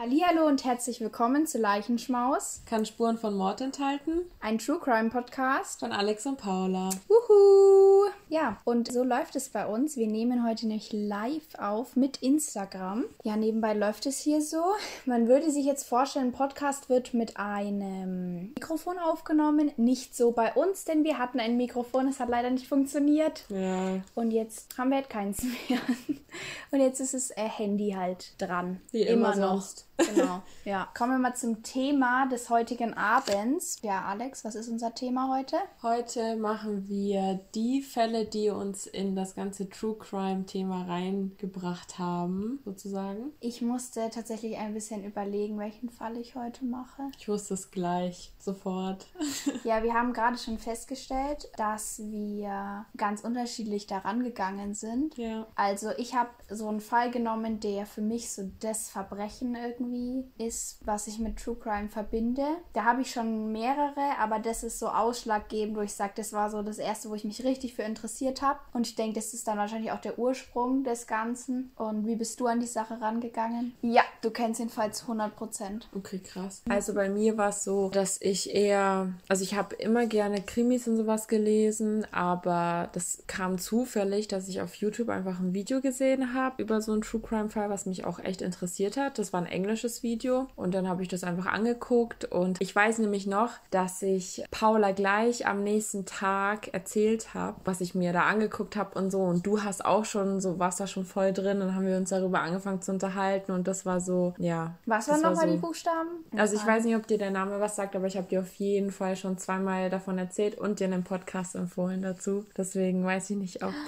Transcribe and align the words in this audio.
Hallihallo 0.00 0.46
und 0.46 0.64
herzlich 0.64 1.02
willkommen 1.02 1.46
zu 1.46 1.58
Leichenschmaus. 1.58 2.62
Kann 2.64 2.86
Spuren 2.86 3.18
von 3.18 3.36
Mord 3.36 3.60
enthalten. 3.60 4.22
Ein 4.40 4.56
True 4.56 4.78
Crime 4.78 5.10
Podcast 5.10 5.80
von 5.80 5.92
Alex 5.92 6.24
und 6.24 6.38
Paula. 6.38 6.88
Wuhu! 7.06 8.08
Ja, 8.30 8.56
und 8.64 8.90
so 8.90 9.04
läuft 9.04 9.36
es 9.36 9.50
bei 9.50 9.66
uns. 9.66 9.98
Wir 9.98 10.06
nehmen 10.06 10.48
heute 10.48 10.66
nämlich 10.66 10.90
live 10.94 11.54
auf 11.58 11.96
mit 11.96 12.22
Instagram. 12.22 13.04
Ja, 13.24 13.36
nebenbei 13.36 13.74
läuft 13.74 14.06
es 14.06 14.20
hier 14.20 14.40
so. 14.40 14.62
Man 15.04 15.28
würde 15.28 15.50
sich 15.50 15.66
jetzt 15.66 15.86
vorstellen, 15.86 16.28
ein 16.28 16.32
Podcast 16.32 16.88
wird 16.88 17.12
mit 17.12 17.36
einem 17.36 18.52
Mikrofon 18.54 18.98
aufgenommen. 18.98 19.70
Nicht 19.76 20.16
so 20.16 20.30
bei 20.30 20.54
uns, 20.54 20.86
denn 20.86 21.04
wir 21.04 21.18
hatten 21.18 21.40
ein 21.40 21.58
Mikrofon, 21.58 22.08
es 22.08 22.20
hat 22.20 22.30
leider 22.30 22.48
nicht 22.48 22.68
funktioniert. 22.68 23.44
Ja. 23.50 24.00
Und 24.14 24.30
jetzt 24.30 24.78
haben 24.78 24.88
wir 24.88 24.96
halt 24.96 25.10
keins 25.10 25.42
mehr. 25.42 25.80
Und 26.70 26.80
jetzt 26.80 27.00
ist 27.00 27.12
es 27.12 27.32
äh, 27.32 27.48
Handy 27.48 27.90
halt 27.90 28.40
dran. 28.40 28.80
Wie 28.92 29.02
immer, 29.02 29.34
immer 29.34 29.36
noch. 29.36 29.60
Sonst. 29.60 29.86
Genau. 30.06 30.42
Ja. 30.64 30.88
Kommen 30.96 31.12
wir 31.12 31.18
mal 31.18 31.34
zum 31.34 31.62
Thema 31.62 32.26
des 32.26 32.50
heutigen 32.50 32.94
Abends. 32.94 33.78
Ja, 33.82 34.02
Alex, 34.02 34.44
was 34.44 34.54
ist 34.54 34.68
unser 34.68 34.94
Thema 34.94 35.34
heute? 35.34 35.56
Heute 35.82 36.36
machen 36.36 36.86
wir 36.86 37.40
die 37.54 37.82
Fälle, 37.82 38.26
die 38.26 38.50
uns 38.50 38.86
in 38.86 39.16
das 39.16 39.34
ganze 39.34 39.68
True 39.68 39.96
Crime 39.96 40.44
Thema 40.44 40.84
reingebracht 40.84 41.98
haben, 41.98 42.60
sozusagen. 42.64 43.32
Ich 43.40 43.62
musste 43.62 44.10
tatsächlich 44.10 44.58
ein 44.58 44.74
bisschen 44.74 45.02
überlegen, 45.02 45.58
welchen 45.58 45.88
Fall 45.88 46.16
ich 46.18 46.34
heute 46.34 46.64
mache. 46.64 47.02
Ich 47.18 47.28
wusste 47.28 47.54
es 47.54 47.70
gleich, 47.70 48.32
sofort. 48.38 49.06
ja, 49.64 49.82
wir 49.82 49.94
haben 49.94 50.12
gerade 50.12 50.38
schon 50.38 50.58
festgestellt, 50.58 51.50
dass 51.56 52.00
wir 52.10 52.86
ganz 52.96 53.24
unterschiedlich 53.24 53.86
daran 53.86 54.22
gegangen 54.22 54.74
sind. 54.74 55.16
Ja. 55.16 55.46
Also 55.56 55.90
ich 55.96 56.14
habe 56.14 56.30
so 56.48 56.68
einen 56.68 56.80
Fall 56.80 57.10
genommen, 57.10 57.60
der 57.60 57.86
für 57.86 58.02
mich 58.02 58.30
so 58.30 58.48
das 58.60 58.90
Verbrechen 58.90 59.54
irgendwie 59.54 59.89
irgendwie 59.90 60.24
ist, 60.38 60.78
was 60.84 61.06
ich 61.06 61.18
mit 61.18 61.38
True 61.38 61.56
Crime 61.56 61.88
verbinde. 61.88 62.46
Da 62.72 62.84
habe 62.84 63.02
ich 63.02 63.10
schon 63.10 63.52
mehrere, 63.52 64.18
aber 64.18 64.38
das 64.38 64.62
ist 64.62 64.78
so 64.78 64.88
ausschlaggebend, 64.88 65.76
wo 65.76 65.80
ich 65.80 65.94
sage, 65.94 66.12
das 66.16 66.32
war 66.32 66.50
so 66.50 66.62
das 66.62 66.78
erste, 66.78 67.10
wo 67.10 67.14
ich 67.14 67.24
mich 67.24 67.44
richtig 67.44 67.74
für 67.74 67.82
interessiert 67.82 68.42
habe. 68.42 68.58
Und 68.72 68.86
ich 68.86 68.94
denke, 68.94 69.14
das 69.14 69.34
ist 69.34 69.46
dann 69.46 69.58
wahrscheinlich 69.58 69.92
auch 69.92 70.00
der 70.00 70.18
Ursprung 70.18 70.84
des 70.84 71.06
Ganzen. 71.06 71.72
Und 71.76 72.06
wie 72.06 72.16
bist 72.16 72.40
du 72.40 72.46
an 72.46 72.60
die 72.60 72.66
Sache 72.66 73.00
rangegangen? 73.00 73.74
Ja, 73.82 74.02
du 74.22 74.30
kennst 74.30 74.60
ihn 74.60 74.68
Fall 74.68 74.92
zu 74.92 75.04
100 75.04 75.36
Prozent. 75.36 75.88
Okay, 75.94 76.20
krass. 76.20 76.62
Also 76.68 76.94
bei 76.94 77.08
mir 77.08 77.36
war 77.36 77.50
es 77.50 77.64
so, 77.64 77.90
dass 77.90 78.20
ich 78.20 78.54
eher, 78.54 79.12
also 79.28 79.42
ich 79.42 79.54
habe 79.54 79.74
immer 79.76 80.06
gerne 80.06 80.42
Krimis 80.42 80.86
und 80.86 80.96
sowas 80.96 81.28
gelesen, 81.28 82.06
aber 82.12 82.88
das 82.92 83.22
kam 83.26 83.58
zufällig, 83.58 84.28
dass 84.28 84.48
ich 84.48 84.60
auf 84.60 84.74
YouTube 84.74 85.08
einfach 85.08 85.40
ein 85.40 85.54
Video 85.54 85.80
gesehen 85.80 86.34
habe 86.34 86.62
über 86.62 86.80
so 86.80 86.92
einen 86.92 87.02
True 87.02 87.20
Crime 87.20 87.48
Fall, 87.48 87.70
was 87.70 87.86
mich 87.86 88.04
auch 88.04 88.18
echt 88.18 88.42
interessiert 88.42 88.96
hat. 88.96 89.18
Das 89.18 89.32
war 89.32 89.40
ein 89.40 89.46
englisches 89.46 89.79
englisches 89.80 90.02
Video 90.02 90.46
und 90.56 90.74
dann 90.74 90.88
habe 90.88 91.02
ich 91.02 91.08
das 91.08 91.24
einfach 91.24 91.46
angeguckt 91.46 92.26
und 92.26 92.60
ich 92.60 92.74
weiß 92.74 92.98
nämlich 92.98 93.26
noch, 93.26 93.50
dass 93.70 94.02
ich 94.02 94.44
Paula 94.50 94.92
gleich 94.92 95.46
am 95.46 95.64
nächsten 95.64 96.04
Tag 96.04 96.72
erzählt 96.74 97.32
habe, 97.34 97.56
was 97.64 97.80
ich 97.80 97.94
mir 97.94 98.12
da 98.12 98.22
angeguckt 98.22 98.76
habe 98.76 98.98
und 98.98 99.10
so 99.10 99.22
und 99.22 99.46
du 99.46 99.62
hast 99.62 99.84
auch 99.84 100.04
schon 100.04 100.40
so 100.40 100.58
warst 100.58 100.80
da 100.80 100.86
schon 100.86 101.04
voll 101.04 101.32
drin 101.32 101.62
und 101.62 101.74
haben 101.74 101.86
wir 101.86 101.96
uns 101.96 102.10
darüber 102.10 102.40
angefangen 102.40 102.82
zu 102.82 102.92
unterhalten 102.92 103.52
und 103.52 103.66
das 103.66 103.86
war 103.86 104.00
so, 104.00 104.34
ja. 104.38 104.74
Was 104.84 105.08
waren 105.08 105.22
nochmal 105.22 105.48
so, 105.48 105.54
die 105.54 105.58
Buchstaben? 105.58 106.08
Also 106.36 106.56
ich 106.56 106.66
weiß 106.66 106.84
nicht, 106.84 106.96
ob 106.96 107.06
dir 107.06 107.18
der 107.18 107.30
Name 107.30 107.58
was 107.60 107.76
sagt, 107.76 107.96
aber 107.96 108.06
ich 108.06 108.16
habe 108.16 108.28
dir 108.28 108.40
auf 108.40 108.52
jeden 108.54 108.90
Fall 108.90 109.16
schon 109.16 109.38
zweimal 109.38 109.88
davon 109.88 110.18
erzählt 110.18 110.58
und 110.58 110.80
dir 110.80 110.84
einen 110.84 111.04
Podcast 111.04 111.54
empfohlen 111.54 112.02
dazu. 112.02 112.44
Deswegen 112.56 113.04
weiß 113.04 113.30
ich 113.30 113.36
nicht, 113.36 113.62
ob 113.62 113.72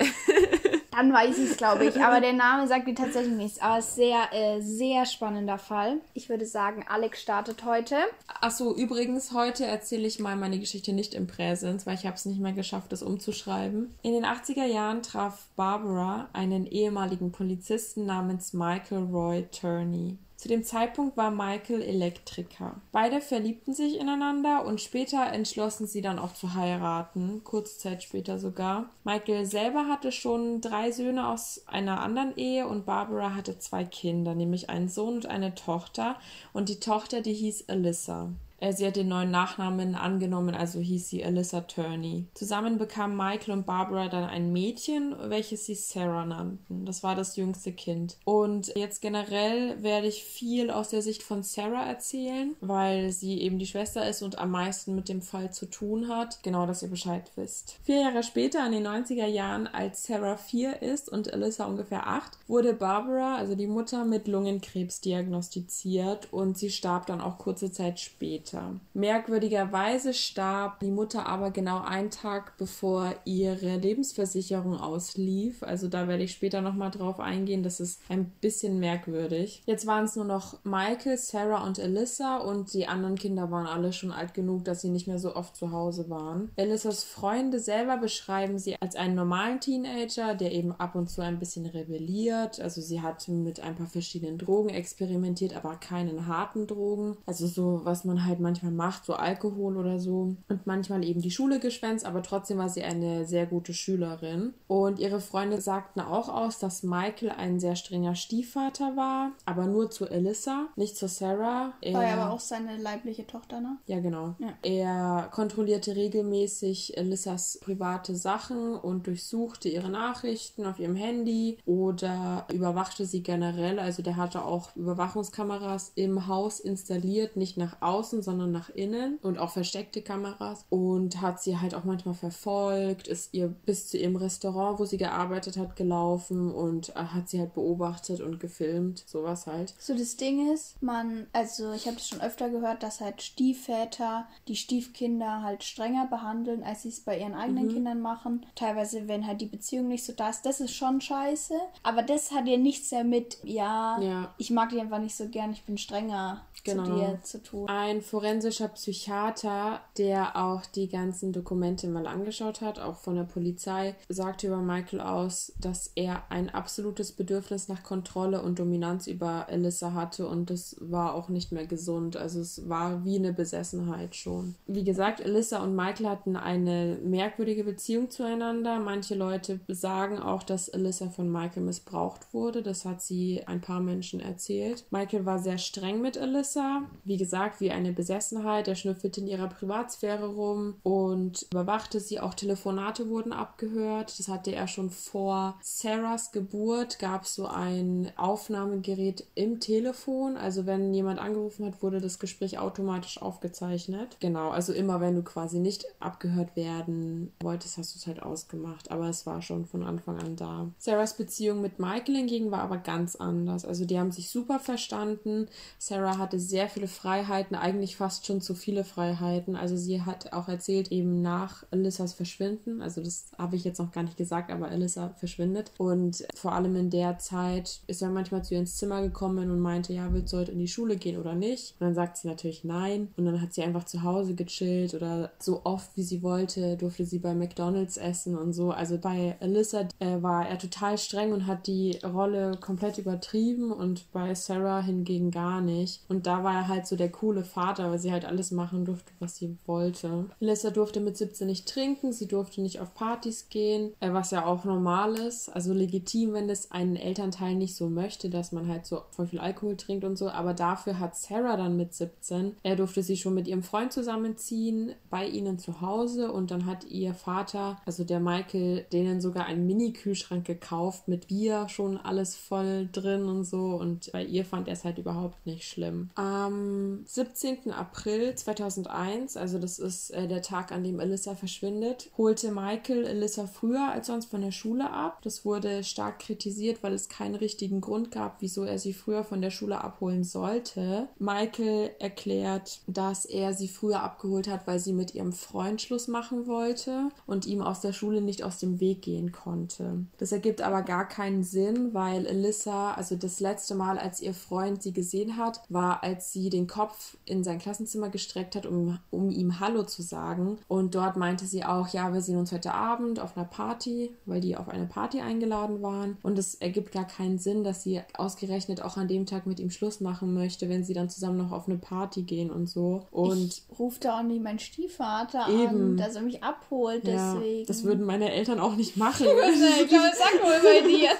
Dann 0.98 1.12
weiß 1.12 1.38
ich 1.38 1.52
es, 1.52 1.56
glaube 1.56 1.84
ich. 1.84 2.02
Aber 2.02 2.20
der 2.28 2.32
Name 2.32 2.66
sagt 2.66 2.88
mir 2.88 2.94
tatsächlich 2.94 3.36
nichts. 3.36 3.60
Aber 3.60 3.80
sehr, 3.80 4.32
äh, 4.32 4.60
sehr 4.60 5.06
spannender 5.06 5.56
Fall. 5.56 5.98
Ich 6.12 6.28
würde 6.28 6.44
sagen, 6.44 6.84
Alex 6.88 7.22
startet 7.22 7.64
heute. 7.64 7.94
Achso, 8.40 8.74
übrigens, 8.74 9.32
heute 9.32 9.64
erzähle 9.64 10.08
ich 10.08 10.18
mal 10.18 10.34
meine 10.34 10.58
Geschichte 10.58 10.92
nicht 10.92 11.14
im 11.14 11.28
Präsens, 11.28 11.86
weil 11.86 11.94
ich 11.94 12.04
habe 12.04 12.16
es 12.16 12.24
nicht 12.24 12.40
mehr 12.40 12.52
geschafft, 12.52 12.90
das 12.90 13.04
umzuschreiben. 13.04 13.94
In 14.02 14.12
den 14.12 14.24
80er 14.24 14.64
Jahren 14.64 15.04
traf 15.04 15.46
Barbara 15.54 16.30
einen 16.32 16.66
ehemaligen 16.66 17.30
Polizisten 17.30 18.04
namens 18.04 18.52
Michael 18.52 19.04
Roy 19.04 19.46
Turney. 19.52 20.18
Zu 20.38 20.46
dem 20.46 20.62
Zeitpunkt 20.62 21.16
war 21.16 21.32
Michael 21.32 21.82
Elektriker. 21.82 22.80
Beide 22.92 23.20
verliebten 23.20 23.74
sich 23.74 23.98
ineinander 23.98 24.64
und 24.64 24.80
später 24.80 25.32
entschlossen 25.32 25.88
sie 25.88 26.00
dann 26.00 26.20
auch 26.20 26.32
zu 26.32 26.54
heiraten, 26.54 27.42
kurze 27.42 27.76
Zeit 27.76 28.04
später 28.04 28.38
sogar. 28.38 28.88
Michael 29.02 29.46
selber 29.46 29.88
hatte 29.88 30.12
schon 30.12 30.60
drei 30.60 30.92
Söhne 30.92 31.26
aus 31.26 31.64
einer 31.66 32.00
anderen 32.00 32.36
Ehe 32.36 32.68
und 32.68 32.86
Barbara 32.86 33.34
hatte 33.34 33.58
zwei 33.58 33.84
Kinder, 33.84 34.36
nämlich 34.36 34.70
einen 34.70 34.88
Sohn 34.88 35.14
und 35.14 35.26
eine 35.26 35.56
Tochter 35.56 36.14
und 36.52 36.68
die 36.68 36.78
Tochter, 36.78 37.20
die 37.20 37.34
hieß 37.34 37.68
Alyssa. 37.68 38.28
Äh, 38.60 38.72
sie 38.72 38.86
hat 38.86 38.96
den 38.96 39.08
neuen 39.08 39.30
Nachnamen 39.30 39.94
angenommen, 39.94 40.54
also 40.54 40.80
hieß 40.80 41.08
sie 41.08 41.24
Alyssa 41.24 41.62
Turney. 41.62 42.26
Zusammen 42.34 42.78
bekamen 42.78 43.16
Michael 43.16 43.54
und 43.54 43.66
Barbara 43.66 44.08
dann 44.08 44.24
ein 44.24 44.52
Mädchen, 44.52 45.14
welches 45.28 45.66
sie 45.66 45.74
Sarah 45.74 46.24
nannten. 46.24 46.84
Das 46.84 47.02
war 47.02 47.14
das 47.14 47.36
jüngste 47.36 47.72
Kind. 47.72 48.16
Und 48.24 48.72
jetzt 48.76 49.00
generell 49.00 49.82
werde 49.82 50.08
ich 50.08 50.24
viel 50.24 50.70
aus 50.70 50.88
der 50.88 51.02
Sicht 51.02 51.22
von 51.22 51.42
Sarah 51.42 51.86
erzählen, 51.86 52.56
weil 52.60 53.12
sie 53.12 53.40
eben 53.40 53.58
die 53.58 53.66
Schwester 53.66 54.08
ist 54.08 54.22
und 54.22 54.38
am 54.38 54.50
meisten 54.50 54.94
mit 54.94 55.08
dem 55.08 55.22
Fall 55.22 55.52
zu 55.52 55.66
tun 55.66 56.08
hat. 56.08 56.42
Genau, 56.42 56.66
dass 56.66 56.82
ihr 56.82 56.90
Bescheid 56.90 57.30
wisst. 57.36 57.76
Vier 57.82 58.00
Jahre 58.00 58.22
später, 58.22 58.64
in 58.66 58.72
den 58.72 58.86
90er 58.86 59.26
Jahren, 59.26 59.66
als 59.66 60.04
Sarah 60.04 60.36
vier 60.36 60.82
ist 60.82 61.08
und 61.08 61.32
Alyssa 61.32 61.66
ungefähr 61.66 62.06
acht, 62.06 62.38
wurde 62.48 62.74
Barbara, 62.74 63.36
also 63.36 63.54
die 63.54 63.66
Mutter, 63.66 64.04
mit 64.04 64.26
Lungenkrebs 64.26 65.00
diagnostiziert 65.00 66.32
und 66.32 66.58
sie 66.58 66.70
starb 66.70 67.06
dann 67.06 67.20
auch 67.20 67.38
kurze 67.38 67.70
Zeit 67.70 68.00
später 68.00 68.47
später. 68.48 68.80
Merkwürdigerweise 68.94 70.14
starb 70.14 70.80
die 70.80 70.90
Mutter 70.90 71.26
aber 71.26 71.50
genau 71.50 71.82
einen 71.82 72.10
Tag 72.10 72.56
bevor 72.58 73.14
ihre 73.24 73.76
Lebensversicherung 73.76 74.80
auslief. 74.80 75.62
Also 75.62 75.88
da 75.88 76.08
werde 76.08 76.24
ich 76.24 76.32
später 76.32 76.60
nochmal 76.60 76.90
drauf 76.90 77.20
eingehen. 77.20 77.62
Das 77.62 77.80
ist 77.80 78.00
ein 78.08 78.30
bisschen 78.40 78.78
merkwürdig. 78.78 79.62
Jetzt 79.66 79.86
waren 79.86 80.04
es 80.04 80.16
nur 80.16 80.24
noch 80.24 80.64
Michael, 80.64 81.16
Sarah 81.16 81.64
und 81.64 81.78
Alyssa 81.78 82.38
und 82.38 82.72
die 82.74 82.86
anderen 82.86 83.16
Kinder 83.16 83.50
waren 83.50 83.66
alle 83.66 83.92
schon 83.92 84.12
alt 84.12 84.34
genug, 84.34 84.64
dass 84.64 84.80
sie 84.80 84.90
nicht 84.90 85.06
mehr 85.06 85.18
so 85.18 85.34
oft 85.34 85.56
zu 85.56 85.72
Hause 85.72 86.10
waren. 86.10 86.50
Alyssas 86.56 87.04
Freunde 87.04 87.60
selber 87.60 87.96
beschreiben 87.96 88.58
sie 88.58 88.76
als 88.80 88.96
einen 88.96 89.14
normalen 89.14 89.60
Teenager, 89.60 90.34
der 90.34 90.52
eben 90.52 90.72
ab 90.72 90.94
und 90.94 91.10
zu 91.10 91.22
ein 91.22 91.38
bisschen 91.38 91.66
rebelliert. 91.66 92.60
Also 92.60 92.80
sie 92.80 93.00
hat 93.00 93.28
mit 93.28 93.60
ein 93.60 93.76
paar 93.76 93.86
verschiedenen 93.86 94.38
Drogen 94.38 94.70
experimentiert, 94.70 95.56
aber 95.56 95.76
keinen 95.76 96.26
harten 96.26 96.66
Drogen. 96.66 97.16
Also 97.26 97.46
so, 97.46 97.80
was 97.84 98.04
man 98.04 98.24
halt 98.24 98.37
halt 98.38 98.40
manchmal 98.40 98.72
macht, 98.72 99.04
so 99.04 99.14
Alkohol 99.14 99.76
oder 99.76 99.98
so. 99.98 100.36
Und 100.48 100.66
manchmal 100.66 101.04
eben 101.04 101.20
die 101.20 101.30
Schule 101.30 101.60
geschwänzt, 101.60 102.06
aber 102.06 102.22
trotzdem 102.22 102.58
war 102.58 102.68
sie 102.68 102.82
eine 102.82 103.24
sehr 103.26 103.46
gute 103.46 103.74
Schülerin. 103.74 104.54
Und 104.66 104.98
ihre 104.98 105.20
Freunde 105.20 105.60
sagten 105.60 106.00
auch 106.00 106.28
aus, 106.28 106.58
dass 106.58 106.82
Michael 106.82 107.30
ein 107.30 107.60
sehr 107.60 107.76
strenger 107.76 108.14
Stiefvater 108.14 108.96
war, 108.96 109.32
aber 109.44 109.66
nur 109.66 109.90
zu 109.90 110.08
Alyssa, 110.08 110.68
nicht 110.76 110.96
zu 110.96 111.08
Sarah. 111.08 111.72
Er, 111.80 111.94
war 111.94 112.04
ja 112.04 112.22
aber 112.22 112.32
auch 112.32 112.40
seine 112.40 112.76
leibliche 112.76 113.26
Tochter, 113.26 113.60
ne? 113.60 113.76
Ja, 113.86 114.00
genau. 114.00 114.34
Ja. 114.38 114.54
Er 114.62 115.28
kontrollierte 115.32 115.96
regelmäßig 115.96 116.96
Alyssas 116.96 117.58
private 117.60 118.14
Sachen 118.14 118.74
und 118.76 119.06
durchsuchte 119.06 119.68
ihre 119.68 119.90
Nachrichten 119.90 120.64
auf 120.66 120.78
ihrem 120.78 120.96
Handy 120.96 121.58
oder 121.64 122.46
überwachte 122.52 123.04
sie 123.04 123.22
generell. 123.22 123.78
Also 123.78 124.02
der 124.02 124.16
hatte 124.16 124.44
auch 124.44 124.74
Überwachungskameras 124.76 125.92
im 125.94 126.26
Haus 126.26 126.60
installiert, 126.60 127.36
nicht 127.36 127.56
nach 127.56 127.80
außen, 127.80 128.22
sondern 128.28 128.52
nach 128.52 128.68
innen 128.68 129.16
und 129.22 129.38
auch 129.38 129.48
versteckte 129.48 130.02
Kameras 130.02 130.66
und 130.68 131.22
hat 131.22 131.40
sie 131.40 131.58
halt 131.58 131.74
auch 131.74 131.84
manchmal 131.84 132.14
verfolgt, 132.14 133.08
ist 133.08 133.32
ihr 133.32 133.48
bis 133.48 133.88
zu 133.88 133.96
ihrem 133.96 134.16
Restaurant, 134.16 134.78
wo 134.78 134.84
sie 134.84 134.98
gearbeitet 134.98 135.56
hat, 135.56 135.76
gelaufen 135.76 136.52
und 136.52 136.90
äh, 136.90 136.92
hat 136.96 137.30
sie 137.30 137.40
halt 137.40 137.54
beobachtet 137.54 138.20
und 138.20 138.38
gefilmt, 138.38 139.02
sowas 139.06 139.46
halt. 139.46 139.74
So 139.78 139.96
das 139.96 140.16
Ding 140.16 140.52
ist, 140.52 140.82
man, 140.82 141.26
also 141.32 141.72
ich 141.72 141.86
habe 141.86 141.96
das 141.96 142.08
schon 142.08 142.20
öfter 142.20 142.50
gehört, 142.50 142.82
dass 142.82 143.00
halt 143.00 143.22
Stiefväter 143.22 144.26
die 144.46 144.56
Stiefkinder 144.56 145.42
halt 145.42 145.64
strenger 145.64 146.06
behandeln, 146.06 146.62
als 146.62 146.82
sie 146.82 146.90
es 146.90 147.00
bei 147.00 147.18
ihren 147.18 147.34
eigenen 147.34 147.68
mhm. 147.68 147.72
Kindern 147.72 148.00
machen. 148.02 148.44
Teilweise, 148.56 149.08
wenn 149.08 149.26
halt 149.26 149.40
die 149.40 149.46
Beziehung 149.46 149.88
nicht 149.88 150.04
so 150.04 150.12
da 150.12 150.28
ist, 150.28 150.44
das 150.44 150.60
ist 150.60 150.74
schon 150.74 151.00
scheiße. 151.00 151.54
Aber 151.82 152.02
das 152.02 152.30
hat 152.32 152.46
ja 152.46 152.58
nichts 152.58 152.90
damit, 152.90 153.38
ja, 153.42 153.98
ja. 154.02 154.34
ich 154.36 154.50
mag 154.50 154.68
die 154.68 154.80
einfach 154.80 155.00
nicht 155.00 155.16
so 155.16 155.28
gern, 155.28 155.52
ich 155.52 155.64
bin 155.64 155.78
strenger 155.78 156.42
genau. 156.64 156.84
zu 156.84 156.92
dir 156.92 157.18
zu 157.22 157.42
tun. 157.42 157.68
Ein 157.68 158.02
forensischer 158.18 158.66
Psychiater, 158.66 159.80
der 159.96 160.34
auch 160.34 160.66
die 160.66 160.88
ganzen 160.88 161.32
Dokumente 161.32 161.86
mal 161.86 162.08
angeschaut 162.08 162.62
hat, 162.62 162.80
auch 162.80 162.96
von 162.96 163.14
der 163.14 163.22
Polizei, 163.22 163.94
sagte 164.08 164.48
über 164.48 164.56
Michael 164.56 165.00
aus, 165.00 165.52
dass 165.60 165.92
er 165.94 166.24
ein 166.28 166.50
absolutes 166.50 167.12
Bedürfnis 167.12 167.68
nach 167.68 167.84
Kontrolle 167.84 168.42
und 168.42 168.58
Dominanz 168.58 169.06
über 169.06 169.48
Alyssa 169.48 169.92
hatte 169.92 170.26
und 170.26 170.50
das 170.50 170.74
war 170.80 171.14
auch 171.14 171.28
nicht 171.28 171.52
mehr 171.52 171.68
gesund. 171.68 172.16
Also 172.16 172.40
es 172.40 172.68
war 172.68 173.04
wie 173.04 173.18
eine 173.18 173.32
Besessenheit 173.32 174.16
schon. 174.16 174.56
Wie 174.66 174.82
gesagt, 174.82 175.24
Alyssa 175.24 175.62
und 175.62 175.76
Michael 175.76 176.08
hatten 176.08 176.34
eine 176.34 176.98
merkwürdige 177.04 177.62
Beziehung 177.62 178.10
zueinander. 178.10 178.80
Manche 178.80 179.14
Leute 179.14 179.60
sagen 179.68 180.18
auch, 180.18 180.42
dass 180.42 180.68
Alyssa 180.68 181.08
von 181.10 181.30
Michael 181.30 181.62
missbraucht 181.62 182.34
wurde. 182.34 182.64
Das 182.64 182.84
hat 182.84 183.00
sie 183.00 183.44
ein 183.46 183.60
paar 183.60 183.80
Menschen 183.80 184.18
erzählt. 184.18 184.86
Michael 184.90 185.24
war 185.24 185.38
sehr 185.38 185.58
streng 185.58 186.00
mit 186.00 186.18
Alyssa. 186.18 186.82
Wie 187.04 187.16
gesagt, 187.16 187.60
wie 187.60 187.70
eine 187.70 187.92
Besessenheit. 187.92 188.07
Er 188.08 188.74
schnüffelte 188.74 189.20
in 189.20 189.26
ihrer 189.26 189.48
Privatsphäre 189.48 190.26
rum 190.26 190.76
und 190.82 191.46
überwachte 191.50 192.00
sie. 192.00 192.20
Auch 192.20 192.34
Telefonate 192.34 193.08
wurden 193.08 193.32
abgehört. 193.32 194.18
Das 194.18 194.28
hatte 194.28 194.52
er 194.52 194.68
schon 194.68 194.90
vor 194.90 195.58
Sarahs 195.62 196.32
Geburt. 196.32 196.98
Gab 196.98 197.24
es 197.24 197.34
so 197.34 197.46
ein 197.46 198.10
Aufnahmegerät 198.16 199.26
im 199.34 199.60
Telefon. 199.60 200.36
Also 200.36 200.66
wenn 200.66 200.94
jemand 200.94 201.18
angerufen 201.18 201.66
hat, 201.66 201.82
wurde 201.82 202.00
das 202.00 202.18
Gespräch 202.18 202.58
automatisch 202.58 203.20
aufgezeichnet. 203.20 204.16
Genau, 204.20 204.50
also 204.50 204.72
immer 204.72 205.00
wenn 205.00 205.14
du 205.14 205.22
quasi 205.22 205.58
nicht 205.58 205.86
abgehört 206.00 206.56
werden 206.56 207.32
wolltest, 207.40 207.78
hast 207.78 207.94
du 207.94 207.98
es 207.98 208.06
halt 208.06 208.22
ausgemacht. 208.22 208.90
Aber 208.90 209.08
es 209.08 209.26
war 209.26 209.42
schon 209.42 209.66
von 209.66 209.82
Anfang 209.82 210.18
an 210.18 210.36
da. 210.36 210.68
Sarahs 210.78 211.16
Beziehung 211.16 211.60
mit 211.60 211.78
Michael 211.78 212.16
hingegen 212.16 212.50
war 212.50 212.60
aber 212.60 212.78
ganz 212.78 213.16
anders. 213.16 213.64
Also 213.64 213.84
die 213.84 213.98
haben 213.98 214.12
sich 214.12 214.30
super 214.30 214.58
verstanden. 214.58 215.48
Sarah 215.78 216.18
hatte 216.18 216.38
sehr 216.38 216.68
viele 216.68 216.88
Freiheiten, 216.88 217.56
eigentlich 217.56 217.87
fast 217.96 218.26
schon 218.26 218.40
zu 218.40 218.54
viele 218.54 218.84
Freiheiten. 218.84 219.56
Also 219.56 219.76
sie 219.76 220.02
hat 220.02 220.32
auch 220.32 220.48
erzählt, 220.48 220.92
eben 220.92 221.22
nach 221.22 221.64
Alyssas 221.70 222.12
Verschwinden, 222.12 222.82
also 222.82 223.02
das 223.02 223.26
habe 223.36 223.56
ich 223.56 223.64
jetzt 223.64 223.78
noch 223.78 223.92
gar 223.92 224.02
nicht 224.02 224.16
gesagt, 224.16 224.50
aber 224.50 224.68
Alyssa 224.68 225.10
verschwindet. 225.16 225.72
Und 225.78 226.26
vor 226.34 226.52
allem 226.52 226.76
in 226.76 226.90
der 226.90 227.18
Zeit 227.18 227.80
ist 227.86 228.02
er 228.02 228.10
manchmal 228.10 228.44
zu 228.44 228.54
ihr 228.54 228.60
ins 228.60 228.76
Zimmer 228.76 229.02
gekommen 229.02 229.50
und 229.50 229.60
meinte, 229.60 229.92
ja, 229.92 230.12
willst 230.12 230.32
du 230.32 230.38
heute 230.38 230.52
in 230.52 230.58
die 230.58 230.68
Schule 230.68 230.96
gehen 230.96 231.18
oder 231.18 231.34
nicht? 231.34 231.74
Und 231.78 231.86
dann 231.86 231.94
sagt 231.94 232.16
sie 232.16 232.28
natürlich 232.28 232.64
nein. 232.64 233.08
Und 233.16 233.24
dann 233.24 233.40
hat 233.40 233.54
sie 233.54 233.62
einfach 233.62 233.84
zu 233.84 234.02
Hause 234.02 234.34
gechillt 234.34 234.94
oder 234.94 235.30
so 235.38 235.62
oft 235.64 235.96
wie 235.96 236.02
sie 236.02 236.22
wollte, 236.22 236.76
durfte 236.76 237.04
sie 237.04 237.18
bei 237.18 237.34
McDonalds 237.34 237.96
essen 237.96 238.36
und 238.36 238.52
so. 238.52 238.70
Also 238.70 238.98
bei 238.98 239.36
Alyssa 239.40 239.88
äh, 239.98 240.22
war 240.22 240.48
er 240.48 240.58
total 240.58 240.98
streng 240.98 241.32
und 241.32 241.46
hat 241.46 241.66
die 241.66 241.98
Rolle 242.04 242.56
komplett 242.60 242.98
übertrieben 242.98 243.72
und 243.72 244.10
bei 244.12 244.34
Sarah 244.34 244.80
hingegen 244.80 245.30
gar 245.30 245.60
nicht. 245.60 246.02
Und 246.08 246.26
da 246.26 246.44
war 246.44 246.54
er 246.54 246.68
halt 246.68 246.86
so 246.86 246.96
der 246.96 247.10
coole 247.10 247.44
Vater, 247.44 247.77
weil 247.84 247.98
sie 247.98 248.12
halt 248.12 248.24
alles 248.24 248.50
machen 248.50 248.84
durfte, 248.84 249.12
was 249.18 249.36
sie 249.36 249.56
wollte. 249.66 250.26
Alyssa 250.40 250.70
durfte 250.70 251.00
mit 251.00 251.16
17 251.16 251.46
nicht 251.46 251.68
trinken, 251.68 252.12
sie 252.12 252.26
durfte 252.26 252.60
nicht 252.60 252.80
auf 252.80 252.94
Partys 252.94 253.48
gehen, 253.48 253.92
äh, 254.00 254.12
was 254.12 254.30
ja 254.30 254.44
auch 254.44 254.64
normal 254.64 255.14
ist. 255.14 255.48
Also 255.48 255.72
legitim, 255.72 256.32
wenn 256.32 256.48
das 256.48 256.70
ein 256.70 256.96
Elternteil 256.96 257.54
nicht 257.54 257.76
so 257.76 257.88
möchte, 257.88 258.30
dass 258.30 258.52
man 258.52 258.68
halt 258.68 258.86
so 258.86 259.02
voll 259.10 259.26
viel 259.26 259.38
Alkohol 259.38 259.76
trinkt 259.76 260.04
und 260.04 260.16
so. 260.16 260.28
Aber 260.28 260.54
dafür 260.54 260.98
hat 260.98 261.16
Sarah 261.16 261.56
dann 261.56 261.76
mit 261.76 261.94
17, 261.94 262.56
er 262.62 262.76
durfte 262.76 263.02
sie 263.02 263.16
schon 263.16 263.34
mit 263.34 263.48
ihrem 263.48 263.62
Freund 263.62 263.92
zusammenziehen, 263.92 264.94
bei 265.10 265.26
ihnen 265.26 265.58
zu 265.58 265.80
Hause 265.80 266.32
und 266.32 266.50
dann 266.50 266.66
hat 266.66 266.84
ihr 266.84 267.14
Vater, 267.14 267.76
also 267.86 268.04
der 268.04 268.20
Michael, 268.20 268.86
denen 268.92 269.20
sogar 269.20 269.46
einen 269.46 269.66
Mini-Kühlschrank 269.66 270.46
gekauft 270.46 271.08
mit 271.08 271.28
Bier, 271.28 271.68
schon 271.68 271.96
alles 271.96 272.36
voll 272.36 272.88
drin 272.92 273.24
und 273.24 273.44
so. 273.44 273.76
Und 273.76 274.10
bei 274.12 274.24
ihr 274.24 274.44
fand 274.44 274.68
er 274.68 274.74
es 274.74 274.84
halt 274.84 274.98
überhaupt 274.98 275.44
nicht 275.46 275.64
schlimm. 275.64 276.10
Am 276.14 277.02
17. 277.04 277.67
April 277.70 278.34
2001, 278.34 279.36
also 279.36 279.58
das 279.58 279.78
ist 279.78 280.10
äh, 280.10 280.28
der 280.28 280.42
Tag, 280.42 280.72
an 280.72 280.84
dem 280.84 281.00
Alyssa 281.00 281.34
verschwindet, 281.34 282.10
holte 282.16 282.50
Michael 282.50 283.06
Alyssa 283.06 283.46
früher 283.46 283.90
als 283.90 284.06
sonst 284.08 284.26
von 284.30 284.40
der 284.40 284.52
Schule 284.52 284.90
ab. 284.90 285.20
Das 285.22 285.44
wurde 285.44 285.84
stark 285.84 286.18
kritisiert, 286.20 286.82
weil 286.82 286.92
es 286.92 287.08
keinen 287.08 287.34
richtigen 287.34 287.80
Grund 287.80 288.10
gab, 288.10 288.40
wieso 288.40 288.64
er 288.64 288.78
sie 288.78 288.92
früher 288.92 289.24
von 289.24 289.40
der 289.40 289.50
Schule 289.50 289.82
abholen 289.82 290.24
sollte. 290.24 291.08
Michael 291.18 291.90
erklärt, 291.98 292.80
dass 292.86 293.24
er 293.24 293.54
sie 293.54 293.68
früher 293.68 294.02
abgeholt 294.02 294.48
hat, 294.48 294.66
weil 294.66 294.78
sie 294.78 294.92
mit 294.92 295.14
ihrem 295.14 295.32
Freund 295.32 295.80
Schluss 295.80 296.08
machen 296.08 296.46
wollte 296.46 297.10
und 297.26 297.46
ihm 297.46 297.62
aus 297.62 297.80
der 297.80 297.92
Schule 297.92 298.20
nicht 298.20 298.42
aus 298.42 298.58
dem 298.58 298.80
Weg 298.80 299.02
gehen 299.02 299.32
konnte. 299.32 300.06
Das 300.18 300.32
ergibt 300.32 300.60
aber 300.60 300.82
gar 300.82 301.08
keinen 301.08 301.42
Sinn, 301.44 301.94
weil 301.94 302.26
Alyssa, 302.26 302.92
also 302.92 303.16
das 303.16 303.40
letzte 303.40 303.74
Mal, 303.74 303.98
als 303.98 304.20
ihr 304.20 304.34
Freund 304.34 304.82
sie 304.82 304.92
gesehen 304.92 305.36
hat, 305.36 305.60
war, 305.68 306.02
als 306.02 306.32
sie 306.32 306.50
den 306.50 306.66
Kopf 306.66 307.16
in 307.24 307.44
sein 307.44 307.57
Klassenzimmer 307.58 308.08
gestreckt 308.08 308.56
hat, 308.56 308.66
um, 308.66 308.98
um 309.10 309.30
ihm 309.30 309.60
Hallo 309.60 309.82
zu 309.84 310.02
sagen. 310.02 310.58
Und 310.68 310.94
dort 310.94 311.16
meinte 311.16 311.46
sie 311.46 311.64
auch, 311.64 311.88
ja, 311.88 312.12
wir 312.12 312.20
sehen 312.20 312.38
uns 312.38 312.52
heute 312.52 312.74
Abend 312.74 313.20
auf 313.20 313.36
einer 313.36 313.46
Party, 313.46 314.14
weil 314.26 314.40
die 314.40 314.56
auf 314.56 314.68
eine 314.68 314.86
Party 314.86 315.20
eingeladen 315.20 315.82
waren. 315.82 316.16
Und 316.22 316.38
es 316.38 316.54
ergibt 316.54 316.92
gar 316.92 317.06
keinen 317.06 317.38
Sinn, 317.38 317.64
dass 317.64 317.82
sie 317.82 318.00
ausgerechnet 318.14 318.82
auch 318.82 318.96
an 318.96 319.08
dem 319.08 319.26
Tag 319.26 319.46
mit 319.46 319.60
ihm 319.60 319.70
Schluss 319.70 320.00
machen 320.00 320.34
möchte, 320.34 320.68
wenn 320.68 320.84
sie 320.84 320.94
dann 320.94 321.10
zusammen 321.10 321.38
noch 321.38 321.52
auf 321.52 321.68
eine 321.68 321.78
Party 321.78 322.22
gehen 322.22 322.50
und 322.50 322.68
so. 322.68 323.06
Und 323.10 323.48
ich 323.48 323.62
rufe 323.78 324.00
da 324.00 324.18
auch 324.18 324.22
nicht 324.22 324.42
meinen 324.42 324.58
Stiefvater 324.58 325.48
eben. 325.48 325.92
an, 325.92 325.96
dass 325.96 326.16
er 326.16 326.22
mich 326.22 326.42
abholt, 326.42 327.04
ja, 327.04 327.34
deswegen. 327.34 327.66
Das 327.66 327.84
würden 327.84 328.04
meine 328.04 328.32
Eltern 328.32 328.60
auch 328.60 328.76
nicht 328.76 328.96
machen. 328.96 329.26
ich 329.26 329.88
glaube, 329.88 330.10
sagt 330.14 330.42
wohl 330.42 330.60
bei 330.62 330.86
dir. 330.86 331.10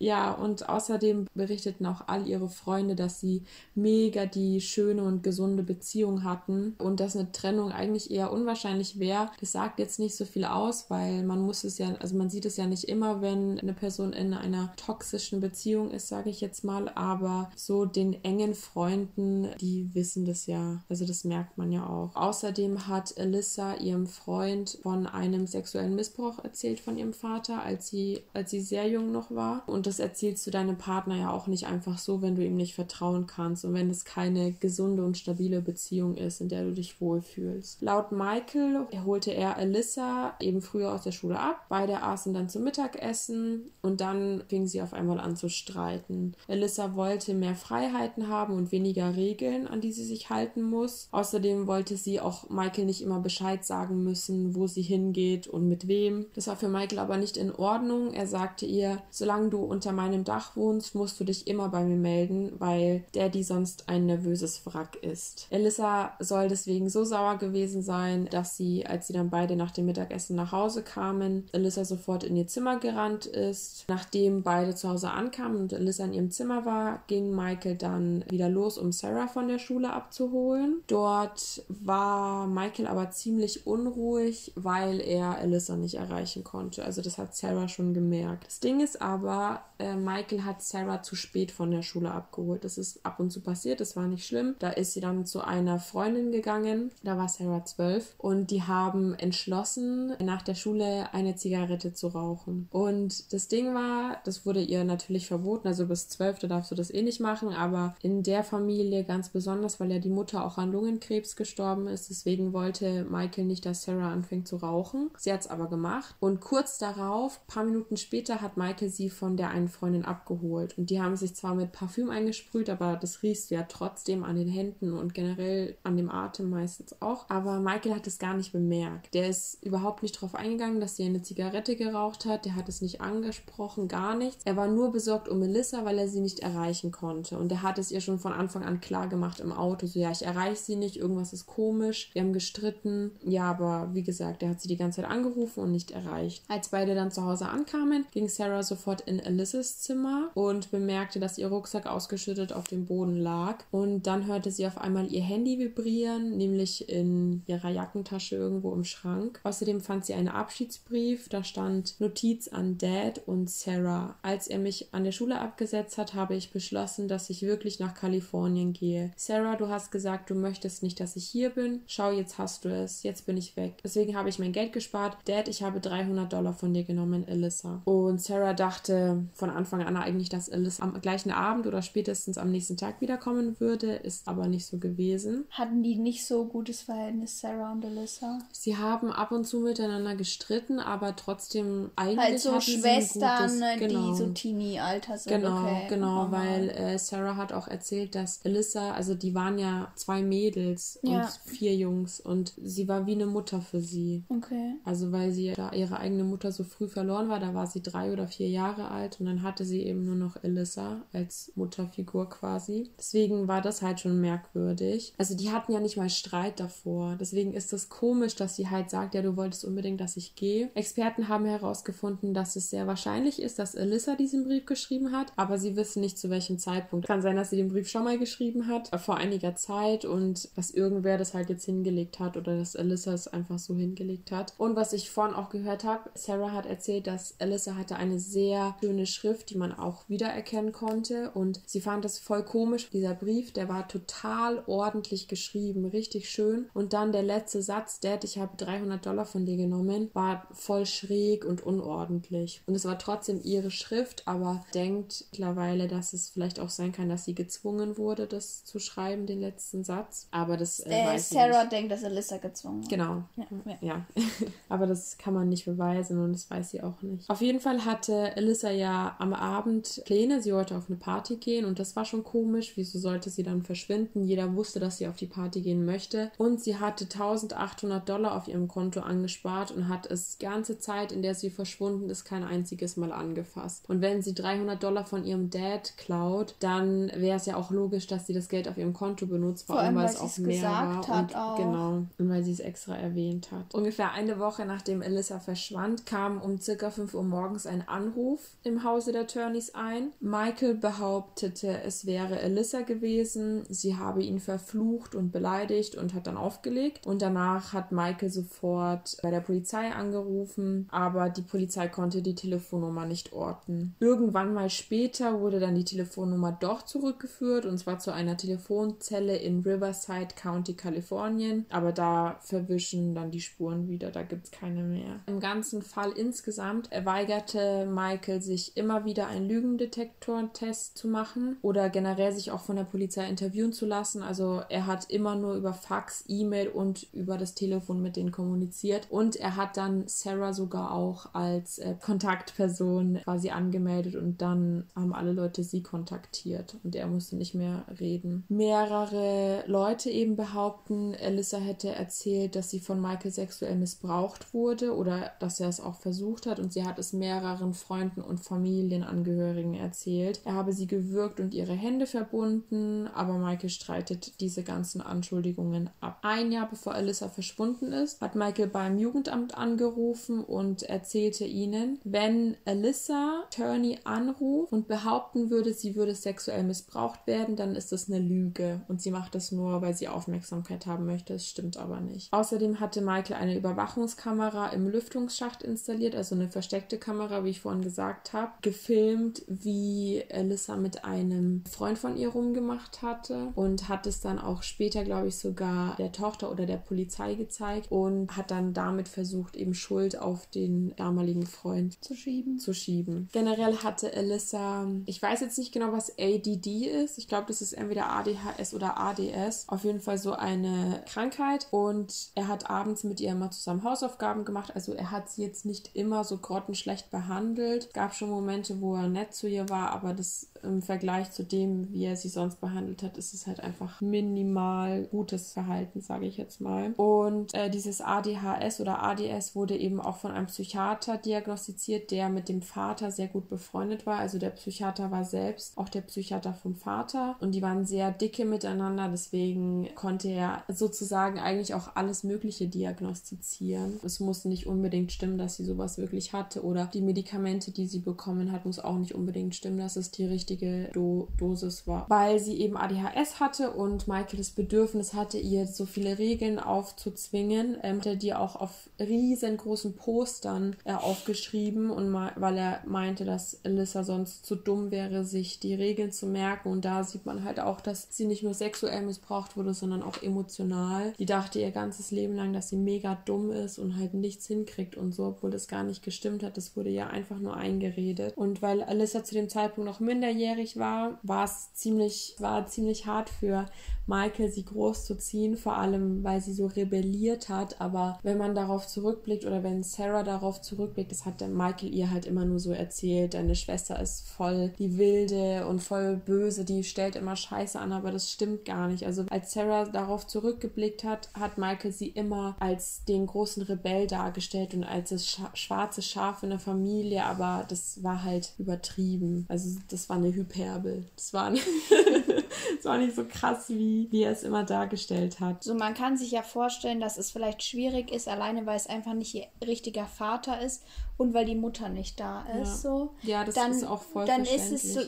Ja, 0.00 0.32
und 0.32 0.66
außerdem 0.66 1.26
berichteten 1.34 1.84
auch 1.84 2.08
all 2.08 2.26
ihre 2.26 2.48
Freunde, 2.48 2.94
dass 2.94 3.20
sie 3.20 3.42
mega 3.74 4.24
die 4.24 4.62
schöne 4.62 5.02
und 5.02 5.22
gesunde 5.22 5.62
Beziehung 5.62 6.24
hatten 6.24 6.74
und 6.78 7.00
dass 7.00 7.16
eine 7.16 7.30
Trennung 7.32 7.70
eigentlich 7.70 8.10
eher 8.10 8.32
unwahrscheinlich 8.32 8.98
wäre. 8.98 9.30
Das 9.40 9.52
sagt 9.52 9.78
jetzt 9.78 9.98
nicht 9.98 10.16
so 10.16 10.24
viel 10.24 10.46
aus, 10.46 10.86
weil 10.88 11.22
man 11.22 11.42
muss 11.42 11.64
es 11.64 11.76
ja, 11.76 11.94
also 12.00 12.16
man 12.16 12.30
sieht 12.30 12.46
es 12.46 12.56
ja 12.56 12.66
nicht 12.66 12.84
immer, 12.84 13.20
wenn 13.20 13.60
eine 13.60 13.74
Person 13.74 14.14
in 14.14 14.32
einer 14.32 14.72
toxischen 14.76 15.40
Beziehung 15.40 15.90
ist, 15.90 16.08
sage 16.08 16.30
ich 16.30 16.40
jetzt 16.40 16.64
mal, 16.64 16.88
aber 16.94 17.50
so 17.54 17.84
den 17.84 18.24
engen 18.24 18.54
Freunden, 18.54 19.50
die 19.60 19.94
wissen 19.94 20.24
das 20.24 20.46
ja, 20.46 20.82
also 20.88 21.06
das 21.06 21.24
merkt 21.24 21.58
man 21.58 21.72
ja 21.72 21.86
auch. 21.86 22.16
Außerdem 22.16 22.86
hat 22.86 23.18
Alyssa 23.18 23.74
ihrem 23.74 24.06
Freund 24.06 24.78
von 24.82 25.06
einem 25.06 25.46
sexuellen 25.46 25.94
Missbrauch 25.94 26.42
erzählt 26.42 26.80
von 26.80 26.96
ihrem 26.96 27.12
Vater, 27.12 27.62
als 27.62 27.88
sie, 27.88 28.22
als 28.32 28.50
sie 28.50 28.62
sehr 28.62 28.88
jung 28.88 29.12
noch 29.12 29.30
war 29.30 29.68
und 29.68 29.89
das 29.90 29.98
erzählst 29.98 30.46
du 30.46 30.52
deinem 30.52 30.78
Partner 30.78 31.16
ja 31.16 31.32
auch 31.32 31.48
nicht 31.48 31.66
einfach 31.66 31.98
so, 31.98 32.22
wenn 32.22 32.36
du 32.36 32.44
ihm 32.44 32.54
nicht 32.54 32.76
vertrauen 32.76 33.26
kannst 33.26 33.64
und 33.64 33.74
wenn 33.74 33.90
es 33.90 34.04
keine 34.04 34.52
gesunde 34.52 35.04
und 35.04 35.18
stabile 35.18 35.60
Beziehung 35.60 36.14
ist, 36.14 36.40
in 36.40 36.48
der 36.48 36.62
du 36.62 36.72
dich 36.72 37.00
wohlfühlst. 37.00 37.82
Laut 37.82 38.12
Michael 38.12 38.86
holte 39.04 39.32
er 39.32 39.56
Alyssa 39.56 40.34
eben 40.38 40.62
früher 40.62 40.92
aus 40.92 41.02
der 41.02 41.10
Schule 41.10 41.40
ab. 41.40 41.66
Beide 41.68 42.04
aßen 42.04 42.32
dann 42.32 42.48
zum 42.48 42.62
Mittagessen 42.62 43.72
und 43.82 44.00
dann 44.00 44.44
fingen 44.46 44.68
sie 44.68 44.80
auf 44.80 44.92
einmal 44.92 45.18
an 45.18 45.34
zu 45.34 45.48
streiten. 45.48 46.34
Alyssa 46.46 46.94
wollte 46.94 47.34
mehr 47.34 47.56
Freiheiten 47.56 48.28
haben 48.28 48.54
und 48.54 48.70
weniger 48.70 49.16
Regeln, 49.16 49.66
an 49.66 49.80
die 49.80 49.90
sie 49.90 50.04
sich 50.04 50.30
halten 50.30 50.62
muss. 50.62 51.08
Außerdem 51.10 51.66
wollte 51.66 51.96
sie 51.96 52.20
auch 52.20 52.48
Michael 52.48 52.84
nicht 52.84 53.02
immer 53.02 53.18
Bescheid 53.18 53.64
sagen 53.64 54.04
müssen, 54.04 54.54
wo 54.54 54.68
sie 54.68 54.82
hingeht 54.82 55.48
und 55.48 55.66
mit 55.66 55.88
wem. 55.88 56.26
Das 56.36 56.46
war 56.46 56.54
für 56.54 56.68
Michael 56.68 57.00
aber 57.00 57.16
nicht 57.16 57.36
in 57.36 57.52
Ordnung. 57.52 58.12
Er 58.12 58.28
sagte 58.28 58.66
ihr, 58.66 59.02
solange 59.10 59.50
du 59.50 59.64
unter 59.80 59.92
meinem 59.92 60.24
Dach 60.24 60.56
wohnst, 60.56 60.94
musst 60.94 61.18
du 61.18 61.24
dich 61.24 61.46
immer 61.46 61.70
bei 61.70 61.82
mir 61.84 61.96
melden, 61.96 62.52
weil 62.58 63.02
Daddy 63.14 63.42
sonst 63.42 63.88
ein 63.88 64.04
nervöses 64.04 64.66
Wrack 64.66 65.02
ist. 65.02 65.46
Elissa 65.48 66.12
soll 66.18 66.48
deswegen 66.48 66.90
so 66.90 67.04
sauer 67.04 67.38
gewesen 67.38 67.80
sein, 67.80 68.28
dass 68.30 68.58
sie, 68.58 68.84
als 68.84 69.06
sie 69.06 69.14
dann 69.14 69.30
beide 69.30 69.56
nach 69.56 69.70
dem 69.70 69.86
Mittagessen 69.86 70.36
nach 70.36 70.52
Hause 70.52 70.82
kamen, 70.82 71.48
Elissa 71.52 71.86
sofort 71.86 72.24
in 72.24 72.36
ihr 72.36 72.46
Zimmer 72.46 72.78
gerannt 72.78 73.24
ist. 73.24 73.86
Nachdem 73.88 74.42
beide 74.42 74.74
zu 74.74 74.90
Hause 74.90 75.12
ankamen 75.12 75.56
und 75.56 75.72
Elissa 75.72 76.04
in 76.04 76.12
ihrem 76.12 76.30
Zimmer 76.30 76.66
war, 76.66 77.02
ging 77.06 77.34
Michael 77.34 77.76
dann 77.76 78.26
wieder 78.28 78.50
los, 78.50 78.76
um 78.76 78.92
Sarah 78.92 79.28
von 79.28 79.48
der 79.48 79.58
Schule 79.58 79.94
abzuholen. 79.94 80.82
Dort 80.88 81.64
war 81.70 82.46
Michael 82.46 82.86
aber 82.86 83.12
ziemlich 83.12 83.66
unruhig, 83.66 84.52
weil 84.56 85.00
er 85.00 85.40
Elissa 85.40 85.76
nicht 85.76 85.94
erreichen 85.94 86.44
konnte. 86.44 86.84
Also 86.84 87.00
das 87.00 87.16
hat 87.16 87.34
Sarah 87.34 87.68
schon 87.68 87.94
gemerkt. 87.94 88.46
Das 88.46 88.60
Ding 88.60 88.80
ist 88.80 89.00
aber, 89.00 89.62
äh, 89.78 89.94
Michael 89.94 90.44
hat 90.44 90.62
Sarah 90.62 91.02
zu 91.02 91.16
spät 91.16 91.50
von 91.50 91.70
der 91.70 91.82
Schule 91.82 92.10
abgeholt. 92.10 92.64
Das 92.64 92.78
ist 92.78 93.04
ab 93.04 93.20
und 93.20 93.30
zu 93.30 93.40
passiert, 93.40 93.80
das 93.80 93.96
war 93.96 94.06
nicht 94.06 94.26
schlimm. 94.26 94.54
Da 94.58 94.70
ist 94.70 94.92
sie 94.92 95.00
dann 95.00 95.26
zu 95.26 95.42
einer 95.42 95.78
Freundin 95.78 96.32
gegangen, 96.32 96.90
da 97.02 97.16
war 97.16 97.28
Sarah 97.28 97.64
zwölf 97.64 98.14
und 98.18 98.50
die 98.50 98.62
haben 98.62 99.14
entschlossen, 99.14 100.14
nach 100.22 100.42
der 100.42 100.54
Schule 100.54 101.12
eine 101.12 101.36
Zigarette 101.36 101.92
zu 101.92 102.08
rauchen. 102.08 102.68
Und 102.70 103.32
das 103.32 103.48
Ding 103.48 103.74
war, 103.74 104.18
das 104.24 104.46
wurde 104.46 104.62
ihr 104.62 104.84
natürlich 104.84 105.26
verboten, 105.26 105.68
also 105.68 105.86
bis 105.86 106.08
zwölf, 106.08 106.38
da 106.38 106.46
darfst 106.46 106.70
du 106.70 106.74
das 106.74 106.92
eh 106.92 107.02
nicht 107.02 107.20
machen, 107.20 107.50
aber 107.50 107.94
in 108.02 108.22
der 108.22 108.44
Familie 108.44 109.04
ganz 109.04 109.30
besonders, 109.30 109.80
weil 109.80 109.92
ja 109.92 109.98
die 109.98 110.08
Mutter 110.08 110.44
auch 110.44 110.58
an 110.58 110.72
Lungenkrebs 110.72 111.36
gestorben 111.36 111.86
ist, 111.86 112.10
deswegen 112.10 112.52
wollte 112.52 113.04
Michael 113.04 113.44
nicht, 113.44 113.66
dass 113.66 113.82
Sarah 113.82 114.12
anfängt 114.12 114.48
zu 114.48 114.56
rauchen. 114.56 115.10
Sie 115.16 115.32
hat 115.32 115.40
es 115.40 115.46
aber 115.46 115.68
gemacht 115.68 116.14
und 116.20 116.40
kurz 116.40 116.78
darauf, 116.78 117.46
paar 117.46 117.64
Minuten 117.64 117.96
später, 117.96 118.40
hat 118.40 118.56
Michael 118.56 118.90
sie 118.90 119.10
von 119.10 119.36
der 119.36 119.50
einen 119.60 119.68
Freundin 119.68 120.04
abgeholt. 120.04 120.76
Und 120.76 120.90
die 120.90 121.00
haben 121.00 121.16
sich 121.16 121.34
zwar 121.34 121.54
mit 121.54 121.72
Parfüm 121.72 122.10
eingesprüht, 122.10 122.68
aber 122.68 122.96
das 122.96 123.22
riechst 123.22 123.50
du 123.50 123.54
ja 123.54 123.62
trotzdem 123.62 124.24
an 124.24 124.36
den 124.36 124.48
Händen 124.48 124.92
und 124.92 125.14
generell 125.14 125.76
an 125.82 125.96
dem 125.96 126.10
Atem 126.10 126.50
meistens 126.50 127.00
auch. 127.00 127.28
Aber 127.28 127.60
Michael 127.60 127.94
hat 127.94 128.06
es 128.06 128.18
gar 128.18 128.34
nicht 128.34 128.52
bemerkt. 128.52 129.14
Der 129.14 129.28
ist 129.28 129.62
überhaupt 129.64 130.02
nicht 130.02 130.16
darauf 130.16 130.34
eingegangen, 130.34 130.80
dass 130.80 130.96
sie 130.96 131.04
eine 131.04 131.22
Zigarette 131.22 131.76
geraucht 131.76 132.26
hat. 132.26 132.44
Der 132.44 132.56
hat 132.56 132.68
es 132.68 132.82
nicht 132.82 133.00
angesprochen, 133.00 133.88
gar 133.88 134.16
nichts. 134.16 134.42
Er 134.44 134.56
war 134.56 134.68
nur 134.68 134.92
besorgt 134.92 135.28
um 135.28 135.38
Melissa, 135.38 135.84
weil 135.84 135.98
er 135.98 136.08
sie 136.08 136.20
nicht 136.20 136.40
erreichen 136.40 136.90
konnte. 136.90 137.38
Und 137.38 137.52
er 137.52 137.62
hat 137.62 137.78
es 137.78 137.90
ihr 137.90 138.00
schon 138.00 138.18
von 138.18 138.32
Anfang 138.32 138.64
an 138.64 138.80
klar 138.80 139.08
gemacht 139.08 139.40
im 139.40 139.52
Auto. 139.52 139.86
So, 139.86 139.98
ja, 139.98 140.10
ich 140.10 140.24
erreiche 140.24 140.56
sie 140.56 140.76
nicht, 140.76 140.96
irgendwas 140.96 141.32
ist 141.32 141.46
komisch. 141.46 142.10
Wir 142.12 142.22
haben 142.22 142.32
gestritten. 142.32 143.12
Ja, 143.24 143.44
aber 143.50 143.90
wie 143.92 144.02
gesagt, 144.02 144.42
er 144.42 144.50
hat 144.50 144.60
sie 144.60 144.68
die 144.68 144.76
ganze 144.76 145.02
Zeit 145.02 145.10
angerufen 145.10 145.60
und 145.60 145.72
nicht 145.72 145.90
erreicht. 145.90 146.42
Als 146.48 146.68
beide 146.68 146.94
dann 146.94 147.10
zu 147.10 147.24
Hause 147.24 147.48
ankamen, 147.48 148.06
ging 148.12 148.28
Sarah 148.28 148.62
sofort 148.62 149.02
in 149.02 149.18
Alysas 149.40 149.78
Zimmer 149.78 150.30
und 150.34 150.70
bemerkte, 150.70 151.18
dass 151.18 151.38
ihr 151.38 151.48
Rucksack 151.48 151.86
ausgeschüttet 151.86 152.52
auf 152.52 152.68
dem 152.68 152.84
Boden 152.84 153.16
lag. 153.16 153.64
Und 153.70 154.06
dann 154.06 154.26
hörte 154.26 154.50
sie 154.50 154.66
auf 154.66 154.76
einmal 154.76 155.10
ihr 155.10 155.22
Handy 155.22 155.58
vibrieren, 155.58 156.36
nämlich 156.36 156.90
in 156.90 157.42
ihrer 157.46 157.70
Jackentasche 157.70 158.36
irgendwo 158.36 158.74
im 158.74 158.84
Schrank. 158.84 159.40
Außerdem 159.42 159.80
fand 159.80 160.04
sie 160.04 160.12
einen 160.12 160.28
Abschiedsbrief, 160.28 161.30
da 161.30 161.42
stand 161.42 161.98
Notiz 162.00 162.48
an 162.48 162.76
Dad 162.76 163.22
und 163.26 163.48
Sarah. 163.48 164.16
Als 164.20 164.46
er 164.46 164.58
mich 164.58 164.88
an 164.92 165.04
der 165.04 165.12
Schule 165.12 165.40
abgesetzt 165.40 165.96
hat, 165.96 166.12
habe 166.12 166.34
ich 166.34 166.52
beschlossen, 166.52 167.08
dass 167.08 167.30
ich 167.30 167.40
wirklich 167.40 167.80
nach 167.80 167.94
Kalifornien 167.94 168.74
gehe. 168.74 169.10
Sarah, 169.16 169.56
du 169.56 169.68
hast 169.68 169.90
gesagt, 169.90 170.28
du 170.28 170.34
möchtest 170.34 170.82
nicht, 170.82 171.00
dass 171.00 171.16
ich 171.16 171.26
hier 171.26 171.48
bin. 171.48 171.80
Schau, 171.86 172.10
jetzt 172.10 172.36
hast 172.36 172.66
du 172.66 172.68
es. 172.68 173.02
Jetzt 173.04 173.24
bin 173.24 173.38
ich 173.38 173.56
weg. 173.56 173.78
Deswegen 173.82 174.16
habe 174.16 174.28
ich 174.28 174.38
mein 174.38 174.52
Geld 174.52 174.74
gespart. 174.74 175.16
Dad, 175.24 175.48
ich 175.48 175.62
habe 175.62 175.80
300 175.80 176.30
Dollar 176.30 176.52
von 176.52 176.74
dir 176.74 176.84
genommen, 176.84 177.24
Alyssa. 177.26 177.80
Und 177.86 178.20
Sarah 178.20 178.52
dachte 178.52 179.29
von 179.34 179.50
Anfang 179.50 179.82
an 179.82 179.96
eigentlich, 179.96 180.28
dass 180.28 180.50
Alyssa 180.50 180.82
am 180.82 181.00
gleichen 181.00 181.30
Abend 181.30 181.66
oder 181.66 181.82
spätestens 181.82 182.38
am 182.38 182.50
nächsten 182.50 182.76
Tag 182.76 183.00
wiederkommen 183.00 183.58
würde, 183.60 183.92
ist 183.92 184.26
aber 184.28 184.48
nicht 184.48 184.66
so 184.66 184.78
gewesen. 184.78 185.44
Hatten 185.50 185.82
die 185.82 185.96
nicht 185.96 186.24
so 186.26 186.44
gutes 186.46 186.82
Verhältnis, 186.82 187.40
Sarah 187.40 187.72
und 187.72 187.84
Alyssa? 187.84 188.38
Sie 188.52 188.76
haben 188.76 189.10
ab 189.12 189.32
und 189.32 189.44
zu 189.44 189.60
miteinander 189.60 190.14
gestritten, 190.16 190.78
aber 190.78 191.16
trotzdem 191.16 191.90
eigentlich 191.96 192.18
Halt 192.18 192.40
so 192.40 192.50
hatten 192.52 192.60
sie 192.62 192.74
ein 192.76 192.80
Schwestern, 192.80 193.38
gutes- 193.38 193.58
ne, 193.60 193.76
genau. 193.78 194.10
die 194.12 194.16
so 194.18 194.26
Teenie-Alter 194.28 195.18
sind. 195.18 195.32
Genau, 195.32 195.62
okay. 195.62 195.86
genau, 195.88 196.06
Aha. 196.22 196.32
weil 196.32 196.68
äh, 196.70 196.98
Sarah 196.98 197.36
hat 197.36 197.52
auch 197.52 197.68
erzählt, 197.68 198.14
dass 198.14 198.44
Alyssa, 198.44 198.92
also 198.92 199.14
die 199.14 199.34
waren 199.34 199.58
ja 199.58 199.92
zwei 199.96 200.22
Mädels 200.22 200.98
Ja. 201.02 201.20
und 201.22 201.28
vier 201.44 201.74
Jungs 201.76 202.20
und 202.20 202.52
sie 202.62 202.88
war 202.88 203.06
wie 203.06 203.12
eine 203.14 203.26
Mutter 203.26 203.60
für 203.60 203.80
sie. 203.80 204.24
Okay. 204.28 204.74
Also 204.84 205.12
weil 205.12 205.32
sie 205.32 205.52
da 205.54 205.72
ihre 205.72 205.98
eigene 205.98 206.24
Mutter 206.24 206.52
so 206.52 206.64
früh 206.64 206.88
verloren 206.88 207.28
war, 207.28 207.40
da 207.40 207.54
war 207.54 207.66
sie 207.66 207.82
drei 207.82 208.12
oder 208.12 208.26
vier 208.28 208.48
Jahre 208.48 208.90
alt 208.90 209.19
und 209.20 209.26
dann 209.26 209.42
hatte 209.42 209.66
sie 209.66 209.82
eben 209.82 210.04
nur 210.04 210.14
noch 210.14 210.42
Alyssa 210.42 211.02
als 211.12 211.52
Mutterfigur 211.54 212.30
quasi. 212.30 212.90
Deswegen 212.98 213.48
war 213.48 213.60
das 213.60 213.82
halt 213.82 214.00
schon 214.00 214.18
merkwürdig. 214.20 215.12
Also 215.18 215.36
die 215.36 215.50
hatten 215.50 215.72
ja 215.72 215.80
nicht 215.80 215.98
mal 215.98 216.08
Streit 216.08 216.58
davor. 216.58 217.16
Deswegen 217.20 217.52
ist 217.52 217.74
es 217.74 217.90
komisch, 217.90 218.34
dass 218.34 218.56
sie 218.56 218.70
halt 218.70 218.88
sagt, 218.88 219.14
ja, 219.14 219.20
du 219.20 219.36
wolltest 219.36 219.66
unbedingt, 219.66 220.00
dass 220.00 220.16
ich 220.16 220.36
gehe. 220.36 220.70
Experten 220.74 221.28
haben 221.28 221.44
herausgefunden, 221.44 222.32
dass 222.32 222.56
es 222.56 222.70
sehr 222.70 222.86
wahrscheinlich 222.86 223.42
ist, 223.42 223.58
dass 223.58 223.76
Alyssa 223.76 224.16
diesen 224.16 224.44
Brief 224.44 224.64
geschrieben 224.64 225.12
hat, 225.12 225.32
aber 225.36 225.58
sie 225.58 225.76
wissen 225.76 226.00
nicht 226.00 226.18
zu 226.18 226.30
welchem 226.30 226.58
Zeitpunkt. 226.58 227.06
Kann 227.06 227.20
sein, 227.20 227.36
dass 227.36 227.50
sie 227.50 227.56
den 227.56 227.68
Brief 227.68 227.88
schon 227.88 228.04
mal 228.04 228.18
geschrieben 228.18 228.68
hat, 228.68 228.90
äh, 228.92 228.98
vor 228.98 229.18
einiger 229.18 229.54
Zeit 229.54 230.06
und 230.06 230.48
dass 230.56 230.70
irgendwer 230.70 231.18
das 231.18 231.34
halt 231.34 231.50
jetzt 231.50 231.66
hingelegt 231.66 232.18
hat 232.20 232.38
oder 232.38 232.56
dass 232.56 232.74
Alyssa 232.74 233.12
es 233.12 233.28
einfach 233.28 233.58
so 233.58 233.74
hingelegt 233.76 234.32
hat. 234.32 234.54
Und 234.56 234.76
was 234.76 234.94
ich 234.94 235.10
vorhin 235.10 235.34
auch 235.34 235.50
gehört 235.50 235.84
habe, 235.84 236.08
Sarah 236.14 236.52
hat 236.52 236.64
erzählt, 236.64 237.06
dass 237.06 237.38
Alyssa 237.38 237.74
hatte 237.76 237.96
eine 237.96 238.18
sehr 238.18 238.76
schöne 238.80 239.09
Schrift, 239.10 239.50
die 239.50 239.56
man 239.56 239.72
auch 239.72 240.08
wiedererkennen 240.08 240.72
konnte 240.72 241.30
und 241.32 241.60
sie 241.66 241.80
fand 241.80 242.04
das 242.04 242.18
voll 242.18 242.44
komisch. 242.44 242.88
Dieser 242.90 243.14
Brief, 243.14 243.52
der 243.52 243.68
war 243.68 243.88
total 243.88 244.62
ordentlich 244.66 245.28
geschrieben, 245.28 245.84
richtig 245.84 246.30
schön. 246.30 246.68
Und 246.74 246.92
dann 246.92 247.12
der 247.12 247.22
letzte 247.22 247.62
Satz, 247.62 248.00
Dad, 248.00 248.24
ich 248.24 248.38
habe 248.38 248.56
300 248.56 249.04
Dollar 249.04 249.24
von 249.24 249.44
dir 249.44 249.56
genommen, 249.56 250.10
war 250.14 250.46
voll 250.52 250.86
schräg 250.86 251.44
und 251.44 251.62
unordentlich. 251.62 252.62
Und 252.66 252.74
es 252.74 252.84
war 252.84 252.98
trotzdem 252.98 253.40
ihre 253.42 253.70
Schrift, 253.70 254.26
aber 254.26 254.64
denkt 254.74 255.24
mittlerweile, 255.32 255.88
dass 255.88 256.12
es 256.12 256.30
vielleicht 256.30 256.60
auch 256.60 256.68
sein 256.68 256.92
kann, 256.92 257.08
dass 257.08 257.24
sie 257.24 257.34
gezwungen 257.34 257.96
wurde, 257.98 258.26
das 258.26 258.64
zu 258.64 258.78
schreiben, 258.78 259.26
den 259.26 259.40
letzten 259.40 259.84
Satz. 259.84 260.28
Aber 260.30 260.56
das 260.56 260.80
äh, 260.80 260.90
Äh, 260.90 261.18
Sarah 261.18 261.64
denkt, 261.64 261.90
dass 261.90 262.04
Alyssa 262.04 262.36
gezwungen 262.38 262.82
hat. 262.82 262.90
Genau. 262.90 263.22
Ja, 263.36 263.46
ja. 263.64 263.76
Ja, 263.80 264.06
aber 264.68 264.86
das 264.86 265.18
kann 265.18 265.34
man 265.34 265.48
nicht 265.48 265.64
beweisen 265.64 266.22
und 266.22 266.32
das 266.32 266.50
weiß 266.50 266.70
sie 266.70 266.82
auch 266.82 267.00
nicht. 267.02 267.28
Auf 267.28 267.40
jeden 267.40 267.60
Fall 267.60 267.84
hatte 267.84 268.36
Alyssa 268.36 268.70
ja 268.70 268.99
am 269.18 269.32
Abend 269.32 270.02
Pläne. 270.04 270.40
Sie 270.42 270.52
wollte 270.52 270.76
auf 270.76 270.88
eine 270.88 270.98
Party 270.98 271.36
gehen 271.36 271.64
und 271.64 271.78
das 271.78 271.96
war 271.96 272.04
schon 272.04 272.24
komisch. 272.24 272.72
Wieso 272.76 272.98
sollte 272.98 273.30
sie 273.30 273.42
dann 273.42 273.62
verschwinden? 273.62 274.24
Jeder 274.24 274.54
wusste, 274.54 274.80
dass 274.80 274.98
sie 274.98 275.06
auf 275.08 275.16
die 275.16 275.26
Party 275.26 275.60
gehen 275.60 275.84
möchte. 275.84 276.30
Und 276.38 276.60
sie 276.60 276.76
hatte 276.78 277.04
1800 277.04 278.08
Dollar 278.08 278.34
auf 278.36 278.48
ihrem 278.48 278.68
Konto 278.68 279.00
angespart 279.00 279.70
und 279.70 279.88
hat 279.88 280.06
es 280.10 280.38
die 280.38 280.44
ganze 280.44 280.78
Zeit, 280.78 281.12
in 281.12 281.22
der 281.22 281.34
sie 281.34 281.50
verschwunden 281.50 282.10
ist, 282.10 282.24
kein 282.24 282.44
einziges 282.44 282.96
Mal 282.96 283.12
angefasst. 283.12 283.84
Und 283.88 284.00
wenn 284.00 284.22
sie 284.22 284.34
300 284.34 284.82
Dollar 284.82 285.04
von 285.04 285.24
ihrem 285.24 285.50
Dad 285.50 285.96
klaut, 285.96 286.54
dann 286.60 287.10
wäre 287.14 287.36
es 287.36 287.46
ja 287.46 287.56
auch 287.56 287.70
logisch, 287.70 288.06
dass 288.06 288.26
sie 288.26 288.34
das 288.34 288.48
Geld 288.48 288.68
auf 288.68 288.76
ihrem 288.76 288.92
Konto 288.92 289.26
benutzt, 289.26 289.66
vor, 289.66 289.76
Vor 289.76 289.82
allem 289.82 289.94
weil 289.96 290.04
weil 290.04 290.10
es 290.10 290.18
sie 290.18 290.24
auch 290.24 290.30
es 290.30 290.38
mehr 290.38 290.56
gesagt 290.56 291.08
war. 291.08 291.16
hat 291.16 291.30
und 291.30 291.36
auch. 291.36 291.56
Genau, 291.56 291.92
und 292.18 292.28
weil 292.28 292.42
sie 292.42 292.52
es 292.52 292.60
extra 292.60 292.96
erwähnt 292.96 293.50
hat. 293.52 293.74
Ungefähr 293.74 294.12
eine 294.12 294.38
Woche 294.38 294.64
nachdem 294.66 295.02
Alyssa 295.02 295.38
verschwand, 295.38 296.06
kam 296.06 296.40
um 296.40 296.60
circa 296.60 296.90
5 296.90 297.14
Uhr 297.14 297.22
morgens 297.22 297.66
ein 297.66 297.86
Anruf 297.88 298.40
im 298.62 298.82
Hause 298.90 299.12
der 299.12 299.28
Turneys 299.28 299.72
ein. 299.72 300.12
Michael 300.18 300.74
behauptete, 300.74 301.80
es 301.84 302.06
wäre 302.06 302.40
Alyssa 302.40 302.80
gewesen. 302.80 303.64
Sie 303.68 303.96
habe 303.96 304.20
ihn 304.20 304.40
verflucht 304.40 305.14
und 305.14 305.30
beleidigt 305.30 305.94
und 305.94 306.12
hat 306.12 306.26
dann 306.26 306.36
aufgelegt. 306.36 307.06
Und 307.06 307.22
danach 307.22 307.72
hat 307.72 307.92
Michael 307.92 308.30
sofort 308.30 309.16
bei 309.22 309.30
der 309.30 309.42
Polizei 309.42 309.92
angerufen, 309.92 310.88
aber 310.90 311.30
die 311.30 311.42
Polizei 311.42 311.86
konnte 311.86 312.20
die 312.20 312.34
Telefonnummer 312.34 313.06
nicht 313.06 313.32
orten. 313.32 313.94
Irgendwann 314.00 314.52
mal 314.54 314.70
später 314.70 315.40
wurde 315.40 315.60
dann 315.60 315.76
die 315.76 315.84
Telefonnummer 315.84 316.50
doch 316.50 316.82
zurückgeführt 316.82 317.66
und 317.66 317.78
zwar 317.78 318.00
zu 318.00 318.12
einer 318.12 318.36
Telefonzelle 318.36 319.36
in 319.36 319.60
Riverside 319.60 320.34
County, 320.34 320.74
Kalifornien. 320.74 321.64
Aber 321.70 321.92
da 321.92 322.40
verwischen 322.40 323.14
dann 323.14 323.30
die 323.30 323.40
Spuren 323.40 323.86
wieder, 323.86 324.10
da 324.10 324.24
gibt 324.24 324.46
es 324.46 324.50
keine 324.50 324.82
mehr. 324.82 325.20
Im 325.26 325.38
ganzen 325.38 325.82
Fall 325.82 326.10
insgesamt 326.10 326.90
weigerte 327.04 327.86
Michael 327.86 328.42
sich 328.42 328.76
immer 328.80 329.04
wieder 329.04 329.28
einen 329.28 329.48
Lügendetektor-Test 329.48 330.98
zu 330.98 331.08
machen 331.08 331.58
oder 331.62 331.90
generell 331.90 332.32
sich 332.32 332.50
auch 332.50 332.60
von 332.60 332.76
der 332.76 332.84
Polizei 332.84 333.28
interviewen 333.28 333.72
zu 333.72 333.86
lassen. 333.86 334.22
Also 334.22 334.62
er 334.68 334.86
hat 334.86 335.10
immer 335.10 335.36
nur 335.36 335.54
über 335.54 335.72
Fax, 335.72 336.24
E-Mail 336.28 336.68
und 336.68 337.06
über 337.12 337.38
das 337.38 337.54
Telefon 337.54 338.02
mit 338.02 338.16
denen 338.16 338.32
kommuniziert. 338.32 339.06
Und 339.10 339.36
er 339.36 339.56
hat 339.56 339.76
dann 339.76 340.04
Sarah 340.06 340.52
sogar 340.52 340.92
auch 340.92 341.34
als 341.34 341.78
äh, 341.78 341.94
Kontaktperson 342.00 343.20
quasi 343.24 343.50
angemeldet 343.50 344.16
und 344.16 344.40
dann 344.42 344.88
haben 344.94 345.14
alle 345.14 345.32
Leute 345.32 345.62
sie 345.62 345.82
kontaktiert 345.82 346.76
und 346.82 346.94
er 346.96 347.06
musste 347.06 347.36
nicht 347.36 347.54
mehr 347.54 347.84
reden. 348.00 348.44
Mehrere 348.48 349.64
Leute 349.66 350.10
eben 350.10 350.36
behaupten, 350.36 351.14
Alyssa 351.14 351.58
hätte 351.58 351.90
erzählt, 351.90 352.56
dass 352.56 352.70
sie 352.70 352.80
von 352.80 353.00
Michael 353.00 353.30
sexuell 353.30 353.76
missbraucht 353.76 354.54
wurde 354.54 354.96
oder 354.96 355.32
dass 355.40 355.60
er 355.60 355.68
es 355.68 355.80
auch 355.80 355.96
versucht 355.96 356.46
hat 356.46 356.58
und 356.58 356.72
sie 356.72 356.84
hat 356.84 356.98
es 356.98 357.12
mehreren 357.12 357.74
Freunden 357.74 358.20
und 358.20 358.40
Familienangehörigen 358.70 359.74
erzählt. 359.74 360.40
Er 360.44 360.54
habe 360.54 360.72
sie 360.72 360.86
gewürgt 360.86 361.40
und 361.40 361.54
ihre 361.54 361.72
Hände 361.72 362.06
verbunden, 362.06 363.08
aber 363.08 363.36
Michael 363.38 363.68
streitet 363.68 364.40
diese 364.40 364.62
ganzen 364.62 365.00
Anschuldigungen 365.00 365.90
ab. 366.00 366.18
Ein 366.22 366.52
Jahr 366.52 366.68
bevor 366.68 366.94
Alyssa 366.94 367.28
verschwunden 367.28 367.92
ist, 367.92 368.20
hat 368.20 368.36
Michael 368.36 368.68
beim 368.68 368.98
Jugendamt 368.98 369.56
angerufen 369.56 370.44
und 370.44 370.84
erzählte 370.84 371.44
ihnen, 371.44 371.98
wenn 372.04 372.56
Alyssa 372.64 373.44
Turney 373.50 373.98
anruft 374.04 374.72
und 374.72 374.86
behaupten 374.86 375.50
würde, 375.50 375.72
sie 375.72 375.96
würde 375.96 376.14
sexuell 376.14 376.62
missbraucht 376.62 377.26
werden, 377.26 377.56
dann 377.56 377.74
ist 377.74 377.90
das 377.90 378.08
eine 378.08 378.20
Lüge 378.20 378.82
und 378.88 379.02
sie 379.02 379.10
macht 379.10 379.34
das 379.34 379.50
nur, 379.50 379.82
weil 379.82 379.94
sie 379.94 380.08
Aufmerksamkeit 380.08 380.86
haben 380.86 381.06
möchte. 381.06 381.34
Es 381.34 381.48
stimmt 381.48 381.76
aber 381.76 382.00
nicht. 382.00 382.32
Außerdem 382.32 382.78
hatte 382.78 383.00
Michael 383.00 383.36
eine 383.36 383.56
Überwachungskamera 383.56 384.68
im 384.68 384.88
Lüftungsschacht 384.88 385.62
installiert, 385.62 386.14
also 386.14 386.34
eine 386.34 386.48
versteckte 386.48 386.98
Kamera, 386.98 387.44
wie 387.44 387.50
ich 387.50 387.60
vorhin 387.60 387.82
gesagt 387.82 388.32
habe, 388.32 388.52
gefilmt, 388.62 389.42
wie 389.46 390.22
Alyssa 390.32 390.76
mit 390.76 391.04
einem 391.04 391.64
Freund 391.66 391.98
von 391.98 392.16
ihr 392.16 392.28
rumgemacht 392.28 393.02
hatte 393.02 393.48
und 393.54 393.88
hat 393.88 394.06
es 394.06 394.20
dann 394.20 394.38
auch 394.38 394.62
später, 394.62 395.04
glaube 395.04 395.28
ich, 395.28 395.36
sogar 395.36 395.96
der 395.96 396.12
Tochter 396.12 396.50
oder 396.50 396.66
der 396.66 396.76
Polizei 396.76 397.34
gezeigt 397.34 397.90
und 397.90 398.36
hat 398.36 398.50
dann 398.50 398.74
damit 398.74 399.08
versucht, 399.08 399.56
eben 399.56 399.74
Schuld 399.74 400.18
auf 400.18 400.46
den 400.46 400.94
damaligen 400.96 401.46
Freund 401.46 402.02
Zu 402.04 402.14
schieben. 402.14 402.58
zu 402.58 402.72
schieben. 402.72 403.28
Generell 403.32 403.76
hatte 403.78 404.12
Alyssa, 404.14 404.86
ich 405.06 405.20
weiß 405.20 405.40
jetzt 405.40 405.58
nicht 405.58 405.72
genau, 405.72 405.92
was 405.92 406.18
ADD 406.18 406.86
ist. 406.86 407.18
Ich 407.18 407.28
glaube, 407.28 407.46
das 407.48 407.62
ist 407.62 407.72
entweder 407.72 408.10
ADHS 408.10 408.74
oder 408.74 408.98
ADS. 408.98 409.68
Auf 409.68 409.84
jeden 409.84 410.00
Fall 410.00 410.18
so 410.18 410.32
eine 410.32 411.02
Krankheit. 411.06 411.68
Und 411.70 412.30
er 412.34 412.48
hat 412.48 412.70
abends 412.70 413.04
mit 413.04 413.20
ihr 413.20 413.32
immer 413.32 413.50
zusammen 413.50 413.84
Hausaufgaben 413.84 414.44
gemacht. 414.44 414.72
Also 414.74 414.92
er 414.92 415.10
hat 415.10 415.30
sie 415.30 415.42
jetzt 415.42 415.64
nicht 415.64 415.90
immer 415.94 416.24
so 416.24 416.38
grottenschlecht 416.38 417.10
behandelt. 417.10 417.86
Es 417.86 417.92
gab 417.92 418.14
schon 418.14 418.30
Momente, 418.30 418.39
wo 418.80 418.96
er 418.96 419.08
nett 419.08 419.34
zu 419.34 419.48
ihr 419.48 419.68
war, 419.68 419.90
aber 419.90 420.14
das 420.14 420.50
im 420.62 420.82
Vergleich 420.82 421.30
zu 421.32 421.44
dem, 421.44 421.92
wie 421.92 422.04
er 422.04 422.16
sie 422.16 422.28
sonst 422.28 422.60
behandelt 422.60 423.02
hat, 423.02 423.16
ist 423.16 423.34
es 423.34 423.46
halt 423.46 423.60
einfach 423.60 424.00
minimal 424.00 425.04
gutes 425.04 425.52
Verhalten, 425.52 426.00
sage 426.00 426.26
ich 426.26 426.36
jetzt 426.36 426.60
mal. 426.60 426.92
Und 426.96 427.54
äh, 427.54 427.70
dieses 427.70 428.00
ADHS 428.00 428.80
oder 428.80 429.02
ADS 429.02 429.54
wurde 429.54 429.76
eben 429.76 430.00
auch 430.00 430.18
von 430.18 430.32
einem 430.32 430.46
Psychiater 430.46 431.16
diagnostiziert, 431.16 432.10
der 432.10 432.28
mit 432.28 432.48
dem 432.48 432.62
Vater 432.62 433.10
sehr 433.10 433.28
gut 433.28 433.48
befreundet 433.48 434.06
war. 434.06 434.18
Also 434.18 434.38
der 434.38 434.50
Psychiater 434.50 435.10
war 435.10 435.24
selbst 435.24 435.76
auch 435.78 435.88
der 435.88 436.02
Psychiater 436.02 436.52
vom 436.52 436.74
Vater 436.74 437.36
und 437.40 437.52
die 437.54 437.62
waren 437.62 437.86
sehr 437.86 438.10
dicke 438.10 438.44
miteinander. 438.44 439.08
Deswegen 439.08 439.88
konnte 439.94 440.28
er 440.28 440.62
sozusagen 440.68 441.38
eigentlich 441.38 441.74
auch 441.74 441.94
alles 441.94 442.24
Mögliche 442.24 442.68
diagnostizieren. 442.68 443.98
Es 444.04 444.20
muss 444.20 444.44
nicht 444.44 444.66
unbedingt 444.66 445.12
stimmen, 445.12 445.38
dass 445.38 445.56
sie 445.56 445.64
sowas 445.64 445.98
wirklich 445.98 446.32
hatte 446.32 446.64
oder 446.64 446.86
die 446.86 447.00
Medikamente, 447.00 447.70
die 447.70 447.86
sie 447.86 448.00
bekommen 448.00 448.29
hat, 448.52 448.66
muss 448.66 448.78
auch 448.78 448.98
nicht 448.98 449.14
unbedingt 449.14 449.54
stimmen, 449.54 449.78
dass 449.78 449.96
es 449.96 450.10
die 450.10 450.24
richtige 450.24 450.90
Do 450.92 451.28
Dosis 451.38 451.86
war. 451.86 452.06
Weil 452.08 452.38
sie 452.38 452.60
eben 452.60 452.76
ADHS 452.76 453.40
hatte 453.40 453.70
und 453.70 454.08
Michael 454.08 454.38
das 454.38 454.50
Bedürfnis 454.50 455.14
hatte, 455.14 455.38
ihr 455.38 455.66
so 455.66 455.86
viele 455.86 456.18
Regeln 456.18 456.58
aufzuzwingen, 456.58 457.78
ähm, 457.82 457.98
hat 457.98 458.06
er 458.06 458.16
die 458.16 458.34
auch 458.34 458.56
auf 458.56 458.90
riesengroßen 458.98 459.94
Postern 459.94 460.76
äh, 460.84 460.92
aufgeschrieben 460.92 461.90
und 461.90 462.12
weil 462.12 462.56
er 462.56 462.80
meinte, 462.86 463.24
dass 463.24 463.64
Alyssa 463.64 464.04
sonst 464.04 464.46
zu 464.46 464.56
dumm 464.56 464.90
wäre, 464.90 465.24
sich 465.24 465.60
die 465.60 465.74
Regeln 465.74 466.12
zu 466.12 466.26
merken. 466.26 466.70
Und 466.70 466.84
da 466.84 467.04
sieht 467.04 467.26
man 467.26 467.44
halt 467.44 467.60
auch, 467.60 467.80
dass 467.80 468.08
sie 468.10 468.26
nicht 468.26 468.42
nur 468.42 468.54
sexuell 468.54 469.02
missbraucht 469.02 469.56
wurde, 469.56 469.74
sondern 469.74 470.02
auch 470.02 470.22
emotional. 470.22 471.12
Die 471.18 471.26
dachte 471.26 471.60
ihr 471.60 471.70
ganzes 471.70 472.10
Leben 472.10 472.34
lang, 472.34 472.52
dass 472.52 472.70
sie 472.70 472.76
mega 472.76 473.18
dumm 473.24 473.50
ist 473.50 473.78
und 473.78 473.96
halt 473.96 474.14
nichts 474.14 474.46
hinkriegt 474.46 474.96
und 474.96 475.12
so, 475.12 475.26
obwohl 475.26 475.50
das 475.50 475.68
gar 475.68 475.82
nicht 475.82 476.02
gestimmt 476.02 476.42
hat. 476.42 476.56
Das 476.56 476.76
wurde 476.76 476.90
ja 476.90 477.08
einfach 477.08 477.38
nur 477.38 477.56
eingeredet. 477.56 478.19
Und 478.36 478.62
weil 478.62 478.82
Alyssa 478.82 479.24
zu 479.24 479.34
dem 479.34 479.48
Zeitpunkt 479.48 479.88
noch 479.88 480.00
minderjährig 480.00 480.78
war, 480.78 481.18
war 481.22 481.44
es 481.44 481.72
ziemlich, 481.74 482.36
war 482.38 482.66
ziemlich 482.66 483.06
hart 483.06 483.30
für 483.30 483.66
Michael, 484.10 484.50
sie 484.50 484.64
großzuziehen, 484.64 485.56
vor 485.56 485.76
allem 485.76 486.24
weil 486.24 486.40
sie 486.40 486.52
so 486.52 486.66
rebelliert 486.66 487.48
hat. 487.48 487.80
Aber 487.80 488.18
wenn 488.22 488.38
man 488.38 488.54
darauf 488.54 488.86
zurückblickt 488.86 489.44
oder 489.44 489.62
wenn 489.62 489.84
Sarah 489.84 490.24
darauf 490.24 490.60
zurückblickt, 490.60 491.12
das 491.12 491.24
hat 491.24 491.40
Michael 491.48 491.94
ihr 491.94 492.10
halt 492.10 492.26
immer 492.26 492.44
nur 492.44 492.58
so 492.58 492.72
erzählt. 492.72 493.34
Deine 493.34 493.54
Schwester 493.54 494.00
ist 494.00 494.28
voll 494.28 494.72
die 494.78 494.98
Wilde 494.98 495.66
und 495.68 495.80
voll 495.80 496.16
böse, 496.16 496.64
die 496.64 496.82
stellt 496.82 497.14
immer 497.14 497.36
Scheiße 497.36 497.78
an, 497.78 497.92
aber 497.92 498.10
das 498.10 498.30
stimmt 498.30 498.64
gar 498.64 498.88
nicht. 498.88 499.06
Also 499.06 499.26
als 499.30 499.52
Sarah 499.52 499.84
darauf 499.84 500.26
zurückgeblickt 500.26 501.04
hat, 501.04 501.30
hat 501.34 501.56
Michael 501.56 501.92
sie 501.92 502.08
immer 502.08 502.56
als 502.58 503.04
den 503.04 503.26
großen 503.26 503.62
Rebell 503.62 504.08
dargestellt 504.08 504.74
und 504.74 504.82
als 504.82 505.10
das 505.10 505.40
schwarze 505.54 506.02
Schaf 506.02 506.42
in 506.42 506.50
der 506.50 506.58
Familie, 506.58 507.24
aber 507.24 507.64
das 507.68 508.02
war 508.02 508.09
halt 508.22 508.52
übertrieben. 508.58 509.46
Also 509.48 509.78
das 509.88 510.08
war 510.08 510.16
eine 510.16 510.34
Hyperbel. 510.34 511.04
Das 511.16 511.32
war, 511.32 511.50
das 512.76 512.84
war 512.84 512.98
nicht 512.98 513.14
so 513.14 513.24
krass, 513.24 513.68
wie, 513.68 514.08
wie 514.10 514.22
er 514.22 514.32
es 514.32 514.42
immer 514.42 514.64
dargestellt 514.64 515.40
hat. 515.40 515.62
So, 515.62 515.74
man 515.74 515.94
kann 515.94 516.16
sich 516.16 516.30
ja 516.30 516.42
vorstellen, 516.42 517.00
dass 517.00 517.18
es 517.18 517.30
vielleicht 517.30 517.62
schwierig 517.62 518.12
ist, 518.12 518.28
alleine 518.28 518.66
weil 518.66 518.76
es 518.76 518.86
einfach 518.86 519.14
nicht 519.14 519.34
ihr 519.34 519.46
richtiger 519.66 520.06
Vater 520.06 520.60
ist 520.60 520.82
und 521.20 521.34
weil 521.34 521.44
die 521.44 521.54
Mutter 521.54 521.90
nicht 521.90 522.18
da 522.18 522.46
ist. 522.62 522.82
Ja, 522.82 522.90
so. 522.90 523.10
ja 523.20 523.44
das 523.44 523.54
dann, 523.54 523.72
ist 523.72 523.84
auch 523.84 524.00
voll 524.02 524.24
Dann 524.24 524.40
ist 524.40 524.72
es 524.72 524.94
so, 524.94 525.00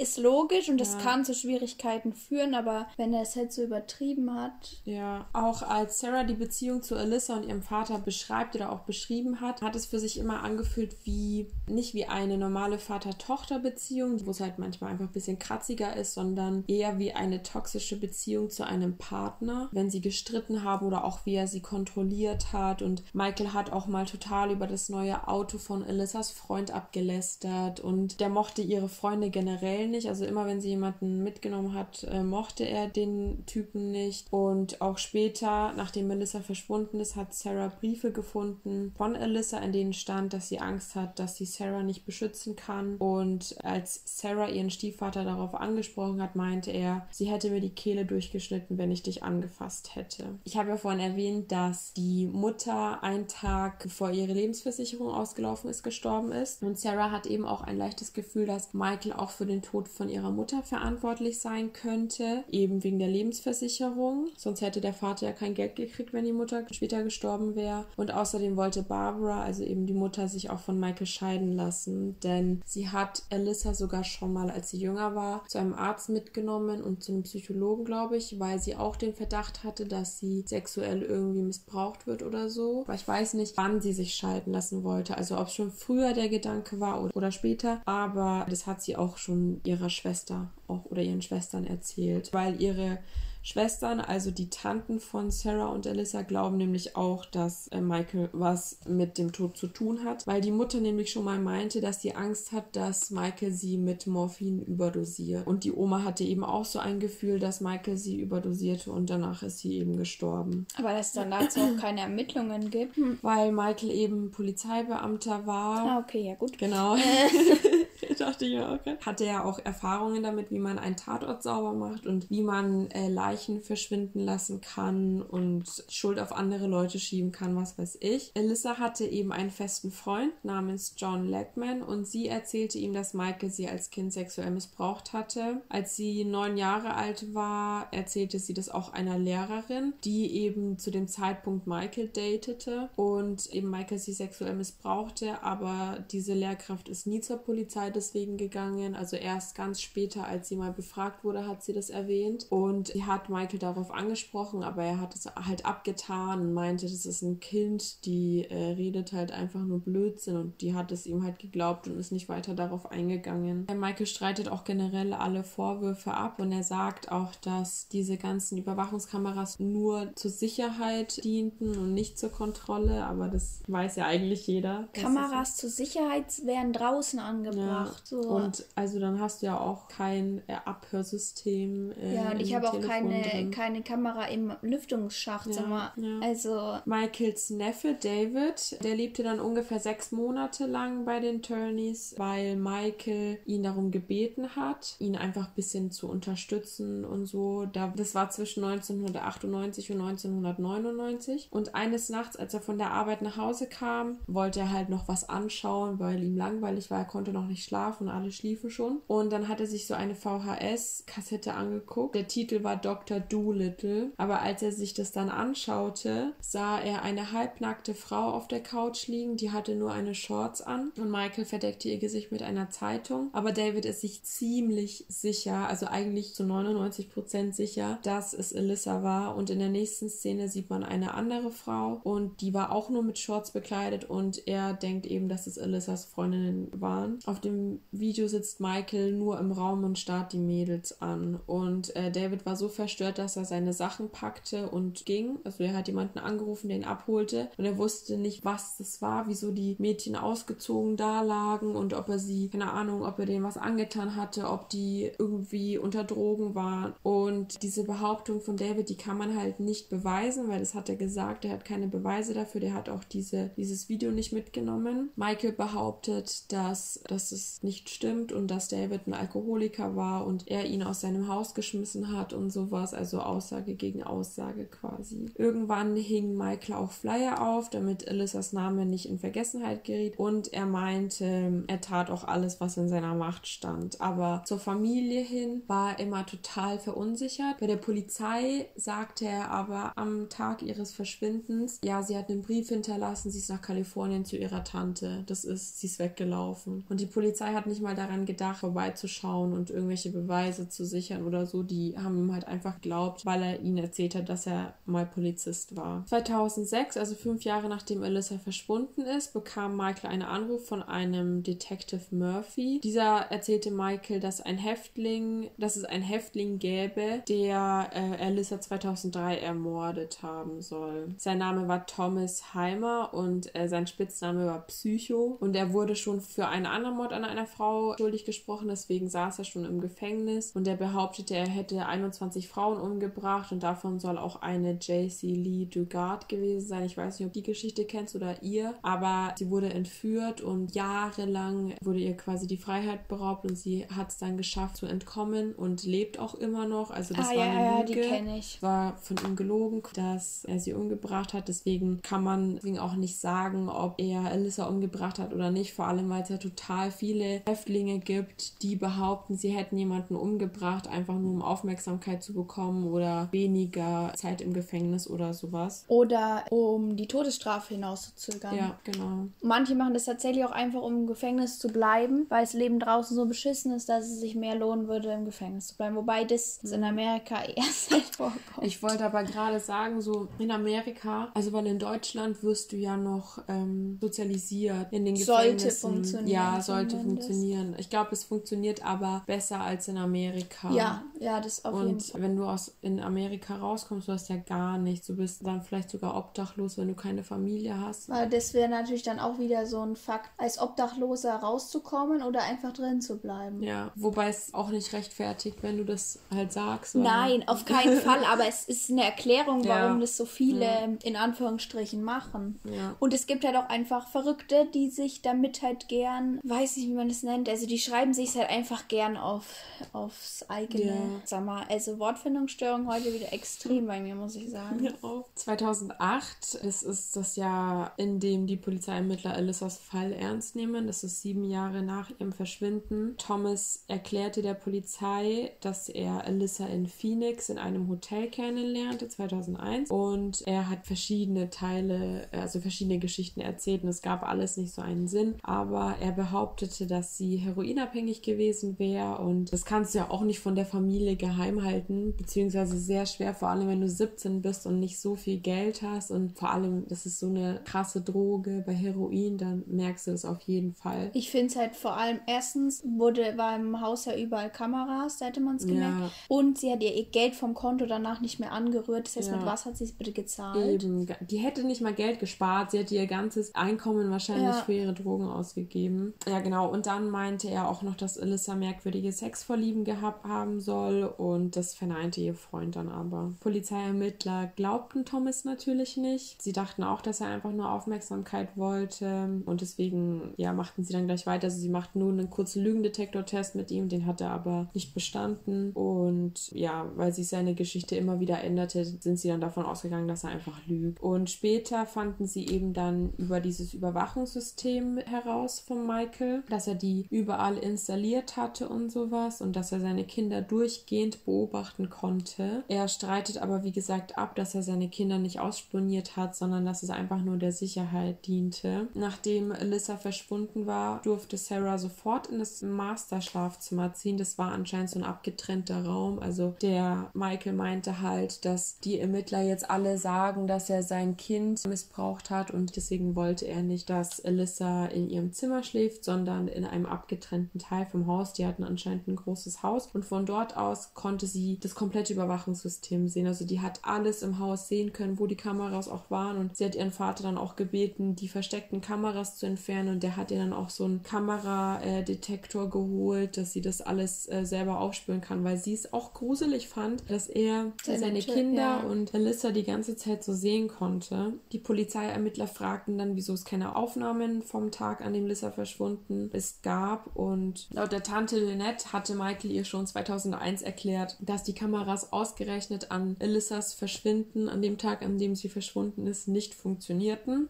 ist 0.00 0.18
logisch 0.18 0.68
und 0.68 0.80
das 0.80 0.94
ja. 0.94 0.98
kann 0.98 1.24
zu 1.24 1.32
Schwierigkeiten 1.32 2.12
führen, 2.12 2.56
aber 2.56 2.88
wenn 2.96 3.14
er 3.14 3.22
es 3.22 3.36
halt 3.36 3.52
so 3.52 3.62
übertrieben 3.62 4.34
hat. 4.34 4.80
Ja, 4.84 5.28
auch 5.32 5.62
als 5.62 6.00
Sarah 6.00 6.24
die 6.24 6.34
Beziehung 6.34 6.82
zu 6.82 6.96
Alyssa 6.96 7.36
und 7.36 7.46
ihrem 7.46 7.62
Vater 7.62 8.00
beschreibt 8.00 8.56
oder 8.56 8.72
auch 8.72 8.80
beschrieben 8.80 9.40
hat, 9.40 9.62
hat 9.62 9.76
es 9.76 9.86
für 9.86 10.00
sich 10.00 10.18
immer 10.18 10.42
angefühlt 10.42 10.96
wie, 11.04 11.46
nicht 11.68 11.94
wie 11.94 12.06
eine 12.06 12.36
normale 12.36 12.80
Vater-Tochter-Beziehung, 12.80 14.26
wo 14.26 14.32
es 14.32 14.40
halt 14.40 14.58
manchmal 14.58 14.90
einfach 14.90 15.04
ein 15.04 15.12
bisschen 15.12 15.38
kratziger 15.38 15.94
ist, 15.94 16.14
sondern 16.14 16.64
eher 16.66 16.98
wie 16.98 17.12
eine 17.12 17.44
toxische 17.44 17.96
Beziehung 17.96 18.50
zu 18.50 18.66
einem 18.66 18.96
Partner, 18.96 19.68
wenn 19.70 19.88
sie 19.88 20.00
gestritten 20.00 20.64
haben 20.64 20.84
oder 20.84 21.04
auch 21.04 21.26
wie 21.26 21.36
er 21.36 21.46
sie 21.46 21.62
kontrolliert 21.62 22.52
hat. 22.52 22.82
Und 22.82 23.04
Michael 23.14 23.52
hat 23.52 23.70
auch 23.70 23.86
mal 23.86 24.06
total 24.06 24.50
über 24.50 24.66
das 24.66 24.88
neue 24.88 25.28
Auto 25.28 25.59
von 25.60 25.84
Alyssas 25.84 26.30
Freund 26.30 26.70
abgelästert 26.72 27.80
und 27.80 28.20
der 28.20 28.28
mochte 28.28 28.62
ihre 28.62 28.88
Freunde 28.88 29.30
generell 29.30 29.88
nicht. 29.88 30.08
Also 30.08 30.24
immer 30.24 30.46
wenn 30.46 30.60
sie 30.60 30.70
jemanden 30.70 31.22
mitgenommen 31.22 31.74
hat, 31.74 32.04
äh, 32.04 32.22
mochte 32.22 32.64
er 32.64 32.88
den 32.88 33.44
Typen 33.46 33.90
nicht. 33.90 34.32
Und 34.32 34.80
auch 34.80 34.98
später, 34.98 35.72
nachdem 35.76 36.08
Melissa 36.08 36.40
verschwunden 36.40 37.00
ist, 37.00 37.16
hat 37.16 37.34
Sarah 37.34 37.68
Briefe 37.68 38.12
gefunden 38.12 38.92
von 38.96 39.16
Alyssa, 39.16 39.58
in 39.58 39.72
denen 39.72 39.92
stand, 39.92 40.32
dass 40.32 40.48
sie 40.48 40.58
Angst 40.58 40.94
hat, 40.94 41.18
dass 41.18 41.36
sie 41.36 41.44
Sarah 41.44 41.82
nicht 41.82 42.06
beschützen 42.06 42.56
kann. 42.56 42.96
Und 42.96 43.56
als 43.62 44.02
Sarah 44.04 44.48
ihren 44.48 44.70
Stiefvater 44.70 45.24
darauf 45.24 45.54
angesprochen 45.54 46.22
hat, 46.22 46.36
meinte 46.36 46.70
er, 46.70 47.06
sie 47.10 47.26
hätte 47.26 47.50
mir 47.50 47.60
die 47.60 47.70
Kehle 47.70 48.04
durchgeschnitten, 48.04 48.78
wenn 48.78 48.90
ich 48.90 49.02
dich 49.02 49.22
angefasst 49.22 49.94
hätte. 49.94 50.38
Ich 50.44 50.56
habe 50.56 50.70
ja 50.70 50.76
vorhin 50.76 51.00
erwähnt, 51.00 51.52
dass 51.52 51.92
die 51.92 52.26
Mutter 52.26 53.02
einen 53.02 53.28
Tag 53.28 53.90
vor 53.90 54.10
ihre 54.10 54.32
Lebensversicherung 54.32 55.08
ausgelaufen 55.08 55.49
gelaufen 55.50 55.70
ist, 55.70 55.82
gestorben 55.82 56.32
ist. 56.32 56.62
Und 56.62 56.78
Sarah 56.78 57.10
hat 57.10 57.26
eben 57.26 57.44
auch 57.44 57.62
ein 57.62 57.76
leichtes 57.76 58.12
Gefühl, 58.12 58.46
dass 58.46 58.72
Michael 58.72 59.12
auch 59.12 59.30
für 59.30 59.46
den 59.46 59.62
Tod 59.62 59.88
von 59.88 60.08
ihrer 60.08 60.30
Mutter 60.30 60.62
verantwortlich 60.62 61.40
sein 61.40 61.72
könnte, 61.72 62.44
eben 62.50 62.84
wegen 62.84 63.00
der 63.00 63.08
Lebensversicherung. 63.08 64.28
Sonst 64.36 64.60
hätte 64.60 64.80
der 64.80 64.94
Vater 64.94 65.26
ja 65.26 65.32
kein 65.32 65.54
Geld 65.54 65.74
gekriegt, 65.74 66.12
wenn 66.12 66.24
die 66.24 66.32
Mutter 66.32 66.64
später 66.70 67.02
gestorben 67.02 67.56
wäre. 67.56 67.86
Und 67.96 68.14
außerdem 68.14 68.56
wollte 68.56 68.82
Barbara, 68.82 69.42
also 69.42 69.64
eben 69.64 69.86
die 69.86 69.94
Mutter, 69.94 70.28
sich 70.28 70.50
auch 70.50 70.60
von 70.60 70.78
Michael 70.78 71.06
scheiden 71.06 71.52
lassen, 71.52 72.18
denn 72.20 72.62
sie 72.64 72.88
hat 72.88 73.22
Alyssa 73.30 73.74
sogar 73.74 74.04
schon 74.04 74.32
mal, 74.32 74.50
als 74.50 74.70
sie 74.70 74.78
jünger 74.78 75.14
war, 75.16 75.44
zu 75.48 75.58
einem 75.58 75.74
Arzt 75.74 76.10
mitgenommen 76.10 76.80
und 76.82 77.02
zu 77.02 77.12
einem 77.12 77.22
Psychologen, 77.24 77.84
glaube 77.84 78.16
ich, 78.16 78.38
weil 78.38 78.60
sie 78.60 78.76
auch 78.76 78.94
den 78.94 79.14
Verdacht 79.14 79.64
hatte, 79.64 79.86
dass 79.86 80.20
sie 80.20 80.44
sexuell 80.46 81.02
irgendwie 81.02 81.42
missbraucht 81.42 82.06
wird 82.06 82.22
oder 82.22 82.48
so. 82.48 82.82
Aber 82.84 82.94
ich 82.94 83.06
weiß 83.06 83.34
nicht, 83.34 83.56
wann 83.56 83.80
sie 83.80 83.92
sich 83.92 84.14
scheiden 84.14 84.52
lassen 84.52 84.84
wollte. 84.84 85.16
Also 85.16 85.39
ob 85.40 85.48
es 85.48 85.54
schon 85.54 85.72
früher 85.72 86.12
der 86.12 86.28
Gedanke 86.28 86.80
war 86.80 87.10
oder 87.14 87.32
später, 87.32 87.80
aber 87.86 88.46
das 88.48 88.66
hat 88.66 88.82
sie 88.82 88.96
auch 88.96 89.16
schon 89.16 89.60
ihrer 89.64 89.90
Schwester 89.90 90.50
auch 90.68 90.84
oder 90.86 91.02
ihren 91.02 91.22
Schwestern 91.22 91.66
erzählt, 91.66 92.32
weil 92.32 92.60
ihre 92.60 92.98
Schwestern, 93.42 94.00
also 94.00 94.30
die 94.30 94.50
Tanten 94.50 95.00
von 95.00 95.30
Sarah 95.30 95.68
und 95.68 95.86
Alyssa, 95.86 96.22
glauben 96.22 96.58
nämlich 96.58 96.96
auch, 96.96 97.24
dass 97.24 97.68
äh, 97.68 97.80
Michael 97.80 98.28
was 98.32 98.78
mit 98.86 99.18
dem 99.18 99.32
Tod 99.32 99.56
zu 99.56 99.66
tun 99.66 100.04
hat, 100.04 100.26
weil 100.26 100.40
die 100.40 100.50
Mutter 100.50 100.80
nämlich 100.80 101.10
schon 101.10 101.24
mal 101.24 101.38
meinte, 101.38 101.80
dass 101.80 102.02
sie 102.02 102.14
Angst 102.14 102.52
hat, 102.52 102.76
dass 102.76 103.10
Michael 103.10 103.52
sie 103.52 103.78
mit 103.78 104.06
Morphin 104.06 104.62
überdosiert. 104.62 105.46
Und 105.46 105.64
die 105.64 105.72
Oma 105.72 106.04
hatte 106.04 106.24
eben 106.24 106.44
auch 106.44 106.64
so 106.64 106.78
ein 106.78 107.00
Gefühl, 107.00 107.38
dass 107.38 107.60
Michael 107.60 107.96
sie 107.96 108.20
überdosierte 108.20 108.92
und 108.92 109.08
danach 109.08 109.42
ist 109.42 109.60
sie 109.60 109.78
eben 109.78 109.96
gestorben. 109.96 110.66
Aber 110.76 110.92
dass 110.92 111.08
es 111.08 111.12
dann 111.12 111.30
dazu 111.30 111.60
auch 111.60 111.76
keine 111.80 112.02
Ermittlungen 112.02 112.70
gibt. 112.70 112.98
Weil 113.22 113.52
Michael 113.52 113.90
eben 113.90 114.30
Polizeibeamter 114.30 115.46
war. 115.46 115.86
Ah, 115.86 115.98
okay, 115.98 116.26
ja 116.26 116.34
gut. 116.34 116.58
Genau. 116.58 116.96
dachte 118.20 118.44
ich 118.44 118.54
mir, 118.54 118.70
okay. 118.70 118.96
Hatte 119.04 119.24
ja 119.24 119.44
auch 119.44 119.58
Erfahrungen 119.64 120.22
damit, 120.22 120.50
wie 120.50 120.58
man 120.58 120.78
einen 120.78 120.96
Tatort 120.96 121.42
sauber 121.42 121.72
macht 121.72 122.06
und 122.06 122.30
wie 122.30 122.42
man 122.42 122.90
äh, 122.90 123.08
Leichen 123.08 123.62
verschwinden 123.62 124.20
lassen 124.20 124.60
kann 124.60 125.22
und 125.22 125.84
Schuld 125.88 126.18
auf 126.18 126.32
andere 126.32 126.66
Leute 126.66 126.98
schieben 126.98 127.32
kann, 127.32 127.56
was 127.56 127.78
weiß 127.78 127.98
ich. 128.00 128.32
Alyssa 128.36 128.78
hatte 128.78 129.04
eben 129.04 129.32
einen 129.32 129.50
festen 129.50 129.90
Freund 129.90 130.32
namens 130.44 130.94
John 130.96 131.26
Legman 131.26 131.82
und 131.82 132.06
sie 132.06 132.28
erzählte 132.28 132.78
ihm, 132.78 132.92
dass 132.92 133.14
Michael 133.14 133.50
sie 133.50 133.68
als 133.68 133.90
Kind 133.90 134.12
sexuell 134.12 134.50
missbraucht 134.50 135.12
hatte. 135.12 135.62
Als 135.68 135.96
sie 135.96 136.24
neun 136.24 136.56
Jahre 136.56 136.94
alt 136.94 137.34
war, 137.34 137.88
erzählte 137.92 138.38
sie 138.38 138.54
das 138.54 138.68
auch 138.68 138.92
einer 138.92 139.18
Lehrerin, 139.18 139.94
die 140.04 140.34
eben 140.36 140.78
zu 140.78 140.90
dem 140.90 141.08
Zeitpunkt 141.08 141.66
Michael 141.66 142.08
datete 142.08 142.90
und 142.96 143.46
eben 143.52 143.70
Michael 143.70 143.98
sie 143.98 144.12
sexuell 144.12 144.54
missbrauchte, 144.54 145.42
aber 145.42 146.04
diese 146.10 146.34
Lehrkraft 146.34 146.88
ist 146.88 147.06
nie 147.06 147.20
zur 147.20 147.38
Polizei 147.38 147.90
deswegen 148.10 148.36
gegangen. 148.36 148.94
Also 148.94 149.16
erst 149.16 149.54
ganz 149.54 149.80
später, 149.80 150.26
als 150.26 150.48
sie 150.48 150.56
mal 150.56 150.72
befragt 150.72 151.24
wurde, 151.24 151.46
hat 151.46 151.62
sie 151.62 151.72
das 151.72 151.90
erwähnt 151.90 152.46
und 152.50 152.88
sie 152.88 153.04
hat 153.04 153.28
Michael 153.28 153.58
darauf 153.58 153.90
angesprochen, 153.90 154.62
aber 154.62 154.82
er 154.82 155.00
hat 155.00 155.14
es 155.14 155.26
halt 155.26 155.64
abgetan 155.64 156.40
und 156.40 156.52
meinte, 156.52 156.86
das 156.86 157.06
ist 157.06 157.22
ein 157.22 157.40
Kind, 157.40 158.04
die 158.04 158.46
äh, 158.48 158.72
redet 158.72 159.12
halt 159.12 159.32
einfach 159.32 159.60
nur 159.60 159.80
Blödsinn 159.80 160.36
und 160.36 160.60
die 160.60 160.74
hat 160.74 160.92
es 160.92 161.06
ihm 161.06 161.22
halt 161.22 161.38
geglaubt 161.38 161.86
und 161.86 161.98
ist 161.98 162.12
nicht 162.12 162.28
weiter 162.28 162.54
darauf 162.54 162.90
eingegangen. 162.90 163.66
Michael 163.74 164.06
streitet 164.06 164.48
auch 164.48 164.64
generell 164.64 165.12
alle 165.12 165.44
Vorwürfe 165.44 166.12
ab 166.12 166.38
und 166.38 166.52
er 166.52 166.64
sagt 166.64 167.12
auch, 167.12 167.34
dass 167.36 167.88
diese 167.88 168.16
ganzen 168.16 168.58
Überwachungskameras 168.58 169.60
nur 169.60 170.14
zur 170.16 170.30
Sicherheit 170.30 171.22
dienten 171.24 171.76
und 171.78 171.94
nicht 171.94 172.18
zur 172.18 172.30
Kontrolle, 172.30 173.04
aber 173.04 173.28
das 173.28 173.60
weiß 173.68 173.96
ja 173.96 174.06
eigentlich 174.06 174.46
jeder. 174.46 174.88
Kameras 174.92 175.56
zur 175.56 175.70
Sicherheit 175.70 176.44
werden 176.44 176.72
draußen 176.72 177.20
angebracht. 177.20 177.99
Ja. 178.10 178.22
So. 178.22 178.30
Und 178.30 178.64
also 178.74 178.98
dann 178.98 179.20
hast 179.20 179.42
du 179.42 179.46
ja 179.46 179.58
auch 179.58 179.88
kein 179.88 180.42
äh, 180.46 180.54
Abhörsystem. 180.64 181.92
Äh, 181.92 182.14
ja, 182.14 182.30
und 182.30 182.40
ich 182.40 182.54
habe 182.54 182.68
auch 182.68 182.80
keine, 182.80 183.50
keine 183.50 183.82
Kamera 183.82 184.24
im 184.26 184.52
Lüftungsschacht. 184.62 185.46
Ja, 185.46 185.62
Ja, 185.70 185.92
ja. 185.96 186.20
Also, 186.22 186.78
Michaels 186.84 187.50
Neffe 187.50 187.94
David, 187.94 188.82
der 188.82 188.94
lebte 188.94 189.22
dann 189.22 189.40
ungefähr 189.40 189.80
sechs 189.80 190.12
Monate 190.12 190.66
lang 190.66 191.04
bei 191.04 191.20
den 191.20 191.42
Turnies, 191.42 192.14
weil 192.18 192.56
Michael 192.56 193.38
ihn 193.44 193.62
darum 193.62 193.90
gebeten 193.90 194.56
hat, 194.56 194.96
ihn 194.98 195.16
einfach 195.16 195.48
ein 195.48 195.54
bisschen 195.54 195.90
zu 195.90 196.08
unterstützen 196.08 197.04
und 197.04 197.26
so. 197.26 197.66
Da, 197.66 197.92
das 197.96 198.14
war 198.14 198.30
zwischen 198.30 198.64
1998 198.64 199.92
und 199.92 200.00
1999. 200.00 201.48
Und 201.50 201.74
eines 201.74 202.08
Nachts, 202.08 202.36
als 202.36 202.54
er 202.54 202.60
von 202.60 202.78
der 202.78 202.92
Arbeit 202.92 203.22
nach 203.22 203.36
Hause 203.36 203.66
kam, 203.68 204.18
wollte 204.26 204.60
er 204.60 204.72
halt 204.72 204.88
noch 204.88 205.08
was 205.08 205.28
anschauen, 205.28 205.98
weil 205.98 206.22
ihm 206.22 206.36
langweilig 206.36 206.90
war. 206.90 206.98
Er 206.98 207.04
konnte 207.04 207.32
noch 207.32 207.46
nicht 207.46 207.64
schlafen 207.64 207.89
und 207.98 208.08
alle 208.08 208.30
schliefen 208.30 208.70
schon. 208.70 209.00
Und 209.06 209.30
dann 209.32 209.48
hat 209.48 209.60
er 209.60 209.66
sich 209.66 209.86
so 209.86 209.94
eine 209.94 210.14
VHS-Kassette 210.14 211.54
angeguckt. 211.54 212.14
Der 212.14 212.28
Titel 212.28 212.62
war 212.62 212.76
Dr. 212.76 213.20
Doolittle. 213.20 214.12
Aber 214.16 214.42
als 214.42 214.62
er 214.62 214.72
sich 214.72 214.94
das 214.94 215.12
dann 215.12 215.30
anschaute, 215.30 216.34
sah 216.40 216.78
er 216.78 217.02
eine 217.02 217.32
halbnackte 217.32 217.94
Frau 217.94 218.32
auf 218.32 218.48
der 218.48 218.62
Couch 218.62 219.06
liegen. 219.06 219.36
Die 219.36 219.50
hatte 219.50 219.74
nur 219.74 219.92
eine 219.92 220.14
Shorts 220.14 220.60
an. 220.60 220.92
Und 220.98 221.10
Michael 221.10 221.44
verdeckte 221.44 221.88
ihr 221.88 221.98
Gesicht 221.98 222.32
mit 222.32 222.42
einer 222.42 222.70
Zeitung. 222.70 223.30
Aber 223.32 223.52
David 223.52 223.84
ist 223.84 224.02
sich 224.02 224.22
ziemlich 224.22 225.06
sicher, 225.08 225.68
also 225.68 225.86
eigentlich 225.86 226.34
zu 226.34 226.42
99% 226.42 227.52
sicher, 227.52 227.98
dass 228.02 228.34
es 228.34 228.54
Alyssa 228.54 229.02
war. 229.02 229.36
Und 229.36 229.50
in 229.50 229.58
der 229.58 229.68
nächsten 229.68 230.08
Szene 230.08 230.48
sieht 230.48 230.70
man 230.70 230.84
eine 230.84 231.14
andere 231.14 231.50
Frau. 231.50 232.00
Und 232.04 232.40
die 232.40 232.52
war 232.54 232.72
auch 232.72 232.90
nur 232.90 233.02
mit 233.02 233.18
Shorts 233.18 233.52
bekleidet. 233.52 234.04
Und 234.04 234.46
er 234.46 234.74
denkt 234.74 235.06
eben, 235.06 235.28
dass 235.28 235.46
es 235.46 235.58
Alyssas 235.58 236.04
Freundinnen 236.04 236.68
waren. 236.72 237.18
Auf 237.26 237.40
dem 237.40 237.79
Video 237.92 238.28
sitzt 238.28 238.60
Michael 238.60 239.12
nur 239.12 239.38
im 239.38 239.52
Raum 239.52 239.84
und 239.84 239.98
starrt 239.98 240.32
die 240.32 240.38
Mädels 240.38 241.00
an. 241.00 241.40
Und 241.46 241.94
äh, 241.96 242.10
David 242.10 242.46
war 242.46 242.56
so 242.56 242.68
verstört, 242.68 243.18
dass 243.18 243.36
er 243.36 243.44
seine 243.44 243.72
Sachen 243.72 244.10
packte 244.10 244.68
und 244.68 245.06
ging. 245.06 245.38
Also 245.44 245.64
er 245.64 245.76
hat 245.76 245.88
jemanden 245.88 246.18
angerufen, 246.18 246.68
der 246.68 246.78
ihn 246.78 246.84
abholte. 246.84 247.50
Und 247.56 247.64
er 247.64 247.78
wusste 247.78 248.16
nicht, 248.16 248.44
was 248.44 248.76
das 248.78 249.02
war, 249.02 249.26
wieso 249.28 249.50
die 249.50 249.76
Mädchen 249.78 250.16
ausgezogen 250.16 250.96
da 250.96 251.22
lagen 251.22 251.74
und 251.74 251.94
ob 251.94 252.08
er 252.08 252.18
sie, 252.18 252.48
keine 252.48 252.72
Ahnung, 252.72 253.02
ob 253.02 253.18
er 253.18 253.26
denen 253.26 253.44
was 253.44 253.56
angetan 253.56 254.16
hatte, 254.16 254.48
ob 254.48 254.68
die 254.68 255.10
irgendwie 255.18 255.78
unter 255.78 256.04
Drogen 256.04 256.54
waren. 256.54 256.94
Und 257.02 257.62
diese 257.62 257.84
Behauptung 257.84 258.40
von 258.40 258.56
David, 258.56 258.88
die 258.88 258.96
kann 258.96 259.18
man 259.18 259.36
halt 259.36 259.60
nicht 259.60 259.90
beweisen, 259.90 260.48
weil 260.48 260.60
das 260.60 260.74
hat 260.74 260.88
er 260.88 260.96
gesagt, 260.96 261.44
er 261.44 261.52
hat 261.52 261.64
keine 261.64 261.88
Beweise 261.88 262.34
dafür, 262.34 262.60
der 262.60 262.74
hat 262.74 262.88
auch 262.88 263.04
diese, 263.04 263.50
dieses 263.56 263.88
Video 263.88 264.10
nicht 264.10 264.32
mitgenommen. 264.32 265.10
Michael 265.16 265.52
behauptet, 265.52 266.52
dass, 266.52 267.02
dass 267.08 267.32
es 267.32 267.62
nicht 267.62 267.69
stimmt 267.78 268.32
und 268.32 268.48
dass 268.48 268.68
David 268.68 269.06
ein 269.06 269.14
Alkoholiker 269.14 269.96
war 269.96 270.26
und 270.26 270.48
er 270.48 270.66
ihn 270.66 270.82
aus 270.82 271.00
seinem 271.00 271.28
Haus 271.28 271.54
geschmissen 271.54 272.16
hat 272.16 272.32
und 272.32 272.50
sowas, 272.50 272.94
also 272.94 273.20
Aussage 273.20 273.74
gegen 273.74 274.02
Aussage 274.02 274.64
quasi. 274.66 275.26
Irgendwann 275.36 275.96
hing 275.96 276.36
Michael 276.36 276.74
auch 276.74 276.90
Flyer 276.90 277.46
auf, 277.46 277.70
damit 277.70 278.08
Alyssas 278.08 278.52
Name 278.52 278.86
nicht 278.86 279.06
in 279.06 279.18
Vergessenheit 279.18 279.84
geriet 279.84 280.18
und 280.18 280.52
er 280.52 280.66
meinte, 280.66 281.64
er 281.66 281.80
tat 281.80 282.10
auch 282.10 282.24
alles, 282.24 282.60
was 282.60 282.76
in 282.76 282.88
seiner 282.88 283.14
Macht 283.14 283.46
stand. 283.46 284.00
Aber 284.00 284.42
zur 284.44 284.58
Familie 284.58 285.22
hin 285.22 285.62
war 285.66 285.92
er 285.92 286.00
immer 286.00 286.26
total 286.26 286.78
verunsichert. 286.78 287.58
Bei 287.60 287.66
der 287.66 287.76
Polizei 287.76 288.66
sagte 288.76 289.26
er 289.26 289.50
aber 289.50 289.92
am 289.96 290.28
Tag 290.28 290.62
ihres 290.62 290.92
Verschwindens, 290.92 291.80
ja, 291.84 292.02
sie 292.02 292.16
hat 292.16 292.30
einen 292.30 292.42
Brief 292.42 292.68
hinterlassen, 292.68 293.30
sie 293.30 293.38
ist 293.38 293.50
nach 293.50 293.62
Kalifornien 293.62 294.24
zu 294.24 294.36
ihrer 294.36 294.64
Tante. 294.64 295.24
Das 295.26 295.44
ist, 295.44 295.80
sie 295.80 295.86
ist 295.86 295.98
weggelaufen. 295.98 296.84
Und 296.88 297.00
die 297.00 297.06
Polizei 297.06 297.52
hat 297.54 297.59
nicht 297.66 297.82
mal 297.82 297.94
daran 297.94 298.26
gedacht, 298.26 298.58
vorbeizuschauen 298.58 299.52
und 299.52 299.70
irgendwelche 299.70 300.10
Beweise 300.10 300.68
zu 300.68 300.84
sichern 300.84 301.24
oder 301.24 301.46
so. 301.46 301.62
Die 301.62 301.96
haben 301.96 302.18
ihm 302.18 302.32
halt 302.32 302.46
einfach 302.46 302.76
geglaubt, 302.76 303.26
weil 303.26 303.42
er 303.42 303.60
ihnen 303.60 303.78
erzählt 303.78 304.14
hat, 304.14 304.28
dass 304.28 304.46
er 304.46 304.74
mal 304.86 305.06
Polizist 305.06 305.76
war. 305.76 306.04
2006, 306.06 306.96
also 306.96 307.14
fünf 307.14 307.44
Jahre 307.44 307.68
nachdem 307.68 308.02
Alyssa 308.02 308.38
verschwunden 308.38 309.02
ist, 309.02 309.32
bekam 309.32 309.76
Michael 309.76 310.10
einen 310.10 310.22
Anruf 310.22 310.66
von 310.66 310.82
einem 310.82 311.42
Detective 311.42 312.02
Murphy. 312.10 312.80
Dieser 312.82 313.30
erzählte 313.30 313.70
Michael, 313.70 314.20
dass 314.20 314.40
ein 314.40 314.58
Häftling, 314.58 315.50
dass 315.58 315.76
es 315.76 315.84
einen 315.84 316.02
Häftling 316.02 316.58
gäbe, 316.58 317.22
der 317.28 317.90
äh, 317.92 318.24
Alyssa 318.24 318.60
2003 318.60 319.38
ermordet 319.38 320.22
haben 320.22 320.60
soll. 320.60 321.14
Sein 321.16 321.38
Name 321.38 321.68
war 321.68 321.86
Thomas 321.86 322.54
Heimer 322.54 323.12
und 323.12 323.54
äh, 323.54 323.68
sein 323.68 323.86
Spitzname 323.86 324.46
war 324.46 324.66
Psycho 324.66 325.36
und 325.40 325.54
er 325.54 325.72
wurde 325.72 325.96
schon 325.96 326.20
für 326.20 326.48
einen 326.48 326.66
anderen 326.66 326.96
Mord 326.96 327.12
an 327.12 327.24
einer 327.24 327.46
Frau 327.50 327.96
schuldig 327.96 328.24
gesprochen, 328.24 328.68
deswegen 328.68 329.08
saß 329.08 329.38
er 329.38 329.44
schon 329.44 329.64
im 329.64 329.80
Gefängnis 329.80 330.52
und 330.52 330.66
er 330.66 330.76
behauptete, 330.76 331.34
er 331.34 331.48
hätte 331.48 331.86
21 331.86 332.48
Frauen 332.48 332.80
umgebracht 332.80 333.52
und 333.52 333.62
davon 333.62 333.98
soll 333.98 334.18
auch 334.18 334.42
eine 334.42 334.72
JC 334.72 335.22
Lee 335.22 335.66
Dugard 335.66 336.28
gewesen 336.28 336.66
sein. 336.66 336.84
Ich 336.84 336.96
weiß 336.96 337.18
nicht, 337.18 337.26
ob 337.26 337.32
die 337.32 337.42
Geschichte 337.42 337.84
kennst 337.84 338.14
oder 338.16 338.42
ihr, 338.42 338.74
aber 338.82 339.34
sie 339.38 339.50
wurde 339.50 339.72
entführt 339.72 340.40
und 340.40 340.74
jahrelang 340.74 341.74
wurde 341.82 341.98
ihr 342.00 342.16
quasi 342.16 342.46
die 342.46 342.56
Freiheit 342.56 343.08
beraubt 343.08 343.44
und 343.44 343.56
sie 343.56 343.86
hat 343.86 344.10
es 344.10 344.18
dann 344.18 344.36
geschafft 344.36 344.76
zu 344.76 344.86
entkommen 344.86 345.54
und 345.54 345.84
lebt 345.84 346.18
auch 346.18 346.34
immer 346.34 346.66
noch. 346.66 346.90
Also 346.90 347.14
das 347.14 347.28
ah, 347.28 347.36
war 347.36 347.46
ja, 347.46 347.52
eine 347.52 347.64
ja, 347.64 347.80
Lüge. 347.80 347.94
die 347.94 348.08
kenne 348.08 348.38
ich. 348.38 348.62
War 348.62 348.96
von 348.98 349.16
ihm 349.26 349.36
gelogen, 349.36 349.82
dass 349.94 350.44
er 350.44 350.58
sie 350.60 350.74
umgebracht 350.74 351.34
hat. 351.34 351.48
Deswegen 351.48 352.02
kann 352.02 352.22
man 352.22 352.56
deswegen 352.56 352.78
auch 352.78 352.94
nicht 352.94 353.18
sagen, 353.18 353.68
ob 353.68 353.94
er 353.98 354.24
Alyssa 354.26 354.66
umgebracht 354.66 355.18
hat 355.18 355.32
oder 355.32 355.50
nicht. 355.50 355.72
Vor 355.72 355.86
allem, 355.86 356.08
weil 356.08 356.22
es 356.22 356.28
ja 356.28 356.38
total 356.38 356.90
viele 356.90 357.39
Häftlinge 357.46 357.98
gibt, 357.98 358.62
die 358.62 358.76
behaupten, 358.76 359.36
sie 359.36 359.50
hätten 359.50 359.76
jemanden 359.76 360.16
umgebracht, 360.16 360.88
einfach 360.88 361.14
nur 361.14 361.32
um 361.32 361.42
Aufmerksamkeit 361.42 362.22
zu 362.22 362.34
bekommen 362.34 362.86
oder 362.86 363.28
weniger 363.32 364.12
Zeit 364.16 364.40
im 364.40 364.52
Gefängnis 364.52 365.08
oder 365.08 365.34
sowas. 365.34 365.84
Oder 365.88 366.44
um 366.50 366.96
die 366.96 367.06
Todesstrafe 367.06 367.74
hinauszuzögern. 367.74 368.56
Ja, 368.56 368.78
genau. 368.84 369.28
Manche 369.42 369.74
machen 369.74 369.94
das 369.94 370.04
tatsächlich 370.04 370.44
auch 370.44 370.50
einfach, 370.50 370.82
um 370.82 371.00
im 371.00 371.06
Gefängnis 371.06 371.58
zu 371.58 371.68
bleiben, 371.68 372.26
weil 372.28 372.42
das 372.42 372.52
Leben 372.52 372.78
draußen 372.80 373.16
so 373.16 373.26
beschissen 373.26 373.72
ist, 373.72 373.88
dass 373.88 374.06
es 374.06 374.20
sich 374.20 374.34
mehr 374.34 374.54
lohnen 374.54 374.88
würde, 374.88 375.12
im 375.12 375.24
Gefängnis 375.24 375.68
zu 375.68 375.76
bleiben. 375.76 375.96
Wobei 375.96 376.24
das 376.24 376.58
in 376.58 376.84
Amerika 376.84 377.42
eher 377.44 377.62
selten 377.72 378.12
vorkommt. 378.12 378.42
Ich 378.62 378.82
wollte 378.82 379.04
aber 379.04 379.24
gerade 379.24 379.60
sagen, 379.60 380.00
so 380.00 380.28
in 380.38 380.50
Amerika, 380.50 381.30
also 381.34 381.52
weil 381.52 381.66
in 381.66 381.78
Deutschland 381.78 382.42
wirst 382.42 382.72
du 382.72 382.76
ja 382.76 382.96
noch 382.96 383.42
ähm, 383.48 383.98
sozialisiert 384.00 384.92
in 384.92 385.04
den 385.04 385.16
Sollte 385.16 385.54
Gefängnissen. 385.54 385.90
funktionieren 385.90 386.28
Ja, 386.28 386.60
sollte 386.60 386.98
zumindest. 386.98 387.19
Funktionieren. 387.20 387.74
Ich 387.78 387.90
glaube, 387.90 388.10
es 388.12 388.24
funktioniert 388.24 388.84
aber 388.84 389.22
besser 389.26 389.60
als 389.60 389.88
in 389.88 389.98
Amerika. 389.98 390.70
Ja, 390.72 391.02
ja, 391.18 391.40
das 391.40 391.64
auf 391.64 391.74
jeden 391.74 391.94
Und 391.94 392.02
Fall. 392.02 392.22
wenn 392.22 392.36
du 392.36 392.44
aus 392.44 392.74
in 392.82 393.00
Amerika 393.00 393.56
rauskommst, 393.56 394.08
du 394.08 394.12
hast 394.12 394.28
ja 394.28 394.36
gar 394.36 394.78
nichts. 394.78 395.06
Du 395.06 395.16
bist 395.16 395.46
dann 395.46 395.62
vielleicht 395.62 395.90
sogar 395.90 396.16
obdachlos, 396.16 396.78
wenn 396.78 396.88
du 396.88 396.94
keine 396.94 397.22
Familie 397.24 397.78
hast. 397.80 398.08
Weil 398.08 398.28
das 398.28 398.54
wäre 398.54 398.68
natürlich 398.68 399.02
dann 399.02 399.18
auch 399.20 399.38
wieder 399.38 399.66
so 399.66 399.80
ein 399.80 399.96
Fakt, 399.96 400.30
als 400.38 400.58
Obdachloser 400.60 401.34
rauszukommen 401.36 402.22
oder 402.22 402.42
einfach 402.42 402.72
drin 402.72 403.00
zu 403.00 403.18
bleiben. 403.18 403.62
Ja, 403.62 403.92
wobei 403.96 404.28
es 404.28 404.54
auch 404.54 404.70
nicht 404.70 404.92
rechtfertigt, 404.92 405.58
wenn 405.62 405.76
du 405.76 405.84
das 405.84 406.18
halt 406.34 406.52
sagst. 406.52 406.94
Nein, 406.94 407.46
auf 407.46 407.64
keinen 407.64 407.96
Fall, 408.00 408.24
aber 408.24 408.46
es 408.46 408.64
ist 408.64 408.90
eine 408.90 409.04
Erklärung, 409.04 409.62
Ja. 409.64 409.86
warum 409.86 410.00
das 410.00 410.16
so 410.16 410.24
viele 410.24 410.98
in 411.02 411.16
Anführungsstrichen 411.16 412.02
machen. 412.02 412.60
Ja. 412.64 412.94
Und 412.98 413.12
es 413.12 413.26
gibt 413.26 413.44
halt 413.44 413.56
auch 413.56 413.68
einfach 413.68 414.08
Verrückte, 414.08 414.66
die 414.72 414.90
sich 414.90 415.22
damit 415.22 415.62
halt 415.62 415.88
gern, 415.88 416.40
weiß 416.44 416.76
nicht, 416.76 416.88
wie 416.88 416.94
man 416.94 417.09
das 417.10 417.22
nennt, 417.22 417.48
also 417.48 417.66
die 417.66 417.78
schreiben 417.78 418.14
sich 418.14 418.34
halt 418.36 418.48
einfach 418.48 418.88
gern 418.88 419.16
auf, 419.16 419.44
aufs 419.92 420.48
eigene. 420.48 420.84
Ja. 420.84 421.20
Sag 421.24 421.44
mal, 421.44 421.64
also 421.68 421.98
Wortfindungsstörung 421.98 422.86
heute 422.86 423.12
wieder 423.12 423.32
extrem 423.32 423.86
bei 423.86 424.00
mir, 424.00 424.14
muss 424.14 424.36
ich 424.36 424.50
sagen. 424.50 424.80
Ja, 424.80 424.92
auch. 425.02 425.26
2008, 425.34 426.64
das 426.64 426.82
ist 426.82 427.16
das 427.16 427.36
Jahr, 427.36 427.92
in 427.96 428.18
dem 428.20 428.46
die 428.46 428.56
Polizeiermittler 428.56 429.34
Alyssas 429.34 429.78
Fall 429.78 430.12
ernst 430.12 430.56
nehmen. 430.56 430.86
Das 430.86 431.04
ist 431.04 431.20
sieben 431.20 431.44
Jahre 431.44 431.82
nach 431.82 432.10
ihrem 432.18 432.32
Verschwinden. 432.32 433.14
Thomas 433.18 433.84
erklärte 433.88 434.42
der 434.42 434.54
Polizei, 434.54 435.52
dass 435.60 435.88
er 435.88 436.24
Alyssa 436.24 436.66
in 436.66 436.86
Phoenix 436.86 437.48
in 437.48 437.58
einem 437.58 437.88
Hotel 437.88 438.28
kennenlernte, 438.28 439.08
2001. 439.08 439.90
Und 439.90 440.46
er 440.46 440.70
hat 440.70 440.86
verschiedene 440.86 441.50
Teile, 441.50 442.28
also 442.32 442.60
verschiedene 442.60 442.98
Geschichten 442.98 443.40
erzählt. 443.40 443.82
Und 443.82 443.90
es 443.90 444.02
gab 444.02 444.22
alles 444.22 444.56
nicht 444.56 444.72
so 444.72 444.80
einen 444.82 445.08
Sinn. 445.08 445.34
Aber 445.42 445.96
er 446.00 446.12
behauptete, 446.12 446.86
dass 446.86 446.99
sie 447.02 447.36
heroinabhängig 447.36 448.22
gewesen 448.22 448.78
wäre. 448.78 449.18
Und 449.18 449.52
das 449.52 449.64
kannst 449.64 449.94
du 449.94 449.98
ja 449.98 450.10
auch 450.10 450.22
nicht 450.22 450.40
von 450.40 450.54
der 450.54 450.66
Familie 450.66 451.16
geheim 451.16 451.64
halten, 451.64 452.14
beziehungsweise 452.16 452.78
sehr 452.78 453.06
schwer, 453.06 453.34
vor 453.34 453.48
allem 453.48 453.68
wenn 453.68 453.80
du 453.80 453.88
17 453.88 454.42
bist 454.42 454.66
und 454.66 454.78
nicht 454.78 455.00
so 455.00 455.16
viel 455.16 455.38
Geld 455.38 455.82
hast. 455.82 456.10
Und 456.10 456.38
vor 456.38 456.50
allem, 456.50 456.86
das 456.88 457.06
ist 457.06 457.18
so 457.18 457.26
eine 457.28 457.60
krasse 457.64 458.00
Droge 458.00 458.62
bei 458.66 458.72
Heroin, 458.74 459.38
dann 459.38 459.64
merkst 459.66 460.06
du 460.06 460.10
das 460.12 460.24
auf 460.24 460.40
jeden 460.42 460.74
Fall. 460.74 461.10
Ich 461.14 461.30
finde 461.30 461.46
es 461.48 461.56
halt 461.56 461.76
vor 461.76 461.96
allem, 461.96 462.20
erstens 462.26 462.82
wurde, 462.84 463.36
war 463.36 463.56
im 463.56 463.80
Haus 463.80 464.04
ja 464.04 464.16
überall 464.16 464.50
Kameras, 464.50 465.18
da 465.18 465.26
hätte 465.26 465.40
man 465.40 465.56
es 465.56 465.66
gemerkt. 465.66 466.00
Ja. 466.00 466.10
Und 466.28 466.58
sie 466.58 466.70
hat 466.72 466.82
ihr 466.82 466.94
ihr 466.94 467.04
Geld 467.06 467.34
vom 467.34 467.54
Konto 467.54 467.86
danach 467.86 468.20
nicht 468.20 468.40
mehr 468.40 468.52
angerührt. 468.52 469.06
Das 469.06 469.16
heißt, 469.16 469.28
Ja. 469.30 469.36
mit 469.36 469.46
was 469.46 469.64
hat 469.66 469.76
sie 469.76 469.84
es 469.84 469.92
bitte 469.92 470.12
gezahlt? 470.12 470.82
Eben, 470.82 471.06
die 471.20 471.38
hätte 471.38 471.64
nicht 471.64 471.80
mal 471.80 471.94
Geld 471.94 472.18
gespart, 472.18 472.70
sie 472.72 472.78
hätte 472.78 472.94
ihr 472.94 473.06
ganzes 473.06 473.54
Einkommen 473.54 474.10
wahrscheinlich 474.10 474.44
Ja. 474.46 474.52
für 474.64 474.72
ihre 474.72 474.92
Drogen 474.94 475.26
ausgegeben. 475.28 476.14
Ja, 476.26 476.40
genau. 476.40 476.70
Und 476.70 476.86
dann 476.90 477.08
meinte 477.08 477.48
er 477.48 477.68
auch 477.68 477.82
noch, 477.82 477.94
dass 477.94 478.18
Alyssa 478.18 478.56
merkwürdige 478.56 479.12
Sexvorlieben 479.12 479.84
gehabt 479.84 480.24
haben 480.24 480.58
soll 480.60 481.04
und 481.04 481.54
das 481.54 481.72
verneinte 481.72 482.20
ihr 482.20 482.34
Freund 482.34 482.74
dann 482.74 482.88
aber. 482.88 483.32
Polizeiermittler 483.38 484.50
glaubten 484.56 485.04
Thomas 485.04 485.44
natürlich 485.44 485.96
nicht. 485.96 486.42
Sie 486.42 486.50
dachten 486.50 486.82
auch, 486.82 487.00
dass 487.00 487.20
er 487.20 487.28
einfach 487.28 487.52
nur 487.52 487.70
Aufmerksamkeit 487.70 488.56
wollte 488.56 489.40
und 489.46 489.60
deswegen 489.60 490.34
ja 490.36 490.52
machten 490.52 490.82
sie 490.82 490.92
dann 490.92 491.06
gleich 491.06 491.26
weiter. 491.26 491.44
Also 491.44 491.60
sie 491.60 491.68
machten 491.68 492.00
nur 492.00 492.10
einen 492.10 492.28
kurzen 492.28 492.64
Lügendetektor-Test 492.64 493.54
mit 493.54 493.70
ihm, 493.70 493.88
den 493.88 494.04
hat 494.04 494.20
er 494.20 494.32
aber 494.32 494.68
nicht 494.74 494.92
bestanden 494.92 495.70
und 495.70 496.50
ja, 496.50 496.90
weil 496.96 497.12
sich 497.12 497.28
seine 497.28 497.54
Geschichte 497.54 497.94
immer 497.94 498.18
wieder 498.18 498.42
änderte, 498.42 498.84
sind 498.84 499.16
sie 499.16 499.28
dann 499.28 499.40
davon 499.40 499.64
ausgegangen, 499.64 500.08
dass 500.08 500.24
er 500.24 500.30
einfach 500.30 500.66
lügt. 500.66 501.00
Und 501.00 501.30
später 501.30 501.86
fanden 501.86 502.26
sie 502.26 502.48
eben 502.48 502.72
dann 502.72 503.12
über 503.16 503.38
dieses 503.38 503.74
Überwachungssystem 503.74 504.98
heraus 504.98 505.60
von 505.60 505.86
Michael, 505.86 506.42
dass 506.48 506.66
er 506.66 506.79
die 506.80 507.06
überall 507.10 507.56
installiert 507.56 508.36
hatte 508.36 508.68
und 508.68 508.90
sowas 508.90 509.40
und 509.40 509.56
dass 509.56 509.72
er 509.72 509.80
seine 509.80 510.04
Kinder 510.04 510.42
durchgehend 510.42 511.24
beobachten 511.24 511.90
konnte. 511.90 512.64
Er 512.68 512.88
streitet 512.88 513.38
aber 513.38 513.62
wie 513.64 513.72
gesagt 513.72 514.18
ab, 514.18 514.34
dass 514.34 514.54
er 514.54 514.62
seine 514.62 514.88
Kinder 514.88 515.18
nicht 515.18 515.40
ausspioniert 515.40 516.16
hat, 516.16 516.36
sondern 516.36 516.64
dass 516.64 516.82
es 516.82 516.90
einfach 516.90 517.22
nur 517.22 517.36
der 517.36 517.52
Sicherheit 517.52 518.26
diente. 518.26 518.88
Nachdem 518.94 519.52
Alyssa 519.52 519.96
verschwunden 519.96 520.66
war, 520.66 521.02
durfte 521.02 521.36
Sarah 521.36 521.78
sofort 521.78 522.28
in 522.28 522.38
das 522.38 522.62
Masterschlafzimmer 522.62 523.92
ziehen. 523.94 524.18
Das 524.18 524.38
war 524.38 524.52
anscheinend 524.52 524.90
so 524.90 524.98
ein 524.98 525.04
abgetrennter 525.04 525.84
Raum. 525.84 526.18
Also 526.18 526.54
der 526.62 527.10
Michael 527.14 527.54
meinte 527.54 528.00
halt, 528.00 528.44
dass 528.44 528.78
die 528.80 528.98
Ermittler 528.98 529.42
jetzt 529.42 529.70
alle 529.70 529.98
sagen, 529.98 530.46
dass 530.46 530.70
er 530.70 530.82
sein 530.82 531.16
Kind 531.16 531.66
missbraucht 531.66 532.30
hat 532.30 532.50
und 532.50 532.76
deswegen 532.76 533.14
wollte 533.16 533.46
er 533.46 533.62
nicht, 533.62 533.90
dass 533.90 534.24
Alyssa 534.24 534.86
in 534.86 535.08
ihrem 535.08 535.32
Zimmer 535.32 535.62
schläft, 535.62 536.04
sondern 536.04 536.48
in 536.48 536.64
einem 536.70 536.86
abgetrennten 536.86 537.58
Teil 537.58 537.86
vom 537.86 538.06
Haus. 538.06 538.32
Die 538.32 538.46
hatten 538.46 538.64
anscheinend 538.64 539.08
ein 539.08 539.16
großes 539.16 539.62
Haus 539.62 539.88
und 539.92 540.04
von 540.04 540.26
dort 540.26 540.56
aus 540.56 540.94
konnte 540.94 541.26
sie 541.26 541.58
das 541.60 541.74
komplette 541.74 542.12
Überwachungssystem 542.12 543.08
sehen. 543.08 543.26
Also 543.26 543.44
die 543.44 543.60
hat 543.60 543.80
alles 543.82 544.22
im 544.22 544.38
Haus 544.38 544.68
sehen 544.68 544.92
können, 544.92 545.18
wo 545.18 545.26
die 545.26 545.36
Kameras 545.36 545.88
auch 545.88 546.10
waren 546.10 546.38
und 546.38 546.56
sie 546.56 546.64
hat 546.64 546.74
ihren 546.74 546.92
Vater 546.92 547.22
dann 547.22 547.38
auch 547.38 547.56
gebeten, 547.56 548.16
die 548.16 548.28
versteckten 548.28 548.80
Kameras 548.80 549.36
zu 549.36 549.46
entfernen 549.46 549.94
und 549.94 550.02
der 550.02 550.16
hat 550.16 550.30
ihr 550.30 550.38
dann 550.38 550.52
auch 550.52 550.70
so 550.70 550.84
einen 550.84 551.02
Kameradetektor 551.02 552.70
geholt, 552.70 553.36
dass 553.36 553.52
sie 553.52 553.60
das 553.60 553.80
alles 553.80 554.28
äh, 554.28 554.44
selber 554.44 554.80
aufspüren 554.80 555.20
kann, 555.20 555.44
weil 555.44 555.58
sie 555.58 555.74
es 555.74 555.92
auch 555.92 556.14
gruselig 556.14 556.68
fand, 556.68 557.08
dass 557.10 557.28
er 557.28 557.72
seine, 557.82 557.98
seine 557.98 558.20
Kinder 558.20 558.62
ja. 558.62 558.80
und 558.80 559.12
Melissa 559.12 559.50
die 559.50 559.64
ganze 559.64 559.96
Zeit 559.96 560.24
so 560.24 560.32
sehen 560.32 560.68
konnte. 560.68 561.34
Die 561.52 561.58
Polizeiermittler 561.58 562.46
fragten 562.46 562.98
dann, 562.98 563.16
wieso 563.16 563.32
es 563.32 563.44
keine 563.44 563.76
Aufnahmen 563.76 564.42
vom 564.42 564.70
Tag, 564.70 565.00
an 565.00 565.12
dem 565.12 565.26
Lissa 565.26 565.50
verschwunden 565.50 566.30
ist, 566.32 566.59
gab 566.62 567.14
und 567.16 567.68
laut 567.70 567.92
der 567.92 568.02
Tante 568.02 568.38
Lynette 568.38 568.92
hatte 568.92 569.14
Michael 569.14 569.50
ihr 569.50 569.64
schon 569.64 569.86
2001 569.86 570.62
erklärt, 570.62 571.16
dass 571.20 571.44
die 571.44 571.54
Kameras 571.54 572.12
ausgerechnet 572.12 572.90
an 572.90 573.16
Elissas 573.18 573.74
Verschwinden, 573.74 574.48
an 574.48 574.62
dem 574.62 574.78
Tag, 574.78 575.02
an 575.02 575.18
dem 575.18 575.34
sie 575.34 575.48
verschwunden 575.48 576.06
ist, 576.06 576.28
nicht 576.28 576.54
funktionierten. 576.54 577.48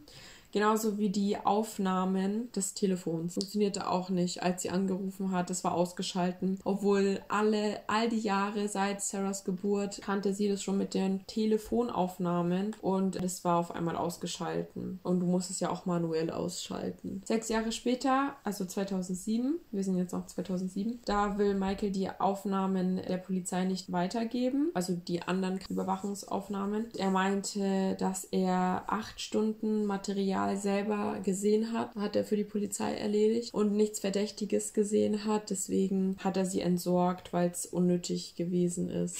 Genauso 0.53 0.99
wie 0.99 1.11
die 1.11 1.37
Aufnahmen 1.37 2.51
des 2.53 2.75
Telefons. 2.75 3.35
Funktionierte 3.35 3.89
auch 3.89 4.11
nicht, 4.11 4.43
als 4.43 4.63
sie 4.63 4.71
angerufen 4.71 5.31
hat. 5.31 5.51
Das 5.51 5.65
war 5.65 5.75
ausgeschalten. 5.75 6.59
Obwohl 6.65 7.21
alle, 7.29 7.81
all 7.87 8.09
die 8.09 8.19
Jahre 8.19 8.69
seit 8.69 9.01
Sarahs 9.01 9.45
Geburt 9.45 10.01
kannte 10.03 10.35
sie 10.35 10.49
das 10.49 10.63
schon 10.63 10.79
mit 10.79 10.95
den 10.95 11.27
Telefonaufnahmen 11.27 12.77
und 12.81 13.23
das 13.23 13.45
war 13.45 13.59
auf 13.59 13.71
einmal 13.75 13.97
ausgeschalten. 13.97 15.01
Und 15.03 15.21
du 15.21 15.27
musst 15.27 15.51
es 15.51 15.61
ja 15.61 15.71
auch 15.71 15.87
manuell 15.87 16.31
ausschalten. 16.31 17.23
Sechs 17.25 17.49
Jahre 17.49 17.73
später, 17.73 18.35
also 18.45 18.65
2007, 18.65 19.61
wir 19.71 19.85
sind 19.85 19.97
jetzt 19.97 20.13
noch 20.13 20.27
2007, 20.27 21.01
da 21.05 21.39
will 21.39 21.55
Michael 21.55 21.93
die 21.93 22.11
Aufnahmen 22.11 22.97
der 22.97 23.19
Polizei 23.19 23.65
nicht 23.65 23.93
weitergeben, 23.93 24.71
also 24.75 24.95
die 24.95 25.23
anderen 25.23 25.61
Überwachungsaufnahmen. 25.69 26.87
Er 26.97 27.11
meinte, 27.11 27.97
dass 27.99 28.25
er 28.25 28.85
acht 28.89 29.21
Stunden 29.21 29.85
Material 29.85 30.39
Material 30.40 30.57
selber 30.57 31.20
gesehen 31.22 31.72
hat, 31.72 31.94
hat 31.96 32.16
er 32.16 32.24
für 32.24 32.37
die 32.37 32.44
Polizei 32.44 32.94
erledigt 32.94 33.53
und 33.53 33.72
nichts 33.72 34.00
Verdächtiges 34.00 34.72
gesehen 34.72 35.24
hat. 35.24 35.50
Deswegen 35.50 36.16
hat 36.18 36.37
er 36.37 36.46
sie 36.46 36.61
entsorgt, 36.61 37.33
weil 37.33 37.50
es 37.50 37.66
unnötig 37.66 38.37
gewesen 38.37 38.88
ist. 38.88 39.18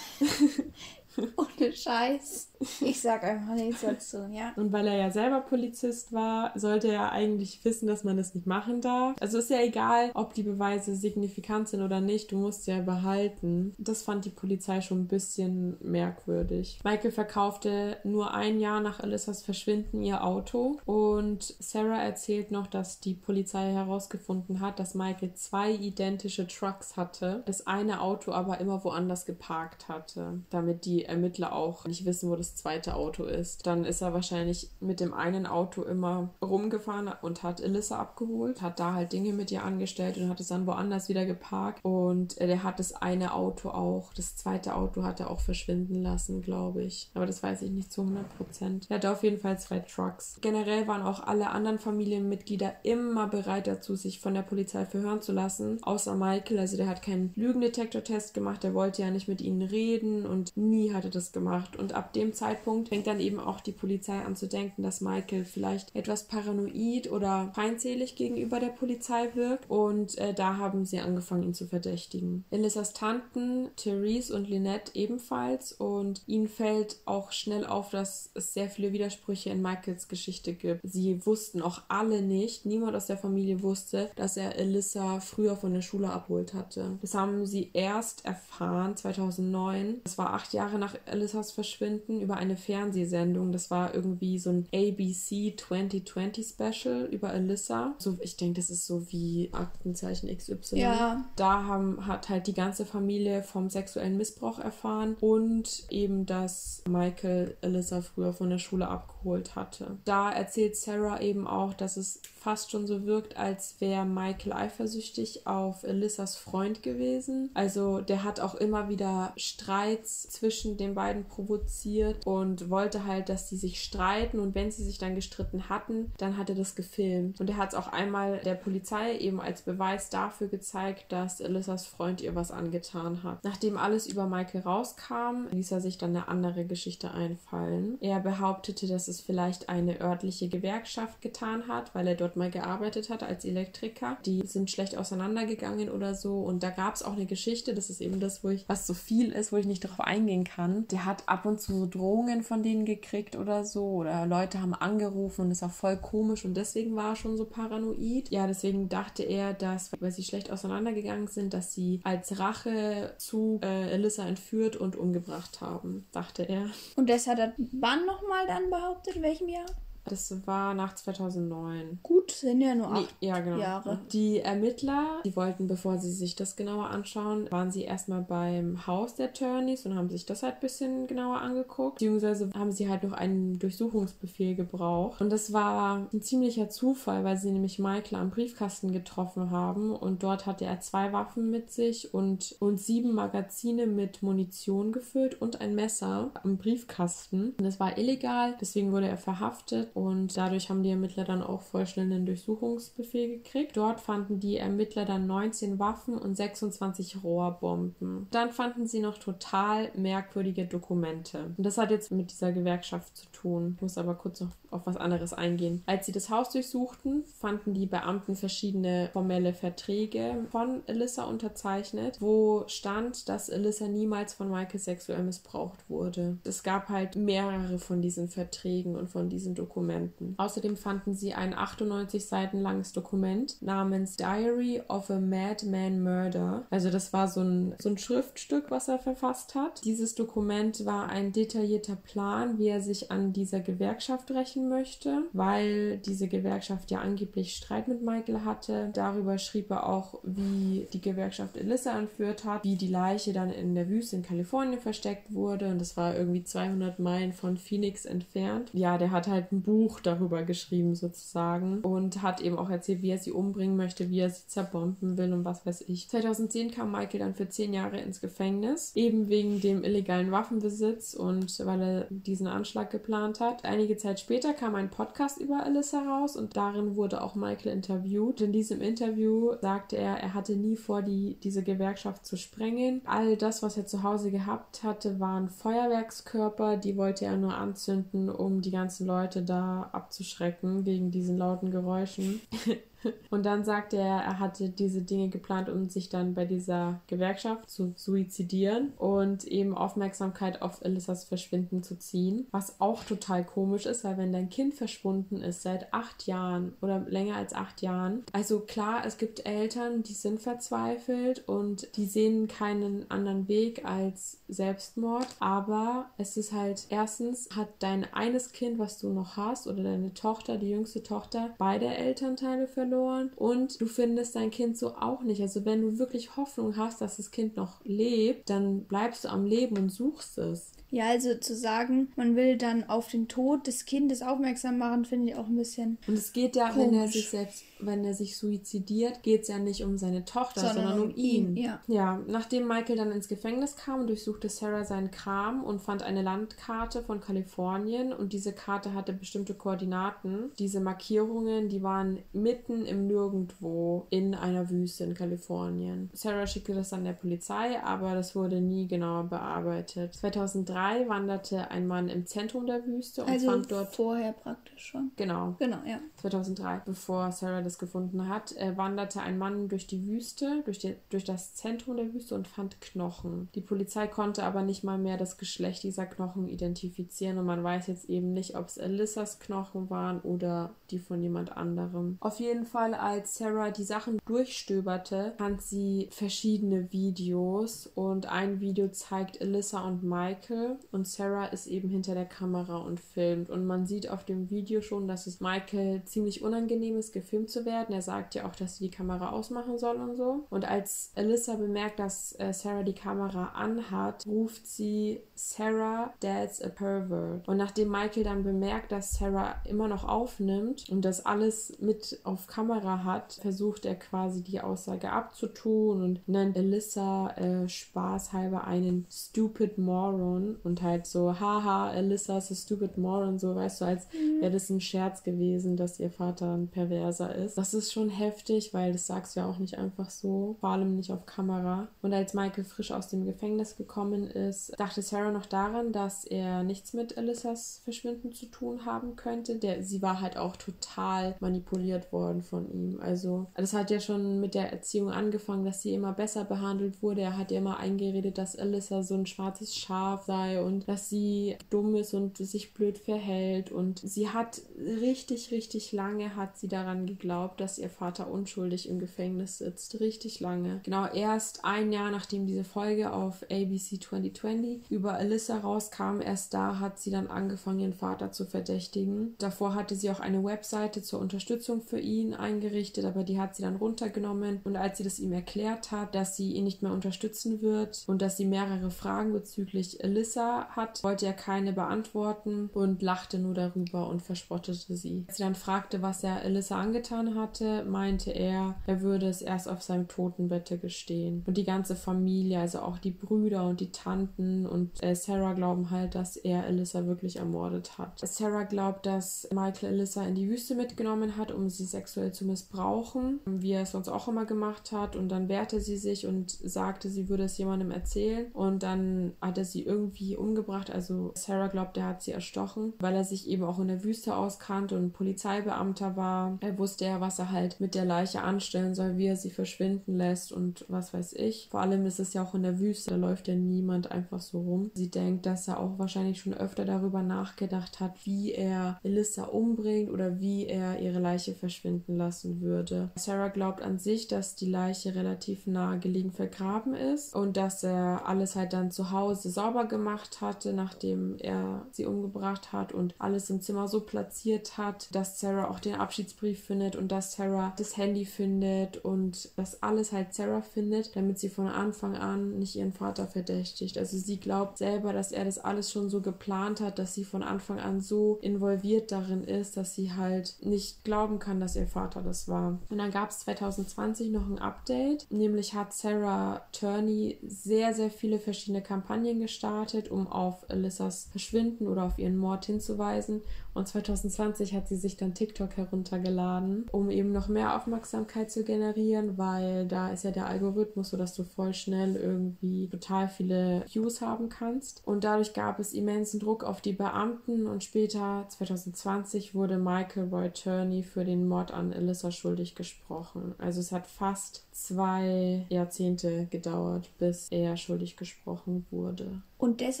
Ohne 1.36 1.72
Scheiß. 1.72 2.47
Ich 2.80 3.00
sag 3.00 3.24
einfach 3.24 3.54
nichts 3.54 3.82
dazu, 3.82 4.28
ja. 4.32 4.52
Und 4.56 4.72
weil 4.72 4.86
er 4.86 4.96
ja 4.96 5.10
selber 5.10 5.40
Polizist 5.40 6.12
war, 6.12 6.52
sollte 6.54 6.88
er 6.88 7.12
eigentlich 7.12 7.64
wissen, 7.64 7.86
dass 7.86 8.04
man 8.04 8.16
das 8.16 8.34
nicht 8.34 8.46
machen 8.46 8.80
darf. 8.80 9.16
Also 9.20 9.38
ist 9.38 9.50
ja 9.50 9.60
egal, 9.60 10.10
ob 10.14 10.34
die 10.34 10.42
Beweise 10.42 10.94
signifikant 10.94 11.68
sind 11.68 11.82
oder 11.82 12.00
nicht, 12.00 12.32
du 12.32 12.38
musst 12.38 12.66
ja 12.66 12.80
behalten. 12.80 13.74
Das 13.78 14.02
fand 14.02 14.24
die 14.24 14.30
Polizei 14.30 14.80
schon 14.80 15.02
ein 15.02 15.08
bisschen 15.08 15.76
merkwürdig. 15.80 16.80
Michael 16.84 17.12
verkaufte 17.12 17.98
nur 18.04 18.34
ein 18.34 18.60
Jahr 18.60 18.80
nach 18.80 19.00
Alissas 19.00 19.42
Verschwinden 19.42 20.02
ihr 20.02 20.24
Auto 20.24 20.78
und 20.84 21.54
Sarah 21.58 22.02
erzählt 22.02 22.50
noch, 22.50 22.66
dass 22.66 23.00
die 23.00 23.14
Polizei 23.14 23.72
herausgefunden 23.72 24.60
hat, 24.60 24.78
dass 24.78 24.94
Michael 24.94 25.34
zwei 25.34 25.72
identische 25.72 26.46
Trucks 26.46 26.96
hatte, 26.96 27.42
das 27.46 27.66
eine 27.66 28.00
Auto 28.00 28.32
aber 28.32 28.58
immer 28.58 28.82
woanders 28.84 29.26
geparkt 29.26 29.88
hatte, 29.88 30.40
damit 30.50 30.84
die 30.84 31.04
Ermittler 31.04 31.52
auch 31.52 31.86
nicht 31.86 32.04
wissen, 32.04 32.30
wo 32.30 32.36
das 32.36 32.47
zweite 32.54 32.94
Auto 32.94 33.24
ist. 33.24 33.66
Dann 33.66 33.84
ist 33.84 34.00
er 34.00 34.12
wahrscheinlich 34.12 34.70
mit 34.80 35.00
dem 35.00 35.14
einen 35.14 35.46
Auto 35.46 35.82
immer 35.82 36.30
rumgefahren 36.42 37.10
und 37.22 37.42
hat 37.42 37.60
Elissa 37.60 37.98
abgeholt, 37.98 38.62
hat 38.62 38.78
da 38.78 38.94
halt 38.94 39.12
Dinge 39.12 39.32
mit 39.32 39.50
ihr 39.50 39.64
angestellt 39.64 40.18
und 40.18 40.28
hat 40.28 40.40
es 40.40 40.48
dann 40.48 40.66
woanders 40.66 41.08
wieder 41.08 41.26
geparkt. 41.26 41.84
Und 41.84 42.38
der 42.38 42.62
hat 42.62 42.78
das 42.78 42.92
eine 42.94 43.34
Auto 43.34 43.70
auch, 43.70 44.12
das 44.14 44.36
zweite 44.36 44.74
Auto 44.74 45.02
hat 45.02 45.20
er 45.20 45.30
auch 45.30 45.40
verschwinden 45.40 46.02
lassen, 46.02 46.42
glaube 46.42 46.82
ich. 46.82 47.10
Aber 47.14 47.26
das 47.26 47.42
weiß 47.42 47.62
ich 47.62 47.70
nicht 47.70 47.92
zu 47.92 48.02
100 48.02 48.36
Prozent. 48.36 48.86
Er 48.88 48.96
hatte 48.96 49.10
auf 49.10 49.22
jeden 49.22 49.40
Fall 49.40 49.58
zwei 49.58 49.80
Trucks. 49.80 50.38
Generell 50.40 50.86
waren 50.86 51.02
auch 51.02 51.26
alle 51.26 51.50
anderen 51.50 51.78
Familienmitglieder 51.78 52.84
immer 52.84 53.26
bereit 53.26 53.66
dazu, 53.66 53.96
sich 53.96 54.20
von 54.20 54.34
der 54.34 54.42
Polizei 54.42 54.84
verhören 54.86 55.22
zu 55.22 55.32
lassen, 55.32 55.82
außer 55.82 56.14
Michael. 56.14 56.58
Also 56.58 56.76
der 56.76 56.88
hat 56.88 57.02
keinen 57.02 57.32
Lügendetektor-Test 57.34 58.34
gemacht, 58.34 58.62
der 58.62 58.74
wollte 58.74 59.02
ja 59.02 59.10
nicht 59.10 59.28
mit 59.28 59.40
ihnen 59.40 59.62
reden 59.62 60.26
und 60.26 60.56
nie 60.56 60.92
hat 60.92 60.98
hatte 60.98 61.10
das 61.10 61.32
gemacht. 61.32 61.76
Und 61.76 61.94
ab 61.94 62.12
dem 62.12 62.32
Zeitpunkt 62.38 62.88
fängt 62.88 63.06
dann 63.06 63.20
eben 63.20 63.40
auch 63.40 63.60
die 63.60 63.72
Polizei 63.72 64.18
an 64.18 64.36
zu 64.36 64.46
denken, 64.46 64.82
dass 64.82 65.00
Michael 65.00 65.44
vielleicht 65.44 65.94
etwas 65.96 66.24
paranoid 66.24 67.10
oder 67.10 67.50
feindselig 67.54 68.14
gegenüber 68.14 68.60
der 68.60 68.68
Polizei 68.68 69.30
wirkt. 69.34 69.68
Und 69.68 70.16
äh, 70.18 70.34
da 70.34 70.56
haben 70.56 70.84
sie 70.84 71.00
angefangen, 71.00 71.42
ihn 71.42 71.54
zu 71.54 71.66
verdächtigen. 71.66 72.44
Elissas 72.50 72.92
Tanten, 72.92 73.70
Therese 73.76 74.34
und 74.34 74.48
Lynette 74.48 74.92
ebenfalls. 74.94 75.72
Und 75.72 76.22
ihnen 76.26 76.48
fällt 76.48 76.98
auch 77.06 77.32
schnell 77.32 77.66
auf, 77.66 77.90
dass 77.90 78.30
es 78.34 78.54
sehr 78.54 78.68
viele 78.68 78.92
Widersprüche 78.92 79.50
in 79.50 79.60
Michaels 79.60 80.08
Geschichte 80.08 80.52
gibt. 80.52 80.80
Sie 80.84 81.26
wussten 81.26 81.60
auch 81.60 81.82
alle 81.88 82.22
nicht, 82.22 82.66
niemand 82.66 82.94
aus 82.94 83.06
der 83.06 83.18
Familie 83.18 83.62
wusste, 83.62 84.10
dass 84.14 84.36
er 84.36 84.56
Elissa 84.56 85.20
früher 85.20 85.56
von 85.56 85.74
der 85.74 85.82
Schule 85.82 86.10
abholt 86.10 86.54
hatte. 86.54 86.98
Das 87.00 87.14
haben 87.14 87.46
sie 87.46 87.70
erst 87.72 88.24
erfahren 88.24 88.96
2009. 88.96 90.02
Das 90.04 90.18
war 90.18 90.34
acht 90.34 90.52
Jahre 90.52 90.78
nach 90.78 90.94
Alissas 91.06 91.50
Verschwinden 91.50 92.20
über 92.28 92.36
eine 92.36 92.58
Fernsehsendung. 92.58 93.52
Das 93.52 93.70
war 93.70 93.94
irgendwie 93.94 94.38
so 94.38 94.50
ein 94.50 94.68
ABC 94.74 95.56
2020 95.56 96.46
Special 96.46 97.06
über 97.06 97.30
Alyssa. 97.30 97.94
So, 97.96 98.18
ich 98.20 98.36
denke, 98.36 98.60
das 98.60 98.68
ist 98.68 98.86
so 98.86 99.10
wie 99.10 99.48
Aktenzeichen 99.52 100.28
XY. 100.28 100.78
Ja. 100.78 101.24
Da 101.36 101.64
haben, 101.64 102.06
hat 102.06 102.28
halt 102.28 102.46
die 102.46 102.52
ganze 102.52 102.84
Familie 102.84 103.42
vom 103.42 103.70
sexuellen 103.70 104.18
Missbrauch 104.18 104.58
erfahren 104.58 105.16
und 105.20 105.86
eben, 105.88 106.26
dass 106.26 106.82
Michael 106.86 107.56
Alyssa 107.62 108.02
früher 108.02 108.34
von 108.34 108.50
der 108.50 108.58
Schule 108.58 108.88
abgeholt 108.88 109.56
hatte. 109.56 109.96
Da 110.04 110.30
erzählt 110.30 110.76
Sarah 110.76 111.22
eben 111.22 111.46
auch, 111.46 111.72
dass 111.72 111.96
es 111.96 112.20
fast 112.38 112.70
schon 112.70 112.86
so 112.86 113.06
wirkt, 113.06 113.38
als 113.38 113.76
wäre 113.78 114.04
Michael 114.04 114.52
eifersüchtig 114.52 115.46
auf 115.46 115.82
Alyssas 115.82 116.36
Freund 116.36 116.82
gewesen. 116.82 117.50
Also 117.54 118.02
der 118.02 118.22
hat 118.22 118.40
auch 118.40 118.54
immer 118.54 118.90
wieder 118.90 119.32
Streits 119.36 120.28
zwischen 120.28 120.76
den 120.76 120.94
beiden 120.94 121.24
provoziert 121.24 122.17
und 122.24 122.70
wollte 122.70 123.06
halt, 123.06 123.28
dass 123.28 123.48
sie 123.48 123.56
sich 123.56 123.82
streiten 123.82 124.38
und 124.38 124.54
wenn 124.54 124.70
sie 124.70 124.84
sich 124.84 124.98
dann 124.98 125.14
gestritten 125.14 125.68
hatten, 125.68 126.12
dann 126.18 126.36
hat 126.36 126.48
er 126.48 126.54
das 126.54 126.74
gefilmt. 126.74 127.40
Und 127.40 127.50
er 127.50 127.56
hat 127.56 127.70
es 127.70 127.74
auch 127.74 127.88
einmal 127.88 128.40
der 128.44 128.54
Polizei 128.54 129.16
eben 129.18 129.40
als 129.40 129.62
Beweis 129.62 130.10
dafür 130.10 130.48
gezeigt, 130.48 131.12
dass 131.12 131.40
Alyssas 131.40 131.86
Freund 131.86 132.20
ihr 132.20 132.34
was 132.34 132.50
angetan 132.50 133.22
hat. 133.22 133.42
Nachdem 133.44 133.76
alles 133.76 134.06
über 134.06 134.26
Michael 134.26 134.62
rauskam, 134.62 135.46
ließ 135.50 135.72
er 135.72 135.80
sich 135.80 135.98
dann 135.98 136.10
eine 136.10 136.28
andere 136.28 136.64
Geschichte 136.64 137.12
einfallen. 137.12 137.98
Er 138.00 138.20
behauptete, 138.20 138.86
dass 138.86 139.08
es 139.08 139.20
vielleicht 139.20 139.68
eine 139.68 140.00
örtliche 140.00 140.48
Gewerkschaft 140.48 141.20
getan 141.20 141.68
hat, 141.68 141.94
weil 141.94 142.06
er 142.06 142.14
dort 142.14 142.36
mal 142.36 142.50
gearbeitet 142.50 143.10
hat 143.10 143.22
als 143.22 143.44
Elektriker. 143.44 144.18
Die 144.24 144.46
sind 144.46 144.70
schlecht 144.70 144.96
auseinandergegangen 144.96 145.90
oder 145.90 146.14
so 146.14 146.40
und 146.40 146.62
da 146.62 146.70
gab 146.70 146.94
es 146.94 147.02
auch 147.02 147.12
eine 147.12 147.26
Geschichte, 147.26 147.74
das 147.74 147.90
ist 147.90 148.00
eben 148.00 148.20
das, 148.20 148.44
wo 148.44 148.48
ich, 148.48 148.68
was 148.68 148.86
so 148.86 148.94
viel 148.94 149.32
ist, 149.32 149.52
wo 149.52 149.56
ich 149.56 149.66
nicht 149.66 149.84
darauf 149.84 150.00
eingehen 150.00 150.44
kann. 150.44 150.86
Der 150.88 151.04
hat 151.04 151.22
ab 151.26 151.44
und 151.44 151.60
zu 151.60 151.78
so 151.78 151.86
Drohungen 152.08 152.42
von 152.42 152.62
denen 152.62 152.86
gekriegt 152.86 153.36
oder 153.36 153.64
so. 153.64 153.84
Oder 153.84 154.24
Leute 154.24 154.62
haben 154.62 154.74
angerufen 154.74 155.42
und 155.42 155.50
es 155.50 155.60
war 155.60 155.68
voll 155.68 155.98
komisch 155.98 156.44
und 156.46 156.54
deswegen 156.54 156.96
war 156.96 157.10
er 157.10 157.16
schon 157.16 157.36
so 157.36 157.44
paranoid. 157.44 158.30
Ja, 158.30 158.46
deswegen 158.46 158.88
dachte 158.88 159.22
er, 159.24 159.52
dass, 159.52 159.90
weil 160.00 160.10
sie 160.10 160.22
schlecht 160.22 160.50
auseinandergegangen 160.50 161.26
sind, 161.26 161.52
dass 161.52 161.74
sie 161.74 162.00
als 162.04 162.38
Rache 162.38 163.14
zu 163.18 163.60
äh, 163.62 163.90
Elissa 163.90 164.26
entführt 164.26 164.76
und 164.76 164.96
umgebracht 164.96 165.60
haben, 165.60 166.06
dachte 166.12 166.48
er. 166.48 166.70
Und 166.96 167.10
das 167.10 167.26
hat 167.26 167.38
er 167.38 167.52
wann 167.58 168.06
nochmal 168.06 168.46
dann 168.46 168.70
behauptet? 168.70 169.16
In 169.16 169.22
welchem 169.22 169.48
Jahr? 169.48 169.66
Das 170.08 170.46
war 170.46 170.74
nach 170.74 170.94
2009. 170.94 172.00
Gut, 172.02 172.30
sind 172.30 172.60
ja 172.60 172.74
nur 172.74 172.92
acht 172.92 173.14
nee, 173.20 173.28
ja, 173.28 173.40
genau. 173.40 173.58
Jahre. 173.58 174.00
Die 174.12 174.40
Ermittler, 174.40 175.20
die 175.24 175.34
wollten, 175.36 175.66
bevor 175.66 175.98
sie 175.98 176.12
sich 176.12 176.36
das 176.36 176.56
genauer 176.56 176.90
anschauen, 176.90 177.50
waren 177.50 177.70
sie 177.70 177.84
erstmal 177.84 178.22
beim 178.22 178.86
Haus 178.86 179.14
der 179.14 179.32
Turnys 179.32 179.86
und 179.86 179.94
haben 179.94 180.08
sich 180.08 180.26
das 180.26 180.42
halt 180.42 180.54
ein 180.54 180.60
bisschen 180.60 181.06
genauer 181.06 181.40
angeguckt. 181.40 181.96
Beziehungsweise 181.96 182.50
haben 182.54 182.72
sie 182.72 182.88
halt 182.88 183.02
noch 183.02 183.12
einen 183.12 183.58
Durchsuchungsbefehl 183.58 184.54
gebraucht. 184.54 185.20
Und 185.20 185.30
das 185.30 185.52
war 185.52 186.08
ein 186.12 186.22
ziemlicher 186.22 186.70
Zufall, 186.70 187.24
weil 187.24 187.36
sie 187.36 187.50
nämlich 187.50 187.78
Michael 187.78 188.18
am 188.18 188.30
Briefkasten 188.30 188.92
getroffen 188.92 189.50
haben 189.50 189.94
und 189.94 190.22
dort 190.22 190.46
hatte 190.46 190.64
er 190.64 190.80
zwei 190.80 191.12
Waffen 191.12 191.50
mit 191.50 191.70
sich 191.70 192.14
und, 192.14 192.56
und 192.60 192.78
sieben 192.78 193.14
Magazine 193.14 193.86
mit 193.86 194.22
Munition 194.22 194.92
gefüllt 194.92 195.40
und 195.40 195.60
ein 195.60 195.74
Messer 195.74 196.30
am 196.42 196.56
Briefkasten. 196.56 197.54
Und 197.58 197.64
das 197.64 197.80
war 197.80 197.98
illegal, 197.98 198.54
deswegen 198.60 198.92
wurde 198.92 199.08
er 199.08 199.16
verhaftet 199.16 199.90
und 199.98 200.36
dadurch 200.36 200.70
haben 200.70 200.84
die 200.84 200.90
Ermittler 200.90 201.24
dann 201.24 201.42
auch 201.42 201.60
voll 201.60 201.84
schnell 201.84 202.06
einen 202.06 202.24
Durchsuchungsbefehl 202.24 203.38
gekriegt. 203.38 203.76
Dort 203.76 203.98
fanden 204.00 204.38
die 204.38 204.56
Ermittler 204.56 205.04
dann 205.04 205.26
19 205.26 205.80
Waffen 205.80 206.16
und 206.16 206.36
26 206.36 207.24
Rohrbomben. 207.24 208.28
Dann 208.30 208.52
fanden 208.52 208.86
sie 208.86 209.00
noch 209.00 209.18
total 209.18 209.90
merkwürdige 209.96 210.66
Dokumente. 210.66 211.52
Und 211.56 211.64
das 211.64 211.78
hat 211.78 211.90
jetzt 211.90 212.12
mit 212.12 212.30
dieser 212.30 212.52
Gewerkschaft 212.52 213.16
zu 213.16 213.26
tun. 213.32 213.72
Ich 213.74 213.82
muss 213.82 213.98
aber 213.98 214.14
kurz 214.14 214.40
noch 214.40 214.50
auf 214.70 214.86
was 214.86 214.96
anderes 214.96 215.32
eingehen. 215.32 215.82
Als 215.86 216.06
sie 216.06 216.12
das 216.12 216.30
Haus 216.30 216.50
durchsuchten, 216.50 217.24
fanden 217.40 217.74
die 217.74 217.86
Beamten 217.86 218.36
verschiedene 218.36 219.10
formelle 219.12 219.52
Verträge 219.52 220.46
von 220.50 220.82
Alyssa 220.86 221.24
unterzeichnet, 221.24 222.18
wo 222.20 222.64
stand, 222.68 223.28
dass 223.28 223.50
Alyssa 223.50 223.88
niemals 223.88 224.34
von 224.34 224.48
Michael 224.48 224.78
sexuell 224.78 225.24
missbraucht 225.24 225.88
wurde. 225.88 226.38
Es 226.44 226.62
gab 226.62 226.88
halt 226.88 227.16
mehrere 227.16 227.78
von 227.78 228.00
diesen 228.00 228.28
Verträgen 228.28 228.94
und 228.94 229.10
von 229.10 229.28
diesen 229.28 229.56
Dokumenten. 229.56 229.87
Dokumenten. 229.88 230.34
Außerdem 230.36 230.76
fanden 230.76 231.14
sie 231.14 231.34
ein 231.34 231.54
98 231.54 232.26
Seiten 232.26 232.60
langes 232.60 232.92
Dokument 232.92 233.60
namens 233.60 234.16
Diary 234.16 234.82
of 234.88 235.10
a 235.10 235.18
Madman 235.18 236.02
Murder. 236.02 236.66
Also 236.70 236.90
das 236.90 237.12
war 237.12 237.28
so 237.28 237.40
ein, 237.40 237.74
so 237.78 237.88
ein 237.88 237.98
Schriftstück, 237.98 238.70
was 238.70 238.88
er 238.88 238.98
verfasst 238.98 239.54
hat. 239.54 239.84
Dieses 239.84 240.14
Dokument 240.14 240.84
war 240.84 241.08
ein 241.08 241.32
detaillierter 241.32 241.96
Plan, 241.96 242.58
wie 242.58 242.68
er 242.68 242.80
sich 242.80 243.10
an 243.10 243.32
dieser 243.32 243.60
Gewerkschaft 243.60 244.30
rächen 244.30 244.68
möchte, 244.68 245.22
weil 245.32 245.98
diese 245.98 246.28
Gewerkschaft 246.28 246.90
ja 246.90 247.00
angeblich 247.00 247.54
Streit 247.54 247.88
mit 247.88 248.02
Michael 248.02 248.44
hatte. 248.44 248.90
Darüber 248.92 249.38
schrieb 249.38 249.70
er 249.70 249.88
auch, 249.88 250.20
wie 250.22 250.86
die 250.92 251.00
Gewerkschaft 251.00 251.56
Elissa 251.56 251.98
entführt 251.98 252.44
hat, 252.44 252.64
wie 252.64 252.76
die 252.76 252.88
Leiche 252.88 253.32
dann 253.32 253.50
in 253.50 253.74
der 253.74 253.88
Wüste 253.88 254.16
in 254.16 254.22
Kalifornien 254.22 254.80
versteckt 254.80 255.32
wurde 255.32 255.68
und 255.68 255.80
das 255.80 255.96
war 255.96 256.16
irgendwie 256.16 256.44
200 256.44 256.98
Meilen 256.98 257.32
von 257.32 257.56
Phoenix 257.56 258.04
entfernt. 258.04 258.70
Ja, 258.72 258.98
der 258.98 259.10
hat 259.10 259.28
halt 259.28 259.52
ein 259.52 259.62
Buch 259.68 260.00
darüber 260.00 260.44
geschrieben 260.44 260.94
sozusagen 260.94 261.80
und 261.82 262.22
hat 262.22 262.40
eben 262.40 262.56
auch 262.56 262.70
erzählt, 262.70 263.02
wie 263.02 263.10
er 263.10 263.18
sie 263.18 263.32
umbringen 263.32 263.76
möchte, 263.76 264.08
wie 264.08 264.20
er 264.20 264.30
sie 264.30 264.46
zerbomben 264.46 265.18
will 265.18 265.34
und 265.34 265.44
was 265.44 265.66
weiß 265.66 265.84
ich. 265.88 266.08
2010 266.08 266.70
kam 266.70 266.90
Michael 266.90 267.20
dann 267.20 267.34
für 267.34 267.50
zehn 267.50 267.74
Jahre 267.74 268.00
ins 268.00 268.22
Gefängnis, 268.22 268.92
eben 268.94 269.28
wegen 269.28 269.60
dem 269.60 269.84
illegalen 269.84 270.32
Waffenbesitz 270.32 271.12
und 271.12 271.66
weil 271.66 271.82
er 271.82 272.06
diesen 272.08 272.46
Anschlag 272.46 272.90
geplant 272.90 273.40
hat. 273.40 273.66
Einige 273.66 273.98
Zeit 273.98 274.20
später 274.20 274.54
kam 274.54 274.74
ein 274.74 274.90
Podcast 274.90 275.38
über 275.38 275.64
Alice 275.64 275.92
heraus 275.92 276.34
und 276.34 276.56
darin 276.56 276.96
wurde 276.96 277.20
auch 277.20 277.34
Michael 277.34 277.72
interviewt. 277.72 278.40
In 278.40 278.52
diesem 278.52 278.80
Interview 278.80 279.52
sagte 279.60 279.98
er, 279.98 280.16
er 280.16 280.32
hatte 280.32 280.56
nie 280.56 280.76
vor, 280.76 281.02
die, 281.02 281.36
diese 281.42 281.62
Gewerkschaft 281.62 282.24
zu 282.24 282.38
sprengen. 282.38 283.02
All 283.04 283.36
das, 283.36 283.62
was 283.62 283.76
er 283.76 283.86
zu 283.86 284.02
Hause 284.02 284.30
gehabt 284.30 284.82
hatte, 284.82 285.20
waren 285.20 285.50
Feuerwerkskörper, 285.50 286.78
die 286.78 286.96
wollte 286.96 287.26
er 287.26 287.36
nur 287.36 287.54
anzünden, 287.54 288.30
um 288.30 288.62
die 288.62 288.70
ganzen 288.70 289.06
Leute 289.06 289.42
da 289.42 289.57
abzuschrecken 289.58 290.86
wegen 290.86 291.10
diesen 291.10 291.36
lauten 291.38 291.70
Geräuschen. 291.70 292.40
Und 293.30 293.46
dann 293.46 293.64
sagte 293.64 293.96
er, 293.96 294.18
er 294.22 294.38
hatte 294.38 294.68
diese 294.68 295.02
Dinge 295.02 295.28
geplant, 295.28 295.68
um 295.68 295.88
sich 295.88 296.08
dann 296.08 296.34
bei 296.34 296.44
dieser 296.44 297.00
Gewerkschaft 297.06 297.70
zu 297.70 297.92
suizidieren 297.96 298.92
und 298.96 299.44
eben 299.44 299.76
Aufmerksamkeit 299.76 300.62
auf 300.62 300.82
Elissas 300.82 301.24
Verschwinden 301.24 301.82
zu 301.82 301.98
ziehen. 301.98 302.46
Was 302.50 302.80
auch 302.80 303.04
total 303.04 303.44
komisch 303.44 303.86
ist, 303.86 304.04
weil 304.04 304.18
wenn 304.18 304.32
dein 304.32 304.50
Kind 304.50 304.74
verschwunden 304.74 305.42
ist 305.42 305.62
seit 305.62 305.92
acht 305.92 306.26
Jahren 306.26 306.74
oder 306.80 307.00
länger 307.00 307.36
als 307.36 307.52
acht 307.52 307.82
Jahren, 307.82 308.24
also 308.32 308.60
klar, 308.60 309.02
es 309.04 309.18
gibt 309.18 309.46
Eltern, 309.46 310.02
die 310.02 310.14
sind 310.14 310.40
verzweifelt 310.40 311.46
und 311.46 311.96
die 311.96 312.06
sehen 312.06 312.48
keinen 312.48 313.10
anderen 313.10 313.48
Weg 313.48 313.84
als 313.84 314.38
Selbstmord, 314.48 315.26
aber 315.38 316.06
es 316.16 316.36
ist 316.36 316.52
halt 316.52 316.86
erstens 316.88 317.50
hat 317.54 317.68
dein 317.80 318.06
eines 318.12 318.52
Kind, 318.52 318.78
was 318.78 318.98
du 318.98 319.10
noch 319.10 319.36
hast, 319.36 319.66
oder 319.66 319.82
deine 319.82 320.14
Tochter, 320.14 320.56
die 320.56 320.70
jüngste 320.70 321.02
Tochter, 321.02 321.50
beide 321.58 321.86
Elternteile 321.86 322.66
verloren 322.66 322.87
verloren 322.88 323.30
und 323.36 323.80
du 323.80 323.86
findest 323.86 324.36
dein 324.36 324.50
Kind 324.50 324.78
so 324.78 324.94
auch 324.94 325.22
nicht. 325.22 325.40
Also 325.40 325.64
wenn 325.64 325.82
du 325.82 325.98
wirklich 325.98 326.36
Hoffnung 326.36 326.76
hast, 326.76 327.00
dass 327.00 327.16
das 327.16 327.30
Kind 327.30 327.56
noch 327.56 327.84
lebt, 327.84 328.50
dann 328.50 328.84
bleibst 328.84 329.24
du 329.24 329.28
am 329.28 329.46
Leben 329.46 329.76
und 329.76 329.90
suchst 329.90 330.38
es. 330.38 330.72
Ja, 330.90 331.08
also 331.08 331.34
zu 331.34 331.54
sagen, 331.54 332.08
man 332.16 332.34
will 332.34 332.56
dann 332.56 332.88
auf 332.88 333.08
den 333.08 333.28
Tod 333.28 333.66
des 333.66 333.84
Kindes 333.84 334.22
aufmerksam 334.22 334.78
machen, 334.78 335.04
finde 335.04 335.30
ich 335.30 335.36
auch 335.36 335.46
ein 335.46 335.56
bisschen. 335.56 335.98
Und 336.06 336.14
es 336.14 336.32
geht 336.32 336.56
ja, 336.56 336.70
komisch. 336.70 336.86
wenn 336.86 336.94
er 336.94 337.08
sich 337.08 337.28
selbst, 337.28 337.62
wenn 337.80 338.04
er 338.04 338.14
sich 338.14 338.36
suizidiert, 338.36 339.22
geht 339.22 339.42
es 339.42 339.48
ja 339.48 339.58
nicht 339.58 339.84
um 339.84 339.98
seine 339.98 340.24
Tochter, 340.24 340.60
sondern, 340.60 340.88
sondern 340.88 341.00
um 341.10 341.16
ihn. 341.16 341.56
ihn. 341.56 341.64
Ja. 341.64 341.80
ja, 341.86 342.20
nachdem 342.26 342.66
Michael 342.66 342.96
dann 342.96 343.12
ins 343.12 343.28
Gefängnis 343.28 343.76
kam, 343.76 344.06
durchsuchte 344.06 344.48
Sarah 344.48 344.84
seinen 344.84 345.10
Kram 345.10 345.64
und 345.64 345.80
fand 345.80 346.02
eine 346.02 346.22
Landkarte 346.22 347.02
von 347.02 347.20
Kalifornien 347.20 348.12
und 348.12 348.32
diese 348.32 348.52
Karte 348.52 348.94
hatte 348.94 349.12
bestimmte 349.12 349.54
Koordinaten. 349.54 350.52
Diese 350.58 350.80
Markierungen, 350.80 351.68
die 351.68 351.82
waren 351.82 352.18
mitten 352.32 352.84
im 352.86 353.06
Nirgendwo 353.06 354.06
in 354.10 354.34
einer 354.34 354.70
Wüste 354.70 355.04
in 355.04 355.14
Kalifornien. 355.14 356.10
Sarah 356.12 356.46
schickte 356.46 356.74
das 356.74 356.90
dann 356.90 357.04
der 357.04 357.12
Polizei, 357.12 357.80
aber 357.82 358.14
das 358.14 358.34
wurde 358.34 358.60
nie 358.60 358.86
genauer 358.86 359.24
bearbeitet. 359.24 360.14
2003 360.14 360.68
2003 360.68 361.08
wanderte 361.08 361.70
ein 361.70 361.86
Mann 361.86 362.08
im 362.08 362.26
Zentrum 362.26 362.66
der 362.66 362.84
Wüste 362.86 363.24
und 363.24 363.30
also 363.30 363.50
fand 363.50 363.70
dort. 363.70 363.94
Vorher 363.94 364.32
praktisch 364.32 364.86
schon. 364.86 365.12
Genau. 365.16 365.56
Genau, 365.58 365.78
ja. 365.86 365.98
2003, 366.16 366.82
bevor 366.84 367.32
Sarah 367.32 367.62
das 367.68 367.78
gefunden 367.78 368.28
hat, 368.28 368.56
äh, 368.56 368.76
wanderte 368.76 369.20
ein 369.20 369.38
Mann 369.38 369.68
durch 369.68 369.86
die 369.86 370.06
Wüste, 370.06 370.62
durch, 370.64 370.78
die, 370.78 370.96
durch 371.10 371.24
das 371.24 371.54
Zentrum 371.54 371.96
der 371.96 372.12
Wüste 372.14 372.34
und 372.34 372.48
fand 372.48 372.80
Knochen. 372.80 373.48
Die 373.54 373.60
Polizei 373.60 374.06
konnte 374.06 374.44
aber 374.44 374.62
nicht 374.62 374.84
mal 374.84 374.98
mehr 374.98 375.18
das 375.18 375.36
Geschlecht 375.36 375.82
dieser 375.82 376.06
Knochen 376.06 376.48
identifizieren 376.48 377.38
und 377.38 377.46
man 377.46 377.62
weiß 377.62 377.86
jetzt 377.88 378.08
eben 378.08 378.32
nicht, 378.32 378.56
ob 378.56 378.68
es 378.68 378.78
Alissas 378.78 379.38
Knochen 379.38 379.90
waren 379.90 380.20
oder 380.20 380.70
die 380.90 380.98
von 380.98 381.22
jemand 381.22 381.56
anderem. 381.56 382.16
Auf 382.20 382.40
jeden 382.40 382.64
Fall, 382.64 382.94
als 382.94 383.34
Sarah 383.34 383.70
die 383.70 383.84
Sachen 383.84 384.18
durchstöberte, 384.24 385.34
fand 385.36 385.60
sie 385.60 386.08
verschiedene 386.10 386.90
Videos 386.92 387.86
und 387.94 388.26
ein 388.26 388.60
Video 388.60 388.88
zeigt 388.88 389.40
Alyssa 389.42 389.86
und 389.86 390.02
Michael 390.02 390.76
und 390.90 391.06
Sarah 391.06 391.46
ist 391.46 391.66
eben 391.66 391.88
hinter 391.88 392.14
der 392.14 392.24
Kamera 392.24 392.78
und 392.78 393.00
filmt. 393.00 393.50
Und 393.50 393.66
man 393.66 393.86
sieht 393.86 394.08
auf 394.08 394.24
dem 394.24 394.48
Video 394.50 394.80
schon, 394.80 395.06
dass 395.06 395.26
es 395.26 395.40
Michael 395.40 396.02
ziemlich 396.04 396.42
unangenehm 396.42 396.96
ist, 396.96 397.12
gefilmt 397.12 397.50
zu 397.50 397.57
werden. 397.64 397.94
Er 397.94 398.02
sagt 398.02 398.34
ja 398.34 398.46
auch, 398.46 398.54
dass 398.54 398.76
sie 398.76 398.88
die 398.88 398.96
Kamera 398.96 399.30
ausmachen 399.30 399.78
soll 399.78 399.96
und 399.96 400.16
so. 400.16 400.46
Und 400.50 400.68
als 400.68 401.12
Alyssa 401.16 401.56
bemerkt, 401.56 401.98
dass 401.98 402.38
äh, 402.38 402.52
Sarah 402.52 402.82
die 402.82 402.94
Kamera 402.94 403.52
anhat, 403.54 404.26
ruft 404.26 404.66
sie 404.66 405.20
Sarah, 405.34 406.12
Dad's 406.20 406.62
a 406.62 406.68
pervert. 406.68 407.48
Und 407.48 407.56
nachdem 407.56 407.90
Michael 407.90 408.24
dann 408.24 408.42
bemerkt, 408.42 408.92
dass 408.92 409.12
Sarah 409.12 409.56
immer 409.64 409.88
noch 409.88 410.06
aufnimmt 410.06 410.88
und 410.90 411.04
das 411.04 411.24
alles 411.24 411.78
mit 411.80 412.20
auf 412.24 412.46
Kamera 412.46 413.04
hat, 413.04 413.38
versucht 413.40 413.86
er 413.86 413.94
quasi 413.94 414.42
die 414.42 414.60
Aussage 414.60 415.10
abzutun 415.10 416.02
und 416.02 416.28
nennt 416.28 416.56
Alyssa 416.56 417.30
äh, 417.36 417.68
spaßhalber 417.68 418.64
einen 418.64 419.06
stupid 419.10 419.78
moron 419.78 420.56
und 420.64 420.82
halt 420.82 421.06
so, 421.06 421.38
haha, 421.38 421.90
Alyssa 421.90 422.38
ist 422.38 422.50
a 422.50 422.54
stupid 422.54 422.98
moron, 422.98 423.38
so 423.38 423.54
weißt 423.54 423.80
du, 423.80 423.84
als 423.84 424.06
mhm. 424.12 424.40
wäre 424.40 424.52
das 424.52 424.70
ein 424.70 424.80
Scherz 424.80 425.22
gewesen, 425.22 425.76
dass 425.76 426.00
ihr 426.00 426.10
Vater 426.10 426.54
ein 426.54 426.68
Perverser 426.68 427.34
ist. 427.34 427.47
Das 427.56 427.74
ist 427.74 427.92
schon 427.92 428.08
heftig, 428.08 428.74
weil 428.74 428.92
das 428.92 429.06
sagst 429.06 429.36
du 429.36 429.40
ja 429.40 429.46
auch 429.46 429.58
nicht 429.58 429.78
einfach 429.78 430.10
so, 430.10 430.56
vor 430.60 430.70
allem 430.70 430.96
nicht 430.96 431.12
auf 431.12 431.26
Kamera. 431.26 431.88
Und 432.02 432.12
als 432.12 432.34
Michael 432.34 432.64
frisch 432.64 432.92
aus 432.92 433.08
dem 433.08 433.24
Gefängnis 433.24 433.76
gekommen 433.76 434.24
ist, 434.24 434.72
dachte 434.78 435.02
Sarah 435.02 435.32
noch 435.32 435.46
daran, 435.46 435.92
dass 435.92 436.24
er 436.24 436.62
nichts 436.62 436.92
mit 436.92 437.16
Alyssas 437.18 437.80
Verschwinden 437.84 438.32
zu 438.32 438.46
tun 438.46 438.84
haben 438.84 439.16
könnte. 439.16 439.56
Der, 439.56 439.82
sie 439.82 440.02
war 440.02 440.20
halt 440.20 440.36
auch 440.36 440.56
total 440.56 441.36
manipuliert 441.40 442.12
worden 442.12 442.42
von 442.42 442.70
ihm. 442.70 443.00
Also, 443.00 443.46
das 443.54 443.72
hat 443.72 443.90
ja 443.90 444.00
schon 444.00 444.40
mit 444.40 444.54
der 444.54 444.72
Erziehung 444.72 445.10
angefangen, 445.10 445.64
dass 445.64 445.82
sie 445.82 445.94
immer 445.94 446.12
besser 446.12 446.44
behandelt 446.44 447.02
wurde. 447.02 447.22
Er 447.22 447.38
hat 447.38 447.50
ihr 447.50 447.58
immer 447.58 447.78
eingeredet, 447.78 448.38
dass 448.38 448.56
Alyssa 448.56 449.02
so 449.02 449.14
ein 449.14 449.26
schwarzes 449.26 449.74
Schaf 449.74 450.24
sei 450.26 450.62
und 450.62 450.88
dass 450.88 451.08
sie 451.08 451.56
dumm 451.70 451.94
ist 451.96 452.14
und 452.14 452.38
sich 452.38 452.74
blöd 452.74 452.98
verhält. 452.98 453.70
Und 453.70 453.98
sie 454.00 454.28
hat 454.28 454.62
richtig, 454.76 455.50
richtig 455.50 455.92
lange 455.92 456.36
hat 456.36 456.56
sie 456.58 456.68
daran 456.68 457.06
geglaubt, 457.06 457.37
dass 457.46 457.78
ihr 457.78 457.90
Vater 457.90 458.30
unschuldig 458.30 458.88
im 458.88 458.98
Gefängnis 458.98 459.58
sitzt. 459.58 460.00
Richtig 460.00 460.40
lange. 460.40 460.80
Genau 460.84 461.06
erst 461.06 461.64
ein 461.64 461.92
Jahr 461.92 462.10
nachdem 462.10 462.46
diese 462.46 462.64
Folge 462.64 463.12
auf 463.12 463.42
ABC 463.50 464.00
2020 464.00 464.90
über 464.90 465.14
Alyssa 465.14 465.58
rauskam, 465.58 466.20
erst 466.20 466.54
da 466.54 466.80
hat 466.80 466.98
sie 466.98 467.10
dann 467.10 467.28
angefangen, 467.28 467.80
ihren 467.80 467.94
Vater 467.94 468.32
zu 468.32 468.44
verdächtigen. 468.44 469.34
Davor 469.38 469.74
hatte 469.74 469.94
sie 469.94 470.10
auch 470.10 470.20
eine 470.20 470.42
Webseite 470.44 471.02
zur 471.02 471.20
Unterstützung 471.20 471.82
für 471.82 472.00
ihn 472.00 472.34
eingerichtet, 472.34 473.04
aber 473.04 473.24
die 473.24 473.40
hat 473.40 473.56
sie 473.56 473.62
dann 473.62 473.76
runtergenommen. 473.76 474.60
Und 474.64 474.76
als 474.76 474.98
sie 474.98 475.04
das 475.04 475.18
ihm 475.18 475.32
erklärt 475.32 475.90
hat, 475.90 476.14
dass 476.14 476.36
sie 476.36 476.52
ihn 476.52 476.64
nicht 476.64 476.82
mehr 476.82 476.92
unterstützen 476.92 477.62
wird 477.62 478.04
und 478.06 478.22
dass 478.22 478.36
sie 478.36 478.46
mehrere 478.46 478.90
Fragen 478.90 479.32
bezüglich 479.32 480.02
Alyssa 480.02 480.68
hat, 480.70 481.02
wollte 481.02 481.26
er 481.26 481.32
keine 481.32 481.72
beantworten 481.72 482.70
und 482.72 483.02
lachte 483.02 483.38
nur 483.38 483.54
darüber 483.54 484.08
und 484.08 484.22
verspottete 484.22 484.96
sie. 484.96 485.24
Als 485.28 485.36
sie 485.36 485.42
dann 485.42 485.54
fragte, 485.54 486.02
was 486.02 486.24
er 486.24 486.42
Alyssa 486.42 486.76
angetan 486.80 487.27
hatte, 487.34 487.84
meinte 487.84 488.30
er, 488.30 488.76
er 488.86 489.00
würde 489.02 489.28
es 489.28 489.42
erst 489.42 489.68
auf 489.68 489.82
seinem 489.82 490.08
Totenbette 490.08 490.78
gestehen. 490.78 491.42
Und 491.46 491.56
die 491.56 491.64
ganze 491.64 491.96
Familie, 491.96 492.60
also 492.60 492.80
auch 492.80 492.98
die 492.98 493.10
Brüder 493.10 493.66
und 493.66 493.80
die 493.80 493.92
Tanten 493.92 494.66
und 494.66 495.02
äh, 495.02 495.14
Sarah 495.14 495.52
glauben 495.52 495.90
halt, 495.90 496.14
dass 496.14 496.36
er 496.36 496.64
Alyssa 496.64 497.06
wirklich 497.06 497.36
ermordet 497.36 497.98
hat. 497.98 498.18
Sarah 498.18 498.64
glaubt, 498.64 499.06
dass 499.06 499.48
Michael 499.52 499.94
Alyssa 499.94 500.24
in 500.24 500.34
die 500.34 500.48
Wüste 500.48 500.74
mitgenommen 500.74 501.36
hat, 501.36 501.52
um 501.52 501.68
sie 501.68 501.84
sexuell 501.84 502.32
zu 502.32 502.44
missbrauchen, 502.44 503.40
wie 503.46 503.72
er 503.72 503.82
es 503.82 503.92
sonst 503.92 504.08
auch 504.08 504.28
immer 504.28 504.44
gemacht 504.44 504.92
hat. 504.92 505.16
Und 505.16 505.28
dann 505.28 505.48
wehrte 505.48 505.80
sie 505.80 505.96
sich 505.96 506.26
und 506.26 506.50
sagte, 506.50 507.08
sie 507.08 507.28
würde 507.28 507.44
es 507.44 507.58
jemandem 507.58 507.90
erzählen. 507.90 508.46
Und 508.52 508.82
dann 508.82 509.32
hat 509.40 509.58
er 509.58 509.64
sie 509.64 509.82
irgendwie 509.82 510.36
umgebracht. 510.36 510.90
Also 510.90 511.32
Sarah 511.34 511.68
glaubt, 511.68 511.96
er 511.96 512.06
hat 512.06 512.22
sie 512.22 512.32
erstochen, 512.32 512.94
weil 513.00 513.14
er 513.14 513.24
sich 513.24 513.48
eben 513.48 513.64
auch 513.64 513.78
in 513.78 513.88
der 513.88 514.04
Wüste 514.04 514.36
auskannte 514.36 514.96
und 514.96 515.12
Polizeibeamter 515.12 516.16
war. 516.16 516.58
Er 516.60 516.78
wusste 516.78 517.04
was 517.20 517.38
er 517.38 517.52
halt 517.52 517.80
mit 517.80 517.94
der 517.94 518.04
Leiche 518.04 518.42
anstellen 518.42 518.94
soll, 518.94 519.16
wie 519.16 519.26
er 519.26 519.36
sie 519.36 519.50
verschwinden 519.50 520.16
lässt 520.16 520.52
und 520.52 520.84
was 520.88 521.12
weiß 521.14 521.34
ich. 521.34 521.68
Vor 521.70 521.80
allem 521.80 522.06
ist 522.06 522.20
es 522.20 522.32
ja 522.34 522.42
auch 522.42 522.54
in 522.54 522.62
der 522.62 522.78
Wüste, 522.78 523.10
da 523.10 523.16
läuft 523.16 523.48
ja 523.48 523.54
niemand 523.54 524.10
einfach 524.10 524.40
so 524.40 524.60
rum. 524.60 524.90
Sie 524.94 525.10
denkt, 525.10 525.46
dass 525.46 525.68
er 525.68 525.80
auch 525.80 525.98
wahrscheinlich 525.98 526.40
schon 526.40 526.54
öfter 526.54 526.84
darüber 526.84 527.22
nachgedacht 527.22 528.00
hat, 528.00 528.14
wie 528.24 528.52
er 528.52 528.98
Elissa 529.02 529.44
umbringt 529.44 530.10
oder 530.10 530.40
wie 530.40 530.66
er 530.66 531.00
ihre 531.00 531.18
Leiche 531.18 531.54
verschwinden 531.54 532.16
lassen 532.16 532.60
würde. 532.60 533.10
Sarah 533.16 533.48
glaubt 533.48 533.82
an 533.82 533.98
sich, 533.98 534.28
dass 534.28 534.54
die 534.54 534.70
Leiche 534.70 535.14
relativ 535.14 535.66
nah 535.66 535.96
gelegen 535.96 536.32
vergraben 536.32 536.94
ist 536.94 537.34
und 537.34 537.56
dass 537.56 537.82
er 537.82 538.26
alles 538.26 538.56
halt 538.56 538.72
dann 538.72 538.90
zu 538.90 539.10
Hause 539.10 539.50
sauber 539.50 539.86
gemacht 539.86 540.40
hatte, 540.40 540.72
nachdem 540.72 541.36
er 541.38 541.86
sie 541.92 542.06
umgebracht 542.06 542.72
hat 542.72 542.92
und 542.92 543.14
alles 543.18 543.50
im 543.50 543.60
Zimmer 543.60 543.88
so 543.88 544.00
platziert 544.00 544.78
hat, 544.78 545.14
dass 545.14 545.40
Sarah 545.40 545.68
auch 545.68 545.80
den 545.80 545.94
Abschiedsbrief 545.94 546.64
findet 546.64 546.96
und 546.98 547.12
dass 547.12 547.32
Sarah 547.32 547.72
das 547.76 547.96
Handy 547.96 548.24
findet 548.24 548.98
und 548.98 549.50
dass 549.56 549.82
alles 549.82 550.12
halt 550.12 550.34
Sarah 550.34 550.60
findet, 550.60 551.16
damit 551.16 551.38
sie 551.38 551.48
von 551.48 551.68
Anfang 551.68 552.16
an 552.16 552.58
nicht 552.58 552.76
ihren 552.76 552.92
Vater 552.92 553.26
verdächtigt. 553.26 553.96
Also 553.96 554.18
sie 554.18 554.38
glaubt 554.38 554.78
selber, 554.78 555.12
dass 555.12 555.32
er 555.32 555.44
das 555.44 555.58
alles 555.58 555.90
schon 555.90 556.10
so 556.10 556.20
geplant 556.20 556.80
hat, 556.80 556.98
dass 556.98 557.14
sie 557.14 557.24
von 557.24 557.42
Anfang 557.42 557.78
an 557.78 558.00
so 558.00 558.38
involviert 558.42 559.12
darin 559.12 559.44
ist, 559.44 559.76
dass 559.76 559.94
sie 559.94 560.12
halt 560.12 560.56
nicht 560.60 561.04
glauben 561.04 561.38
kann, 561.38 561.60
dass 561.60 561.76
ihr 561.76 561.86
Vater 561.86 562.22
das 562.22 562.48
war. 562.48 562.78
Und 562.90 562.98
dann 562.98 563.10
gab 563.10 563.30
es 563.30 563.40
2020 563.40 564.30
noch 564.30 564.48
ein 564.48 564.58
Update, 564.58 565.26
nämlich 565.30 565.74
hat 565.74 565.94
Sarah 565.94 566.62
Turney 566.72 567.38
sehr, 567.46 567.94
sehr 567.94 568.10
viele 568.10 568.38
verschiedene 568.38 568.82
Kampagnen 568.82 569.40
gestartet, 569.40 570.10
um 570.10 570.26
auf 570.26 570.68
Alyssas 570.68 571.28
Verschwinden 571.30 571.86
oder 571.86 572.04
auf 572.04 572.18
ihren 572.18 572.36
Mord 572.36 572.66
hinzuweisen. 572.66 573.42
Und 573.74 573.86
2020 573.86 574.74
hat 574.74 574.88
sie 574.88 574.96
sich 574.96 575.16
dann 575.16 575.34
TikTok 575.34 575.76
heruntergeladen, 575.76 576.86
um 576.92 577.10
eben 577.10 577.32
noch 577.32 577.48
mehr 577.48 577.76
Aufmerksamkeit 577.76 578.50
zu 578.50 578.64
generieren, 578.64 579.38
weil 579.38 579.86
da 579.86 580.10
ist 580.10 580.24
ja 580.24 580.30
der 580.30 580.46
Algorithmus 580.46 581.10
so, 581.10 581.16
dass 581.16 581.34
du 581.34 581.44
voll 581.44 581.74
schnell 581.74 582.16
irgendwie 582.16 582.88
total 582.88 583.28
viele 583.28 583.84
Views 583.90 584.20
haben 584.20 584.48
kannst. 584.48 585.02
Und 585.06 585.24
dadurch 585.24 585.54
gab 585.54 585.78
es 585.78 585.92
immensen 585.92 586.40
Druck 586.40 586.64
auf 586.64 586.80
die 586.80 586.92
Beamten 586.92 587.66
und 587.66 587.84
später, 587.84 588.46
2020, 588.48 589.54
wurde 589.54 589.78
Michael 589.78 590.28
Roy 590.28 590.50
Turney 590.50 591.02
für 591.02 591.24
den 591.24 591.48
Mord 591.48 591.72
an 591.72 591.92
Alyssa 591.92 592.30
schuldig 592.30 592.74
gesprochen. 592.74 593.54
Also 593.58 593.80
es 593.80 593.92
hat 593.92 594.06
fast 594.06 594.67
zwei 594.86 595.66
Jahrzehnte 595.68 596.46
gedauert, 596.50 597.10
bis 597.18 597.48
er 597.50 597.76
schuldig 597.76 598.16
gesprochen 598.16 598.86
wurde. 598.90 599.42
Und 599.58 599.80
das 599.80 600.00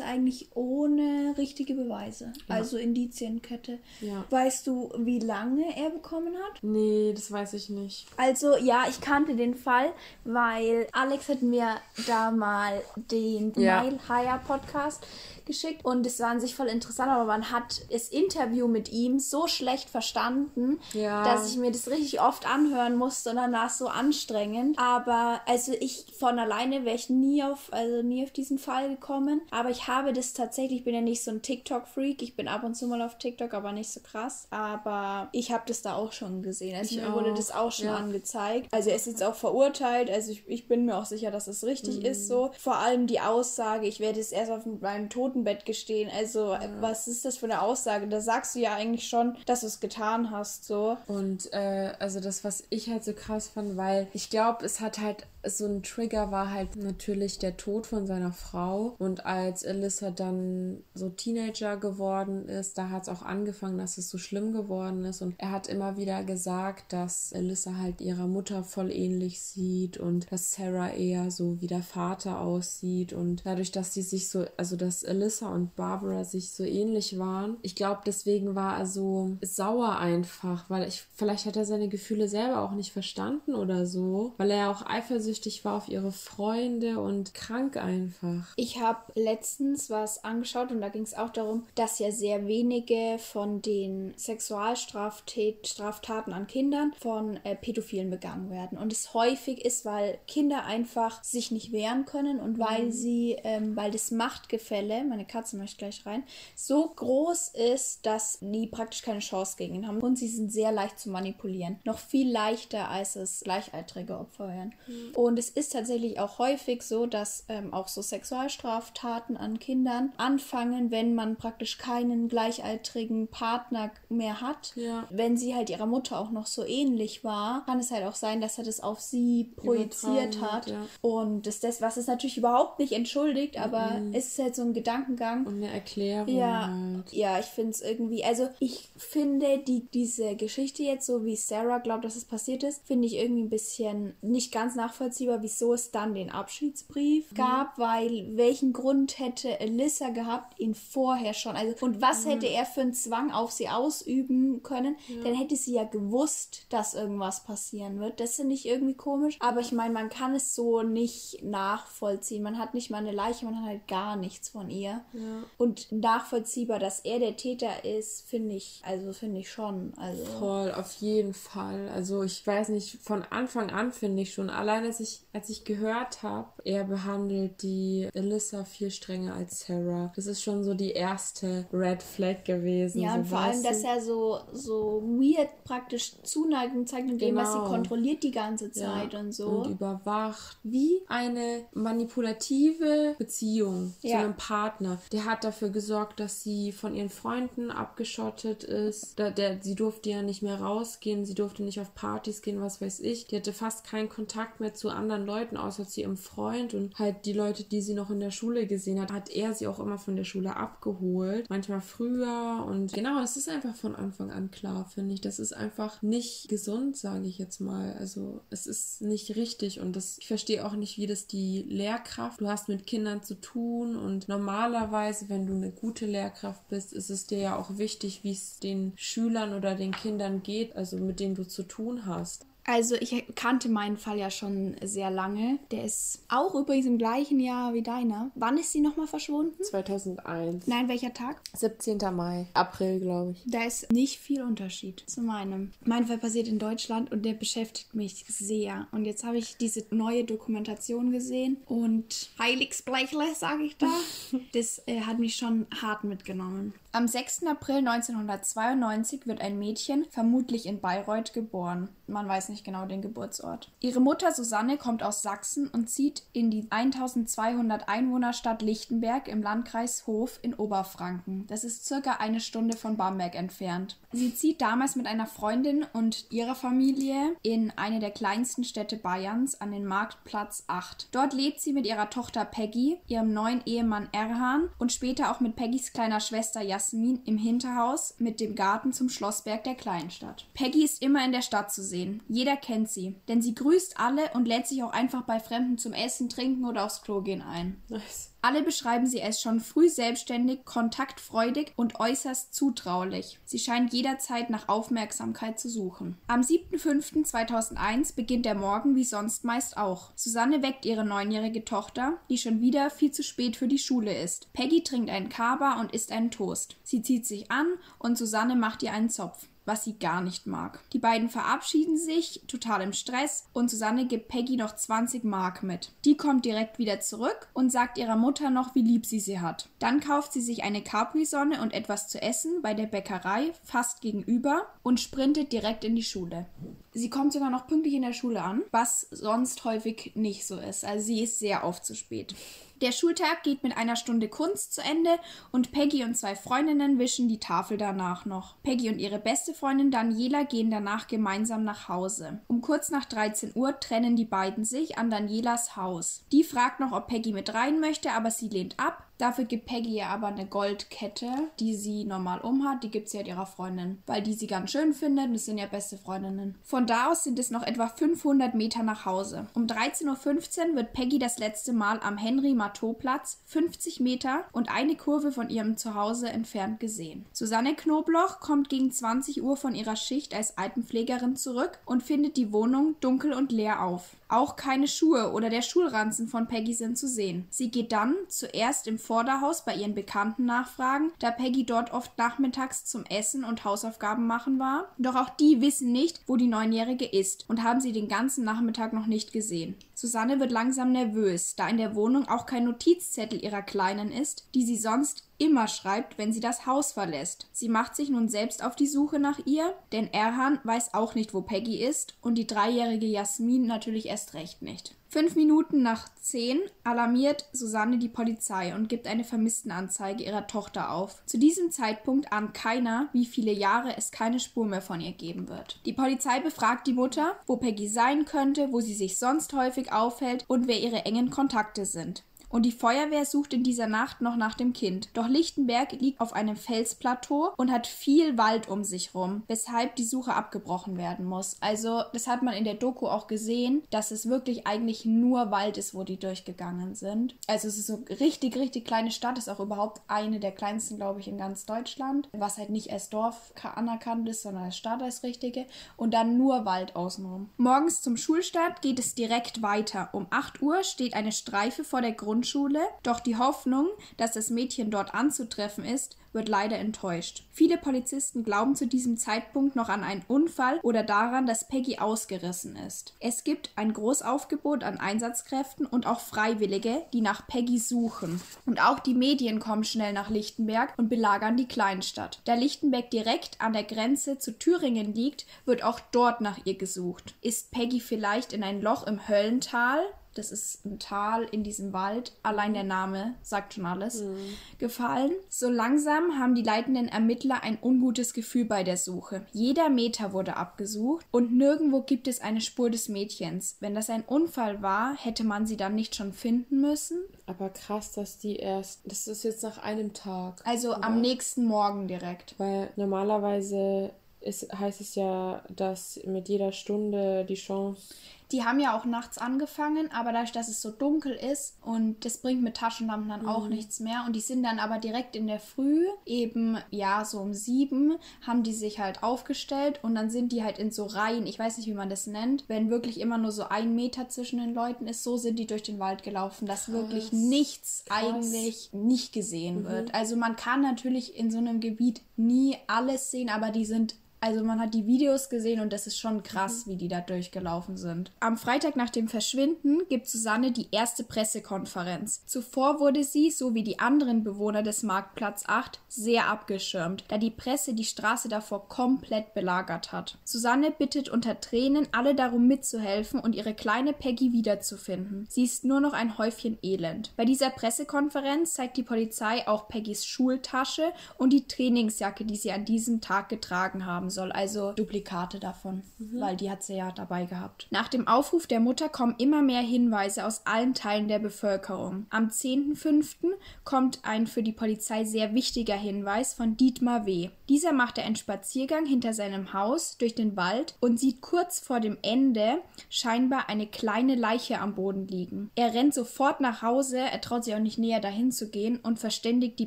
eigentlich 0.00 0.50
ohne 0.54 1.34
richtige 1.36 1.74
Beweise. 1.74 2.32
Ja. 2.48 2.54
Also 2.54 2.76
Indizienkette. 2.76 3.80
Ja. 4.00 4.24
Weißt 4.30 4.68
du, 4.68 4.92
wie 4.98 5.18
lange 5.18 5.64
er 5.76 5.90
bekommen 5.90 6.34
hat? 6.34 6.62
Nee, 6.62 7.12
das 7.12 7.32
weiß 7.32 7.54
ich 7.54 7.68
nicht. 7.68 8.06
Also, 8.16 8.56
ja, 8.56 8.84
ich 8.88 9.00
kannte 9.00 9.34
den 9.34 9.56
Fall, 9.56 9.92
weil 10.24 10.86
Alex 10.92 11.28
hat 11.28 11.42
mir 11.42 11.76
da 12.06 12.30
mal 12.30 12.80
den 13.10 13.52
ja. 13.56 13.82
Mile 13.82 13.98
Higher 14.08 14.38
Podcast 14.46 15.04
geschickt 15.48 15.84
und 15.84 16.06
es 16.06 16.20
war 16.20 16.28
an 16.28 16.40
sich 16.40 16.54
voll 16.54 16.68
interessant, 16.68 17.10
aber 17.10 17.24
man 17.24 17.50
hat 17.50 17.82
das 17.90 18.08
Interview 18.08 18.68
mit 18.68 18.92
ihm 18.92 19.18
so 19.18 19.48
schlecht 19.48 19.90
verstanden, 19.90 20.78
ja. 20.92 21.24
dass 21.24 21.50
ich 21.50 21.56
mir 21.56 21.72
das 21.72 21.88
richtig 21.88 22.20
oft 22.20 22.48
anhören 22.48 22.96
musste 22.96 23.30
und 23.30 23.36
danach 23.36 23.70
so 23.70 23.88
anstrengend. 23.88 24.78
Aber 24.78 25.40
also 25.46 25.72
ich 25.80 26.06
von 26.18 26.38
alleine 26.38 26.84
wäre 26.84 26.94
ich 26.94 27.10
nie 27.10 27.42
auf, 27.42 27.72
also 27.72 28.02
nie 28.02 28.22
auf 28.22 28.30
diesen 28.30 28.58
Fall 28.58 28.90
gekommen. 28.90 29.40
Aber 29.50 29.70
ich 29.70 29.88
habe 29.88 30.12
das 30.12 30.34
tatsächlich, 30.34 30.80
ich 30.80 30.84
bin 30.84 30.94
ja 30.94 31.00
nicht 31.00 31.24
so 31.24 31.30
ein 31.30 31.42
TikTok-Freak. 31.42 32.22
Ich 32.22 32.36
bin 32.36 32.46
ab 32.48 32.62
und 32.64 32.74
zu 32.74 32.86
mal 32.86 33.02
auf 33.02 33.18
TikTok, 33.18 33.54
aber 33.54 33.72
nicht 33.72 33.90
so 33.90 34.00
krass. 34.00 34.46
Aber 34.50 35.28
ich 35.32 35.50
habe 35.52 35.64
das 35.66 35.82
da 35.82 35.94
auch 35.94 36.12
schon 36.12 36.42
gesehen. 36.42 36.76
Also 36.76 36.94
ich 36.94 37.02
mir 37.02 37.10
auch. 37.10 37.16
wurde 37.16 37.34
das 37.34 37.50
auch 37.50 37.72
schon 37.72 37.86
ja. 37.86 37.96
angezeigt. 37.96 38.68
Also 38.72 38.90
er 38.90 38.96
ist 38.96 39.06
jetzt 39.06 39.22
auch 39.22 39.34
verurteilt. 39.34 40.10
Also 40.10 40.32
ich, 40.32 40.46
ich 40.46 40.68
bin 40.68 40.84
mir 40.84 40.96
auch 40.96 41.06
sicher, 41.06 41.30
dass 41.30 41.48
es 41.48 41.64
richtig 41.64 42.00
mhm. 42.00 42.04
ist 42.04 42.28
so. 42.28 42.50
Vor 42.58 42.76
allem 42.76 43.06
die 43.06 43.20
Aussage, 43.20 43.86
ich 43.86 44.00
werde 44.00 44.18
jetzt 44.18 44.32
erst 44.32 44.50
auf 44.50 44.66
meinem 44.66 45.08
Totenbett 45.38 45.64
gestehen. 45.64 46.10
Also 46.14 46.52
ja. 46.52 46.68
was 46.80 47.08
ist 47.08 47.24
das 47.24 47.38
für 47.38 47.46
eine 47.46 47.62
Aussage? 47.62 48.08
Da 48.08 48.20
sagst 48.20 48.54
du 48.54 48.60
ja 48.60 48.74
eigentlich 48.74 49.08
schon, 49.08 49.36
dass 49.46 49.60
du 49.60 49.66
es 49.66 49.80
getan 49.80 50.30
hast 50.30 50.64
so. 50.64 50.96
Und 51.06 51.52
äh, 51.52 51.92
also 51.98 52.20
das, 52.20 52.44
was 52.44 52.64
ich 52.70 52.88
halt 52.88 53.04
so 53.04 53.12
krass 53.12 53.48
fand, 53.48 53.76
weil 53.76 54.08
ich 54.12 54.30
glaube, 54.30 54.64
es 54.64 54.80
hat 54.80 54.98
halt 54.98 55.26
so 55.46 55.66
ein 55.66 55.82
Trigger 55.82 56.30
war 56.30 56.50
halt 56.50 56.76
natürlich 56.76 57.38
der 57.38 57.56
Tod 57.56 57.86
von 57.86 58.06
seiner 58.06 58.32
Frau. 58.32 58.94
Und 58.98 59.26
als 59.26 59.64
Alyssa 59.64 60.10
dann 60.10 60.82
so 60.94 61.08
Teenager 61.10 61.76
geworden 61.76 62.48
ist, 62.48 62.78
da 62.78 62.90
hat 62.90 63.02
es 63.02 63.08
auch 63.08 63.22
angefangen, 63.22 63.78
dass 63.78 63.98
es 63.98 64.10
so 64.10 64.18
schlimm 64.18 64.52
geworden 64.52 65.04
ist. 65.04 65.22
Und 65.22 65.34
er 65.38 65.50
hat 65.50 65.68
immer 65.68 65.96
wieder 65.96 66.24
gesagt, 66.24 66.92
dass 66.92 67.32
Alyssa 67.32 67.76
halt 67.76 68.00
ihrer 68.00 68.26
Mutter 68.26 68.64
voll 68.64 68.92
ähnlich 68.92 69.40
sieht 69.40 69.98
und 69.98 70.30
dass 70.32 70.52
Sarah 70.52 70.90
eher 70.90 71.30
so 71.30 71.60
wie 71.60 71.66
der 71.66 71.82
Vater 71.82 72.40
aussieht. 72.40 73.12
Und 73.12 73.46
dadurch, 73.46 73.70
dass 73.70 73.94
sie 73.94 74.02
sich 74.02 74.28
so, 74.28 74.44
also 74.56 74.76
dass 74.76 75.04
Alyssa 75.04 75.27
und 75.28 75.76
Barbara 75.76 76.24
sich 76.24 76.50
so 76.50 76.64
ähnlich 76.64 77.18
waren, 77.18 77.58
ich 77.62 77.74
glaube, 77.74 78.00
deswegen 78.06 78.54
war 78.54 78.78
er 78.78 78.86
so 78.86 79.36
sauer 79.42 79.98
einfach, 79.98 80.70
weil 80.70 80.88
ich, 80.88 81.04
vielleicht 81.14 81.46
hat 81.46 81.56
er 81.56 81.64
seine 81.64 81.88
Gefühle 81.88 82.28
selber 82.28 82.62
auch 82.62 82.72
nicht 82.72 82.92
verstanden 82.92 83.54
oder 83.54 83.86
so, 83.86 84.34
weil 84.36 84.50
er 84.50 84.70
auch 84.70 84.84
eifersüchtig 84.86 85.64
war 85.64 85.76
auf 85.76 85.88
ihre 85.88 86.12
Freunde 86.12 87.00
und 87.00 87.34
krank 87.34 87.76
einfach. 87.76 88.52
Ich 88.56 88.80
habe 88.80 89.12
letztens 89.14 89.90
was 89.90 90.24
angeschaut 90.24 90.70
und 90.70 90.80
da 90.80 90.88
ging 90.88 91.02
es 91.02 91.14
auch 91.14 91.30
darum, 91.30 91.66
dass 91.74 91.98
ja 91.98 92.10
sehr 92.10 92.46
wenige 92.46 93.18
von 93.18 93.62
den 93.62 94.14
Sexualstraftaten 94.16 96.32
an 96.32 96.46
Kindern 96.46 96.92
von 96.98 97.38
äh, 97.44 97.56
Pädophilen 97.56 98.10
begangen 98.10 98.50
werden. 98.50 98.78
Und 98.78 98.92
es 98.92 99.14
häufig 99.14 99.64
ist, 99.64 99.84
weil 99.84 100.18
Kinder 100.26 100.64
einfach 100.64 101.22
sich 101.22 101.50
nicht 101.50 101.72
wehren 101.72 102.04
können 102.04 102.40
und 102.40 102.58
weil 102.58 102.86
mhm. 102.86 102.92
sie, 102.92 103.36
ähm, 103.44 103.76
weil 103.76 103.90
das 103.90 104.10
Machtgefälle, 104.10 105.04
meine 105.18 105.26
Katze 105.26 105.56
möchte 105.56 105.78
gleich 105.78 106.06
rein, 106.06 106.22
so 106.54 106.92
groß 106.94 107.48
ist, 107.48 108.06
dass 108.06 108.38
die 108.40 108.68
praktisch 108.68 109.02
keine 109.02 109.18
Chance 109.18 109.56
gegen 109.56 109.74
ihn 109.74 109.88
haben. 109.88 110.00
Und 110.00 110.16
sie 110.16 110.28
sind 110.28 110.52
sehr 110.52 110.70
leicht 110.70 110.98
zu 110.98 111.10
manipulieren. 111.10 111.80
Noch 111.84 111.98
viel 111.98 112.30
leichter, 112.30 112.88
als 112.88 113.16
es 113.16 113.40
gleichaltrige 113.40 114.16
Opfer 114.16 114.48
wären. 114.48 114.74
Mhm. 114.86 115.16
Und 115.16 115.38
es 115.38 115.50
ist 115.50 115.72
tatsächlich 115.72 116.20
auch 116.20 116.38
häufig 116.38 116.82
so, 116.82 117.06
dass 117.06 117.44
ähm, 117.48 117.74
auch 117.74 117.88
so 117.88 118.00
Sexualstraftaten 118.00 119.36
an 119.36 119.58
Kindern 119.58 120.12
anfangen, 120.18 120.92
wenn 120.92 121.16
man 121.16 121.36
praktisch 121.36 121.78
keinen 121.78 122.28
gleichaltrigen 122.28 123.26
Partner 123.26 123.90
mehr 124.08 124.40
hat. 124.40 124.72
Ja. 124.76 125.08
Wenn 125.10 125.36
sie 125.36 125.56
halt 125.56 125.68
ihrer 125.68 125.86
Mutter 125.86 126.20
auch 126.20 126.30
noch 126.30 126.46
so 126.46 126.64
ähnlich 126.64 127.24
war, 127.24 127.64
kann 127.66 127.80
es 127.80 127.90
halt 127.90 128.04
auch 128.04 128.14
sein, 128.14 128.40
dass 128.40 128.56
er 128.58 128.64
das 128.64 128.80
auf 128.80 129.00
sie 129.00 129.52
projiziert 129.56 130.40
hat. 130.40 130.68
Ja. 130.68 130.86
Und 131.00 131.46
das, 131.48 131.58
das, 131.58 131.82
was 131.82 131.96
es 131.96 132.06
natürlich 132.06 132.38
überhaupt 132.38 132.78
nicht 132.78 132.92
entschuldigt, 132.92 133.58
aber 133.58 133.98
mhm. 133.98 134.14
es 134.14 134.28
ist 134.28 134.38
halt 134.38 134.54
so 134.54 134.62
ein 134.62 134.74
Gedankengang. 134.98 135.46
Und 135.46 135.56
eine 135.56 135.72
Erklärung. 135.72 136.28
Ja, 136.28 136.68
halt. 136.68 137.12
ja 137.12 137.38
ich 137.38 137.46
finde 137.46 137.70
es 137.70 137.80
irgendwie, 137.80 138.24
also 138.24 138.48
ich 138.58 138.90
finde 138.96 139.58
die, 139.58 139.86
diese 139.92 140.36
Geschichte 140.36 140.82
jetzt, 140.82 141.06
so 141.06 141.24
wie 141.24 141.36
Sarah 141.36 141.78
glaubt, 141.78 142.04
dass 142.04 142.16
es 142.16 142.24
passiert 142.24 142.62
ist, 142.62 142.86
finde 142.86 143.06
ich 143.06 143.14
irgendwie 143.14 143.42
ein 143.42 143.50
bisschen 143.50 144.14
nicht 144.22 144.52
ganz 144.52 144.74
nachvollziehbar 144.74 145.42
wieso 145.42 145.74
es 145.74 145.90
dann 145.90 146.14
den 146.14 146.30
Abschiedsbrief 146.30 147.30
mhm. 147.32 147.36
gab, 147.36 147.78
weil 147.78 148.36
welchen 148.36 148.72
Grund 148.72 149.18
hätte 149.18 149.60
Alyssa 149.60 150.10
gehabt, 150.10 150.58
ihn 150.58 150.74
vorher 150.74 151.34
schon. 151.34 151.56
Also, 151.56 151.74
und 151.84 152.00
was 152.00 152.24
mhm. 152.24 152.30
hätte 152.30 152.46
er 152.46 152.66
für 152.66 152.82
einen 152.82 152.94
Zwang 152.94 153.30
auf 153.30 153.52
sie 153.52 153.68
ausüben 153.68 154.62
können? 154.62 154.96
Ja. 155.08 155.24
Dann 155.24 155.34
hätte 155.34 155.56
sie 155.56 155.74
ja 155.74 155.84
gewusst, 155.84 156.66
dass 156.70 156.94
irgendwas 156.94 157.44
passieren 157.44 158.00
wird. 158.00 158.20
Das 158.20 158.36
finde 158.36 158.54
ich 158.54 158.66
irgendwie 158.66 158.94
komisch. 158.94 159.36
Aber 159.40 159.60
ich 159.60 159.72
meine, 159.72 159.94
man 159.94 160.08
kann 160.08 160.34
es 160.34 160.54
so 160.54 160.82
nicht 160.82 161.42
nachvollziehen. 161.42 162.42
Man 162.42 162.58
hat 162.58 162.74
nicht 162.74 162.90
mal 162.90 162.98
eine 162.98 163.12
Leiche, 163.12 163.44
man 163.44 163.60
hat 163.60 163.66
halt 163.66 163.88
gar 163.88 164.16
nichts 164.16 164.48
von 164.48 164.70
ihr. 164.70 164.87
Ja. 165.12 165.42
Und 165.56 165.90
nachvollziehbar, 165.92 166.78
dass 166.78 167.00
er 167.00 167.18
der 167.18 167.36
Täter 167.36 167.84
ist, 167.84 168.28
finde 168.28 168.54
ich, 168.54 168.80
also 168.84 169.12
finde 169.12 169.40
ich 169.40 169.50
schon. 169.50 169.92
Also. 169.96 170.24
Voll, 170.38 170.72
auf 170.72 170.92
jeden 170.96 171.34
Fall. 171.34 171.88
Also 171.88 172.22
ich 172.22 172.46
weiß 172.46 172.70
nicht, 172.70 172.98
von 173.02 173.22
Anfang 173.30 173.70
an 173.70 173.92
finde 173.92 174.22
ich 174.22 174.34
schon, 174.34 174.50
allein 174.50 174.84
als 174.84 175.00
ich, 175.00 175.22
als 175.32 175.48
ich 175.48 175.64
gehört 175.64 176.22
habe, 176.22 176.48
er 176.64 176.84
behandelt 176.84 177.62
die 177.62 178.08
Alyssa 178.14 178.64
viel 178.64 178.90
strenger 178.90 179.34
als 179.34 179.66
Sarah. 179.66 180.12
Das 180.16 180.26
ist 180.26 180.42
schon 180.42 180.64
so 180.64 180.74
die 180.74 180.92
erste 180.92 181.66
Red 181.72 182.02
Flag 182.02 182.44
gewesen. 182.44 183.00
Ja, 183.00 183.12
so 183.12 183.18
und 183.18 183.24
vor 183.26 183.38
allem, 183.38 183.62
dass 183.62 183.82
er 183.82 184.00
so, 184.00 184.40
so 184.52 185.02
weird 185.02 185.64
praktisch 185.64 186.20
Zuneigung 186.22 186.86
zeigt 186.86 187.10
und 187.10 187.18
genau. 187.18 187.30
dem, 187.30 187.36
was 187.36 187.52
sie 187.52 187.58
kontrolliert 187.60 188.22
die 188.22 188.30
ganze 188.30 188.70
Zeit 188.70 189.12
ja. 189.12 189.20
und 189.20 189.32
so. 189.32 189.48
Und 189.48 189.72
überwacht. 189.72 190.58
Wie 190.62 191.02
eine 191.08 191.64
manipulative 191.72 193.14
Beziehung 193.18 193.94
ja. 194.02 194.10
zu 194.10 194.16
einem 194.18 194.36
Partner. 194.36 194.77
Der 195.12 195.24
hat 195.24 195.44
dafür 195.44 195.70
gesorgt, 195.70 196.20
dass 196.20 196.42
sie 196.42 196.72
von 196.72 196.94
ihren 196.94 197.08
Freunden 197.08 197.70
abgeschottet 197.70 198.64
ist. 198.64 199.18
Der, 199.18 199.30
der, 199.30 199.62
sie 199.62 199.74
durfte 199.74 200.10
ja 200.10 200.22
nicht 200.22 200.42
mehr 200.42 200.60
rausgehen, 200.60 201.24
sie 201.24 201.34
durfte 201.34 201.62
nicht 201.62 201.80
auf 201.80 201.94
Partys 201.94 202.42
gehen, 202.42 202.60
was 202.60 202.80
weiß 202.80 203.00
ich. 203.00 203.26
Die 203.26 203.36
hatte 203.36 203.52
fast 203.52 203.84
keinen 203.84 204.08
Kontakt 204.08 204.60
mehr 204.60 204.74
zu 204.74 204.90
anderen 204.90 205.26
Leuten, 205.26 205.56
außer 205.56 205.86
zu 205.86 206.00
ihrem 206.00 206.16
Freund 206.16 206.74
und 206.74 206.98
halt 206.98 207.24
die 207.24 207.32
Leute, 207.32 207.64
die 207.64 207.82
sie 207.82 207.94
noch 207.94 208.10
in 208.10 208.20
der 208.20 208.30
Schule 208.30 208.66
gesehen 208.66 209.00
hat, 209.00 209.12
hat 209.12 209.30
er 209.30 209.54
sie 209.54 209.66
auch 209.66 209.80
immer 209.80 209.98
von 209.98 210.16
der 210.16 210.24
Schule 210.24 210.56
abgeholt. 210.56 211.48
Manchmal 211.48 211.80
früher 211.80 212.64
und 212.66 212.92
genau, 212.92 213.22
es 213.22 213.36
ist 213.36 213.48
einfach 213.48 213.74
von 213.74 213.94
Anfang 213.94 214.30
an 214.30 214.50
klar, 214.50 214.86
finde 214.86 215.14
ich. 215.14 215.20
Das 215.20 215.38
ist 215.38 215.52
einfach 215.52 216.02
nicht 216.02 216.48
gesund, 216.48 216.96
sage 216.96 217.26
ich 217.26 217.38
jetzt 217.38 217.60
mal. 217.60 217.96
Also 217.98 218.40
es 218.50 218.66
ist 218.66 219.02
nicht 219.02 219.36
richtig 219.36 219.80
und 219.80 219.96
das, 219.96 220.18
ich 220.18 220.26
verstehe 220.26 220.64
auch 220.64 220.74
nicht, 220.74 220.98
wie 220.98 221.06
das 221.06 221.26
die 221.26 221.62
Lehrkraft, 221.62 222.40
du 222.40 222.48
hast 222.48 222.68
mit 222.68 222.86
Kindern 222.86 223.22
zu 223.22 223.34
tun 223.40 223.96
und 223.96 224.28
normalerweise, 224.68 225.28
wenn 225.28 225.46
du 225.46 225.54
eine 225.54 225.70
gute 225.70 226.06
Lehrkraft 226.06 226.68
bist, 226.68 226.92
ist 226.92 227.10
es 227.10 227.26
dir 227.26 227.38
ja 227.38 227.56
auch 227.56 227.78
wichtig, 227.78 228.20
wie 228.22 228.32
es 228.32 228.58
den 228.58 228.92
Schülern 228.96 229.54
oder 229.54 229.74
den 229.74 229.92
Kindern 229.92 230.42
geht, 230.42 230.76
also 230.76 230.98
mit 230.98 231.20
denen 231.20 231.34
du 231.34 231.46
zu 231.46 231.62
tun 231.62 232.06
hast. 232.06 232.46
Also 232.68 232.96
ich 232.96 233.24
kannte 233.34 233.70
meinen 233.70 233.96
Fall 233.96 234.18
ja 234.18 234.30
schon 234.30 234.76
sehr 234.82 235.10
lange. 235.10 235.58
Der 235.70 235.84
ist 235.84 236.20
auch 236.28 236.54
übrigens 236.54 236.84
im 236.84 236.98
gleichen 236.98 237.40
Jahr 237.40 237.72
wie 237.72 237.82
deiner. 237.82 238.30
Wann 238.34 238.58
ist 238.58 238.72
sie 238.72 238.82
nochmal 238.82 239.06
verschwunden? 239.06 239.64
2001. 239.64 240.66
Nein, 240.66 240.86
welcher 240.86 241.14
Tag? 241.14 241.40
17. 241.54 241.96
Mai. 242.14 242.46
April, 242.52 243.00
glaube 243.00 243.32
ich. 243.32 243.42
Da 243.46 243.64
ist 243.64 243.90
nicht 243.90 244.18
viel 244.18 244.42
Unterschied 244.42 245.02
zu 245.06 245.22
meinem. 245.22 245.72
Mein 245.82 246.06
Fall 246.06 246.18
passiert 246.18 246.46
in 246.46 246.58
Deutschland 246.58 247.10
und 247.10 247.24
der 247.24 247.32
beschäftigt 247.32 247.94
mich 247.94 248.26
sehr. 248.28 248.86
Und 248.92 249.06
jetzt 249.06 249.24
habe 249.24 249.38
ich 249.38 249.56
diese 249.56 249.86
neue 249.90 250.24
Dokumentation 250.24 251.10
gesehen 251.10 251.56
und 251.64 252.28
Heiligsblechle, 252.38 253.34
sage 253.34 253.62
ich 253.62 253.78
da. 253.78 253.90
das 254.52 254.82
äh, 254.84 255.00
hat 255.00 255.18
mich 255.18 255.36
schon 255.36 255.66
hart 255.80 256.04
mitgenommen. 256.04 256.74
Am 256.90 257.06
6. 257.06 257.46
April 257.46 257.86
1992 257.86 259.26
wird 259.26 259.42
ein 259.42 259.58
Mädchen, 259.58 260.06
vermutlich 260.10 260.64
in 260.64 260.80
Bayreuth, 260.80 261.34
geboren. 261.34 261.90
Man 262.06 262.26
weiß 262.26 262.48
nicht 262.48 262.64
genau 262.64 262.86
den 262.86 263.02
Geburtsort. 263.02 263.70
Ihre 263.80 264.00
Mutter 264.00 264.32
Susanne 264.32 264.78
kommt 264.78 265.02
aus 265.02 265.20
Sachsen 265.20 265.68
und 265.68 265.90
zieht 265.90 266.22
in 266.32 266.50
die 266.50 266.66
1200 266.70 267.90
Einwohnerstadt 267.90 268.62
Lichtenberg 268.62 269.28
im 269.28 269.42
Landkreis 269.42 270.06
Hof 270.06 270.38
in 270.40 270.54
Oberfranken. 270.54 271.46
Das 271.46 271.62
ist 271.62 271.84
circa 271.84 272.12
eine 272.12 272.40
Stunde 272.40 272.74
von 272.74 272.96
Bamberg 272.96 273.34
entfernt. 273.34 273.98
Sie 274.12 274.34
zieht 274.34 274.62
damals 274.62 274.96
mit 274.96 275.06
einer 275.06 275.26
Freundin 275.26 275.84
und 275.92 276.24
ihrer 276.30 276.54
Familie 276.54 277.36
in 277.42 277.70
eine 277.76 278.00
der 278.00 278.10
kleinsten 278.10 278.64
Städte 278.64 278.96
Bayerns 278.96 279.60
an 279.60 279.72
den 279.72 279.84
Marktplatz 279.84 280.64
8. 280.66 281.08
Dort 281.12 281.34
lebt 281.34 281.60
sie 281.60 281.74
mit 281.74 281.84
ihrer 281.84 282.08
Tochter 282.08 282.46
Peggy, 282.46 282.98
ihrem 283.06 283.34
neuen 283.34 283.60
Ehemann 283.66 284.08
Erhan 284.12 284.70
und 284.78 284.90
später 284.90 285.30
auch 285.30 285.40
mit 285.40 285.54
Peggys 285.54 285.92
kleiner 285.92 286.20
Schwester 286.20 286.62
Jasmin 286.62 286.78
Jasmin 286.88 287.20
im 287.26 287.36
Hinterhaus 287.36 288.14
mit 288.18 288.40
dem 288.40 288.54
Garten 288.54 288.94
zum 288.94 289.10
Schlossberg 289.10 289.62
der 289.64 289.74
Kleinstadt. 289.74 290.46
Peggy 290.54 290.84
ist 290.84 291.02
immer 291.02 291.22
in 291.22 291.32
der 291.32 291.42
Stadt 291.42 291.70
zu 291.70 291.82
sehen. 291.82 292.22
Jeder 292.28 292.56
kennt 292.56 292.88
sie, 292.88 293.16
denn 293.28 293.42
sie 293.42 293.54
grüßt 293.54 294.00
alle 294.00 294.30
und 294.32 294.48
lädt 294.48 294.66
sich 294.66 294.82
auch 294.82 294.92
einfach 294.92 295.22
bei 295.22 295.38
Fremden 295.38 295.76
zum 295.76 295.92
Essen, 295.92 296.30
Trinken 296.30 296.64
oder 296.64 296.86
aufs 296.86 297.02
Klo 297.02 297.20
gehen 297.20 297.42
ein. 297.42 297.82
Nice. 297.90 298.30
Alle 298.40 298.62
beschreiben 298.62 299.06
sie 299.06 299.22
als 299.22 299.40
schon 299.40 299.60
früh 299.60 299.88
selbstständig, 299.88 300.64
kontaktfreudig 300.64 301.72
und 301.76 301.98
äußerst 301.98 302.54
zutraulich. 302.54 303.40
Sie 303.44 303.58
scheint 303.58 303.92
jederzeit 303.92 304.48
nach 304.48 304.68
Aufmerksamkeit 304.68 305.58
zu 305.58 305.68
suchen. 305.68 306.16
Am 306.28 306.42
7.5.2001 306.42 308.14
beginnt 308.14 308.46
der 308.46 308.54
Morgen 308.54 308.94
wie 308.94 309.04
sonst 309.04 309.44
meist 309.44 309.76
auch. 309.76 310.12
Susanne 310.14 310.62
weckt 310.62 310.84
ihre 310.84 311.04
neunjährige 311.04 311.64
Tochter, 311.64 312.18
die 312.30 312.38
schon 312.38 312.60
wieder 312.60 312.90
viel 312.90 313.10
zu 313.10 313.24
spät 313.24 313.56
für 313.56 313.68
die 313.68 313.78
Schule 313.78 314.16
ist. 314.16 314.52
Peggy 314.52 314.84
trinkt 314.84 315.10
einen 315.10 315.28
Kaba 315.28 315.80
und 315.80 315.92
isst 315.92 316.12
einen 316.12 316.30
Toast. 316.30 316.76
Sie 316.84 317.02
zieht 317.02 317.26
sich 317.26 317.50
an 317.50 317.66
und 317.98 318.16
Susanne 318.16 318.54
macht 318.54 318.82
ihr 318.84 318.92
einen 318.92 319.10
Zopf 319.10 319.48
was 319.68 319.84
sie 319.84 319.98
gar 319.98 320.20
nicht 320.20 320.46
mag. 320.48 320.80
Die 320.92 320.98
beiden 320.98 321.28
verabschieden 321.28 321.96
sich, 321.96 322.42
total 322.48 322.82
im 322.82 322.92
Stress, 322.92 323.46
und 323.52 323.70
Susanne 323.70 324.06
gibt 324.06 324.26
Peggy 324.26 324.56
noch 324.56 324.74
20 324.74 325.22
Mark 325.22 325.62
mit. 325.62 325.92
Die 326.04 326.16
kommt 326.16 326.44
direkt 326.44 326.78
wieder 326.78 326.98
zurück 326.98 327.46
und 327.52 327.70
sagt 327.70 327.98
ihrer 327.98 328.16
Mutter 328.16 328.50
noch, 328.50 328.74
wie 328.74 328.82
lieb 328.82 329.06
sie 329.06 329.20
sie 329.20 329.38
hat. 329.38 329.68
Dann 329.78 330.00
kauft 330.00 330.32
sie 330.32 330.40
sich 330.40 330.64
eine 330.64 330.82
Capri-Sonne 330.82 331.62
und 331.62 331.72
etwas 331.72 332.08
zu 332.08 332.20
essen 332.20 332.62
bei 332.62 332.74
der 332.74 332.86
Bäckerei 332.86 333.52
fast 333.62 334.00
gegenüber 334.00 334.66
und 334.82 334.98
sprintet 334.98 335.52
direkt 335.52 335.84
in 335.84 335.94
die 335.94 336.02
Schule. 336.02 336.46
Sie 336.92 337.10
kommt 337.10 337.32
sogar 337.32 337.50
noch 337.50 337.66
pünktlich 337.66 337.94
in 337.94 338.02
der 338.02 338.12
Schule 338.12 338.42
an, 338.42 338.62
was 338.70 339.02
sonst 339.10 339.64
häufig 339.64 340.12
nicht 340.14 340.46
so 340.46 340.58
ist. 340.58 340.84
Also 340.84 341.06
sie 341.06 341.22
ist 341.22 341.38
sehr 341.38 341.64
oft 341.64 341.84
zu 341.84 341.94
spät. 341.94 342.34
Der 342.80 342.92
Schultag 342.92 343.42
geht 343.42 343.64
mit 343.64 343.76
einer 343.76 343.96
Stunde 343.96 344.28
Kunst 344.28 344.72
zu 344.72 344.82
Ende 344.82 345.18
und 345.50 345.72
Peggy 345.72 346.04
und 346.04 346.16
zwei 346.16 346.36
Freundinnen 346.36 347.00
wischen 347.00 347.28
die 347.28 347.40
Tafel 347.40 347.76
danach 347.76 348.24
noch. 348.24 348.54
Peggy 348.62 348.88
und 348.88 349.00
ihre 349.00 349.18
beste 349.18 349.52
Freundin 349.52 349.90
Daniela 349.90 350.44
gehen 350.44 350.70
danach 350.70 351.08
gemeinsam 351.08 351.64
nach 351.64 351.88
Hause. 351.88 352.40
Um 352.46 352.60
kurz 352.60 352.90
nach 352.90 353.04
13 353.04 353.52
Uhr 353.54 353.80
trennen 353.80 354.14
die 354.14 354.24
beiden 354.24 354.64
sich 354.64 354.96
an 354.96 355.10
Danielas 355.10 355.76
Haus. 355.76 356.24
Die 356.30 356.44
fragt 356.44 356.78
noch, 356.78 356.92
ob 356.92 357.08
Peggy 357.08 357.32
mit 357.32 357.52
rein 357.52 357.80
möchte, 357.80 358.12
aber 358.12 358.30
sie 358.30 358.48
lehnt 358.48 358.78
ab. 358.78 359.07
Dafür 359.18 359.44
gibt 359.44 359.66
Peggy 359.66 359.96
ihr 359.96 360.06
aber 360.06 360.28
eine 360.28 360.46
Goldkette, 360.46 361.28
die 361.58 361.74
sie 361.74 362.04
normal 362.04 362.40
umhat. 362.40 362.84
Die 362.84 362.90
gibt 362.90 363.08
sie 363.08 363.18
halt 363.18 363.26
ihrer 363.26 363.46
Freundin, 363.46 363.98
weil 364.06 364.22
die 364.22 364.32
sie 364.32 364.46
ganz 364.46 364.70
schön 364.70 364.94
findet. 364.94 365.34
Das 365.34 365.44
sind 365.44 365.58
ja 365.58 365.66
beste 365.66 365.98
Freundinnen. 365.98 366.54
Von 366.62 366.86
da 366.86 367.10
aus 367.10 367.24
sind 367.24 367.38
es 367.38 367.50
noch 367.50 367.64
etwa 367.64 367.88
500 367.88 368.54
Meter 368.54 368.84
nach 368.84 369.06
Hause. 369.06 369.48
Um 369.54 369.66
13.15 369.66 370.70
Uhr 370.70 370.76
wird 370.76 370.92
Peggy 370.92 371.18
das 371.18 371.38
letzte 371.38 371.72
Mal 371.72 371.98
am 372.00 372.16
Henry 372.16 372.54
Matteau-Platz 372.54 373.40
50 373.46 373.98
Meter 373.98 374.44
und 374.52 374.70
eine 374.70 374.94
Kurve 374.94 375.32
von 375.32 375.50
ihrem 375.50 375.76
Zuhause 375.76 376.28
entfernt 376.28 376.78
gesehen. 376.78 377.26
Susanne 377.32 377.74
Knobloch 377.74 378.38
kommt 378.38 378.68
gegen 378.68 378.92
20 378.92 379.42
Uhr 379.42 379.56
von 379.56 379.74
ihrer 379.74 379.96
Schicht 379.96 380.32
als 380.32 380.56
Altenpflegerin 380.56 381.34
zurück 381.34 381.80
und 381.84 382.04
findet 382.04 382.36
die 382.36 382.52
Wohnung 382.52 382.94
dunkel 383.00 383.32
und 383.32 383.50
leer 383.50 383.82
auf. 383.82 384.17
Auch 384.28 384.56
keine 384.56 384.88
Schuhe 384.88 385.32
oder 385.32 385.48
der 385.48 385.62
Schulranzen 385.62 386.28
von 386.28 386.48
Peggy 386.48 386.74
sind 386.74 386.98
zu 386.98 387.08
sehen. 387.08 387.46
Sie 387.50 387.70
geht 387.70 387.92
dann 387.92 388.14
zuerst 388.28 388.86
im 388.86 388.98
Vorderhaus 388.98 389.64
bei 389.64 389.74
ihren 389.74 389.94
Bekannten 389.94 390.44
nachfragen, 390.44 391.12
da 391.18 391.30
Peggy 391.30 391.64
dort 391.64 391.92
oft 391.92 392.16
nachmittags 392.18 392.84
zum 392.84 393.04
Essen 393.06 393.42
und 393.42 393.64
Hausaufgaben 393.64 394.26
machen 394.26 394.58
war. 394.58 394.92
Doch 394.98 395.16
auch 395.16 395.30
die 395.30 395.62
wissen 395.62 395.92
nicht, 395.92 396.20
wo 396.26 396.36
die 396.36 396.46
Neunjährige 396.46 397.06
ist 397.06 397.48
und 397.48 397.62
haben 397.62 397.80
sie 397.80 397.92
den 397.92 398.08
ganzen 398.08 398.44
Nachmittag 398.44 398.92
noch 398.92 399.06
nicht 399.06 399.32
gesehen. 399.32 399.76
Susanne 400.00 400.38
wird 400.38 400.52
langsam 400.52 400.92
nervös, 400.92 401.56
da 401.56 401.68
in 401.68 401.76
der 401.76 401.96
Wohnung 401.96 402.28
auch 402.28 402.46
kein 402.46 402.62
Notizzettel 402.62 403.42
ihrer 403.42 403.62
Kleinen 403.62 404.12
ist, 404.12 404.46
die 404.54 404.64
sie 404.64 404.76
sonst 404.76 405.24
immer 405.38 405.66
schreibt, 405.66 406.18
wenn 406.18 406.32
sie 406.32 406.38
das 406.38 406.66
Haus 406.66 406.92
verlässt. 406.92 407.48
Sie 407.50 407.68
macht 407.68 407.96
sich 407.96 408.08
nun 408.08 408.28
selbst 408.28 408.62
auf 408.62 408.76
die 408.76 408.86
Suche 408.86 409.18
nach 409.18 409.40
ihr, 409.44 409.74
denn 409.90 410.06
Erhan 410.12 410.60
weiß 410.62 410.94
auch 410.94 411.16
nicht, 411.16 411.34
wo 411.34 411.42
Peggy 411.42 411.82
ist 411.82 412.14
und 412.20 412.36
die 412.36 412.46
dreijährige 412.46 413.06
Jasmin 413.06 413.66
natürlich 413.66 414.06
erst 414.06 414.34
recht 414.34 414.62
nicht. 414.62 414.94
Fünf 415.10 415.36
Minuten 415.36 415.82
nach 415.82 416.06
zehn 416.20 416.60
alarmiert 416.84 417.48
Susanne 417.52 417.96
die 417.96 418.10
Polizei 418.10 418.74
und 418.74 418.90
gibt 418.90 419.06
eine 419.06 419.24
Vermisstenanzeige 419.24 420.22
ihrer 420.22 420.46
Tochter 420.46 420.92
auf. 420.92 421.24
Zu 421.24 421.38
diesem 421.38 421.70
Zeitpunkt 421.70 422.30
ahnt 422.30 422.52
keiner, 422.52 423.08
wie 423.14 423.24
viele 423.24 423.52
Jahre 423.52 423.96
es 423.96 424.10
keine 424.10 424.38
Spur 424.38 424.66
mehr 424.66 424.82
von 424.82 425.00
ihr 425.00 425.12
geben 425.12 425.48
wird. 425.48 425.80
Die 425.86 425.94
Polizei 425.94 426.40
befragt 426.40 426.86
die 426.86 426.92
Mutter, 426.92 427.36
wo 427.46 427.56
Peggy 427.56 427.88
sein 427.88 428.26
könnte, 428.26 428.70
wo 428.70 428.80
sie 428.82 428.92
sich 428.92 429.18
sonst 429.18 429.54
häufig 429.54 429.92
aufhält 429.92 430.44
und 430.46 430.68
wer 430.68 430.78
ihre 430.78 431.06
engen 431.06 431.30
Kontakte 431.30 431.86
sind. 431.86 432.22
Und 432.48 432.64
die 432.64 432.72
Feuerwehr 432.72 433.24
sucht 433.24 433.52
in 433.52 433.62
dieser 433.62 433.86
Nacht 433.86 434.20
noch 434.20 434.36
nach 434.36 434.54
dem 434.54 434.72
Kind. 434.72 435.08
Doch 435.14 435.28
Lichtenberg 435.28 435.92
liegt 435.92 436.20
auf 436.20 436.32
einem 436.32 436.56
Felsplateau 436.56 437.52
und 437.56 437.70
hat 437.70 437.86
viel 437.86 438.38
Wald 438.38 438.68
um 438.68 438.84
sich 438.84 439.14
rum, 439.14 439.42
weshalb 439.46 439.96
die 439.96 440.04
Suche 440.04 440.34
abgebrochen 440.34 440.96
werden 440.96 441.24
muss. 441.24 441.56
Also, 441.60 442.02
das 442.12 442.26
hat 442.26 442.42
man 442.42 442.54
in 442.54 442.64
der 442.64 442.74
Doku 442.74 443.06
auch 443.06 443.26
gesehen, 443.26 443.82
dass 443.90 444.10
es 444.10 444.28
wirklich 444.28 444.66
eigentlich 444.66 445.04
nur 445.04 445.50
Wald 445.50 445.76
ist, 445.76 445.94
wo 445.94 446.04
die 446.04 446.18
durchgegangen 446.18 446.94
sind. 446.94 447.36
Also, 447.46 447.68
es 447.68 447.78
ist 447.78 447.86
so 447.86 448.04
richtig, 448.20 448.56
richtig 448.56 448.84
kleine 448.84 449.10
Stadt, 449.10 449.38
ist 449.38 449.48
auch 449.48 449.60
überhaupt 449.60 450.02
eine 450.08 450.40
der 450.40 450.52
kleinsten, 450.52 450.96
glaube 450.96 451.20
ich, 451.20 451.28
in 451.28 451.38
ganz 451.38 451.66
Deutschland, 451.66 452.28
was 452.32 452.58
halt 452.58 452.70
nicht 452.70 452.92
als 452.92 453.10
Dorf 453.10 453.52
anerkannt 453.62 454.28
ist, 454.28 454.42
sondern 454.42 454.64
als 454.64 454.76
Stadt 454.76 455.02
als 455.02 455.22
richtige. 455.22 455.66
Und 455.96 456.14
dann 456.14 456.38
nur 456.38 456.64
Wald 456.64 456.96
außenrum. 456.96 457.50
Morgens 457.56 458.00
zum 458.00 458.16
Schulstart 458.16 458.82
geht 458.82 458.98
es 458.98 459.14
direkt 459.14 459.62
weiter. 459.62 460.08
Um 460.12 460.26
8 460.30 460.62
Uhr 460.62 460.82
steht 460.84 461.14
eine 461.14 461.32
Streife 461.32 461.84
vor 461.84 462.00
der 462.00 462.12
Grundschule, 462.38 462.86
doch 463.02 463.18
die 463.18 463.36
Hoffnung, 463.36 463.88
dass 464.16 464.30
das 464.30 464.48
Mädchen 464.48 464.92
dort 464.92 465.12
anzutreffen 465.12 465.84
ist, 465.84 466.16
wird 466.32 466.48
leider 466.48 466.78
enttäuscht. 466.78 467.42
Viele 467.50 467.78
Polizisten 467.78 468.44
glauben 468.44 468.76
zu 468.76 468.86
diesem 468.86 469.16
Zeitpunkt 469.16 469.74
noch 469.74 469.88
an 469.88 470.04
einen 470.04 470.24
Unfall 470.28 470.78
oder 470.84 471.02
daran, 471.02 471.46
dass 471.46 471.66
Peggy 471.66 471.98
ausgerissen 471.98 472.76
ist. 472.76 473.14
Es 473.18 473.42
gibt 473.42 473.70
ein 473.74 473.92
Großaufgebot 473.92 474.84
an 474.84 475.00
Einsatzkräften 475.00 475.84
und 475.84 476.06
auch 476.06 476.20
Freiwillige, 476.20 477.02
die 477.12 477.22
nach 477.22 477.48
Peggy 477.48 477.78
suchen. 477.78 478.40
Und 478.66 478.80
auch 478.80 479.00
die 479.00 479.14
Medien 479.14 479.58
kommen 479.58 479.82
schnell 479.82 480.12
nach 480.12 480.30
Lichtenberg 480.30 480.92
und 480.96 481.08
belagern 481.08 481.56
die 481.56 481.66
Kleinstadt. 481.66 482.40
Da 482.44 482.54
Lichtenberg 482.54 483.10
direkt 483.10 483.60
an 483.60 483.72
der 483.72 483.84
Grenze 483.84 484.38
zu 484.38 484.56
Thüringen 484.56 485.12
liegt, 485.12 485.44
wird 485.64 485.82
auch 485.82 485.98
dort 486.12 486.40
nach 486.40 486.58
ihr 486.64 486.78
gesucht. 486.78 487.34
Ist 487.40 487.72
Peggy 487.72 487.98
vielleicht 487.98 488.52
in 488.52 488.62
ein 488.62 488.80
Loch 488.80 489.08
im 489.08 489.28
Höllental 489.28 490.04
das 490.38 490.52
ist 490.52 490.84
ein 490.86 490.98
Tal 490.98 491.44
in 491.50 491.64
diesem 491.64 491.92
Wald, 491.92 492.32
allein 492.42 492.72
der 492.72 492.84
Name 492.84 493.34
sagt 493.42 493.74
schon 493.74 493.86
alles, 493.86 494.22
mhm. 494.22 494.36
gefallen. 494.78 495.32
So 495.48 495.68
langsam 495.68 496.38
haben 496.38 496.54
die 496.54 496.62
leitenden 496.62 497.08
Ermittler 497.08 497.62
ein 497.62 497.78
ungutes 497.82 498.32
Gefühl 498.32 498.64
bei 498.64 498.84
der 498.84 498.96
Suche. 498.96 499.44
Jeder 499.52 499.88
Meter 499.88 500.32
wurde 500.32 500.56
abgesucht 500.56 501.26
und 501.30 501.56
nirgendwo 501.56 502.02
gibt 502.02 502.28
es 502.28 502.40
eine 502.40 502.60
Spur 502.60 502.88
des 502.88 503.08
Mädchens. 503.08 503.76
Wenn 503.80 503.94
das 503.94 504.10
ein 504.10 504.22
Unfall 504.22 504.80
war, 504.80 505.16
hätte 505.16 505.44
man 505.44 505.66
sie 505.66 505.76
dann 505.76 505.96
nicht 505.96 506.14
schon 506.14 506.32
finden 506.32 506.80
müssen? 506.80 507.18
Aber 507.46 507.70
krass, 507.70 508.12
dass 508.12 508.38
die 508.38 508.56
erst. 508.56 509.00
Das 509.04 509.26
ist 509.26 509.42
jetzt 509.42 509.62
nach 509.62 509.78
einem 509.78 510.12
Tag. 510.12 510.62
Also 510.64 510.90
oder? 510.90 511.04
am 511.04 511.20
nächsten 511.20 511.64
Morgen 511.64 512.06
direkt. 512.06 512.54
Weil 512.58 512.90
normalerweise 512.96 514.12
ist, 514.40 514.72
heißt 514.72 515.00
es 515.00 515.14
ja, 515.14 515.64
dass 515.68 516.20
mit 516.24 516.48
jeder 516.48 516.72
Stunde 516.72 517.44
die 517.44 517.54
Chance 517.54 518.14
die 518.52 518.64
haben 518.64 518.80
ja 518.80 518.96
auch 518.96 519.04
nachts 519.04 519.38
angefangen, 519.38 520.10
aber 520.12 520.32
dadurch, 520.32 520.52
dass 520.52 520.68
es 520.68 520.80
so 520.80 520.90
dunkel 520.90 521.32
ist 521.32 521.76
und 521.82 522.24
das 522.24 522.38
bringt 522.38 522.62
mit 522.62 522.76
Taschenlampen 522.76 523.28
dann 523.28 523.42
mhm. 523.42 523.48
auch 523.48 523.68
nichts 523.68 524.00
mehr. 524.00 524.24
Und 524.26 524.34
die 524.34 524.40
sind 524.40 524.62
dann 524.62 524.78
aber 524.78 524.98
direkt 524.98 525.36
in 525.36 525.46
der 525.46 525.60
Früh, 525.60 526.06
eben 526.24 526.78
ja, 526.90 527.24
so 527.24 527.40
um 527.40 527.52
sieben, 527.52 528.16
haben 528.46 528.62
die 528.62 528.72
sich 528.72 528.98
halt 528.98 529.22
aufgestellt 529.22 530.00
und 530.02 530.14
dann 530.14 530.30
sind 530.30 530.52
die 530.52 530.64
halt 530.64 530.78
in 530.78 530.90
so 530.90 531.04
Reihen, 531.04 531.46
ich 531.46 531.58
weiß 531.58 531.76
nicht, 531.76 531.88
wie 531.88 531.94
man 531.94 532.08
das 532.08 532.26
nennt, 532.26 532.64
wenn 532.68 532.90
wirklich 532.90 533.20
immer 533.20 533.38
nur 533.38 533.52
so 533.52 533.64
ein 533.64 533.94
Meter 533.94 534.28
zwischen 534.28 534.58
den 534.58 534.74
Leuten 534.74 535.06
ist, 535.06 535.24
so 535.24 535.36
sind 535.36 535.58
die 535.58 535.66
durch 535.66 535.82
den 535.82 535.98
Wald 535.98 536.22
gelaufen, 536.22 536.66
dass 536.66 536.86
Krass. 536.86 536.94
wirklich 536.94 537.32
nichts 537.32 538.04
Krass. 538.06 538.24
eigentlich 538.24 538.90
nicht 538.92 539.32
gesehen 539.32 539.80
mhm. 539.82 539.88
wird. 539.88 540.14
Also 540.14 540.36
man 540.36 540.56
kann 540.56 540.80
natürlich 540.80 541.36
in 541.36 541.50
so 541.50 541.58
einem 541.58 541.80
Gebiet 541.80 542.22
nie 542.36 542.76
alles 542.86 543.30
sehen, 543.30 543.50
aber 543.50 543.70
die 543.70 543.84
sind 543.84 544.14
also 544.40 544.64
man 544.64 544.80
hat 544.80 544.94
die 544.94 545.06
Videos 545.06 545.48
gesehen 545.48 545.80
und 545.80 545.92
das 545.92 546.06
ist 546.06 546.18
schon 546.18 546.42
krass, 546.42 546.86
mhm. 546.86 546.90
wie 546.90 546.96
die 546.96 547.08
da 547.08 547.20
durchgelaufen 547.20 547.96
sind. 547.96 548.30
Am 548.40 548.56
Freitag 548.56 548.96
nach 548.96 549.10
dem 549.10 549.28
Verschwinden 549.28 550.02
gibt 550.08 550.28
Susanne 550.28 550.72
die 550.72 550.88
erste 550.92 551.24
Pressekonferenz. 551.24 552.42
Zuvor 552.46 553.00
wurde 553.00 553.24
sie, 553.24 553.50
so 553.50 553.74
wie 553.74 553.82
die 553.82 553.98
anderen 553.98 554.44
Bewohner 554.44 554.82
des 554.82 555.02
Marktplatz 555.02 555.64
8, 555.66 556.00
sehr 556.08 556.48
abgeschirmt, 556.48 557.24
da 557.28 557.38
die 557.38 557.50
Presse 557.50 557.94
die 557.94 558.04
Straße 558.04 558.48
davor 558.48 558.88
komplett 558.88 559.54
belagert 559.54 560.12
hat. 560.12 560.38
Susanne 560.44 560.90
bittet 560.90 561.28
unter 561.28 561.60
Tränen 561.60 562.06
alle 562.12 562.34
darum 562.34 562.66
mitzuhelfen 562.66 563.40
und 563.40 563.54
ihre 563.54 563.74
kleine 563.74 564.12
Peggy 564.12 564.52
wiederzufinden. 564.52 565.46
Sie 565.48 565.64
ist 565.64 565.84
nur 565.84 566.00
noch 566.00 566.12
ein 566.12 566.38
Häufchen 566.38 566.78
Elend. 566.82 567.32
Bei 567.36 567.44
dieser 567.44 567.70
Pressekonferenz 567.70 568.74
zeigt 568.74 568.96
die 568.96 569.02
Polizei 569.02 569.66
auch 569.66 569.88
Peggys 569.88 570.24
Schultasche 570.24 571.12
und 571.36 571.52
die 571.52 571.66
Trainingsjacke, 571.66 572.44
die 572.44 572.56
sie 572.56 572.72
an 572.72 572.84
diesem 572.84 573.20
Tag 573.20 573.48
getragen 573.48 574.06
haben 574.06 574.27
haben 574.28 574.30
soll, 574.30 574.52
also 574.52 574.92
Duplikate 574.92 575.58
davon, 575.58 576.02
mhm. 576.18 576.40
weil 576.40 576.56
die 576.56 576.70
hat 576.70 576.82
sie 576.82 576.96
ja 576.96 577.10
dabei 577.10 577.46
gehabt. 577.46 577.86
Nach 577.90 578.08
dem 578.08 578.28
Aufruf 578.28 578.66
der 578.66 578.80
Mutter 578.80 579.08
kommen 579.08 579.34
immer 579.38 579.62
mehr 579.62 579.80
Hinweise 579.80 580.46
aus 580.46 580.62
allen 580.64 580.94
Teilen 580.94 581.28
der 581.28 581.38
Bevölkerung. 581.38 582.26
Am 582.30 582.48
10.05. 582.48 583.52
kommt 583.84 584.20
ein 584.22 584.46
für 584.46 584.62
die 584.62 584.72
Polizei 584.72 585.24
sehr 585.24 585.54
wichtiger 585.54 585.96
Hinweis 585.96 586.54
von 586.54 586.76
Dietmar 586.76 587.26
W. 587.26 587.50
Dieser 587.68 587.92
machte 587.92 588.22
einen 588.22 588.36
Spaziergang 588.36 589.06
hinter 589.06 589.32
seinem 589.32 589.72
Haus 589.72 590.16
durch 590.18 590.34
den 590.34 590.56
Wald 590.56 590.94
und 591.00 591.18
sieht 591.18 591.40
kurz 591.40 591.80
vor 591.80 592.00
dem 592.00 592.18
Ende 592.22 592.78
scheinbar 593.08 593.68
eine 593.68 593.86
kleine 593.86 594.34
Leiche 594.34 594.80
am 594.80 594.94
Boden 594.94 595.26
liegen. 595.26 595.70
Er 595.74 595.94
rennt 595.94 596.14
sofort 596.14 596.60
nach 596.60 596.82
Hause, 596.82 597.18
er 597.18 597.40
traut 597.40 597.64
sich 597.64 597.74
auch 597.74 597.78
nicht 597.78 597.98
näher 597.98 598.20
dahin 598.20 598.52
zu 598.52 598.70
gehen 598.70 598.98
und 599.02 599.18
verständigt 599.18 599.78
die 599.78 599.86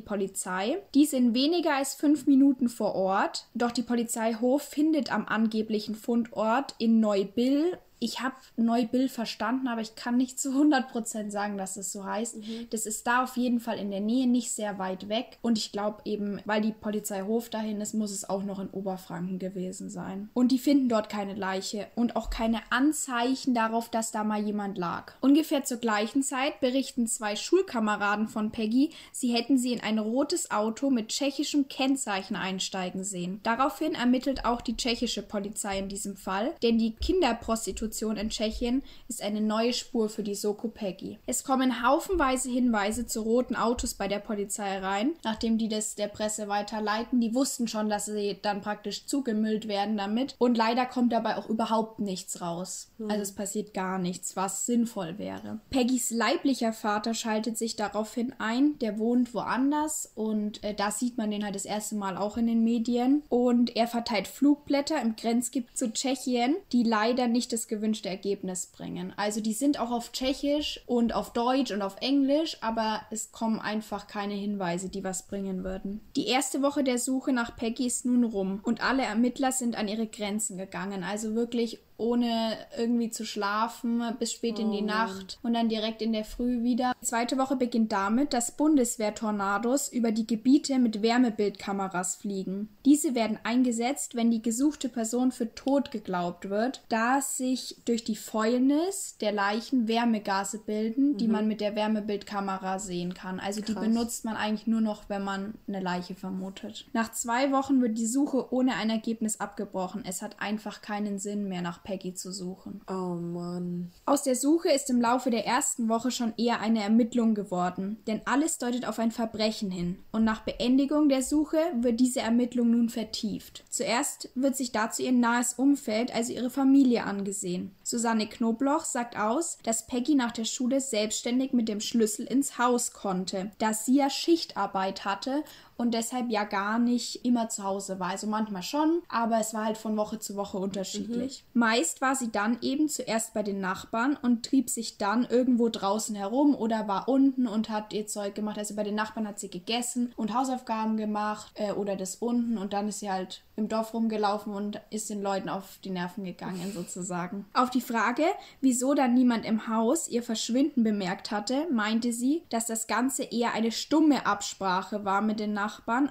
Polizei. 0.00 0.78
Die 0.94 1.06
sind 1.06 1.34
weniger 1.34 1.74
als 1.76 1.94
fünf 1.94 2.26
Minuten 2.26 2.68
vor 2.68 2.94
Ort, 2.94 3.46
doch 3.54 3.72
die 3.72 3.82
Polizei 3.82 4.31
Hof 4.40 4.62
findet 4.62 5.12
am 5.12 5.26
angeblichen 5.26 5.94
Fundort 5.94 6.74
in 6.78 7.00
Neubill 7.00 7.78
ich 8.02 8.20
habe 8.20 8.34
Neubill 8.56 9.08
verstanden, 9.08 9.68
aber 9.68 9.80
ich 9.80 9.94
kann 9.94 10.16
nicht 10.16 10.40
zu 10.40 10.50
100% 10.50 11.30
sagen, 11.30 11.56
dass 11.56 11.76
es 11.76 11.92
so 11.92 12.04
heißt. 12.04 12.38
Mhm. 12.38 12.66
Das 12.70 12.84
ist 12.84 13.06
da 13.06 13.22
auf 13.22 13.36
jeden 13.36 13.60
Fall 13.60 13.78
in 13.78 13.92
der 13.92 14.00
Nähe, 14.00 14.26
nicht 14.26 14.50
sehr 14.50 14.78
weit 14.78 15.08
weg. 15.08 15.38
Und 15.40 15.56
ich 15.56 15.70
glaube 15.70 16.02
eben, 16.04 16.40
weil 16.44 16.60
die 16.60 16.72
Polizei 16.72 17.22
Hof 17.22 17.48
dahin 17.48 17.80
ist, 17.80 17.94
muss 17.94 18.10
es 18.10 18.28
auch 18.28 18.42
noch 18.42 18.58
in 18.58 18.70
Oberfranken 18.70 19.38
gewesen 19.38 19.88
sein. 19.88 20.30
Und 20.34 20.50
die 20.50 20.58
finden 20.58 20.88
dort 20.88 21.08
keine 21.08 21.34
Leiche 21.34 21.86
und 21.94 22.16
auch 22.16 22.28
keine 22.28 22.60
Anzeichen 22.70 23.54
darauf, 23.54 23.88
dass 23.88 24.10
da 24.10 24.24
mal 24.24 24.42
jemand 24.42 24.78
lag. 24.78 25.12
Ungefähr 25.20 25.62
zur 25.62 25.78
gleichen 25.78 26.24
Zeit 26.24 26.58
berichten 26.60 27.06
zwei 27.06 27.36
Schulkameraden 27.36 28.26
von 28.26 28.50
Peggy, 28.50 28.90
sie 29.12 29.32
hätten 29.32 29.58
sie 29.58 29.72
in 29.72 29.80
ein 29.80 30.00
rotes 30.00 30.50
Auto 30.50 30.90
mit 30.90 31.08
tschechischem 31.08 31.68
Kennzeichen 31.68 32.34
einsteigen 32.34 33.04
sehen. 33.04 33.38
Daraufhin 33.44 33.94
ermittelt 33.94 34.44
auch 34.44 34.60
die 34.60 34.76
tschechische 34.76 35.22
Polizei 35.22 35.78
in 35.78 35.88
diesem 35.88 36.16
Fall, 36.16 36.52
denn 36.62 36.78
die 36.78 36.94
Kinderprostitution 36.94 37.91
Prostitution 37.92 38.16
in 38.16 38.30
Tschechien 38.30 38.82
ist 39.08 39.22
eine 39.22 39.40
neue 39.40 39.72
Spur 39.72 40.08
für 40.08 40.22
die 40.22 40.34
Soko 40.34 40.68
Peggy. 40.68 41.18
Es 41.26 41.44
kommen 41.44 41.86
haufenweise 41.86 42.50
Hinweise 42.50 43.06
zu 43.06 43.20
roten 43.20 43.54
Autos 43.54 43.94
bei 43.94 44.08
der 44.08 44.18
Polizei 44.18 44.78
rein, 44.78 45.12
nachdem 45.24 45.58
die 45.58 45.68
das 45.68 45.94
der 45.94 46.08
Presse 46.08 46.48
weiterleiten. 46.48 47.20
Die 47.20 47.34
wussten 47.34 47.68
schon, 47.68 47.90
dass 47.90 48.06
sie 48.06 48.38
dann 48.40 48.62
praktisch 48.62 49.06
zugemüllt 49.06 49.68
werden 49.68 49.98
damit. 49.98 50.34
Und 50.38 50.56
leider 50.56 50.86
kommt 50.86 51.12
dabei 51.12 51.36
auch 51.36 51.48
überhaupt 51.48 52.00
nichts 52.00 52.40
raus. 52.40 52.90
Hm. 52.98 53.10
Also 53.10 53.22
es 53.22 53.32
passiert 53.32 53.74
gar 53.74 53.98
nichts, 53.98 54.36
was 54.36 54.64
sinnvoll 54.64 55.18
wäre. 55.18 55.60
Peggys 55.70 56.10
leiblicher 56.10 56.72
Vater 56.72 57.12
schaltet 57.12 57.58
sich 57.58 57.76
daraufhin 57.76 58.34
ein. 58.38 58.78
Der 58.78 58.98
wohnt 58.98 59.34
woanders 59.34 60.10
und 60.14 60.64
äh, 60.64 60.74
da 60.74 60.90
sieht 60.90 61.18
man 61.18 61.30
den 61.30 61.44
halt 61.44 61.54
das 61.54 61.66
erste 61.66 61.96
Mal 61.96 62.16
auch 62.16 62.38
in 62.38 62.46
den 62.46 62.64
Medien. 62.64 63.22
Und 63.28 63.76
er 63.76 63.86
verteilt 63.86 64.28
Flugblätter 64.28 65.00
im 65.02 65.16
Grenzgebiet 65.16 65.76
zu 65.76 65.92
Tschechien, 65.92 66.56
die 66.72 66.82
leider 66.82 67.28
nicht 67.28 67.52
das 67.52 67.68
gewünschte 67.82 68.08
Ergebnis 68.08 68.66
bringen. 68.66 69.12
Also 69.16 69.40
die 69.40 69.52
sind 69.52 69.80
auch 69.80 69.90
auf 69.90 70.12
Tschechisch 70.12 70.80
und 70.86 71.12
auf 71.12 71.32
Deutsch 71.32 71.72
und 71.72 71.82
auf 71.82 71.96
Englisch, 72.00 72.58
aber 72.60 73.00
es 73.10 73.32
kommen 73.32 73.58
einfach 73.58 74.06
keine 74.06 74.34
Hinweise, 74.34 74.88
die 74.88 75.02
was 75.02 75.26
bringen 75.26 75.64
würden. 75.64 76.00
Die 76.14 76.28
erste 76.28 76.62
Woche 76.62 76.84
der 76.84 76.98
Suche 76.98 77.32
nach 77.32 77.56
Peggy 77.56 77.86
ist 77.86 78.06
nun 78.06 78.22
rum 78.22 78.60
und 78.62 78.84
alle 78.84 79.02
Ermittler 79.02 79.50
sind 79.50 79.76
an 79.76 79.88
ihre 79.88 80.06
Grenzen 80.06 80.56
gegangen. 80.58 81.02
Also 81.02 81.34
wirklich 81.34 81.80
ohne 81.96 82.56
irgendwie 82.76 83.10
zu 83.10 83.24
schlafen 83.24 84.02
bis 84.18 84.32
spät 84.32 84.58
in 84.58 84.72
die 84.72 84.82
oh. 84.82 84.86
Nacht 84.86 85.38
und 85.42 85.54
dann 85.54 85.68
direkt 85.68 86.02
in 86.02 86.12
der 86.12 86.24
Früh 86.24 86.62
wieder. 86.62 86.92
Die 87.00 87.06
zweite 87.06 87.38
Woche 87.38 87.56
beginnt 87.56 87.92
damit, 87.92 88.32
dass 88.32 88.56
Bundeswehr-Tornados 88.56 89.88
über 89.88 90.12
die 90.12 90.26
Gebiete 90.26 90.78
mit 90.78 91.02
Wärmebildkameras 91.02 92.16
fliegen. 92.16 92.68
Diese 92.84 93.14
werden 93.14 93.38
eingesetzt, 93.44 94.16
wenn 94.16 94.30
die 94.30 94.42
gesuchte 94.42 94.88
Person 94.88 95.32
für 95.32 95.54
tot 95.54 95.90
geglaubt 95.90 96.50
wird, 96.50 96.82
da 96.88 97.20
sich 97.20 97.76
durch 97.84 98.04
die 98.04 98.16
Fäulnis 98.16 99.16
der 99.20 99.32
Leichen 99.32 99.88
Wärmegase 99.88 100.58
bilden, 100.58 101.16
die 101.16 101.26
mhm. 101.26 101.32
man 101.32 101.48
mit 101.48 101.60
der 101.60 101.76
Wärmebildkamera 101.76 102.78
sehen 102.78 103.14
kann. 103.14 103.40
Also 103.40 103.60
Krass. 103.60 103.74
die 103.74 103.80
benutzt 103.80 104.24
man 104.24 104.36
eigentlich 104.36 104.66
nur 104.66 104.80
noch, 104.80 105.08
wenn 105.08 105.22
man 105.22 105.54
eine 105.68 105.80
Leiche 105.80 106.14
vermutet. 106.14 106.86
Nach 106.92 107.12
zwei 107.12 107.52
Wochen 107.52 107.80
wird 107.80 107.98
die 107.98 108.06
Suche 108.06 108.52
ohne 108.52 108.74
ein 108.74 108.90
Ergebnis 108.90 109.40
abgebrochen. 109.40 110.04
Es 110.04 110.22
hat 110.22 110.40
einfach 110.40 110.82
keinen 110.82 111.18
Sinn 111.18 111.48
mehr 111.48 111.62
nach 111.62 111.81
nach 111.82 111.92
Peggy 111.92 112.14
zu 112.14 112.32
suchen. 112.32 112.80
Oh 112.88 113.14
Mann. 113.14 113.90
Aus 114.06 114.22
der 114.22 114.36
Suche 114.36 114.70
ist 114.70 114.90
im 114.90 115.00
Laufe 115.00 115.30
der 115.30 115.46
ersten 115.46 115.88
Woche 115.88 116.10
schon 116.10 116.34
eher 116.36 116.60
eine 116.60 116.82
Ermittlung 116.82 117.34
geworden, 117.34 117.98
denn 118.06 118.22
alles 118.24 118.58
deutet 118.58 118.86
auf 118.86 118.98
ein 118.98 119.10
Verbrechen 119.10 119.70
hin. 119.70 119.98
Und 120.12 120.24
nach 120.24 120.42
Beendigung 120.42 121.08
der 121.08 121.22
Suche 121.22 121.58
wird 121.80 122.00
diese 122.00 122.20
Ermittlung 122.20 122.70
nun 122.70 122.88
vertieft. 122.88 123.64
Zuerst 123.68 124.30
wird 124.34 124.56
sich 124.56 124.72
dazu 124.72 125.02
ihr 125.02 125.12
nahes 125.12 125.54
Umfeld, 125.54 126.14
also 126.14 126.32
ihre 126.32 126.50
Familie, 126.50 127.04
angesehen. 127.04 127.72
Susanne 127.82 128.28
Knobloch 128.28 128.84
sagt 128.84 129.18
aus, 129.18 129.58
dass 129.62 129.86
Peggy 129.86 130.14
nach 130.14 130.32
der 130.32 130.44
Schule 130.44 130.80
selbstständig 130.80 131.52
mit 131.52 131.68
dem 131.68 131.80
Schlüssel 131.80 132.26
ins 132.26 132.58
Haus 132.58 132.92
konnte, 132.92 133.50
da 133.58 133.72
sie 133.74 133.96
ja 133.96 134.10
Schichtarbeit 134.10 135.04
hatte 135.04 135.42
und 135.76 135.92
deshalb 135.94 136.30
ja 136.30 136.44
gar 136.44 136.78
nicht 136.78 137.24
immer 137.24 137.48
zu 137.48 137.64
Hause 137.64 137.98
war. 138.00 138.10
Also 138.10 138.26
manchmal 138.26 138.62
schon, 138.62 139.02
aber 139.08 139.38
es 139.38 139.54
war 139.54 139.64
halt 139.64 139.78
von 139.78 139.96
Woche 139.96 140.18
zu 140.18 140.36
Woche 140.36 140.58
unterschiedlich. 140.58 141.44
Mhm. 141.52 141.60
Meist 141.60 142.00
war 142.00 142.14
sie 142.14 142.30
dann 142.30 142.58
eben 142.60 142.88
zuerst 142.88 143.34
bei 143.34 143.42
den 143.42 143.60
Nachbarn 143.60 144.16
und 144.20 144.44
trieb 144.44 144.70
sich 144.70 144.98
dann 144.98 145.24
irgendwo 145.24 145.68
draußen 145.68 146.14
herum 146.14 146.54
oder 146.54 146.88
war 146.88 147.08
unten 147.08 147.46
und 147.46 147.70
hat 147.70 147.92
ihr 147.92 148.06
Zeug 148.06 148.34
gemacht. 148.34 148.58
Also 148.58 148.74
bei 148.74 148.84
den 148.84 148.94
Nachbarn 148.94 149.26
hat 149.26 149.40
sie 149.40 149.50
gegessen 149.50 150.12
und 150.16 150.34
Hausaufgaben 150.34 150.96
gemacht 150.96 151.52
äh, 151.54 151.72
oder 151.72 151.96
das 151.96 152.16
unten 152.16 152.58
und 152.58 152.72
dann 152.72 152.88
ist 152.88 153.00
sie 153.00 153.10
halt 153.10 153.42
im 153.56 153.68
Dorf 153.68 153.92
rumgelaufen 153.92 154.54
und 154.54 154.80
ist 154.90 155.10
den 155.10 155.22
Leuten 155.22 155.48
auf 155.48 155.78
die 155.84 155.90
Nerven 155.90 156.24
gegangen 156.24 156.72
sozusagen. 156.74 157.46
Auf 157.52 157.70
die 157.70 157.80
Frage, 157.80 158.24
wieso 158.60 158.94
dann 158.94 159.14
niemand 159.14 159.44
im 159.44 159.68
Haus 159.68 160.08
ihr 160.08 160.22
Verschwinden 160.22 160.84
bemerkt 160.84 161.30
hatte, 161.30 161.66
meinte 161.70 162.12
sie, 162.12 162.42
dass 162.50 162.66
das 162.66 162.86
Ganze 162.86 163.24
eher 163.24 163.52
eine 163.52 163.72
stumme 163.72 164.26
Absprache 164.26 165.04
war 165.04 165.22
mit 165.22 165.40
den 165.40 165.52
Nachbarn. 165.52 165.61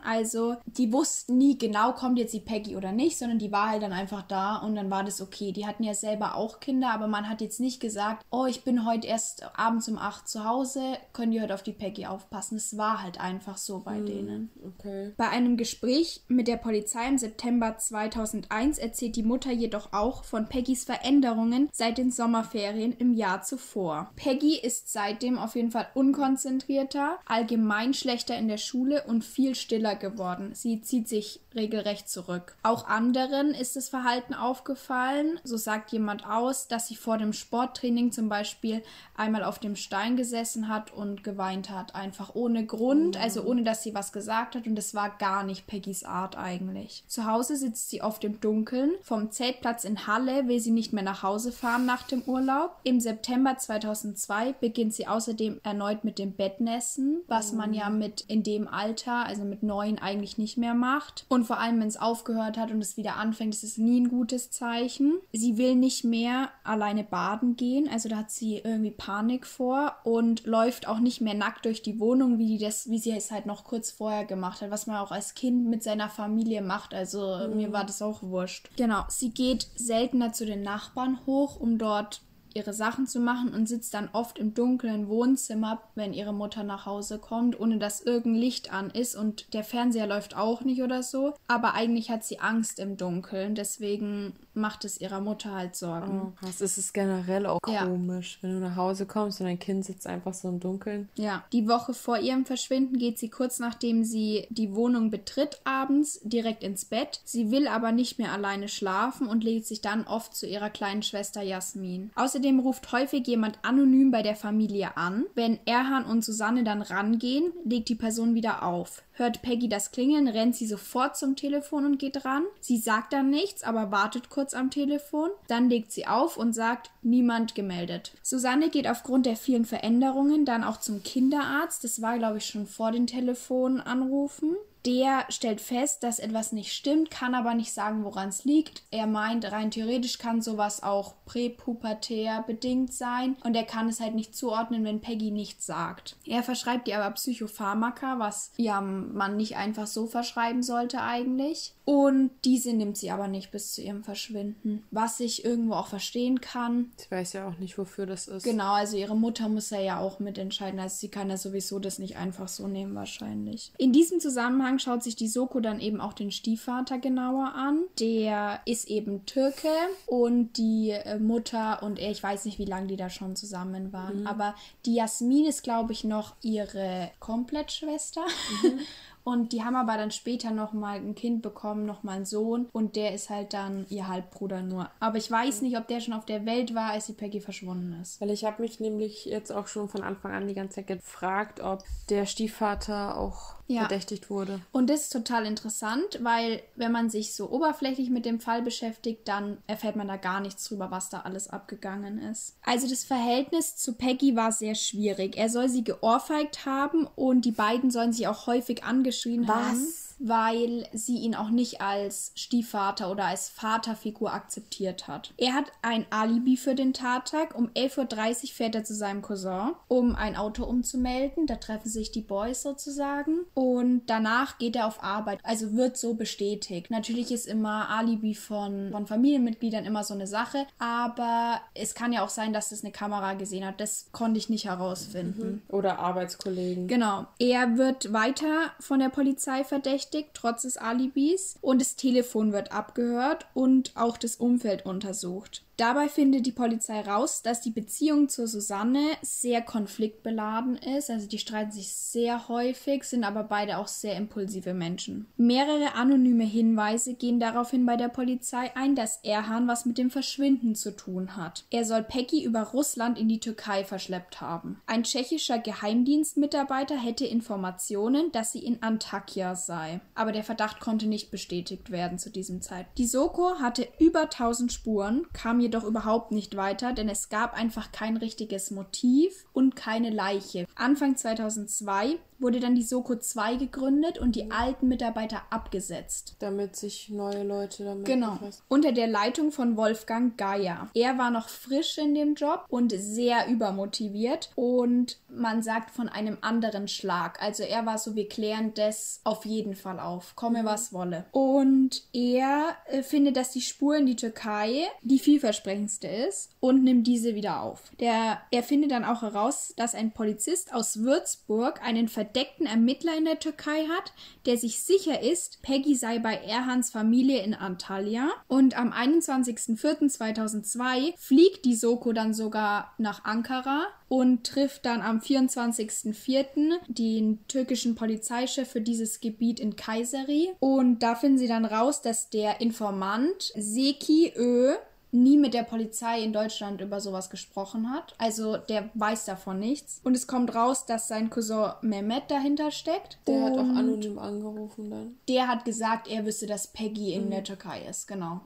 Also 0.04 0.56
die 0.66 0.92
wussten 0.92 1.38
nie 1.38 1.58
genau, 1.58 1.94
kommt 1.94 2.18
jetzt 2.18 2.34
die 2.34 2.40
Peggy 2.40 2.76
oder 2.76 2.92
nicht, 2.92 3.18
sondern 3.18 3.40
die 3.40 3.52
war 3.52 3.70
halt 3.70 3.84
dann 3.84 3.94
einfach 3.94 4.24
da 4.24 4.58
und 4.58 4.76
dann 4.76 4.90
war 4.90 5.04
das 5.04 5.22
okay. 5.22 5.52
Die 5.52 5.66
hatten 5.66 5.84
ja 5.84 5.94
selber 5.94 6.36
auch 6.36 6.60
Kinder, 6.60 6.92
aber 6.92 7.08
man 7.08 7.30
hat 7.30 7.42
jetzt 7.42 7.60
nicht 7.60 7.80
gesagt, 7.80 8.26
oh, 8.30 8.46
ich 8.46 8.64
bin 8.64 8.86
heute 8.86 9.08
erst 9.08 9.44
abends 9.58 9.88
um 9.90 9.98
8 9.98 10.28
zu 10.28 10.46
Hause, 10.46 10.82
könnt 11.14 11.34
ihr 11.34 11.42
heute 11.42 11.54
auf 11.54 11.64
die 11.64 11.74
Peggy 11.74 12.06
aufpassen. 12.06 12.58
Es 12.58 12.78
war 12.78 13.02
halt 13.02 13.20
einfach 13.20 13.58
so 13.58 13.80
bei 13.80 13.98
hm, 13.98 14.06
denen. 14.06 14.52
Okay. 14.80 15.14
Bei 15.18 15.30
einem 15.30 15.58
Gespräch 15.58 16.24
mit 16.28 16.48
der 16.48 16.58
Polizei 16.58 17.08
im 17.08 17.18
September 17.18 17.78
2001 17.78 18.78
erzählt 18.78 19.16
die 19.16 19.24
Mutter 19.24 19.52
jedoch 19.52 19.94
auch 19.94 20.24
von 20.24 20.48
Peggys 20.48 20.84
Veränderungen 20.84 21.70
seit 21.72 21.98
den 21.98 22.12
Sommerferien 22.12 22.94
im 22.94 23.14
Jahr 23.14 23.42
zuvor. 23.42 24.12
Peggy 24.16 24.60
ist 24.60 24.92
seitdem 24.92 25.38
auf 25.38 25.56
jeden 25.56 25.72
Fall 25.72 25.88
unkonzentrierter, 25.94 27.20
allgemein 27.26 27.94
schlechter 27.94 28.38
in 28.38 28.48
der 28.48 28.58
Schule 28.58 29.04
und 29.08 29.24
viel 29.24 29.41
stiller 29.56 29.96
geworden. 29.96 30.52
Sie 30.54 30.82
zieht 30.82 31.08
sich 31.08 31.42
regelrecht 31.56 32.10
zurück. 32.10 32.56
Auch 32.64 32.88
anderen 32.88 33.54
ist 33.54 33.76
das 33.76 33.90
Verhalten 33.90 34.34
aufgefallen. 34.34 35.40
So 35.44 35.58
sagt 35.58 35.92
jemand 35.92 36.26
aus, 36.26 36.68
dass 36.68 36.88
sie 36.88 36.96
vor 36.96 37.18
dem 37.18 37.34
Sporttraining 37.34 38.12
zum 38.12 38.30
Beispiel 38.30 38.82
einmal 39.16 39.44
auf 39.44 39.60
dem 39.60 39.76
Stein 39.76 40.16
gesessen 40.16 40.68
hat 40.68 40.94
und 40.94 41.24
geweint 41.24 41.70
hat. 41.70 41.96
Einfach 41.96 42.36
ohne 42.36 42.66
Grund, 42.66 43.18
also 43.18 43.44
ohne 43.44 43.64
dass 43.64 43.84
sie 43.84 43.94
was 43.94 44.12
gesagt 44.12 44.56
hat. 44.56 44.66
Und 44.66 44.76
das 44.76 44.94
war 44.96 45.10
gar 45.18 45.44
nicht 45.44 45.68
Peggys 45.68 46.04
Art 46.04 46.38
eigentlich. 46.38 47.04
Zu 47.08 47.26
Hause 47.26 47.56
sitzt 47.56 47.90
sie 47.90 48.02
oft 48.02 48.24
im 48.24 48.40
Dunkeln. 48.40 48.92
Vom 49.02 49.32
Zeltplatz 49.32 49.84
in 49.84 50.08
Halle 50.08 50.48
will 50.48 50.60
sie 50.60 50.72
nicht 50.72 50.94
mehr 50.94 51.04
nach 51.04 51.24
Hause 51.24 51.52
fahren 51.52 51.86
nach 51.86 52.04
dem 52.04 52.22
Urlaub. 52.24 52.78
Im 52.84 53.00
September 53.00 53.58
2002 53.58 54.54
beginnt 54.54 54.94
sie 54.94 55.08
außerdem 55.08 55.60
erneut 55.64 56.04
mit 56.04 56.18
dem 56.18 56.34
Bettnässen, 56.34 57.22
was 57.28 57.52
man 57.54 57.74
ja 57.74 57.90
mit 57.90 58.22
in 58.22 58.44
dem 58.44 58.68
Alter, 58.68 59.26
also 59.26 59.44
mit 59.44 59.64
neun, 59.64 60.00
eigentlich 60.00 60.38
nicht 60.38 60.58
mehr 60.58 60.74
macht. 60.74 61.26
Und 61.28 61.41
vor 61.44 61.60
allem, 61.60 61.80
wenn 61.80 61.88
es 61.88 61.98
aufgehört 61.98 62.58
hat 62.58 62.72
und 62.72 62.82
es 62.82 62.98
wieder 62.98 63.18
anfängt, 63.18 63.54
ist 63.54 63.64
es 63.64 63.78
nie 63.78 64.00
ein 64.02 64.10
gutes 64.10 64.52
Zeichen. 64.52 65.20
Sie 65.32 65.58
will 65.58 65.76
nicht 65.76 66.04
mehr 66.04 66.50
alleine 66.64 67.04
baden 67.04 67.56
gehen, 67.56 67.90
also 67.92 68.10
da 68.10 68.18
hat 68.18 68.32
sie 68.32 68.58
irgendwie 68.58 68.92
Panik 68.92 69.46
vor 69.46 69.96
und 70.04 70.46
läuft 70.46 70.88
auch 70.88 71.00
nicht 71.00 71.22
mehr 71.22 71.34
nackt 71.34 71.66
durch 71.66 71.82
die 71.82 72.00
Wohnung, 72.00 72.38
wie, 72.38 72.58
die 72.58 72.64
das, 72.64 72.90
wie 72.90 73.00
sie 73.00 73.12
es 73.12 73.32
halt 73.32 73.46
noch 73.46 73.64
kurz 73.64 73.92
vorher 73.92 74.26
gemacht 74.26 74.62
hat, 74.62 74.72
was 74.72 74.88
man 74.88 74.98
auch 74.98 75.12
als 75.12 75.34
Kind 75.34 75.68
mit 75.68 75.84
seiner 75.84 76.10
Familie 76.10 76.62
macht. 76.62 76.94
Also 76.94 77.48
mhm. 77.48 77.58
mir 77.58 77.72
war 77.72 77.86
das 77.86 78.02
auch 78.02 78.24
wurscht. 78.24 78.70
Genau, 78.78 79.04
sie 79.10 79.32
geht 79.32 79.68
seltener 79.76 80.34
zu 80.34 80.46
den 80.46 80.64
Nachbarn 80.64 81.20
hoch, 81.26 81.60
um 81.60 81.78
dort 81.78 82.22
ihre 82.56 82.74
Sachen 82.74 83.08
zu 83.08 83.20
machen 83.20 83.54
und 83.54 83.68
sitzt 83.68 83.94
dann 83.94 84.10
oft 84.14 84.40
im 84.40 84.54
dunklen 84.54 85.08
Wohnzimmer, 85.08 85.82
wenn 85.96 86.14
ihre 86.14 86.34
Mutter 86.34 86.64
nach 86.64 86.86
Hause 86.86 87.20
kommt, 87.20 87.60
ohne 87.60 87.78
dass 87.78 88.02
irgendein 88.02 88.42
Licht 88.42 88.74
an 88.74 88.90
ist 88.90 89.16
und 89.16 89.54
der 89.54 89.64
Fernseher 89.64 90.08
läuft 90.08 90.36
auch 90.36 90.62
nicht 90.62 90.82
oder 90.82 91.04
so. 91.04 91.34
Aber 91.48 91.74
eigentlich 91.74 92.10
hat 92.10 92.24
sie 92.24 92.40
Angst 92.40 92.80
im 92.80 92.98
Dunkeln, 92.98 93.56
deswegen 93.56 94.34
macht 94.54 94.86
es 94.86 95.00
ihrer 95.00 95.22
Mutter 95.22 95.54
halt 95.54 95.76
Sorgen. 95.76 96.34
Oh, 96.34 96.46
das 96.46 96.62
ist 96.62 96.78
es 96.78 96.94
generell 96.94 97.46
auch 97.46 97.60
ja. 97.68 97.86
komisch, 97.86 98.38
wenn 98.42 98.52
du 98.52 98.60
nach 98.60 98.76
Hause 98.76 99.06
kommst 99.06 99.40
und 99.40 99.48
dein 99.48 99.60
Kind 99.60 99.86
sitzt 99.86 100.08
einfach 100.08 100.34
so 100.34 100.50
im 100.50 100.60
Dunkeln. 100.60 101.10
Ja, 101.16 101.44
die 101.54 101.68
Woche 101.68 101.94
vor 101.94 102.20
ihrem 102.20 102.46
Verschwinden 102.46 102.98
geht 102.98 103.18
sie 103.18 103.30
kurz 103.30 103.60
nachdem 103.60 104.04
sie 104.04 104.48
die 104.50 104.76
Wohnung 104.76 105.10
betritt 105.10 105.62
abends 105.64 106.20
direkt 106.24 106.64
ins 106.64 106.86
Bett. 106.86 107.22
Sie 107.24 107.52
will 107.52 107.68
aber 107.68 107.92
nicht 107.92 108.20
mehr 108.20 108.32
alleine 108.32 108.68
schlafen 108.68 109.28
und 109.28 109.44
legt 109.44 109.68
sich 109.68 109.82
dann 109.82 110.06
oft 110.06 110.36
zu 110.36 110.48
ihrer 110.48 110.70
kleinen 110.70 111.04
Schwester 111.04 111.42
Jasmin. 111.42 112.12
Außerdem 112.16 112.42
Außerdem 112.42 112.60
ruft 112.60 112.92
häufig 112.92 113.28
jemand 113.28 113.60
anonym 113.62 114.10
bei 114.10 114.24
der 114.24 114.36
Familie 114.36 114.98
an. 114.98 115.26
Wenn 115.36 115.60
Erhan 115.66 116.06
und 116.06 116.26
Susanne 116.26 116.64
dann 116.64 116.82
rangehen, 116.82 117.54
legt 117.64 117.88
die 117.90 117.96
Person 117.96 118.34
wieder 118.34 118.64
auf. 118.64 119.04
Hört 119.14 119.44
Peggy 119.44 119.70
das 119.70 119.92
Klingeln, 119.92 120.28
rennt 120.28 120.56
sie 120.56 120.66
sofort 120.66 121.16
zum 121.16 121.36
Telefon 121.36 121.86
und 121.86 122.00
geht 122.00 122.26
ran. 122.26 122.44
Sie 122.60 122.78
sagt 122.78 123.14
dann 123.14 123.30
nichts, 123.30 123.62
aber 123.62 123.92
wartet 123.92 124.32
kurz 124.32 124.41
am 124.54 124.70
Telefon. 124.70 125.30
Dann 125.48 125.70
legt 125.70 125.92
sie 125.92 126.08
auf 126.08 126.38
und 126.38 126.54
sagt, 126.54 126.92
niemand 127.02 127.56
gemeldet. 127.56 128.14
Susanne 128.22 128.70
geht 128.70 128.88
aufgrund 128.88 129.26
der 129.26 129.36
vielen 129.36 129.66
Veränderungen 129.66 130.46
dann 130.46 130.64
auch 130.64 130.78
zum 130.78 131.04
Kinderarzt. 131.04 131.84
Das 131.84 132.02
war, 132.02 132.18
glaube 132.18 132.38
ich, 132.40 132.46
schon 132.46 132.68
vor 132.68 132.92
den 132.92 133.08
Telefonanrufen. 133.08 134.56
Der 134.86 135.26
stellt 135.30 135.62
fest, 135.62 136.04
dass 136.04 136.20
etwas 136.20 136.52
nicht 136.52 136.74
stimmt, 136.74 137.12
kann 137.12 137.36
aber 137.36 137.54
nicht 137.54 137.74
sagen, 137.74 138.04
woran 138.04 138.30
es 138.30 138.46
liegt. 138.46 138.84
Er 138.90 139.08
meint, 139.08 139.52
rein 139.52 139.72
theoretisch 139.72 140.18
kann 140.18 140.42
sowas 140.42 140.82
auch 140.82 141.14
präpubertär 141.26 142.44
bedingt 142.48 142.94
sein 142.94 143.38
und 143.44 143.56
er 143.56 143.64
kann 143.64 143.88
es 143.88 144.00
halt 144.00 144.16
nicht 144.16 144.36
zuordnen, 144.36 144.84
wenn 144.84 145.02
Peggy 145.02 145.32
nichts 145.32 145.66
sagt. 145.66 146.18
Er 146.26 146.44
verschreibt 146.44 146.88
ihr 146.88 147.00
aber 147.00 147.14
Psychopharmaka, 147.14 148.20
was 148.20 148.52
ja 148.58 148.82
man 148.82 149.38
nicht 149.38 149.56
einfach 149.56 149.88
so 149.88 150.08
verschreiben 150.08 150.64
sollte 150.64 151.02
eigentlich. 151.02 151.74
Und 151.86 152.32
diese 152.46 152.74
nimmt 152.74 152.98
sie 152.98 153.12
aber 153.12 153.28
nicht 153.28 153.52
bis 153.52 153.74
zu 153.74 153.82
ihrem 153.82 154.04
Verschwinden. 154.04 154.84
Was 154.92 155.20
ich 155.20 155.44
irgendwo 155.44 155.74
auch 155.74 155.88
verstehen 155.88 156.40
kann. 156.40 156.92
Ich 156.98 157.12
weiß 157.12 157.34
ja 157.34 157.48
auch 157.48 157.58
nicht, 157.58 157.78
wofür 157.78 158.06
das 158.06 158.28
ist. 158.28 158.44
Genau, 158.44 158.74
also 158.74 158.98
ihre 158.98 159.16
Mutter 159.16 159.50
muss 159.50 159.72
ja 159.72 160.00
auch 160.00 160.20
mitentscheiden. 160.20 160.80
Also 160.80 160.98
sie 160.98 161.10
kann 161.10 161.30
ja 161.30 161.38
sowieso 161.38 161.80
das 161.80 162.00
nicht 162.00 162.18
einfach 162.18 162.48
so 162.48 162.68
nehmen, 162.68 162.96
wahrscheinlich. 162.96 163.74
In 163.78 163.92
diesem 163.94 164.20
Zusammenhang 164.20 164.71
schaut 164.80 165.04
sich 165.04 165.16
die 165.16 165.28
Soko 165.28 165.60
dann 165.60 165.80
eben 165.80 166.02
auch 166.02 166.14
den 166.14 166.32
Stiefvater 166.32 166.98
genauer 166.98 167.54
an. 167.54 167.80
Der 168.00 168.62
ist 168.66 168.90
eben 168.90 169.26
Türke 169.26 169.70
und 170.06 170.58
die 170.58 170.92
äh, 170.92 171.20
Mutter 171.20 171.84
und 171.84 172.00
er, 172.00 172.12
ich 172.12 172.22
weiß 172.22 172.46
nicht, 172.46 172.60
wie 172.60 172.66
lange 172.66 172.88
die 172.88 172.98
da 172.98 173.10
schon 173.10 173.36
zusammen 173.36 173.94
waren. 173.94 174.22
Mhm. 174.22 174.28
Aber 174.28 174.56
die 174.86 174.96
Jasmin 174.96 175.46
ist, 175.46 175.64
glaube 175.64 175.94
ich, 175.94 176.04
noch 176.04 176.36
ihre 176.42 177.12
Komplettschwester. 177.20 178.22
Mhm. 178.64 178.80
Und 179.24 179.54
die 179.54 179.64
haben 179.64 179.76
aber 179.76 179.98
dann 179.98 180.12
später 180.12 180.52
nochmal 180.52 180.98
ein 180.98 181.16
Kind 181.16 181.42
bekommen, 181.42 181.86
nochmal 181.86 182.18
einen 182.18 182.26
Sohn. 182.26 182.68
Und 182.74 182.96
der 182.96 183.14
ist 183.14 183.30
halt 183.30 183.54
dann 183.54 183.86
ihr 183.90 184.08
Halbbruder 184.08 184.62
nur. 184.62 184.90
Aber 185.00 185.18
ich 185.18 185.30
weiß 185.30 185.62
nicht, 185.62 185.78
ob 185.78 185.88
der 185.88 186.00
schon 186.00 186.14
auf 186.14 186.26
der 186.26 186.46
Welt 186.46 186.74
war, 186.74 186.92
als 186.92 187.06
die 187.06 187.14
Peggy 187.14 187.40
verschwunden 187.40 188.00
ist. 188.02 188.20
Weil 188.20 188.32
ich 188.32 188.46
habe 188.46 188.62
mich 188.62 188.80
nämlich 188.80 189.26
jetzt 189.26 189.52
auch 189.52 189.68
schon 189.68 189.90
von 189.90 190.02
Anfang 190.02 190.32
an 190.32 190.48
die 190.48 190.54
ganze 190.54 190.76
Zeit 190.76 190.88
gefragt, 190.88 191.60
ob 191.60 191.84
der 192.10 192.26
Stiefvater 192.26 193.18
auch 193.18 193.56
ja. 193.74 193.82
verdächtigt 193.82 194.30
wurde. 194.30 194.62
Und 194.72 194.90
das 194.90 195.02
ist 195.02 195.14
total 195.14 195.46
interessant, 195.46 196.20
weil 196.22 196.62
wenn 196.76 196.92
man 196.92 197.10
sich 197.10 197.36
so 197.36 197.50
oberflächlich 197.50 198.10
mit 198.10 198.26
dem 198.26 198.40
Fall 198.40 198.62
beschäftigt, 198.62 199.28
dann 199.28 199.58
erfährt 199.68 199.96
man 199.96 200.08
da 200.08 200.18
gar 200.18 200.40
nichts 200.40 200.66
drüber, 200.66 200.92
was 200.92 201.10
da 201.10 201.22
alles 201.22 201.50
abgegangen 201.50 202.20
ist. 202.20 202.56
Also 202.64 202.88
das 202.88 203.04
Verhältnis 203.04 203.76
zu 203.76 203.94
Peggy 203.94 204.36
war 204.36 204.52
sehr 204.52 204.76
schwierig. 204.76 205.38
Er 205.38 205.50
soll 205.50 205.70
sie 205.70 205.84
geohrfeigt 205.84 206.66
haben 206.66 207.08
und 207.16 207.46
die 207.46 207.52
beiden 207.52 207.92
sollen 207.92 208.14
sich 208.14 208.28
auch 208.28 208.48
häufig 208.48 208.84
angeschrien 208.84 209.48
was? 209.48 209.56
haben 209.56 209.88
weil 210.24 210.88
sie 210.94 211.18
ihn 211.18 211.36
auch 211.36 211.50
nicht 211.50 211.82
als 211.82 212.32
Stiefvater 212.36 213.10
oder 213.10 213.26
als 213.26 213.50
Vaterfigur 213.50 214.32
akzeptiert 214.32 215.08
hat. 215.08 215.34
Er 215.38 215.54
hat 215.54 215.72
ein 215.82 216.06
Alibi 216.12 216.58
für 216.58 216.76
den 216.76 216.94
Tattag. 216.94 217.56
Um 217.56 217.70
11.30 217.70 218.44
Uhr 218.44 218.50
fährt 218.54 218.76
er 218.76 218.84
zu 218.84 218.94
seinem 218.94 219.22
Cousin, 219.22 219.72
um 219.88 220.16
ein 220.16 220.36
Auto 220.36 220.64
umzumelden. 220.64 221.48
Da 221.48 221.56
treffen 221.56 221.90
sich 221.90 222.12
die 222.12 222.22
Boys 222.22 222.62
sozusagen. 222.62 223.40
Und 223.56 224.04
danach 224.06 224.60
geht 224.60 224.76
er 224.76 224.88
auf 224.88 225.04
Arbeit. 225.04 225.40
Also 225.44 225.74
wird 225.74 225.98
so 225.98 226.14
bestätigt. 226.14 226.92
Natürlich 226.92 227.32
ist 227.32 227.48
immer 227.48 227.90
Alibi 227.90 228.36
von, 228.36 228.92
von 228.92 229.08
Familienmitgliedern 229.08 229.86
immer 229.86 230.04
so 230.04 230.14
eine 230.14 230.28
Sache. 230.28 230.68
Aber 230.78 231.62
es 231.74 231.96
kann 231.96 232.14
ja 232.14 232.24
auch 232.24 232.30
sein, 232.30 232.54
dass 232.54 232.72
es 232.72 232.84
eine 232.84 232.92
Kamera 232.92 233.34
gesehen 233.34 233.66
hat. 233.66 233.82
Das 233.82 234.10
konnte 234.12 234.38
ich 234.38 234.50
nicht 234.50 234.66
herausfinden. 234.66 235.64
Mhm. 235.68 235.76
Oder 235.76 235.98
Arbeitskollegen. 235.98 236.88
Genau. 236.88 237.26
Er 237.40 237.78
wird 237.78 238.14
weiter 238.14 238.72
von 238.80 239.00
der 239.00 239.10
Polizei 239.10 239.64
verdächtigt 239.64 240.11
verdächtigt, 240.12 240.30
trotz 240.34 240.64
des 240.64 240.78
Alibis. 240.78 241.56
Und 241.62 241.80
das 241.82 241.96
Telefon 241.96 242.52
wird 242.52 242.72
abgehört 242.72 243.48
und 243.54 243.92
auch 243.96 244.18
das 244.18 244.36
Umfeld 244.36 244.86
untersucht. 244.86 245.64
Dabei 245.82 246.10
findet 246.10 246.46
die 246.46 246.52
Polizei 246.52 247.02
raus, 247.02 247.42
dass 247.42 247.60
die 247.60 247.72
Beziehung 247.72 248.30
zur 248.30 248.46
Susanne 248.46 249.02
sehr 249.24 249.64
konfliktbeladen 249.64 250.76
ist. 250.76 251.10
Also 251.10 251.28
die 251.28 251.40
streiten 251.40 251.72
sich 251.72 251.92
sehr 251.92 252.48
häufig, 252.50 253.04
sind 253.04 253.24
aber 253.24 253.44
beide 253.44 253.80
auch 253.80 253.88
sehr 253.88 254.16
impulsive 254.16 254.76
Menschen. 254.76 255.26
Mehrere 255.38 255.96
anonyme 255.96 256.44
Hinweise 256.44 257.16
gehen 257.16 257.40
daraufhin 257.40 257.88
bei 257.88 257.98
der 257.98 258.10
Polizei 258.10 258.70
ein, 258.76 258.94
dass 258.94 259.22
Erhan 259.24 259.68
was 259.68 259.86
mit 259.86 259.98
dem 259.98 260.12
Verschwinden 260.12 260.76
zu 260.76 260.96
tun 260.96 261.36
hat. 261.36 261.66
Er 261.72 261.84
soll 261.84 262.04
Peggy 262.04 262.44
über 262.44 262.62
Russland 262.62 263.18
in 263.18 263.28
die 263.28 263.40
Türkei 263.40 263.84
verschleppt 263.84 264.40
haben. 264.40 264.80
Ein 264.86 265.02
tschechischer 265.02 265.58
Geheimdienstmitarbeiter 265.58 266.96
hätte 266.96 267.26
Informationen, 267.26 268.32
dass 268.32 268.52
sie 268.52 268.64
in 268.64 268.84
Antakya 268.84 269.56
sei. 269.56 270.00
Aber 270.14 270.32
der 270.32 270.44
Verdacht 270.44 270.80
konnte 270.80 271.08
nicht 271.08 271.32
bestätigt 271.32 271.90
werden 271.90 272.20
zu 272.20 272.30
diesem 272.30 272.62
Zeitpunkt. 272.62 273.00
Die 273.00 273.08
Soko 273.08 273.56
hatte 273.60 273.88
über 273.98 274.22
1000 274.22 274.72
Spuren, 274.72 275.26
kam 275.34 275.60
jedoch 275.60 275.71
überhaupt 275.84 276.32
nicht 276.32 276.56
weiter, 276.56 276.94
denn 276.94 277.10
es 277.10 277.30
gab 277.30 277.54
einfach 277.54 277.92
kein 277.92 278.18
richtiges 278.18 278.72
Motiv 278.72 279.46
und 279.54 279.76
keine 279.76 280.10
Leiche. 280.10 280.66
Anfang 280.76 281.16
2002 281.16 282.18
wurde 282.42 282.60
dann 282.60 282.76
die 282.76 282.84
Soko 282.84 283.16
2 283.16 283.56
gegründet 283.56 284.18
und 284.20 284.36
die 284.36 284.52
alten 284.52 284.88
Mitarbeiter 284.88 285.42
abgesetzt. 285.50 286.36
Damit 286.40 286.76
sich 286.76 287.10
neue 287.10 287.44
Leute 287.44 287.84
damit 287.86 288.06
Genau. 288.06 288.34
befassen. 288.36 288.62
Unter 288.68 288.92
der 288.92 289.08
Leitung 289.08 289.52
von 289.52 289.78
Wolfgang 289.78 290.38
Geier. 290.38 290.90
Er 290.94 291.18
war 291.18 291.32
noch 291.32 291.50
frisch 291.50 291.98
in 291.98 292.16
dem 292.16 292.36
Job 292.36 292.66
und 292.70 292.92
sehr 292.98 293.48
übermotiviert 293.48 294.52
und 294.56 295.18
man 295.30 295.62
sagt 295.64 295.92
von 295.92 296.10
einem 296.10 296.38
anderen 296.42 296.88
Schlag. 296.88 297.42
Also 297.42 297.64
er 297.64 297.86
war 297.86 297.98
so, 297.98 298.16
wir 298.16 298.28
klären 298.28 298.74
das 298.74 299.22
auf 299.24 299.46
jeden 299.46 299.76
Fall 299.76 300.00
auf, 300.00 300.36
komme 300.36 300.66
was 300.66 300.94
wolle. 300.94 301.26
Und 301.32 302.04
er 302.14 302.76
äh, 302.88 303.04
findet, 303.04 303.38
dass 303.38 303.52
die 303.52 303.62
Spur 303.62 303.96
in 303.98 304.06
die 304.06 304.16
Türkei 304.16 304.88
die 305.02 305.20
vielversprechendste 305.20 306.08
ist 306.08 306.52
und 306.60 306.84
nimmt 306.84 307.08
diese 307.08 307.36
wieder 307.36 307.62
auf. 307.62 307.92
Der, 308.00 308.42
er 308.52 308.64
findet 308.64 308.92
dann 308.92 309.06
auch 309.06 309.22
heraus, 309.22 309.74
dass 309.78 309.96
ein 309.96 310.12
Polizist 310.12 310.74
aus 310.74 310.98
Würzburg 311.02 311.82
einen 311.84 312.08
verdeckten 312.32 312.66
Ermittler 312.66 313.18
in 313.18 313.26
der 313.26 313.40
Türkei 313.40 313.88
hat, 313.88 314.14
der 314.46 314.56
sich 314.58 314.82
sicher 314.84 315.22
ist, 315.22 315.62
Peggy 315.62 315.96
sei 315.96 316.20
bei 316.20 316.36
Erhans 316.36 316.90
Familie 316.90 317.44
in 317.44 317.54
Antalya. 317.54 318.30
Und 318.48 318.78
am 318.78 318.94
21.04.2002 318.94 321.16
fliegt 321.18 321.66
die 321.66 321.76
Soko 321.76 322.14
dann 322.14 322.34
sogar 322.34 322.94
nach 322.98 323.26
Ankara 323.26 323.88
und 324.08 324.46
trifft 324.46 324.86
dann 324.86 325.02
am 325.02 325.20
24.04. 325.20 326.78
den 326.88 327.46
türkischen 327.48 327.96
Polizeichef 327.96 328.70
für 328.70 328.80
dieses 328.82 329.20
Gebiet 329.20 329.60
in 329.60 329.76
Kayseri. 329.76 330.52
Und 330.60 331.00
da 331.00 331.16
finden 331.16 331.38
sie 331.38 331.48
dann 331.48 331.66
raus, 331.66 332.02
dass 332.02 332.30
der 332.30 332.62
Informant 332.62 333.52
Seki 333.56 334.32
Ö 334.38 334.76
nie 335.12 335.38
mit 335.38 335.54
der 335.54 335.64
Polizei 335.64 336.22
in 336.22 336.34
Deutschland 336.34 336.82
über 336.82 337.00
sowas 337.00 337.30
gesprochen 337.30 337.92
hat. 337.92 338.16
Also 338.18 338.58
der 338.58 338.90
weiß 338.94 339.26
davon 339.26 339.60
nichts. 339.60 340.02
Und 340.04 340.16
es 340.16 340.28
kommt 340.28 340.56
raus, 340.56 340.86
dass 340.86 341.08
sein 341.08 341.30
Cousin 341.30 341.72
Mehmet 341.82 342.30
dahinter 342.30 342.72
steckt. 342.72 343.20
Der 343.28 343.44
hat 343.44 343.54
auch 343.54 343.60
anonym 343.60 344.18
angerufen 344.20 344.90
dann. 344.90 345.16
Der 345.28 345.48
hat 345.48 345.66
gesagt, 345.66 346.08
er 346.08 346.26
wüsste, 346.26 346.48
dass 346.48 346.68
Peggy 346.68 347.14
in 347.14 347.30
der 347.30 347.44
Türkei 347.44 347.86
ist. 347.90 348.08
Genau. 348.08 348.42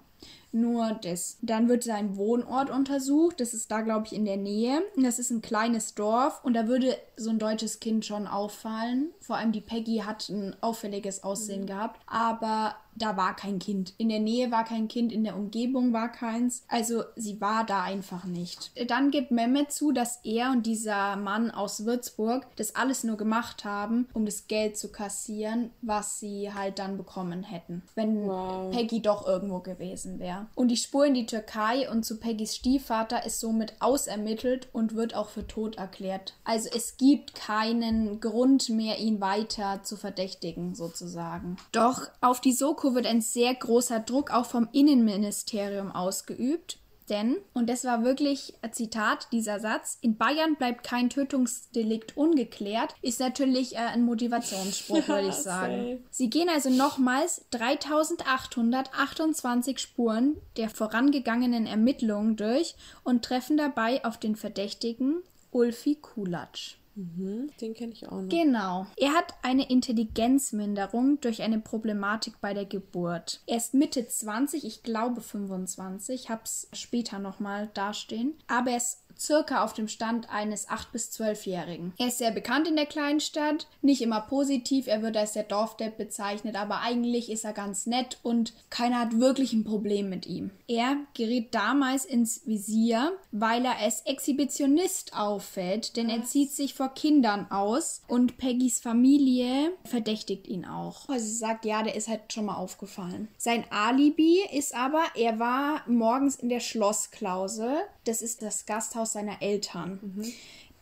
Nur 0.56 0.98
das. 1.04 1.38
Dann 1.42 1.68
wird 1.68 1.84
sein 1.84 2.16
Wohnort 2.16 2.70
untersucht. 2.70 3.42
Das 3.42 3.54
ist 3.54 3.70
da, 3.72 3.82
glaube 3.82 4.08
ich, 4.08 4.14
in 4.14 4.24
der 4.24 4.38
Nähe. 4.38 4.82
Das 4.96 5.20
ist 5.20 5.30
ein 5.30 5.42
kleines 5.42 5.96
Dorf 5.96 6.40
und 6.46 6.54
da 6.54 6.68
würde 6.70 6.96
so 7.18 7.30
ein 7.30 7.40
deutsches 7.40 7.82
Kind 7.82 8.06
schon 8.06 8.26
auffallen. 8.26 9.10
Vor 9.20 9.36
allem 9.36 9.52
die 9.52 9.60
Peggy 9.60 10.04
hat 10.06 10.30
ein 10.30 10.56
auffälliges 10.62 11.26
Aussehen 11.26 11.66
gehabt. 11.66 12.00
Aber 12.08 12.76
da 12.96 13.18
war 13.18 13.36
kein 13.36 13.60
Kind. 13.60 13.94
In 13.98 14.10
der 14.10 14.20
Nähe 14.20 14.52
war 14.52 14.64
kein 14.64 14.88
Kind, 14.88 15.12
in 15.12 15.24
der 15.26 15.36
Umgebung 15.36 15.92
war 15.92 16.10
keins. 16.12 16.64
Also 16.70 17.04
sie 17.16 17.42
war 17.42 17.66
da 17.66 17.84
einfach 17.84 18.24
nicht. 18.24 18.72
Dann 18.90 19.12
gibt 19.12 19.32
Mehmet 19.32 19.72
zu, 19.72 19.92
dass 19.92 20.22
er 20.24 20.52
und 20.52 20.66
dieser 20.66 21.18
Mann 21.18 21.52
aus 21.52 21.86
Würzburg 21.86 22.48
das 22.56 22.76
alles 22.76 23.04
nur 23.04 23.18
gemacht 23.18 23.66
haben, 23.66 24.08
um 24.14 24.26
das 24.26 24.48
Geld 24.48 24.78
zu 24.78 24.92
kassieren, 24.92 25.72
was 25.82 26.20
sie 26.20 26.54
halt 26.54 26.80
dann 26.80 26.98
bekommen 26.98 27.44
hätten, 27.44 27.84
wenn 27.96 28.26
Wow. 28.26 28.72
Peggy 28.74 29.02
doch 29.02 29.28
irgendwo 29.28 29.60
gewesen 29.60 30.20
wäre. 30.20 30.45
Und 30.54 30.70
die 30.70 30.78
Spur 30.78 31.06
in 31.06 31.14
die 31.14 31.26
Türkei 31.26 31.90
und 31.90 32.06
zu 32.06 32.20
Peggys 32.20 32.56
Stiefvater 32.56 33.26
ist 33.26 33.40
somit 33.40 33.74
ausermittelt 33.80 34.68
und 34.74 34.96
wird 34.96 35.16
auch 35.16 35.30
für 35.30 35.48
tot 35.48 35.78
erklärt. 35.78 36.34
Also 36.44 36.70
es 36.76 36.98
gibt 36.98 37.36
keinen 37.36 38.20
Grund 38.20 38.70
mehr, 38.70 39.00
ihn 39.00 39.22
weiter 39.22 39.82
zu 39.84 39.98
verdächtigen, 39.98 40.76
sozusagen. 40.76 41.58
Doch 41.72 42.08
auf 42.22 42.42
die 42.42 42.54
Soko 42.54 42.96
wird 42.96 43.06
ein 43.06 43.22
sehr 43.22 43.54
großer 43.54 44.00
Druck 44.00 44.32
auch 44.32 44.46
vom 44.46 44.70
Innenministerium 44.72 45.92
ausgeübt. 45.92 46.80
Denn, 47.10 47.38
und 47.54 47.70
das 47.70 47.86
war 47.86 48.04
wirklich 48.04 48.56
ein 48.62 48.74
Zitat, 48.74 49.28
dieser 49.32 49.60
Satz, 49.60 50.00
in 50.02 50.18
Bayern 50.18 50.56
bleibt 50.56 50.84
kein 50.84 51.12
Tötungsdelikt 51.12 52.18
ungeklärt, 52.18 52.96
ist 53.02 53.20
natürlich 53.20 53.76
äh, 53.76 53.80
ein 53.80 54.04
Motivationsspruch, 54.04 55.08
würde 55.16 55.28
ich 55.28 55.36
sagen. 55.36 56.04
Sie 56.10 56.32
gehen 56.32 56.50
also 56.50 56.70
nochmals 56.70 57.46
3828 57.52 59.80
Spuren 59.80 60.38
der 60.58 60.70
vorangegangenen 60.70 61.68
Ermittlungen 61.68 62.36
durch 62.38 62.76
und 63.04 63.24
treffen 63.24 63.58
dabei 63.58 64.04
auf 64.04 64.18
den 64.18 64.36
Verdächtigen 64.36 65.22
Ulfi 65.52 65.96
Kulatsch. 65.96 66.78
Mhm, 66.96 67.52
den 67.60 67.74
kenne 67.74 67.92
ich 67.92 68.08
auch 68.08 68.22
noch. 68.22 68.30
Genau. 68.30 68.88
Er 68.98 69.14
hat 69.14 69.34
eine 69.42 69.70
Intelligenzminderung 69.70 71.20
durch 71.22 71.42
eine 71.42 71.60
Problematik 71.60 72.40
bei 72.42 72.54
der 72.54 72.66
Geburt. 72.66 73.42
Er 73.48 73.58
ist 73.58 73.74
Mitte 73.74 74.08
20, 74.08 74.66
ich 74.66 74.84
glaube 74.84 75.22
25, 75.22 76.30
hab's 76.30 76.70
später 76.74 77.20
nochmal 77.20 77.70
dastehen. 77.74 78.36
Aber 78.48 78.72
er 78.72 78.78
ist 78.78 79.05
circa 79.20 79.64
auf 79.64 79.74
dem 79.74 79.88
Stand 79.88 80.30
eines 80.30 80.70
8- 80.70 80.88
bis 80.92 81.12
12-Jährigen. 81.12 81.94
Er 81.98 82.08
ist 82.08 82.18
sehr 82.18 82.32
bekannt 82.32 82.68
in 82.68 82.76
der 82.76 82.86
kleinen 82.86 83.20
Stadt, 83.20 83.68
nicht 83.82 84.02
immer 84.02 84.22
positiv, 84.22 84.88
er 84.88 85.02
wird 85.02 85.18
als 85.18 85.34
der 85.34 85.44
Dorfdepp 85.44 85.98
bezeichnet, 85.98 86.56
aber 86.56 86.82
eigentlich 86.82 87.30
ist 87.30 87.46
er 87.46 87.54
ganz 87.54 87.86
nett 87.86 88.18
und 88.24 88.54
keiner 88.70 89.00
hat 89.00 89.20
wirklich 89.20 89.54
ein 89.54 89.64
Problem 89.64 90.10
mit 90.10 90.26
ihm. 90.26 90.52
Er 90.68 90.98
gerät 91.14 91.54
damals 91.54 92.06
ins 92.06 92.46
Visier, 92.46 93.14
weil 93.32 93.66
er 93.66 93.78
als 93.80 94.02
Exhibitionist 94.02 95.16
auffällt, 95.16 95.96
denn 95.96 96.10
er 96.10 96.24
zieht 96.24 96.52
sich 96.52 96.74
vor 96.74 96.90
Kindern 96.90 97.52
aus 97.52 98.02
und 98.08 98.38
Peggys 98.38 98.80
Familie 98.80 99.72
verdächtigt 99.84 100.48
ihn 100.48 100.66
auch. 100.66 101.08
Also 101.08 101.26
sie 101.26 101.36
sagt, 101.36 101.66
ja, 101.66 101.84
der 101.84 101.96
ist 101.96 102.08
halt 102.08 102.34
schon 102.34 102.46
mal 102.46 102.56
aufgefallen. 102.56 103.28
Sein 103.38 103.66
Alibi 103.70 104.42
ist 104.52 104.76
aber, 104.76 105.04
er 105.16 105.40
war 105.40 105.84
morgens 105.88 106.36
in 106.36 106.50
der 106.50 106.60
Schlossklausel. 106.60 107.76
Das 108.06 108.22
ist 108.22 108.42
das 108.42 108.66
Gasthaus 108.66 109.05
seiner 109.06 109.42
Eltern. 109.42 110.00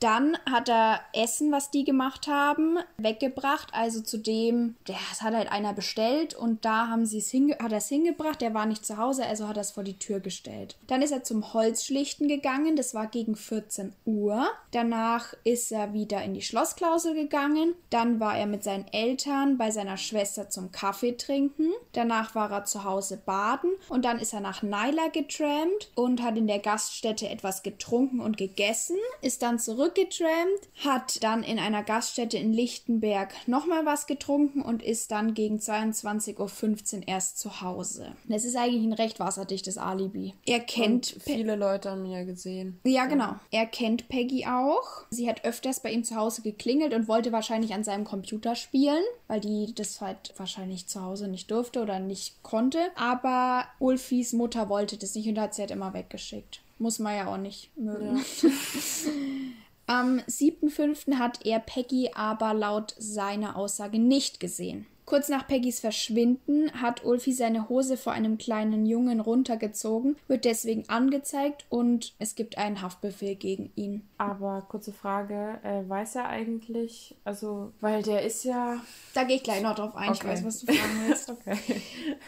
Dann 0.04 0.38
hat 0.52 0.68
er 0.68 1.00
Essen, 1.14 1.54
was 1.54 1.72
die 1.72 1.86
gemacht 1.86 2.28
haben, 2.28 2.78
weggebracht. 2.98 3.70
Also 3.72 4.02
zu 4.02 4.18
dem, 4.18 4.76
das 4.84 5.22
hat 5.22 5.34
halt 5.34 5.50
einer 5.50 5.72
bestellt 5.72 6.36
und 6.36 6.66
da 6.66 6.90
haben 6.90 7.06
sie 7.06 7.20
es 7.20 7.30
hinge 7.30 7.58
hat 7.60 7.72
er 7.72 7.78
es 7.78 7.88
hingebracht. 7.88 8.42
Der 8.42 8.54
war 8.54 8.66
nicht 8.66 8.86
zu 8.86 8.98
Hause, 8.98 9.26
also 9.26 9.48
hat 9.48 9.56
er 9.56 9.62
es 9.62 9.72
vor 9.72 9.84
die 9.84 9.98
Tür 9.98 10.20
gestellt. 10.20 10.76
Dann 10.88 11.02
ist 11.02 11.12
er 11.12 11.24
zum 11.24 11.54
Holzschlichten 11.54 12.28
gegangen. 12.28 12.76
Das 12.76 12.94
war 12.94 13.08
gegen 13.08 13.38
14 13.38 13.94
Uhr. 14.04 14.46
Danach 14.72 15.36
ist 15.46 15.72
er 15.72 15.94
wieder 15.94 16.22
in 16.22 16.34
die 16.34 16.42
Schlossklausel 16.42 17.14
gegangen. 17.14 17.74
Dann 17.90 18.20
war 18.20 18.38
er 18.38 18.46
mit 18.46 18.66
seinen 18.66 18.90
Eltern 18.92 19.58
bei 19.58 19.72
seiner 19.72 19.96
Schwester 19.96 20.50
zum 20.50 20.74
Kaffee 20.74 21.16
trinken. 21.16 21.72
Danach 21.94 22.36
war 22.36 22.52
er 22.52 22.66
zu 22.66 22.84
Hause 22.84 23.22
baden 23.26 23.72
und 23.88 24.04
dann 24.04 24.20
ist 24.20 24.34
er 24.34 24.42
nach 24.42 24.64
Naila 24.64 25.08
getrampt 25.14 25.92
und 25.96 26.22
hat 26.22 26.38
in 26.38 26.48
der 26.48 26.60
Gaststätte 26.60 27.30
etwas 27.30 27.64
getrunken 27.64 28.20
und 28.20 28.36
gegessen, 28.36 28.98
ist 29.22 29.44
dann 29.44 29.60
zurückgetrampt, 29.94 30.70
hat 30.84 31.24
dann 31.24 31.44
in 31.44 31.60
einer 31.60 31.84
Gaststätte 31.84 32.38
in 32.38 32.54
Lichtenberg 32.54 33.34
nochmal 33.48 33.86
was 33.86 34.08
getrunken 34.08 34.62
und 34.62 34.82
ist 34.84 35.12
dann 35.12 35.34
gegen 35.34 35.58
22.15 35.58 36.98
Uhr 36.98 37.08
erst 37.08 37.40
zu 37.40 37.62
Hause. 37.62 38.14
Das 38.28 38.46
ist 38.46 38.56
eigentlich 38.56 38.84
ein 38.84 38.94
recht 38.94 39.20
wasserdichtes 39.20 39.78
Alibi. 39.78 40.34
Er 40.46 40.60
kennt 40.60 41.14
Und 41.14 41.24
viele 41.24 41.56
Leute 41.56 41.92
haben 41.92 42.06
ihn 42.06 42.12
ja 42.12 42.24
gesehen. 42.24 42.80
ja, 42.84 43.06
genau. 43.06 43.36
Er 43.52 43.66
kennt 43.66 44.10
Peggy 44.10 44.46
auch. 44.46 45.06
Sie 45.10 45.30
hat 45.30 45.46
öfters 45.46 45.80
bei 45.80 45.92
ihm 45.92 46.04
zu 46.04 46.16
Hause 46.16 46.42
geklingelt 46.42 46.94
und 46.94 47.08
wollte 47.08 47.32
wahrscheinlich 47.32 47.74
an 47.74 47.84
seinem 47.84 48.04
Computer 48.06 48.56
spielen, 48.56 49.04
weil 49.28 49.40
die 49.40 49.74
das 49.76 50.02
halt 50.02 50.34
wahrscheinlich 50.38 50.88
zu 50.88 51.02
Hause 51.02 51.28
nicht 51.28 51.52
durfte 51.52 51.82
oder 51.82 52.00
nicht 52.00 52.42
konnte. 52.44 52.80
Aber 52.96 53.66
Ulfis 53.80 54.34
Mutter 54.34 54.70
wollte 54.70 54.98
das 54.98 55.16
nicht 55.16 55.28
und 55.28 55.40
hat 55.40 55.54
sie 55.54 55.62
halt 55.62 55.72
immer 55.72 55.94
weggeschickt. 55.94 56.62
Muss 56.80 57.00
man 57.00 57.16
ja 57.16 57.28
auch 57.28 57.38
nicht 57.38 57.70
mögen. 57.78 58.24
Am 59.86 60.20
7.5. 60.20 61.16
hat 61.18 61.46
er 61.46 61.60
Peggy 61.60 62.12
aber 62.14 62.54
laut 62.54 62.96
seiner 62.98 63.58
Aussage 63.58 64.00
nicht 64.00 64.40
gesehen. 64.40 64.86
Kurz 65.06 65.28
nach 65.28 65.46
Peggys 65.46 65.82
Verschwinden 65.82 66.72
hat 66.82 67.04
Ulfi 67.04 67.34
seine 67.34 67.68
Hose 67.68 67.98
vor 67.98 68.14
einem 68.14 68.38
kleinen 68.38 68.86
Jungen 68.86 69.20
runtergezogen, 69.20 70.16
wird 70.28 70.46
deswegen 70.46 70.88
angezeigt 70.88 71.66
und 71.70 72.14
es 72.20 72.36
gibt 72.36 72.58
einen 72.58 72.82
Haftbefehl 72.82 73.36
gegen 73.36 73.72
ihn. 73.76 74.08
Aber 74.18 74.66
kurze 74.70 74.94
Frage, 74.94 75.60
äh, 75.64 75.88
weiß 75.88 76.16
er 76.16 76.30
eigentlich, 76.30 77.16
also, 77.26 77.74
weil 77.82 78.02
der 78.02 78.24
ist 78.24 78.46
ja. 78.46 78.82
Da 79.14 79.26
gehe 79.26 79.36
ich 79.36 79.44
gleich 79.44 79.62
noch 79.62 79.76
drauf 79.76 79.96
ein, 79.96 80.10
okay. 80.10 80.20
ich 80.20 80.28
weiß, 80.28 80.46
was 80.46 80.60
du 80.62 80.68
fragen 80.74 81.02
willst. 81.08 81.30
okay. 81.30 81.58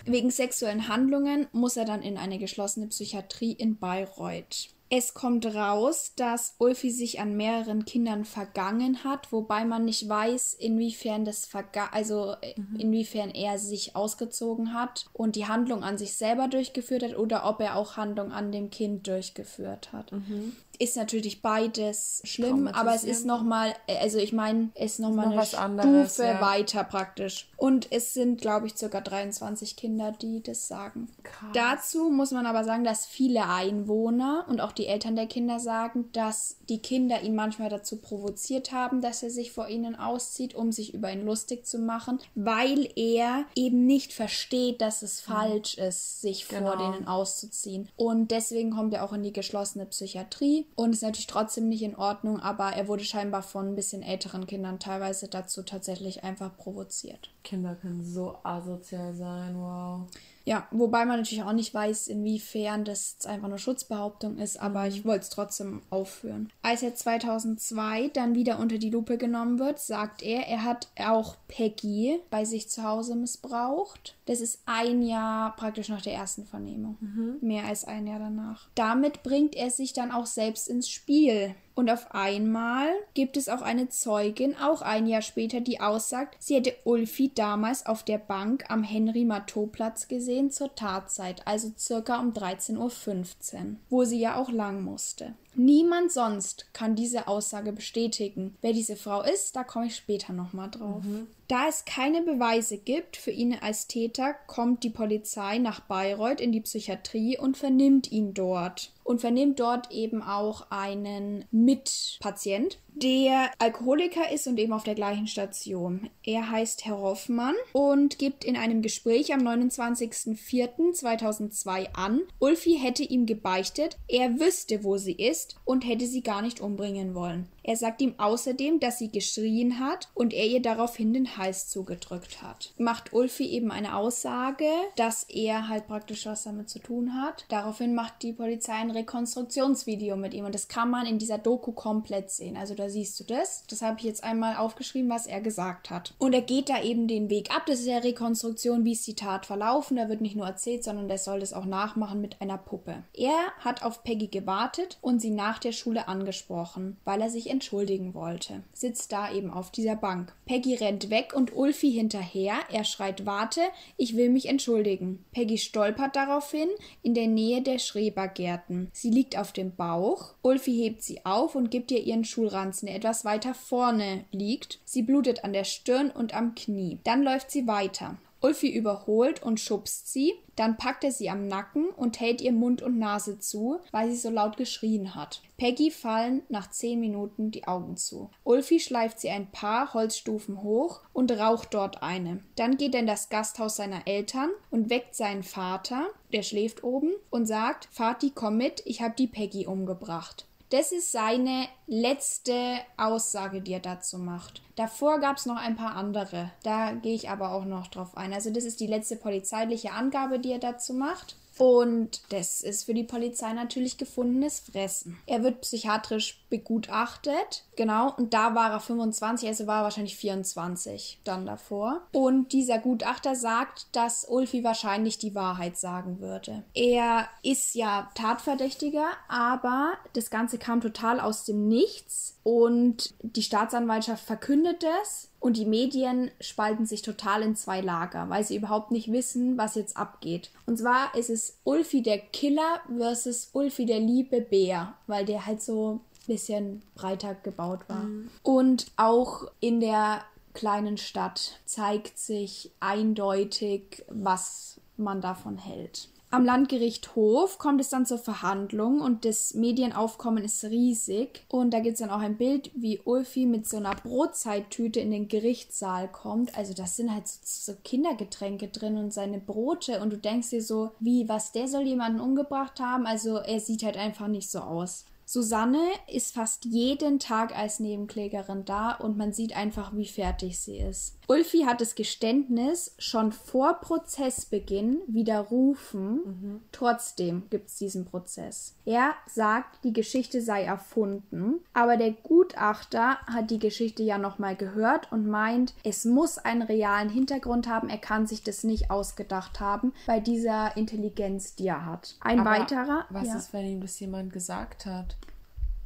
Wegen 0.03 0.30
sexuellen 0.30 0.89
Handlungen 0.89 1.47
muss 1.53 1.78
er 1.78 1.86
dann 1.86 2.01
in 2.01 2.18
eine 2.18 2.39
geschlossene 2.39 2.88
Psychiatrie 2.88 3.53
in 3.53 3.78
Bayreuth. 3.78 4.74
Es 4.90 5.16
kommt 5.16 5.46
raus, 5.48 6.14
dass 6.16 6.56
Ulfi 6.60 6.92
sich 6.92 7.20
an 7.20 7.36
mehreren 7.36 7.86
Kindern 7.86 8.24
vergangen 8.24 9.04
hat, 9.04 9.32
wobei 9.32 9.66
man 9.66 9.86
nicht 9.86 10.08
weiß, 10.08 10.54
inwiefern 10.54 11.26
das 11.26 11.46
verga 11.46 11.88
also 11.92 12.36
äh, 12.42 12.60
mhm. 12.60 12.80
inwiefern 12.80 13.32
er 13.32 13.58
sich 13.58 13.96
ausgezogen 13.96 14.74
hat 14.74 15.06
und 15.12 15.36
die 15.36 15.48
Handlung 15.48 15.84
an 15.84 15.98
sich 15.98 16.16
selber 16.16 16.48
durchgeführt 16.48 17.04
hat 17.04 17.18
oder 17.18 17.46
ob 17.50 17.62
er 17.62 17.76
auch 17.76 17.98
Handlung 17.98 18.32
an 18.32 18.52
dem 18.52 18.70
Kind 18.70 19.08
durchgeführt 19.08 19.92
hat. 19.92 20.12
Mhm 20.12 20.56
ist 20.80 20.97
natürlich 20.97 21.41
beides 21.41 22.21
schlimm, 22.23 22.67
aber 22.67 22.93
es 22.93 23.03
ist 23.03 23.26
nochmal, 23.26 23.73
also 23.88 24.17
ich 24.17 24.34
meine, 24.34 24.69
es 24.76 24.93
ist 24.93 24.99
nochmal 24.99 25.28
noch 25.28 25.53
eine 25.53 25.57
anderes, 25.57 26.13
Stufe 26.13 26.28
ja. 26.28 26.41
weiter 26.41 26.84
praktisch. 26.84 27.49
Und 27.57 27.91
es 27.91 28.13
sind, 28.13 28.41
glaube 28.41 28.67
ich, 28.67 28.76
circa 28.76 29.01
23 29.01 29.76
Kinder, 29.76 30.11
die 30.11 30.41
das 30.41 30.67
sagen. 30.67 31.07
Krass. 31.23 31.49
Dazu 31.53 32.09
muss 32.09 32.32
man 32.32 32.45
aber 32.45 32.63
sagen, 32.63 32.84
dass 32.84 33.05
viele 33.05 33.47
Einwohner 33.47 34.45
und 34.49 34.61
auch 34.61 34.71
die 34.71 34.88
Eltern 34.88 35.15
der 35.15 35.28
Kinder 35.28 35.59
sagen, 35.59 36.09
dass 36.13 36.57
die 36.69 36.80
Kinder 36.80 37.21
ihn 37.21 37.36
manchmal 37.36 37.69
dazu 37.69 37.97
provoziert 37.97 38.71
haben, 38.71 39.01
dass 39.01 39.23
er 39.23 39.30
sich 39.30 39.51
vor 39.51 39.67
ihnen 39.67 39.95
auszieht, 39.95 40.55
um 40.55 40.71
sich 40.71 40.93
über 40.93 41.11
ihn 41.11 41.26
lustig 41.26 41.65
zu 41.65 41.80
machen, 41.80 42.19
weil 42.36 42.89
er 42.95 43.45
eben 43.55 43.86
nicht 43.86 44.13
versteht, 44.13 44.82
dass 44.82 45.01
es 45.01 45.28
mhm. 45.28 45.34
falsch 45.34 45.78
ist, 45.78 46.21
sich 46.21 46.47
genau. 46.47 46.71
vor 46.71 46.78
denen 46.78 47.07
auszuziehen. 47.07 47.89
Und 47.95 48.32
deswegen 48.32 48.71
kommt 48.71 48.93
er 48.93 49.03
auch 49.03 49.13
in 49.13 49.23
die 49.23 49.34
geschlossene 49.34 49.86
Psychiatrie 49.86 50.64
und 50.76 50.91
ist 50.91 51.03
natürlich 51.03 51.28
trotzdem 51.28 51.70
nicht 51.70 51.84
in 51.84 51.95
Ordnung, 51.95 52.39
aber 52.39 52.72
er 52.72 52.88
wurde 52.88 53.03
scheinbar 53.03 53.43
von 53.43 53.70
ein 53.70 53.76
bisschen 53.76 54.03
älteren 54.03 54.45
Kindern 54.47 54.80
teilweise 54.80 55.28
dazu 55.28 55.63
tatsächlich 55.63 56.24
einfach 56.24 56.55
provoziert. 56.57 57.32
Kinder 57.43 57.76
können 57.76 58.03
so 58.03 58.38
asozial 58.43 59.13
sein, 59.13 59.55
wow. 59.57 60.07
Ja, 60.46 60.68
wobei 60.72 61.06
man 61.06 61.18
natürlich 61.18 61.43
auch 61.43 61.54
nicht 61.54 61.74
weiß, 61.74 62.08
inwiefern 62.08 62.86
das 62.86 63.18
einfach 63.26 63.48
eine 63.48 63.58
Schutzbehauptung 63.58 64.38
ist, 64.38 64.58
aber 64.62 64.88
ich 64.88 65.04
wollte 65.04 65.24
es 65.24 65.30
trotzdem 65.30 65.82
aufführen. 65.89 66.52
Als 66.62 66.84
er 66.84 66.96
2002 66.96 68.10
dann 68.10 68.36
wieder 68.36 68.60
unter 68.60 68.78
die 68.78 68.91
Lupe 68.91 69.18
genommen 69.18 69.58
wird, 69.58 69.80
sagt 69.80 70.22
er, 70.22 70.48
er 70.48 70.64
hat 70.64 70.89
auch 71.00 71.36
Peggy 71.48 72.20
bei 72.30 72.46
sich 72.46 72.70
zu 72.70 72.84
Hause 72.84 73.16
missbraucht. 73.16 74.16
Das 74.26 74.39
ist 74.39 74.60
ein 74.66 75.02
Jahr 75.02 75.56
praktisch 75.56 75.89
nach 75.89 76.02
der 76.02 76.14
ersten 76.14 76.46
Vernehmung. 76.46 76.98
Mhm. 77.00 77.38
Mehr 77.41 77.66
als 77.66 77.86
ein 77.86 78.06
Jahr 78.06 78.20
danach. 78.20 78.70
Damit 78.76 79.24
bringt 79.24 79.56
er 79.56 79.72
sich 79.72 79.93
dann 79.93 80.12
auch 80.12 80.28
selbst 80.28 80.70
ins 80.70 80.89
Spiel. 80.89 81.56
Und 81.76 81.89
auf 81.91 82.15
einmal 82.15 82.88
gibt 83.13 83.36
es 83.36 83.49
auch 83.49 83.61
eine 83.61 83.89
Zeugin, 83.89 84.55
auch 84.55 84.82
ein 84.82 85.07
Jahr 85.07 85.21
später, 85.21 85.59
die 85.59 85.82
aussagt, 85.82 86.38
sie 86.39 86.55
hätte 86.55 86.73
Ulfi 86.86 87.34
damals 87.36 87.86
auf 87.86 88.03
der 88.03 88.17
Bank 88.17 88.63
am 88.69 88.82
Henry-Matteau-Platz 88.82 90.07
gesehen 90.07 90.51
zur 90.51 90.73
Tatzeit, 90.73 91.45
also 91.45 91.73
circa 91.78 92.19
um 92.21 92.32
13.15 92.32 92.78
Uhr, 92.78 93.76
wo 93.89 94.05
sie 94.05 94.19
ja 94.19 94.38
auch 94.38 94.49
lang 94.49 94.84
musste. 94.84 95.36
Niemand 95.56 96.12
sonst 96.12 96.68
kann 96.74 96.95
diese 96.95 97.28
Aussage 97.28 97.72
bestätigen. 97.72 98.56
Wer 98.62 98.74
diese 98.74 98.95
Frau 98.95 99.22
ist, 99.22 99.56
da 99.56 99.64
komme 99.64 99.88
ich 99.88 99.95
später 99.95 100.34
nochmal 100.34 100.70
drauf. 100.70 101.03
Mhm. 101.03 101.28
Da 101.47 101.68
es 101.68 101.86
keine 101.86 102.22
Beweise 102.22 102.78
gibt 102.78 103.18
für 103.18 103.32
ihn 103.32 103.56
als 103.62 103.88
Täter, 103.88 104.36
kommt 104.47 104.84
die 104.84 104.89
Polizei 104.89 105.60
nach 105.60 105.80
Bayreuth 105.82 106.41
in 106.41 106.51
die 106.51 106.62
Psychiatrie 106.62 107.38
und 107.38 107.58
vernimmt 107.58 108.12
ihn 108.12 108.34
dort. 108.34 108.91
Und 109.03 109.22
vernimmt 109.22 109.60
dort 109.60 109.91
eben 109.91 110.24
auch 110.24 110.72
einen 110.72 111.45
Mitpatient, 111.51 112.80
der 112.96 113.52
Alkoholiker 113.60 114.32
ist 114.32 114.48
und 114.48 114.58
eben 114.58 114.74
auf 114.74 114.84
der 114.84 114.96
gleichen 114.96 115.28
Station. 115.28 116.10
Er 116.24 116.50
heißt 116.50 116.86
Herr 116.86 116.98
Hoffmann 116.98 117.54
und 117.74 118.18
gibt 118.18 118.43
in 118.46 118.56
einem 118.56 118.82
Gespräch 118.82 119.34
am 119.34 119.41
29.04.2002 119.41 121.89
an, 121.93 122.22
Ulfi 122.39 122.78
hätte 122.78 123.04
ihm 123.04 123.26
gebeichtet, 123.26 123.98
er 124.08 124.39
wüsste, 124.39 124.86
wo 124.86 124.96
sie 124.98 125.14
ist 125.14 125.58
und 125.66 125.86
hätte 125.86 126.08
sie 126.08 126.24
gar 126.24 126.41
nicht 126.41 126.62
umbringen 126.62 127.14
wollen. 127.16 127.50
Er 127.68 127.76
sagt 127.76 127.99
ihm 127.99 128.13
außerdem, 128.20 128.80
dass 128.80 128.99
sie 128.99 129.09
geschrien 129.11 129.80
hat 129.80 130.09
und 130.13 130.34
er 130.34 130.45
ihr 130.45 130.61
daraufhin 130.61 131.13
den 131.13 131.36
Hals 131.36 131.68
zugedrückt 131.68 132.43
hat. 132.43 132.74
Macht 132.78 133.11
Ulfi 133.11 133.47
eben 133.47 133.72
eine 133.72 133.95
Aussage, 133.95 134.68
dass 134.97 135.24
er 135.24 135.68
halt 135.68 135.88
praktisch 135.88 136.28
was 136.28 136.43
damit 136.43 136.70
zu 136.70 136.78
tun 136.78 137.16
hat. 137.20 137.45
Daraufhin 137.49 137.95
macht 137.95 138.22
die 138.22 138.34
Polizei 138.34 138.74
ein 138.74 138.91
Rekonstruktionsvideo 138.91 140.16
mit 140.16 140.36
ihm 140.36 140.45
und 140.45 140.53
das 140.53 140.68
kann 140.68 140.91
man 140.91 141.07
in 141.07 141.18
dieser 141.18 141.39
Doku 141.39 141.72
komplett 141.72 142.30
sehen. 142.30 142.55
Also 142.55 142.76
da 142.76 142.88
siehst 142.88 143.20
du 143.20 143.24
das. 143.24 143.63
Das 143.68 143.82
habe 143.82 143.97
ich 143.97 144.05
jetzt 144.05 144.24
einmal 144.24 144.57
aufgeschrieben, 144.57 145.09
was 145.09 145.26
er 145.26 145.41
gesagt 145.41 145.89
hat. 145.89 146.13
Und 146.20 146.34
er 146.34 146.43
geht 146.43 146.70
da 146.70 146.84
eben 146.84 147.07
den 147.07 147.32
Weg 147.32 147.49
ab. 147.49 147.63
Das 147.66 147.80
ist 147.80 147.88
ja 147.88 147.97
Rekonstruktion, 147.97 148.86
wie 148.86 148.91
ist 148.91 149.07
die 149.07 149.16
Tat 149.16 149.47
verlaufen. 149.47 149.97
Da 149.97 150.07
wird 150.07 150.22
nicht 150.22 150.36
nur 150.36 150.45
erzählt, 150.45 150.84
sondern 150.84 151.07
der 151.07 151.18
soll 151.18 151.39
das 151.39 151.53
auch 151.53 151.66
nachmachen 151.66 152.22
mit 152.22 152.41
einer 152.41 152.59
Puppe. 152.59 153.03
Er 153.13 153.39
hat 153.57 153.82
auf 153.82 154.03
Peggy 154.03 154.28
gewartet 154.28 154.99
und 155.01 155.20
sie 155.20 155.32
nach 155.32 155.57
der 155.57 155.72
Schule 155.72 156.07
angesprochen, 156.07 156.97
weil 157.05 157.22
er 157.22 157.32
sich 157.32 157.55
entschuldigen 157.56 158.14
wollte. 158.14 158.64
Sitzt 158.74 159.12
da 159.12 159.32
eben 159.34 159.49
auf 159.49 159.72
dieser 159.72 159.95
Bank. 159.95 160.34
Peggy 160.45 160.76
rennt 160.76 161.10
weg 161.10 161.34
und 161.34 161.56
Ulfi 161.56 161.91
hinterher. 161.91 162.56
Er 162.72 162.84
schreit: 162.84 163.26
Warte, 163.26 163.62
ich 163.97 164.16
will 164.16 164.30
mich 164.30 164.47
entschuldigen. 164.47 165.24
Peggy 165.32 165.58
stolpert 165.58 166.16
daraufhin 166.16 166.68
in 167.01 167.14
der 167.14 167.28
Nähe 167.28 167.62
der 167.62 167.80
Schrebergärten. 167.80 168.89
Sie 168.91 169.10
liegt 169.10 169.38
auf 169.38 169.53
dem 169.53 169.76
Bauch. 169.76 170.36
Ulfi 170.41 170.74
hebt 170.76 171.01
sie 171.01 171.26
auf 171.26 171.56
und 171.56 171.72
gibt 171.72 171.91
ihr 171.91 172.03
ihren 172.03 172.26
Schulranzen, 172.26 172.88
der 172.88 172.95
etwas 172.95 173.24
weiter 173.26 173.53
vorne 173.53 174.26
liegt. 174.32 174.80
Sie 174.86 175.01
blutet 175.01 175.43
an 175.43 175.53
der 175.53 175.64
Stirn 175.64 176.12
und 176.12 176.36
am 176.36 176.56
Knie. 176.56 176.99
Dann 177.03 177.24
läuft 177.24 177.49
sie 177.51 177.68
weiter. 177.68 178.18
Ulfi 178.42 178.70
überholt 178.70 179.42
und 179.42 179.60
schubst 179.60 180.12
sie, 180.12 180.34
dann 180.56 180.78
packt 180.78 181.04
er 181.04 181.12
sie 181.12 181.30
am 181.30 181.48
Nacken 181.48 181.90
und 181.90 182.20
hält 182.20 182.42
ihr 182.42 182.52
Mund 182.52 182.82
und 182.82 183.00
Nase 183.00 183.40
zu, 183.40 183.80
weil 183.92 184.10
sie 184.10 184.18
so 184.18 184.30
laut 184.30 184.58
geschrien 184.58 185.16
hat. 185.16 185.42
Peggy 185.58 185.90
fallen 185.90 186.44
nach 186.50 186.70
zehn 186.70 187.00
Minuten 187.00 187.52
die 187.52 187.68
Augen 187.68 187.98
zu. 187.98 188.30
Ulfi 188.44 188.80
schleift 188.80 189.20
sie 189.20 189.30
ein 189.30 189.52
paar 189.52 189.94
Holzstufen 189.94 190.62
hoch 190.62 191.02
und 191.14 191.32
raucht 191.32 191.74
dort 191.74 192.04
eine. 192.04 192.44
Dann 192.56 192.78
geht 192.78 192.94
er 192.94 193.02
in 193.02 193.08
das 193.08 193.30
Gasthaus 193.30 193.78
seiner 193.78 194.08
Eltern 194.08 194.50
und 194.70 194.90
weckt 194.90 195.16
seinen 195.16 195.44
Vater, 195.44 196.08
der 196.34 196.44
schläft 196.44 196.84
oben, 196.84 197.12
und 197.30 197.46
sagt, 197.46 197.88
Vati, 197.92 198.32
komm 198.34 198.58
mit, 198.58 198.84
ich 198.86 199.02
hab 199.02 199.16
die 199.16 199.28
Peggy 199.28 199.66
umgebracht. 199.66 200.46
Das 200.72 200.91
ist 200.91 201.11
seine 201.11 201.68
letzte 201.86 202.80
Aussage, 202.97 203.61
die 203.61 203.74
er 203.74 203.80
dazu 203.80 204.18
macht. 204.18 204.61
Davor 204.76 205.20
gab 205.20 205.38
es 205.38 205.45
noch 205.45 205.57
ein 205.57 205.76
paar 205.76 205.95
andere. 205.95 206.51
Da 206.63 206.93
gehe 206.93 207.13
ich 207.13 207.30
aber 207.30 207.51
auch 207.51 207.66
noch 207.66 207.88
drauf 207.88 208.18
ein. 208.18 208.34
Also 208.34 208.51
das 208.51 208.63
ist 208.63 208.80
die 208.80 208.88
letzte 208.88 209.16
polizeiliche 209.16 209.91
Angabe, 209.91 210.39
die 210.39 210.51
er 210.51 210.59
dazu 210.59 210.93
macht. 210.93 211.38
Und 211.58 212.22
das 212.34 212.62
ist 212.62 212.84
für 212.84 212.93
die 212.93 213.03
Polizei 213.03 213.53
natürlich 213.53 213.97
gefundenes 213.97 214.60
Fressen. 214.60 215.18
Er 215.26 215.43
wird 215.43 215.62
psychiatrisch 215.62 216.43
begutachtet, 216.49 217.66
genau, 217.76 218.14
und 218.18 218.34
da 218.34 218.56
war 218.56 218.72
er 218.72 218.80
25, 218.80 219.47
also 219.47 219.68
war 219.68 219.80
er 219.80 219.84
wahrscheinlich 219.84 220.18
24 220.18 221.22
dann 221.24 221.45
davor. 221.45 222.01
Und 222.12 222.51
dieser 222.51 222.80
Gutachter 222.80 223.36
sagt, 223.36 223.88
dass 223.93 224.26
Ulfi 224.28 224.64
wahrscheinlich 224.64 225.18
die 225.18 225.36
Wahrheit 225.36 225.78
sagen 225.78 226.20
würde. 226.20 226.64
Er 226.74 227.28
ist 227.43 227.76
ja 227.76 228.10
Tatverdächtiger, 228.16 229.08
aber 229.28 229.93
das 230.14 230.30
Ganze 230.30 230.58
kam 230.58 230.82
total 230.82 231.20
aus 231.20 231.45
dem 231.45 231.68
Nichts 231.68 232.38
und 232.43 233.14
die 233.22 233.43
Staatsanwaltschaft 233.43 234.24
verkündet 234.24 234.86
es 235.01 235.30
und 235.46 235.58
die 235.58 235.66
Medien 235.66 236.32
spalten 236.41 236.88
sich 236.88 237.04
total 237.04 237.43
in 237.43 237.56
zwei 237.56 237.80
Lager, 237.80 238.32
weil 238.32 238.43
sie 238.43 238.56
überhaupt 238.56 238.89
nicht 238.89 239.12
wissen, 239.12 239.60
was 239.60 239.76
jetzt 239.76 239.96
abgeht. 239.96 240.50
Und 240.66 240.80
zwar 240.80 241.14
ist 241.14 241.30
es 241.30 241.60
Ulfi 241.64 242.02
der 242.02 242.18
Killer 242.18 242.80
versus 242.98 243.52
Ulfi 243.54 243.86
der 243.86 244.00
liebe 244.00 244.41
Bär, 244.41 244.96
weil 245.06 245.24
der 245.24 245.46
halt 245.46 245.62
so 245.62 246.00
ein 246.00 246.26
bisschen 246.26 246.82
breiter 246.96 247.36
gebaut 247.36 247.82
war. 247.88 248.06
Mhm. 248.06 248.32
Und 248.41 248.88
auch 248.98 249.43
in 249.60 249.82
der 249.82 250.24
kleinen 250.56 250.98
Stadt 250.98 251.60
zeigt 251.66 252.18
sich 252.18 252.72
eindeutig, 252.80 254.04
was 254.08 254.82
man 254.98 255.22
davon 255.22 255.60
hält. 255.60 256.10
Am 256.36 256.44
Landgericht 256.44 257.16
Hof 257.16 257.60
kommt 257.60 257.80
es 257.80 257.88
dann 257.88 258.06
zur 258.06 258.18
Verhandlung 258.18 259.00
und 259.00 259.24
das 259.24 259.54
Medienaufkommen 259.54 260.44
ist 260.44 260.66
riesig. 260.66 261.46
Und 261.48 261.74
da 261.74 261.80
gibt 261.80 261.94
es 261.94 262.02
dann 262.02 262.10
auch 262.10 262.20
ein 262.20 262.36
Bild, 262.36 262.72
wie 262.76 263.00
Ulfi 263.00 263.46
mit 263.46 263.70
so 263.70 263.78
einer 263.78 263.96
Brotzeittüte 263.96 265.00
in 265.00 265.12
den 265.12 265.30
Gerichtssaal 265.30 266.12
kommt. 266.12 266.58
Also 266.58 266.74
das 266.74 266.98
sind 266.98 267.14
halt 267.14 267.30
so, 267.30 267.72
so 267.72 267.78
Kindergetränke 267.82 268.68
drin 268.68 268.98
und 268.98 269.14
seine 269.14 269.40
Brote. 269.40 270.02
Und 270.02 270.12
du 270.12 270.18
denkst 270.18 270.50
dir 270.50 270.62
so, 270.62 270.92
wie, 271.00 271.30
was, 271.30 271.54
der 271.54 271.70
soll 271.70 271.84
jemanden 271.84 272.20
umgebracht 272.20 272.82
haben? 272.82 273.06
Also 273.06 273.38
er 273.38 273.62
sieht 273.62 273.84
halt 273.84 273.96
einfach 273.96 274.28
nicht 274.28 274.52
so 274.52 274.60
aus. 274.60 275.06
Susanne 275.28 275.82
ist 276.08 276.36
fast 276.36 276.66
jeden 276.66 277.18
Tag 277.18 277.58
als 277.58 277.80
Nebenklägerin 277.80 278.64
da 278.64 278.92
und 278.92 279.18
man 279.18 279.34
sieht 279.34 279.56
einfach, 279.56 279.96
wie 279.96 280.06
fertig 280.06 280.60
sie 280.60 280.78
ist. 280.78 281.18
Ulfi 281.28 281.61
hat 281.61 281.82
das 281.82 281.95
Geständnis 281.95 282.93
schon 282.97 283.32
vor 283.32 283.76
Prozessbeginn 283.82 284.99
widerrufen. 285.07 286.13
Mhm. 286.13 286.61
Trotzdem 286.71 287.43
gibt 287.49 287.69
es 287.69 287.78
diesen 287.78 288.05
Prozess. 288.05 288.76
Er 288.86 289.13
sagt, 289.28 289.84
die 289.84 289.93
Geschichte 289.93 290.41
sei 290.41 290.63
erfunden, 290.63 291.61
aber 291.73 291.97
der 291.97 292.11
Gutachter 292.11 293.17
hat 293.28 293.51
die 293.51 293.59
Geschichte 293.59 294.03
ja 294.03 294.17
nochmal 294.17 294.55
gehört 294.55 295.11
und 295.11 295.28
meint, 295.28 295.73
es 295.84 296.05
muss 296.05 296.38
einen 296.38 296.61
realen 296.61 297.09
Hintergrund 297.09 297.67
haben. 297.67 297.89
Er 297.89 297.97
kann 297.97 298.28
sich 298.28 298.43
das 298.43 298.63
nicht 298.63 298.91
ausgedacht 298.91 299.59
haben 299.59 299.93
bei 300.05 300.19
dieser 300.19 300.78
Intelligenz, 300.78 301.55
die 301.55 301.67
er 301.67 301.86
hat. 301.86 302.15
Ein 302.19 302.41
aber 302.41 302.51
weiterer. 302.51 303.05
Was 303.09 303.28
ja. 303.28 303.38
ist, 303.38 303.53
wenn 303.53 303.65
ihm 303.65 303.82
das 303.82 303.99
jemand 303.99 304.32
gesagt 304.32 304.86
hat? 304.86 305.17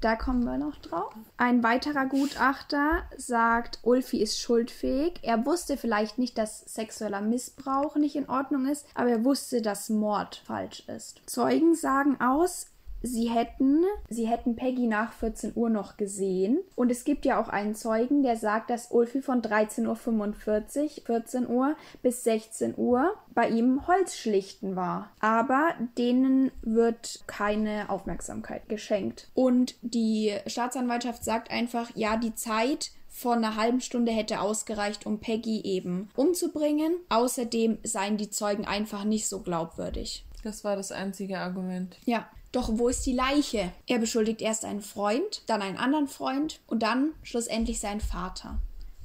Da 0.01 0.15
kommen 0.15 0.45
wir 0.45 0.57
noch 0.57 0.77
drauf. 0.77 1.13
Ein 1.35 1.61
weiterer 1.61 2.05
Gutachter 2.05 3.03
sagt, 3.17 3.79
Ulfi 3.83 4.21
ist 4.21 4.39
schuldfähig. 4.39 5.19
Er 5.23 5.45
wusste 5.45 5.75
vielleicht 5.75 6.17
nicht, 6.17 6.37
dass 6.37 6.61
sexueller 6.61 7.21
Missbrauch 7.21 7.97
nicht 7.97 8.15
in 8.15 8.29
Ordnung 8.29 8.65
ist, 8.65 8.87
aber 8.93 9.09
er 9.09 9.25
wusste, 9.25 9.61
dass 9.61 9.89
Mord 9.89 10.41
falsch 10.45 10.87
ist. 10.87 11.21
Zeugen 11.25 11.75
sagen 11.75 12.19
aus, 12.21 12.67
sie 13.01 13.29
hätten, 13.29 13.83
sie 14.09 14.27
hätten 14.27 14.55
Peggy 14.55 14.87
nach 14.87 15.13
14 15.13 15.53
Uhr 15.55 15.69
noch 15.69 15.97
gesehen. 15.97 16.59
Und 16.75 16.91
es 16.91 17.03
gibt 17.03 17.25
ja 17.25 17.41
auch 17.41 17.49
einen 17.49 17.75
Zeugen, 17.75 18.23
der 18.23 18.35
sagt, 18.35 18.69
dass 18.69 18.91
Ulfi 18.91 19.21
von 19.21 19.41
13.45 19.41 19.85
Uhr, 19.87 21.05
14 21.05 21.47
Uhr 21.47 21.75
bis 22.01 22.23
16 22.23 22.73
Uhr 22.77 23.13
bei 23.33 23.49
ihm 23.49 23.87
Holzschlichten 23.87 24.75
war. 24.75 25.11
Aber 25.19 25.73
denen 25.97 26.51
wird 26.61 27.23
keine 27.27 27.89
Aufmerksamkeit 27.89 28.67
geschenkt. 28.69 29.29
Und 29.33 29.75
die 29.81 30.33
Staatsanwaltschaft 30.47 31.23
sagt 31.23 31.51
einfach, 31.51 31.91
ja, 31.95 32.17
die 32.17 32.35
Zeit 32.35 32.91
von 33.07 33.39
einer 33.43 33.55
halben 33.55 33.81
Stunde 33.81 34.11
hätte 34.11 34.39
ausgereicht, 34.39 35.05
um 35.05 35.19
Peggy 35.19 35.61
eben 35.63 36.09
umzubringen. 36.15 36.95
Außerdem 37.09 37.79
seien 37.83 38.17
die 38.17 38.29
Zeugen 38.29 38.65
einfach 38.65 39.03
nicht 39.03 39.27
so 39.27 39.39
glaubwürdig. 39.41 40.25
Das 40.43 40.63
war 40.63 40.75
das 40.75 40.91
einzige 40.91 41.39
Argument. 41.39 41.97
Ja, 42.05 42.29
doch 42.51 42.69
wo 42.73 42.89
ist 42.89 43.05
die 43.05 43.13
Leiche? 43.13 43.71
Er 43.87 43.99
beschuldigt 43.99 44.41
erst 44.41 44.65
einen 44.65 44.81
Freund, 44.81 45.43
dann 45.47 45.61
einen 45.61 45.77
anderen 45.77 46.07
Freund 46.07 46.59
und 46.67 46.83
dann 46.83 47.11
schlussendlich 47.23 47.79
seinen 47.79 48.01
Vater 48.01 48.59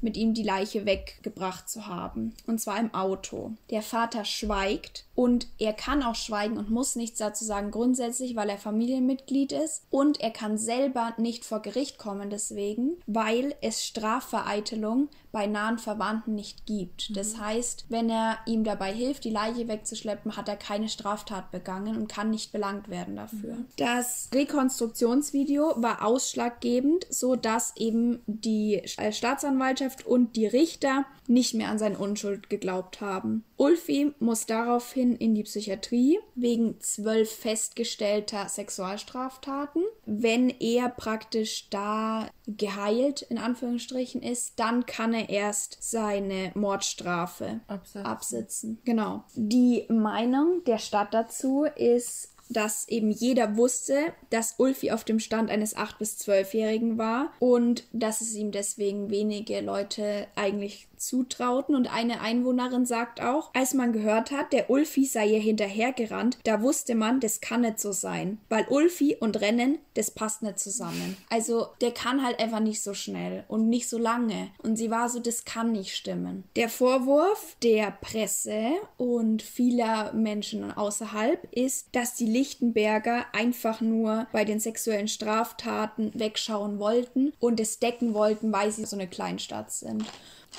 mit 0.05 0.17
ihm 0.17 0.35
die 0.35 0.43
Leiche 0.43 0.85
weggebracht 0.87 1.69
zu 1.69 1.87
haben. 1.87 2.35
Und 2.47 2.61
zwar 2.61 2.79
im 2.79 2.95
Auto. 2.95 3.53
Der 3.71 3.83
Vater 3.83 4.25
schweigt 4.25 5.07
und 5.17 5.49
er 5.59 5.73
kann 5.73 6.03
auch 6.03 6.15
schweigen 6.15 6.59
und 6.59 6.71
muss 6.71 6.95
nichts 6.95 7.19
dazu 7.19 7.45
sagen, 7.45 7.71
grundsätzlich, 7.71 8.37
weil 8.37 8.51
er 8.51 8.59
Familienmitglied 8.59 9.51
ist. 9.53 9.83
Und 9.91 10.21
er 10.21 10.31
kann 10.31 10.59
selber 10.59 11.15
nicht 11.17 11.45
vor 11.45 11.61
Gericht 11.61 11.99
kommen 11.99 12.31
deswegen, 12.31 12.99
weil 13.07 13.57
es 13.63 13.85
Strafvereitelung 13.85 15.09
bei 15.35 15.47
nahen 15.47 15.79
Verwandten 15.79 16.37
nicht 16.37 16.65
gibt. 16.65 17.11
Mhm. 17.11 17.15
Das 17.15 17.39
heißt, 17.39 17.87
wenn 17.89 18.09
er 18.09 18.39
ihm 18.47 18.63
dabei 18.63 18.93
hilft, 18.93 19.25
die 19.25 19.31
Leiche 19.31 19.67
wegzuschleppen, 19.67 20.37
hat 20.37 20.49
er 20.49 20.57
keine 20.57 20.89
Straftat 20.89 21.51
begangen 21.51 21.97
und 21.97 22.09
kann 22.09 22.31
nicht 22.31 22.53
belangt 22.53 22.89
werden 22.89 23.17
dafür. 23.17 23.55
Mhm. 23.55 23.67
Das 23.77 24.31
Rekonstruktionsvideo 24.33 25.75
war 25.77 26.05
ausschlaggebend, 26.07 27.07
so 27.11 27.35
dass 27.35 27.77
eben 27.77 28.23
die 28.27 28.83
Staatsanwaltschaft 28.87 30.07
und 30.07 30.37
die 30.37 30.47
Richter 30.47 31.05
nicht 31.27 31.55
mehr 31.55 31.69
an 31.69 31.79
seine 31.79 31.99
Unschuld 31.99 32.49
geglaubt 32.49 33.01
haben. 33.01 33.45
Ulfi 33.57 34.13
muss 34.19 34.47
daraufhin 34.47 35.17
in 35.17 35.35
die 35.35 35.45
Psychiatrie 35.45 36.19
wegen 36.35 36.81
zwölf 36.81 37.31
festgestellter 37.31 38.49
Sexualstraftaten. 38.49 39.83
Wenn 40.07 40.51
er 40.51 40.89
praktisch 40.89 41.69
da 41.71 42.29
geheilt 42.47 43.23
in 43.23 43.39
Anführungsstrichen 43.39 44.23
ist, 44.23 44.59
dann 44.59 44.87
kann 44.87 45.15
er 45.15 45.24
erst 45.29 45.79
seine 45.81 46.53
Mordstrafe 46.55 47.61
absitzen. 47.67 48.07
absitzen. 48.07 48.79
Genau. 48.85 49.25
Die 49.35 49.87
Meinung 49.89 50.63
der 50.65 50.79
Stadt 50.79 51.13
dazu 51.13 51.65
ist 51.77 52.35
dass 52.49 52.89
eben 52.89 53.11
jeder 53.11 53.57
wusste, 53.57 54.13
dass 54.31 54.57
Ulfi 54.59 54.91
auf 54.91 55.05
dem 55.05 55.19
Stand 55.19 55.51
eines 55.51 55.77
8- 55.77 55.99
bis 55.99 56.19
12-Jährigen 56.19 56.99
war 56.99 57.33
und 57.39 57.85
dass 57.93 58.21
es 58.21 58.35
ihm 58.35 58.53
deswegen 58.53 59.11
wenige 59.11 59.61
Leute 59.61 60.27
eigentlich 60.37 60.89
zutrauten 60.97 61.75
und 61.75 61.93
eine 61.93 62.21
Einwohnerin 62.21 62.87
sagt 62.87 63.21
auch, 63.21 63.51
als 63.55 63.75
man 63.75 63.93
gehört 63.93 64.31
hat, 64.31 64.53
der 64.53 64.71
Ulfi 64.71 65.05
sei 65.05 65.27
ihr 65.29 65.41
hinterhergerannt, 65.41 66.39
da 66.45 66.63
wusste 66.63 66.95
man, 66.95 67.21
das 67.21 67.41
kann 67.41 67.63
nicht 67.63 67.81
so 67.81 67.93
sein, 67.93 68.39
weil 68.49 68.67
Ulfi 68.69 69.17
und 69.19 69.41
Rennen, 69.41 69.79
das 69.95 70.11
passt 70.11 70.43
nicht 70.43 70.59
zusammen. 70.59 71.17
Also 71.31 71.69
der 71.81 71.93
kann 71.93 72.25
halt 72.25 72.41
einfach 72.41 72.61
nicht 72.61 72.83
so 72.83 72.95
schnell 72.95 73.45
und 73.49 73.69
nicht 73.69 73.89
so 73.89 73.99
lange 73.99 74.51
und 74.63 74.77
sie 74.77 74.91
war 74.91 75.09
so, 75.09 75.21
das 75.21 75.45
kann 75.45 75.73
nicht 75.73 75.95
stimmen. 75.95 76.45
Der 76.57 76.69
Vorwurf 76.69 77.57
der 77.63 77.91
Presse 77.91 78.73
und 78.97 79.43
vieler 79.43 80.13
Menschen 80.13 80.73
außerhalb 80.73 81.47
ist, 81.53 81.89
dass 81.93 82.15
die 82.15 82.27
Lichtenberger 82.27 83.27
einfach 83.33 83.81
nur 83.81 84.27
bei 84.33 84.45
den 84.45 84.61
sexuellen 84.61 85.09
Straftaten 85.09 86.13
wegschauen 86.15 86.79
wollten 86.79 87.33
und 87.39 87.61
es 87.61 87.79
decken 87.79 88.15
wollten, 88.15 88.53
weil 88.53 88.71
sie 88.71 88.85
so 88.85 88.97
eine 88.97 89.09
Kleinstadt 89.09 89.73
sind 89.73 90.05